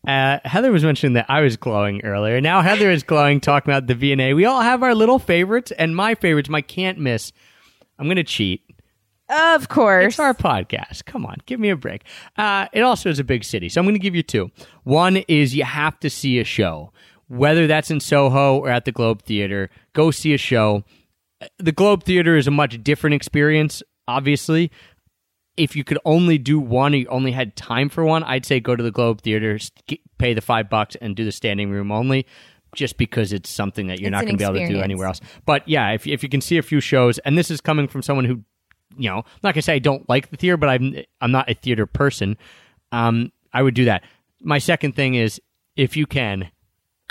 Uh, 0.06 0.40
Heather 0.44 0.72
was 0.72 0.82
mentioning 0.82 1.14
that 1.14 1.26
I 1.28 1.42
was 1.42 1.56
glowing 1.56 2.02
earlier. 2.02 2.40
Now 2.40 2.60
Heather 2.60 2.90
is 2.90 3.04
glowing, 3.04 3.40
talking 3.40 3.72
about 3.72 3.86
the 3.86 3.94
V&A. 3.94 4.34
We 4.34 4.44
all 4.44 4.60
have 4.60 4.82
our 4.82 4.96
little 4.96 5.20
favorites, 5.20 5.70
and 5.78 5.94
my 5.94 6.16
favorites, 6.16 6.48
my 6.48 6.60
can't 6.60 6.98
miss. 6.98 7.32
I'm 7.98 8.06
going 8.06 8.16
to 8.16 8.24
cheat. 8.24 8.62
Of 9.28 9.68
course. 9.68 10.14
It's 10.14 10.18
our 10.18 10.34
podcast. 10.34 11.04
Come 11.04 11.24
on, 11.24 11.36
give 11.46 11.60
me 11.60 11.70
a 11.70 11.76
break. 11.76 12.02
Uh, 12.36 12.66
it 12.72 12.80
also 12.80 13.10
is 13.10 13.20
a 13.20 13.24
big 13.24 13.44
city, 13.44 13.68
so 13.68 13.80
I'm 13.80 13.84
going 13.84 13.94
to 13.94 14.00
give 14.00 14.16
you 14.16 14.24
two. 14.24 14.50
One 14.82 15.18
is 15.28 15.54
you 15.54 15.64
have 15.64 15.98
to 16.00 16.10
see 16.10 16.40
a 16.40 16.44
show. 16.44 16.92
Whether 17.32 17.66
that's 17.66 17.90
in 17.90 17.98
Soho 17.98 18.58
or 18.58 18.68
at 18.68 18.84
the 18.84 18.92
Globe 18.92 19.22
Theater, 19.22 19.70
go 19.94 20.10
see 20.10 20.34
a 20.34 20.38
show. 20.38 20.84
The 21.58 21.72
Globe 21.72 22.04
Theater 22.04 22.36
is 22.36 22.46
a 22.46 22.50
much 22.50 22.84
different 22.84 23.14
experience, 23.14 23.82
obviously. 24.06 24.70
If 25.56 25.74
you 25.74 25.82
could 25.82 25.98
only 26.04 26.36
do 26.36 26.60
one, 26.60 26.92
or 26.92 26.98
you 26.98 27.06
only 27.08 27.32
had 27.32 27.56
time 27.56 27.88
for 27.88 28.04
one, 28.04 28.22
I'd 28.22 28.44
say 28.44 28.60
go 28.60 28.76
to 28.76 28.82
the 28.82 28.90
Globe 28.90 29.22
Theater, 29.22 29.58
pay 30.18 30.34
the 30.34 30.42
five 30.42 30.68
bucks, 30.68 30.94
and 30.96 31.16
do 31.16 31.24
the 31.24 31.32
standing 31.32 31.70
room 31.70 31.90
only, 31.90 32.26
just 32.74 32.98
because 32.98 33.32
it's 33.32 33.48
something 33.48 33.86
that 33.86 33.98
you're 33.98 34.08
It's 34.08 34.12
not 34.12 34.24
going 34.24 34.34
to 34.34 34.38
be 34.38 34.44
able 34.44 34.66
to 34.66 34.68
do 34.68 34.80
anywhere 34.82 35.06
else. 35.06 35.22
But 35.46 35.66
yeah, 35.66 35.92
if 35.92 36.06
if 36.06 36.22
you 36.22 36.28
can 36.28 36.42
see 36.42 36.58
a 36.58 36.62
few 36.62 36.80
shows, 36.80 37.18
and 37.20 37.38
this 37.38 37.50
is 37.50 37.62
coming 37.62 37.88
from 37.88 38.02
someone 38.02 38.26
who, 38.26 38.42
you 38.98 39.08
know, 39.08 39.18
I'm 39.18 39.24
not 39.42 39.54
gonna 39.54 39.62
say 39.62 39.74
I 39.74 39.78
don't 39.78 40.06
like 40.06 40.28
the 40.28 40.36
theater, 40.36 40.58
but 40.58 40.68
I'm 40.68 40.96
I'm 41.22 41.32
not 41.32 41.50
a 41.50 41.54
theater 41.54 41.86
person. 41.86 42.36
Um, 42.92 43.32
I 43.54 43.62
would 43.62 43.74
do 43.74 43.86
that. 43.86 44.04
My 44.42 44.58
second 44.58 44.94
thing 44.94 45.14
is 45.14 45.40
if 45.76 45.96
you 45.96 46.06
can, 46.06 46.50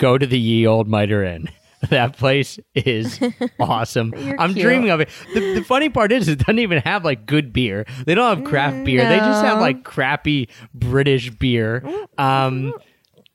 go 0.02 0.18
to 0.18 0.26
the 0.26 0.40
Ye 0.40 0.66
Old 0.68 0.88
Mitre 0.90 1.24
Inn. 1.24 1.48
That 1.90 2.16
place 2.16 2.60
is 2.76 3.20
awesome. 3.60 4.14
I'm 4.38 4.54
cute. 4.54 4.64
dreaming 4.64 4.92
of 4.92 5.00
it. 5.00 5.10
The, 5.34 5.56
the 5.56 5.64
funny 5.64 5.90
part 5.90 6.12
is, 6.12 6.28
it 6.28 6.38
doesn't 6.38 6.60
even 6.60 6.78
have 6.78 7.04
like 7.04 7.26
good 7.26 7.52
beer. 7.52 7.88
They 8.06 8.14
don't 8.14 8.38
have 8.38 8.48
craft 8.48 8.86
beer. 8.86 9.04
They 9.04 9.18
just 9.18 9.44
have 9.44 9.60
like 9.60 9.84
crappy 9.84 10.50
British 10.76 11.32
beer. 11.32 11.84
Um, 12.20 12.76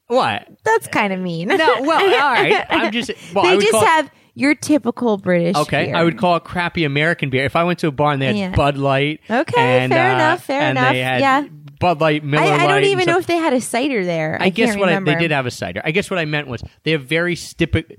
what? 0.07 0.47
That's 0.63 0.87
kind 0.87 1.13
of 1.13 1.19
mean. 1.19 1.49
No, 1.49 1.57
well, 1.57 2.01
all 2.01 2.33
right. 2.33 2.65
I'm 2.71 2.93
just. 2.93 3.11
Well, 3.35 3.43
they 3.45 3.59
just 3.65 3.83
it- 3.83 3.87
have 3.89 4.11
your 4.35 4.55
typical 4.55 5.17
British. 5.17 5.55
Beer. 5.55 5.63
Okay, 5.63 5.85
beer. 5.87 5.97
I 5.97 6.05
would 6.05 6.17
call 6.17 6.37
it 6.37 6.45
crappy 6.45 6.85
American 6.85 7.31
beer. 7.31 7.45
If 7.47 7.57
I 7.57 7.65
went 7.65 7.81
to 7.81 7.89
a 7.89 7.91
bar 7.91 8.13
and 8.13 8.23
they 8.23 8.27
had 8.27 8.37
Yeah. 8.37 8.51
Bud 8.55 8.77
Light, 8.79 9.23
Okay, 9.29 9.61
and, 9.83 9.93
fair 9.93 10.13
uh, 10.13 10.15
enough, 10.15 10.45
fair 10.45 10.61
and 10.61 10.79
enough, 10.79 10.93
they 10.93 11.01
had 11.01 11.21
yeah. 11.21 11.47
Bud 11.79 12.01
Light, 12.01 12.25
Miller 12.25 12.43
I, 12.43 12.65
I 12.65 12.67
don't 12.67 12.85
even 12.85 13.07
know 13.07 13.19
if 13.19 13.27
they 13.27 13.37
had 13.37 13.53
a 13.53 13.61
cider 13.61 14.05
there. 14.05 14.39
I, 14.41 14.47
I 14.47 14.49
guess 14.49 14.77
what 14.77 14.89
I, 14.89 14.99
they 15.01 15.17
did 15.17 15.31
have 15.31 15.47
a 15.47 15.51
cider. 15.51 15.81
I 15.85 15.91
guess 15.91 16.11
what 16.11 16.19
I 16.19 16.25
meant 16.25 16.49
was 16.49 16.63
they 16.85 16.93
have 16.93 17.05
very 17.05 17.35
stipi- 17.35 17.97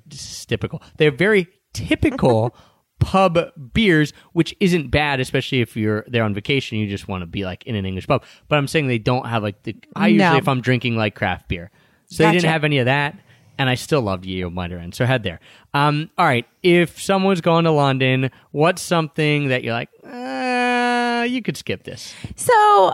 typical. 0.48 0.82
They 0.98 1.06
have 1.06 1.18
very 1.18 1.48
typical 1.74 2.56
pub 3.00 3.38
beers, 3.74 4.14
which 4.34 4.56
isn't 4.60 4.90
bad, 4.90 5.20
especially 5.20 5.62
if 5.62 5.78
you're 5.78 6.04
there 6.08 6.24
on 6.24 6.34
vacation. 6.34 6.78
You 6.80 6.88
just 6.88 7.08
want 7.08 7.22
to 7.22 7.28
be 7.28 7.46
like 7.46 7.66
in 7.66 7.76
an 7.76 7.86
English 7.86 8.08
pub. 8.08 8.24
But 8.48 8.58
I'm 8.58 8.68
saying 8.68 8.88
they 8.88 8.98
don't 8.98 9.28
have 9.28 9.44
like 9.44 9.64
the. 9.64 9.76
I 9.96 10.08
usually 10.08 10.32
No. 10.32 10.38
if 10.38 10.48
I'm 10.48 10.62
drinking 10.62 10.96
like 10.96 11.16
craft 11.16 11.48
beer, 11.48 11.72
so 12.08 12.24
they 12.24 12.32
didn't 12.32 12.50
have 12.50 12.64
any 12.64 12.80
of 12.80 12.86
that. 12.86 13.20
And 13.60 13.70
I 13.70 13.74
still 13.76 14.02
loved 14.02 14.24
Yeo 14.24 14.52
Inn, 14.52 14.92
so 14.92 15.04
head 15.06 15.24
there. 15.24 15.40
Um, 15.74 16.12
all 16.16 16.28
right, 16.28 16.46
if 16.62 17.02
someone's 17.02 17.42
going 17.42 17.64
to 17.64 17.72
London, 17.72 18.30
what's 18.52 18.84
something 18.84 19.48
that 19.48 19.64
you're 19.64 19.74
like, 19.74 19.90
uh, 20.06 21.26
you 21.28 21.42
could 21.42 21.58
skip 21.58 21.84
this? 21.84 22.14
So 22.36 22.94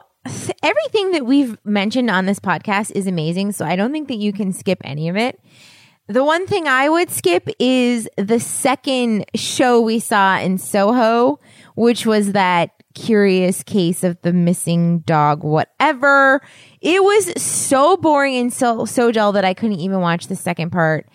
everything 0.62 1.12
that 1.12 1.26
we've 1.26 1.58
mentioned 1.66 2.10
on 2.10 2.26
this 2.26 2.40
podcast 2.40 2.92
is 2.92 3.08
amazing. 3.08 3.52
So 3.52 3.66
I 3.66 3.76
don't 3.76 3.92
think 3.92 4.08
that 4.08 4.18
you 4.18 4.34
can 4.34 4.54
skip 4.54 4.80
any 4.84 5.10
of 5.10 5.16
it. 5.16 5.40
The 6.08 6.24
one 6.24 6.48
thing 6.48 6.68
I 6.68 6.90
would 6.90 7.10
skip 7.10 7.48
is 7.60 8.10
the 8.18 8.40
second 8.40 9.26
show 9.36 9.80
we 9.80 10.00
saw 10.00 10.38
in 10.38 10.58
Soho, 10.58 11.40
which 11.76 12.06
was 12.06 12.34
that 12.34 12.72
curious 12.94 13.64
case 13.64 14.04
of 14.04 14.22
the 14.22 14.34
missing 14.34 15.00
dog, 15.00 15.44
whatever. 15.44 16.42
It 16.82 17.04
was 17.04 17.42
so 17.42 17.98
boring 17.98 18.36
and 18.36 18.54
so 18.54 18.86
so 18.86 19.12
dull 19.12 19.32
that 19.32 19.46
I 19.46 19.54
couldn't 19.54 19.80
even 19.80 20.02
watch 20.02 20.28
the 20.28 20.36
second 20.36 20.72
part. 20.72 21.08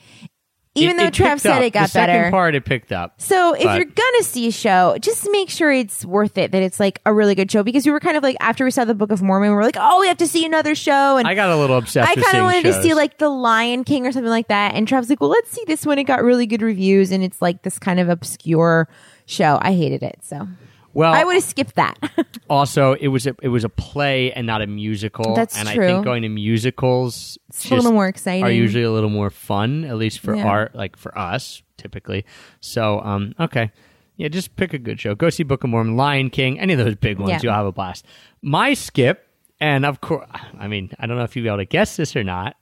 Even 0.75 0.95
It- 0.95 0.99
though 0.99 1.07
it 1.07 1.15
Trav 1.15 1.41
said 1.41 1.57
up. 1.59 1.63
it 1.63 1.71
got 1.73 1.93
better. 1.93 2.13
the 2.13 2.19
second 2.19 2.31
part 2.31 2.55
it 2.55 2.65
picked 2.65 2.93
up. 2.93 3.15
So 3.21 3.55
if 3.55 3.65
But- 3.65 3.77
you're 3.77 3.85
gonna 3.87 4.23
see 4.23 4.47
a 4.47 4.53
show, 4.53 4.97
just 5.01 5.29
make 5.33 5.51
sure 5.51 5.73
it's 5.73 6.05
worth 6.05 6.39
it. 6.39 6.53
That 6.53 6.63
it's 6.63 6.79
like 6.79 7.01
a 7.05 7.13
really 7.13 7.35
good 7.35 7.51
show 7.51 7.63
because 7.65 7.85
we 7.85 7.91
were 7.91 7.99
kind 8.01 8.17
of 8.17 8.23
like 8.23 8.37
after 8.41 8.65
we 8.65 8.71
saw 8.71 8.85
the 8.85 8.95
Book 8.95 9.11
of 9.11 9.21
Mormon, 9.21 9.51
we 9.51 9.55
were 9.57 9.65
like, 9.65 9.77
oh, 9.79 10.01
we 10.01 10.07
have 10.09 10.19
to 10.19 10.27
see 10.29 10.45
another 10.47 10.75
show, 10.77 11.17
and 11.17 11.27
I 11.27 11.35
got 11.35 11.51
a 11.51 11.57
little 11.57 11.79
obsessed. 11.79 12.09
I 12.09 12.15
kind 12.15 12.37
of 12.39 12.45
wanted 12.45 12.65
to 12.65 12.81
see 12.83 12.95
like 12.95 13.19
the 13.19 13.29
Lion 13.29 13.83
King 13.85 14.07
or 14.07 14.13
something 14.13 14.31
like 14.31 14.49
that. 14.49 14.75
And 14.75 14.87
Trav's 14.87 15.11
like, 15.11 15.21
well, 15.21 15.31
let's 15.31 15.51
see 15.51 15.65
this 15.67 15.85
one. 15.85 15.99
It 15.99 16.05
got 16.05 16.23
really 16.23 16.47
good 16.47 16.63
reviews, 16.63 17.11
and 17.11 17.25
it's 17.25 17.43
like 17.43 17.63
this 17.63 17.79
kind 17.79 17.99
of 17.99 18.09
obscure 18.09 18.89
show. 19.27 19.59
I 19.61 19.73
hated 19.73 20.03
it, 20.03 20.19
so 20.23 20.47
well, 20.95 21.13
I 21.13 21.25
would 21.25 21.35
have 21.35 21.45
skipped 21.45 21.75
that. 21.77 21.99
also 22.51 22.95
it 22.95 23.09
was 23.09 23.27
a 23.27 23.35
it 23.43 23.49
was 23.49 23.65
a 23.65 23.69
play 23.69 24.33
and 24.33 24.47
not 24.47 24.63
a 24.63 24.67
musical. 24.67 25.35
That's 25.35 25.57
and 25.59 25.69
I 25.69 25.75
true. 25.75 25.87
think 25.87 26.05
going 26.05 26.23
to 26.23 26.29
musicals 26.29 27.39
It's 27.49 27.71
a 27.71 27.75
little 27.75 27.93
more 27.93 28.09
exciting. 28.09 28.45
Are 28.45 28.51
usually 28.51 28.85
a 28.85 28.91
little 28.91 29.11
more 29.11 29.31
fun, 29.31 29.85
at 29.85 29.97
least 29.97 30.21
for 30.21 30.35
Yeah. 30.35 30.47
art, 30.47 30.75
like 30.75 30.97
for 30.97 31.17
us 31.17 31.63
typically. 31.77 32.25
So, 32.61 33.01
um, 33.01 33.35
okay, 33.39 33.71
yeah, 34.17 34.29
just 34.29 34.57
pick 34.57 34.75
a 34.75 34.79
good 34.79 35.01
show. 35.01 35.15
Go 35.15 35.31
see 35.31 35.45
Book 35.45 35.63
of 35.65 35.71
Mormon, 35.71 35.97
Lion 35.97 36.29
King, 36.29 36.59
any 36.59 36.73
of 36.73 36.79
those 36.81 36.97
big 36.97 37.19
ones. 37.19 37.31
Yeah. 37.31 37.41
You'll 37.43 37.55
have 37.55 37.67
a 37.67 37.73
blast. 37.73 38.05
My 38.43 38.75
skip, 38.75 39.25
and 39.61 39.87
of 39.87 40.01
course, 40.01 40.29
I 40.59 40.67
mean, 40.67 40.91
I 40.99 41.07
don't 41.07 41.17
know 41.17 41.23
if 41.25 41.37
you'll 41.37 41.45
be 41.45 41.49
able 41.49 41.59
to 41.59 41.65
guess 41.65 41.97
this 41.97 42.17
or 42.17 42.25
not. 42.25 42.57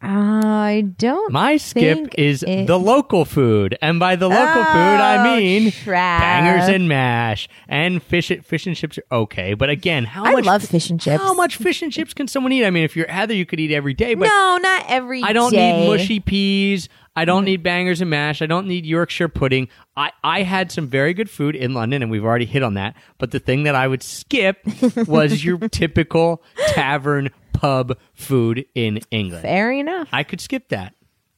I 0.00 0.84
don't. 0.96 1.32
My 1.32 1.56
skip 1.56 2.14
is 2.16 2.44
it- 2.44 2.66
the 2.68 2.78
local 2.78 3.24
food, 3.24 3.76
and 3.82 3.98
by 3.98 4.14
the 4.14 4.28
local 4.28 4.62
oh, 4.62 4.64
food, 4.64 5.00
I 5.00 5.16
Oh, 5.18 5.36
mean 5.36 5.72
Trav. 5.72 6.20
bangers 6.20 6.68
and 6.68 6.88
mash 6.88 7.48
and 7.68 8.00
fish. 8.00 8.30
Fish 8.44 8.66
and 8.68 8.76
chips 8.76 8.98
are 8.98 9.04
okay, 9.10 9.54
but 9.54 9.70
again, 9.70 10.04
how 10.04 10.24
I 10.24 10.32
much? 10.32 10.44
love 10.44 10.62
fish 10.62 10.88
and 10.90 11.00
chips. 11.00 11.20
How 11.20 11.34
much 11.34 11.56
fish 11.56 11.82
and 11.82 11.92
chips 11.92 12.14
can 12.14 12.28
someone 12.28 12.52
eat? 12.52 12.64
I 12.64 12.70
mean, 12.70 12.84
if 12.84 12.94
you're 12.94 13.08
Heather, 13.08 13.34
you 13.34 13.44
could 13.44 13.58
eat 13.58 13.72
every 13.72 13.94
day, 13.94 14.14
but 14.14 14.26
no, 14.26 14.58
not 14.62 14.84
every 14.88 15.22
I 15.22 15.32
don't 15.32 15.50
day. 15.50 15.80
need 15.80 15.88
mushy 15.88 16.20
peas. 16.20 16.88
I 17.16 17.24
don't 17.24 17.42
mm. 17.42 17.46
need 17.46 17.62
bangers 17.64 18.00
and 18.00 18.08
mash. 18.10 18.40
I 18.40 18.46
don't 18.46 18.68
need 18.68 18.86
Yorkshire 18.86 19.28
pudding. 19.28 19.68
I, 19.96 20.12
I 20.22 20.42
had 20.44 20.70
some 20.70 20.86
very 20.86 21.12
good 21.14 21.28
food 21.28 21.56
in 21.56 21.74
London, 21.74 22.00
and 22.02 22.12
we've 22.12 22.24
already 22.24 22.46
hit 22.46 22.62
on 22.62 22.74
that. 22.74 22.94
But 23.18 23.32
the 23.32 23.40
thing 23.40 23.64
that 23.64 23.74
I 23.74 23.88
would 23.88 24.04
skip 24.04 24.58
was 25.08 25.44
your 25.44 25.58
typical 25.68 26.40
tavern 26.68 27.30
pub 27.58 27.98
food 28.14 28.64
in 28.74 29.00
England. 29.10 29.42
Fair 29.42 29.72
enough. 29.72 30.08
I 30.12 30.22
could 30.22 30.40
skip 30.40 30.68
that. 30.68 30.94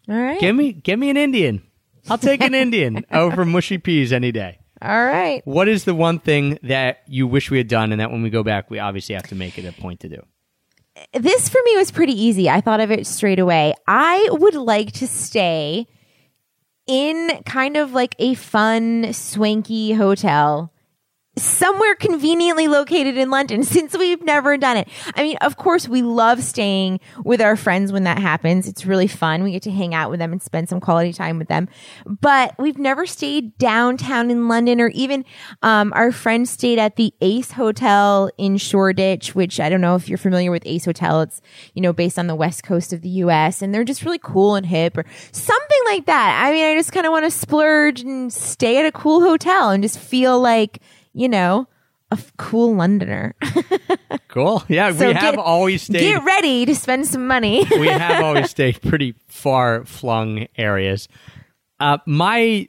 All 0.08 0.14
right. 0.14 0.38
Give 0.38 0.54
me 0.54 0.72
give 0.72 0.98
me 0.98 1.08
an 1.08 1.16
Indian. 1.16 1.62
I'll 2.08 2.18
take 2.18 2.42
an 2.42 2.54
Indian 2.66 3.04
over 3.10 3.44
mushy 3.44 3.78
peas 3.78 4.12
any 4.12 4.32
day. 4.32 4.58
All 4.82 5.04
right. 5.04 5.42
What 5.46 5.68
is 5.68 5.84
the 5.84 5.94
one 5.94 6.18
thing 6.18 6.58
that 6.62 7.02
you 7.06 7.26
wish 7.26 7.50
we 7.50 7.58
had 7.58 7.68
done, 7.68 7.92
and 7.92 8.00
that 8.00 8.10
when 8.10 8.22
we 8.22 8.30
go 8.30 8.42
back, 8.42 8.70
we 8.70 8.78
obviously 8.78 9.14
have 9.14 9.28
to 9.28 9.34
make 9.34 9.58
it 9.58 9.64
a 9.64 9.72
point 9.72 10.00
to 10.00 10.08
do? 10.08 10.22
this 11.14 11.48
for 11.48 11.60
me 11.64 11.76
was 11.76 11.90
pretty 11.90 12.12
easy. 12.12 12.50
I 12.50 12.60
thought 12.60 12.80
of 12.80 12.90
it 12.90 13.06
straight 13.06 13.38
away. 13.38 13.74
I 13.86 14.28
would 14.32 14.54
like 14.54 14.92
to 14.94 15.06
stay 15.06 15.86
in 16.86 17.42
kind 17.46 17.76
of 17.76 17.92
like 17.92 18.14
a 18.18 18.34
fun, 18.34 19.12
swanky 19.12 19.92
hotel 19.92 20.72
somewhere 21.36 21.94
conveniently 21.94 22.68
located 22.68 23.16
in 23.16 23.30
London 23.30 23.62
since 23.64 23.96
we've 23.96 24.22
never 24.22 24.56
done 24.56 24.76
it. 24.76 24.88
I 25.14 25.22
mean, 25.22 25.36
of 25.38 25.56
course, 25.56 25.88
we 25.88 26.02
love 26.02 26.42
staying 26.42 27.00
with 27.24 27.40
our 27.40 27.56
friends 27.56 27.92
when 27.92 28.04
that 28.04 28.18
happens. 28.18 28.68
It's 28.68 28.84
really 28.84 29.06
fun. 29.06 29.42
We 29.42 29.52
get 29.52 29.62
to 29.62 29.70
hang 29.70 29.94
out 29.94 30.10
with 30.10 30.18
them 30.18 30.32
and 30.32 30.42
spend 30.42 30.68
some 30.68 30.80
quality 30.80 31.12
time 31.12 31.38
with 31.38 31.48
them. 31.48 31.68
But 32.06 32.54
we've 32.58 32.78
never 32.78 33.06
stayed 33.06 33.56
downtown 33.58 34.30
in 34.30 34.48
London 34.48 34.80
or 34.80 34.88
even 34.88 35.24
um, 35.62 35.92
our 35.94 36.12
friend 36.12 36.48
stayed 36.48 36.78
at 36.78 36.96
the 36.96 37.14
Ace 37.20 37.52
Hotel 37.52 38.30
in 38.36 38.56
Shoreditch, 38.56 39.34
which 39.34 39.60
I 39.60 39.68
don't 39.68 39.80
know 39.80 39.94
if 39.94 40.08
you're 40.08 40.18
familiar 40.18 40.50
with 40.50 40.62
Ace 40.66 40.84
Hotel. 40.84 41.22
It's, 41.22 41.40
you 41.74 41.82
know, 41.82 41.92
based 41.92 42.18
on 42.18 42.26
the 42.26 42.34
west 42.34 42.64
coast 42.64 42.92
of 42.92 43.02
the 43.02 43.08
US 43.08 43.62
and 43.62 43.74
they're 43.74 43.84
just 43.84 44.04
really 44.04 44.18
cool 44.18 44.56
and 44.56 44.66
hip 44.66 44.96
or 44.96 45.04
something 45.32 45.80
like 45.86 46.06
that. 46.06 46.44
I 46.44 46.52
mean, 46.52 46.64
I 46.64 46.74
just 46.74 46.92
kind 46.92 47.06
of 47.06 47.12
want 47.12 47.24
to 47.24 47.30
splurge 47.30 48.00
and 48.00 48.32
stay 48.32 48.78
at 48.78 48.86
a 48.86 48.92
cool 48.92 49.20
hotel 49.20 49.70
and 49.70 49.82
just 49.82 49.98
feel 49.98 50.40
like, 50.40 50.80
you 51.12 51.28
know, 51.28 51.66
a 52.10 52.14
f- 52.14 52.32
cool 52.36 52.74
Londoner. 52.74 53.34
Cool. 54.28 54.62
Yeah, 54.68 54.92
So 54.92 55.08
we 55.08 55.14
have 55.14 55.34
get- 55.34 55.38
always 55.40 55.82
stayed. 55.82 56.00
Get 56.00 56.22
ready 56.24 56.64
to 56.64 56.74
spend 56.74 57.06
some 57.06 57.26
money. 57.26 57.64
we 57.78 57.88
have 57.88 58.22
always 58.22 58.50
stayed 58.50 58.80
pretty 58.80 59.14
far 59.26 59.84
flung 59.84 60.46
areas. 60.56 61.08
Uh, 61.80 61.98
my 62.06 62.68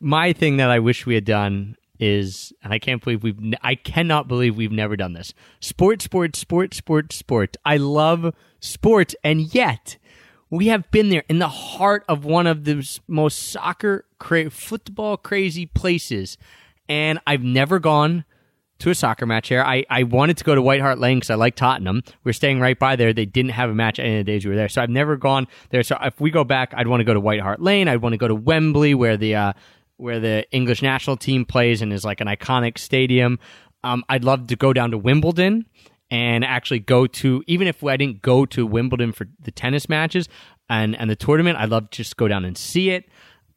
my 0.00 0.32
thing 0.32 0.56
that 0.58 0.70
I 0.70 0.78
wish 0.78 1.04
we 1.04 1.14
had 1.14 1.26
done 1.26 1.76
is, 1.98 2.54
and 2.62 2.72
I 2.72 2.78
can't 2.78 3.02
believe 3.04 3.22
we've, 3.22 3.38
I 3.62 3.74
cannot 3.74 4.28
believe 4.28 4.56
we've 4.56 4.72
never 4.72 4.96
done 4.96 5.12
this. 5.12 5.34
Sport, 5.60 6.00
sport, 6.00 6.36
sport, 6.36 6.72
sport, 6.72 7.12
sport. 7.12 7.56
I 7.66 7.76
love 7.76 8.34
sports, 8.60 9.14
and 9.22 9.54
yet 9.54 9.98
we 10.48 10.68
have 10.68 10.90
been 10.90 11.10
there 11.10 11.24
in 11.28 11.38
the 11.38 11.48
heart 11.48 12.04
of 12.08 12.24
one 12.24 12.46
of 12.46 12.64
the 12.64 12.86
most 13.08 13.50
soccer, 13.50 14.06
cra- 14.18 14.48
football 14.50 15.18
crazy 15.18 15.66
places, 15.66 16.38
and 16.88 17.18
I've 17.26 17.42
never 17.42 17.78
gone 17.78 18.24
to 18.80 18.90
a 18.90 18.94
soccer 18.94 19.24
match 19.24 19.48
here. 19.48 19.62
I, 19.62 19.84
I 19.88 20.02
wanted 20.02 20.36
to 20.38 20.44
go 20.44 20.54
to 20.54 20.60
White 20.60 20.80
Hart 20.80 20.98
Lane 20.98 21.18
because 21.18 21.30
I 21.30 21.36
like 21.36 21.54
Tottenham. 21.54 22.02
We're 22.24 22.32
staying 22.32 22.60
right 22.60 22.78
by 22.78 22.96
there. 22.96 23.12
They 23.12 23.24
didn't 23.24 23.52
have 23.52 23.70
a 23.70 23.74
match 23.74 23.98
any 23.98 24.18
of 24.18 24.26
the 24.26 24.32
days 24.32 24.44
we 24.44 24.50
were 24.50 24.56
there, 24.56 24.68
so 24.68 24.82
I've 24.82 24.90
never 24.90 25.16
gone 25.16 25.46
there. 25.70 25.82
So 25.82 25.96
if 26.02 26.20
we 26.20 26.30
go 26.30 26.44
back, 26.44 26.74
I'd 26.76 26.88
want 26.88 27.00
to 27.00 27.04
go 27.04 27.14
to 27.14 27.20
White 27.20 27.40
Hart 27.40 27.60
Lane. 27.60 27.88
I'd 27.88 28.02
want 28.02 28.12
to 28.12 28.18
go 28.18 28.28
to 28.28 28.34
Wembley, 28.34 28.94
where 28.94 29.16
the 29.16 29.36
uh, 29.36 29.52
where 29.96 30.20
the 30.20 30.44
English 30.50 30.82
national 30.82 31.16
team 31.16 31.44
plays 31.44 31.82
and 31.82 31.92
is 31.92 32.04
like 32.04 32.20
an 32.20 32.26
iconic 32.26 32.78
stadium. 32.78 33.38
Um, 33.84 34.04
I'd 34.08 34.24
love 34.24 34.48
to 34.48 34.56
go 34.56 34.72
down 34.72 34.90
to 34.90 34.98
Wimbledon 34.98 35.66
and 36.10 36.44
actually 36.44 36.80
go 36.80 37.06
to 37.06 37.42
even 37.46 37.66
if 37.66 37.82
I 37.82 37.96
didn't 37.96 38.22
go 38.22 38.44
to 38.46 38.66
Wimbledon 38.66 39.12
for 39.12 39.26
the 39.40 39.50
tennis 39.50 39.88
matches 39.88 40.28
and 40.68 40.96
and 40.96 41.08
the 41.08 41.16
tournament. 41.16 41.58
I'd 41.58 41.70
love 41.70 41.90
to 41.90 41.96
just 41.96 42.16
go 42.16 42.28
down 42.28 42.44
and 42.44 42.58
see 42.58 42.90
it. 42.90 43.08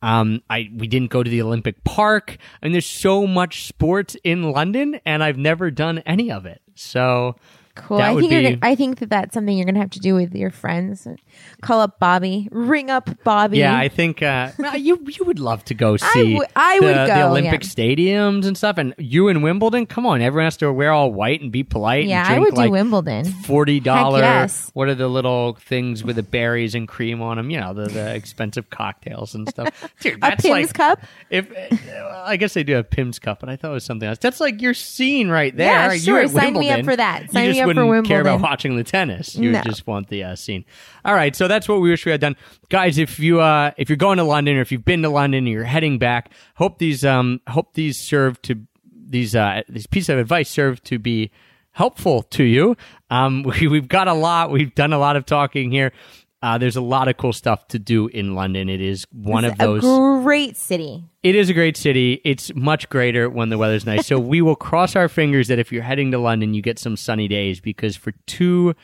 Um, 0.02 0.42
I 0.50 0.70
we 0.76 0.88
didn't 0.88 1.10
go 1.10 1.24
to 1.24 1.30
the 1.30 1.42
Olympic 1.42 1.84
Park, 1.84 2.38
and 2.62 2.74
there's 2.74 2.86
so 2.86 3.26
much 3.26 3.68
sports 3.68 4.16
in 4.24 4.52
London, 4.52 5.00
and 5.06 5.24
I've 5.24 5.38
never 5.38 5.72
done 5.72 6.00
any 6.00 6.32
of 6.32 6.46
it. 6.46 6.62
So 6.76 7.36
Cool. 7.78 7.98
That 7.98 8.12
I 8.12 8.16
think 8.20 8.30
be- 8.30 8.44
gonna, 8.44 8.58
I 8.62 8.76
think 8.76 9.00
that 9.00 9.10
that's 9.10 9.34
something 9.34 9.56
you're 9.56 9.66
gonna 9.66 9.80
have 9.80 9.92
to 9.92 10.00
do 10.00 10.16
with 10.16 10.34
your 10.36 10.50
friends. 10.50 11.08
Call 11.62 11.80
up 11.80 12.00
Bobby. 12.00 12.48
Ring 12.52 12.90
up 12.90 13.10
Bobby. 13.24 13.60
Yeah, 13.60 13.78
I 13.78 13.88
think 13.88 14.22
uh, 14.22 14.52
you 14.76 15.00
you 15.08 15.26
would 15.26 15.40
love 15.40 15.64
to 15.66 15.74
go 15.74 15.96
see 15.98 16.36
would- 16.36 16.48
I 16.56 16.80
the, 16.80 16.86
would 16.86 16.96
the 16.96 17.28
Olympic 17.28 17.64
yeah. 17.64 17.70
stadiums 17.70 18.46
and 18.46 18.58
stuff. 18.58 18.78
And 18.78 18.94
you 18.98 19.28
in 19.28 19.42
Wimbledon, 19.42 19.86
come 19.86 20.06
on, 20.06 20.22
everyone 20.22 20.46
has 20.46 20.58
to 20.58 20.72
wear 20.74 20.92
all 20.92 21.12
white 21.14 21.42
and 21.42 21.52
be 21.52 21.64
polite. 21.64 22.06
yeah. 22.06 22.22
and 22.22 22.28
I 22.28 22.32
drink 22.36 22.46
would 22.46 22.56
do 22.56 22.62
like 22.62 22.72
Wimbledon. 22.72 23.26
Forty 23.26 23.80
dollar. 23.80 24.20
yes. 24.20 24.72
What 24.74 24.88
are 24.88 24.96
the 24.96 25.08
little 25.08 25.54
things 25.54 26.04
with 26.04 26.16
the 26.16 26.24
berries 26.24 26.76
and 26.76 26.88
cream 26.88 27.22
on 27.22 27.38
them? 27.38 27.50
You 27.50 27.60
know, 27.60 27.74
the, 27.74 27.88
the 27.88 28.16
expensive 28.16 28.70
cocktails 28.70 29.36
and 29.36 29.48
stuff. 29.48 29.90
Dude, 30.02 30.16
A 30.18 30.20
that's 30.20 30.42
Pimm's 30.42 30.52
like 30.68 30.74
cup. 30.74 31.00
if 31.30 31.48
I 32.26 32.38
guess 32.38 32.54
they 32.54 32.64
do 32.64 32.74
have 32.74 32.90
Pimm's 32.90 33.20
cup, 33.20 33.40
but 33.40 33.50
I 33.50 33.56
thought 33.56 33.72
it 33.72 33.74
was 33.76 33.86
something 33.86 34.08
else. 34.08 34.18
That's 34.20 34.40
like 34.40 34.62
your 34.62 34.74
scene 34.74 35.30
right 35.30 35.56
there. 35.56 35.94
Yeah, 35.94 35.98
sure. 35.98 36.28
Sign 36.28 36.54
me 36.54 36.70
up 36.70 36.84
for 36.86 36.96
that. 36.96 37.24
you 37.24 37.28
Sign 37.30 37.52
me 37.52 37.62
up 37.62 37.67
wouldn't 37.68 38.08
care 38.08 38.22
about 38.22 38.42
watching 38.42 38.76
the 38.78 38.84
tennis. 38.84 39.36
You 39.36 39.52
No. 39.52 39.62
just 39.62 39.86
want 39.88 40.08
the 40.10 40.24
uh, 40.24 40.36
scene. 40.36 40.66
All 41.06 41.14
right, 41.14 41.36
so 41.36 41.48
that's 41.48 41.68
what 41.68 41.82
we 41.82 41.90
wish 41.90 42.06
we 42.06 42.12
had 42.12 42.22
done, 42.22 42.36
guys. 42.70 42.98
If 42.98 43.20
you 43.20 43.42
uh, 43.42 43.72
if 43.78 43.90
you're 43.90 43.98
going 43.98 44.18
to 44.18 44.24
London 44.24 44.58
or 44.58 44.62
if 44.62 44.72
you've 44.72 44.86
been 44.86 45.02
to 45.04 45.10
London 45.10 45.40
and 45.40 45.48
you're 45.50 45.64
heading 45.64 45.98
back, 46.00 46.32
hope 46.56 46.80
these 46.80 47.04
um 47.06 47.42
hope 47.48 47.74
these 47.74 48.00
serve 48.00 48.42
to 48.44 48.56
these 49.10 49.36
uh 49.36 49.62
these 49.70 49.88
pieces 49.88 50.10
of 50.10 50.18
advice 50.20 50.50
serve 50.50 50.82
to 50.84 51.00
be 51.00 51.32
helpful 51.72 52.24
to 52.24 52.44
you. 52.44 52.76
Um, 53.10 53.44
we, 53.62 53.68
we've 53.68 53.88
got 53.88 54.08
a 54.08 54.14
lot. 54.14 54.52
We've 54.52 54.74
done 54.74 54.94
a 54.94 54.98
lot 54.98 55.16
of 55.16 55.26
talking 55.26 55.72
here. 55.72 55.92
Uh, 56.42 56.58
there's 56.58 56.76
a 56.76 56.82
lot 56.82 57.08
of 57.08 57.18
cool 57.18 57.34
stuff 57.34 57.68
to 57.70 57.80
do 57.80 58.08
in 58.08 58.36
London. 58.36 58.70
It 58.70 58.80
is 58.80 59.06
one 59.12 59.44
of 59.44 59.58
those. 59.58 59.82
Great 59.82 60.56
city. 60.56 61.04
It 61.24 61.36
is 61.36 61.50
a 61.50 61.54
great 61.54 61.76
city. 61.76 62.22
It's 62.24 62.54
much 62.54 62.90
greater 62.90 63.28
when 63.30 63.50
the 63.50 63.58
weather's 63.58 63.86
nice. 63.86 64.06
So 64.06 64.20
we 64.20 64.42
will 64.42 64.56
cross 64.56 64.96
our 64.96 65.10
fingers 65.10 65.48
that 65.48 65.58
if 65.58 65.72
you're 65.72 65.82
heading 65.84 66.12
to 66.12 66.20
London, 66.20 66.54
you 66.54 66.62
get 66.62 66.78
some 66.78 66.96
sunny 66.96 67.28
days 67.28 67.60
because 67.60 67.96
for 67.96 68.14
two 68.28 68.76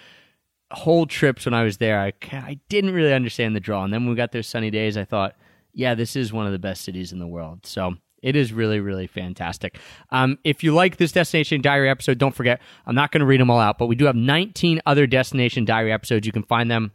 whole 0.72 1.06
trips 1.06 1.46
when 1.46 1.54
I 1.54 1.64
was 1.64 1.78
there, 1.78 2.00
I, 2.00 2.14
I 2.32 2.60
didn't 2.70 2.94
really 2.94 3.14
understand 3.14 3.56
the 3.56 3.60
draw. 3.60 3.84
And 3.84 3.94
then 3.94 4.02
when 4.02 4.10
we 4.10 4.16
got 4.16 4.32
those 4.32 4.48
sunny 4.48 4.72
days, 4.72 4.98
I 4.98 5.06
thought, 5.06 5.36
yeah, 5.74 5.94
this 5.94 6.16
is 6.16 6.34
one 6.34 6.48
of 6.48 6.52
the 6.52 6.60
best 6.60 6.84
cities 6.84 7.12
in 7.12 7.20
the 7.20 7.28
world. 7.28 7.68
So 7.68 7.96
it 8.24 8.36
is 8.36 8.52
really, 8.52 8.80
really 8.80 9.06
fantastic. 9.06 9.78
Um, 10.10 10.40
if 10.44 10.64
you 10.64 10.74
like 10.74 10.98
this 10.98 11.12
Destination 11.12 11.62
Diary 11.62 11.90
episode, 11.90 12.18
don't 12.18 12.34
forget, 12.34 12.62
I'm 12.88 12.96
not 12.96 13.12
going 13.12 13.20
to 13.20 13.26
read 13.28 13.42
them 13.42 13.52
all 13.52 13.60
out, 13.60 13.78
but 13.78 13.88
we 13.88 13.96
do 13.96 14.06
have 14.06 14.16
19 14.16 14.82
other 14.88 15.06
Destination 15.06 15.66
Diary 15.66 15.92
episodes. 15.92 16.26
You 16.26 16.32
can 16.32 16.44
find 16.44 16.72
them 16.72 16.92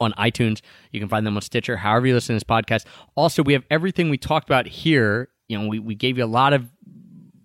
on 0.00 0.12
iTunes. 0.12 0.60
You 0.92 1.00
can 1.00 1.08
find 1.08 1.26
them 1.26 1.36
on 1.36 1.42
Stitcher, 1.42 1.76
however 1.76 2.06
you 2.06 2.14
listen 2.14 2.34
to 2.34 2.36
this 2.36 2.44
podcast. 2.44 2.86
Also, 3.14 3.42
we 3.42 3.52
have 3.52 3.64
everything 3.70 4.10
we 4.10 4.18
talked 4.18 4.48
about 4.48 4.66
here. 4.66 5.28
You 5.48 5.58
know, 5.58 5.68
we, 5.68 5.78
we 5.78 5.94
gave 5.94 6.18
you 6.18 6.24
a 6.24 6.26
lot 6.26 6.52
of 6.52 6.70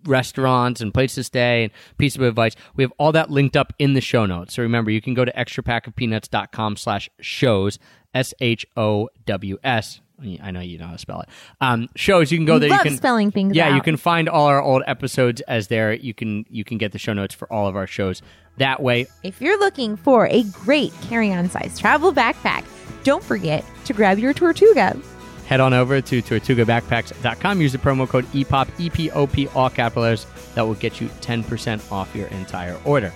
restaurants 0.04 0.80
and 0.80 0.94
places 0.94 1.16
to 1.16 1.24
stay 1.24 1.64
and 1.64 1.72
piece 1.98 2.16
of 2.16 2.22
advice. 2.22 2.54
We 2.74 2.84
have 2.84 2.92
all 2.98 3.12
that 3.12 3.30
linked 3.30 3.56
up 3.56 3.72
in 3.78 3.94
the 3.94 4.00
show 4.00 4.26
notes. 4.26 4.54
So 4.54 4.62
remember, 4.62 4.90
you 4.90 5.00
can 5.00 5.14
go 5.14 5.24
to 5.24 5.32
extrapackofpeanuts.com 5.32 6.76
slash 6.76 7.10
shows, 7.20 7.78
S-H-O-W-S. 8.14 10.00
I 10.42 10.50
know 10.50 10.60
you 10.60 10.78
know 10.78 10.86
how 10.86 10.92
to 10.92 10.98
spell 10.98 11.20
it. 11.20 11.28
Um, 11.60 11.88
shows, 11.94 12.32
you 12.32 12.38
can 12.38 12.46
go 12.46 12.58
there. 12.58 12.70
Love 12.70 12.84
you 12.86 12.90
can 12.90 12.96
spelling 12.96 13.30
things 13.30 13.54
Yeah, 13.54 13.74
you 13.74 13.82
can 13.82 13.98
find 13.98 14.30
all 14.30 14.46
our 14.46 14.62
old 14.62 14.82
episodes 14.86 15.42
as 15.42 15.68
there. 15.68 15.92
You 15.92 16.14
can 16.14 16.46
you 16.48 16.64
can 16.64 16.78
get 16.78 16.92
the 16.92 16.98
show 16.98 17.12
notes 17.12 17.34
for 17.34 17.52
all 17.52 17.66
of 17.66 17.76
our 17.76 17.86
shows 17.86 18.22
that 18.58 18.82
way. 18.82 19.06
If 19.22 19.40
you're 19.40 19.58
looking 19.58 19.96
for 19.96 20.26
a 20.28 20.42
great 20.44 20.92
carry-on 21.02 21.48
size 21.50 21.78
travel 21.78 22.12
backpack, 22.12 22.64
don't 23.04 23.22
forget 23.22 23.64
to 23.84 23.92
grab 23.92 24.18
your 24.18 24.32
Tortuga. 24.32 24.98
head 25.46 25.60
on 25.60 25.72
over 25.72 26.00
to 26.00 26.22
tortugabackpacks.com. 26.22 27.60
Use 27.60 27.72
the 27.72 27.78
promo 27.78 28.08
code 28.08 28.26
E 28.34 28.44
EPOP, 28.44 28.68
E-P-O-P, 28.78 29.48
all 29.48 29.70
capital 29.70 30.02
letters. 30.02 30.26
That 30.54 30.66
will 30.66 30.74
get 30.74 31.00
you 31.00 31.08
10% 31.20 31.92
off 31.92 32.14
your 32.16 32.26
entire 32.28 32.76
order. 32.84 33.12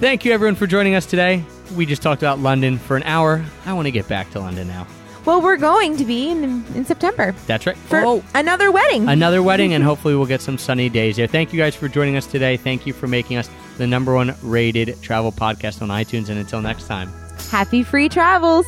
Thank 0.00 0.24
you, 0.24 0.32
everyone, 0.32 0.54
for 0.56 0.66
joining 0.66 0.94
us 0.94 1.06
today. 1.06 1.44
We 1.76 1.86
just 1.86 2.02
talked 2.02 2.22
about 2.22 2.38
London 2.38 2.78
for 2.78 2.96
an 2.96 3.02
hour. 3.04 3.44
I 3.66 3.72
want 3.74 3.86
to 3.86 3.92
get 3.92 4.08
back 4.08 4.30
to 4.30 4.40
London 4.40 4.66
now. 4.68 4.86
Well, 5.24 5.40
we're 5.40 5.56
going 5.56 5.96
to 5.96 6.04
be 6.04 6.28
in, 6.28 6.42
in 6.74 6.84
September 6.84 7.32
That's 7.46 7.66
right. 7.66 7.76
for 7.76 7.98
oh, 8.04 8.24
another 8.34 8.70
wedding. 8.70 9.08
another 9.08 9.42
wedding, 9.42 9.72
and 9.72 9.82
hopefully 9.82 10.14
we'll 10.14 10.26
get 10.26 10.42
some 10.42 10.58
sunny 10.58 10.90
days 10.90 11.16
there. 11.16 11.26
Thank 11.26 11.52
you 11.52 11.58
guys 11.58 11.74
for 11.74 11.88
joining 11.88 12.16
us 12.16 12.26
today. 12.26 12.56
Thank 12.58 12.86
you 12.86 12.92
for 12.92 13.06
making 13.06 13.38
us 13.38 13.48
the 13.76 13.86
number 13.86 14.14
one 14.14 14.34
rated 14.42 15.00
travel 15.02 15.32
podcast 15.32 15.82
on 15.82 15.88
iTunes. 15.88 16.28
And 16.28 16.38
until 16.38 16.60
next 16.60 16.86
time, 16.86 17.12
happy 17.50 17.82
free 17.82 18.08
travels. 18.08 18.66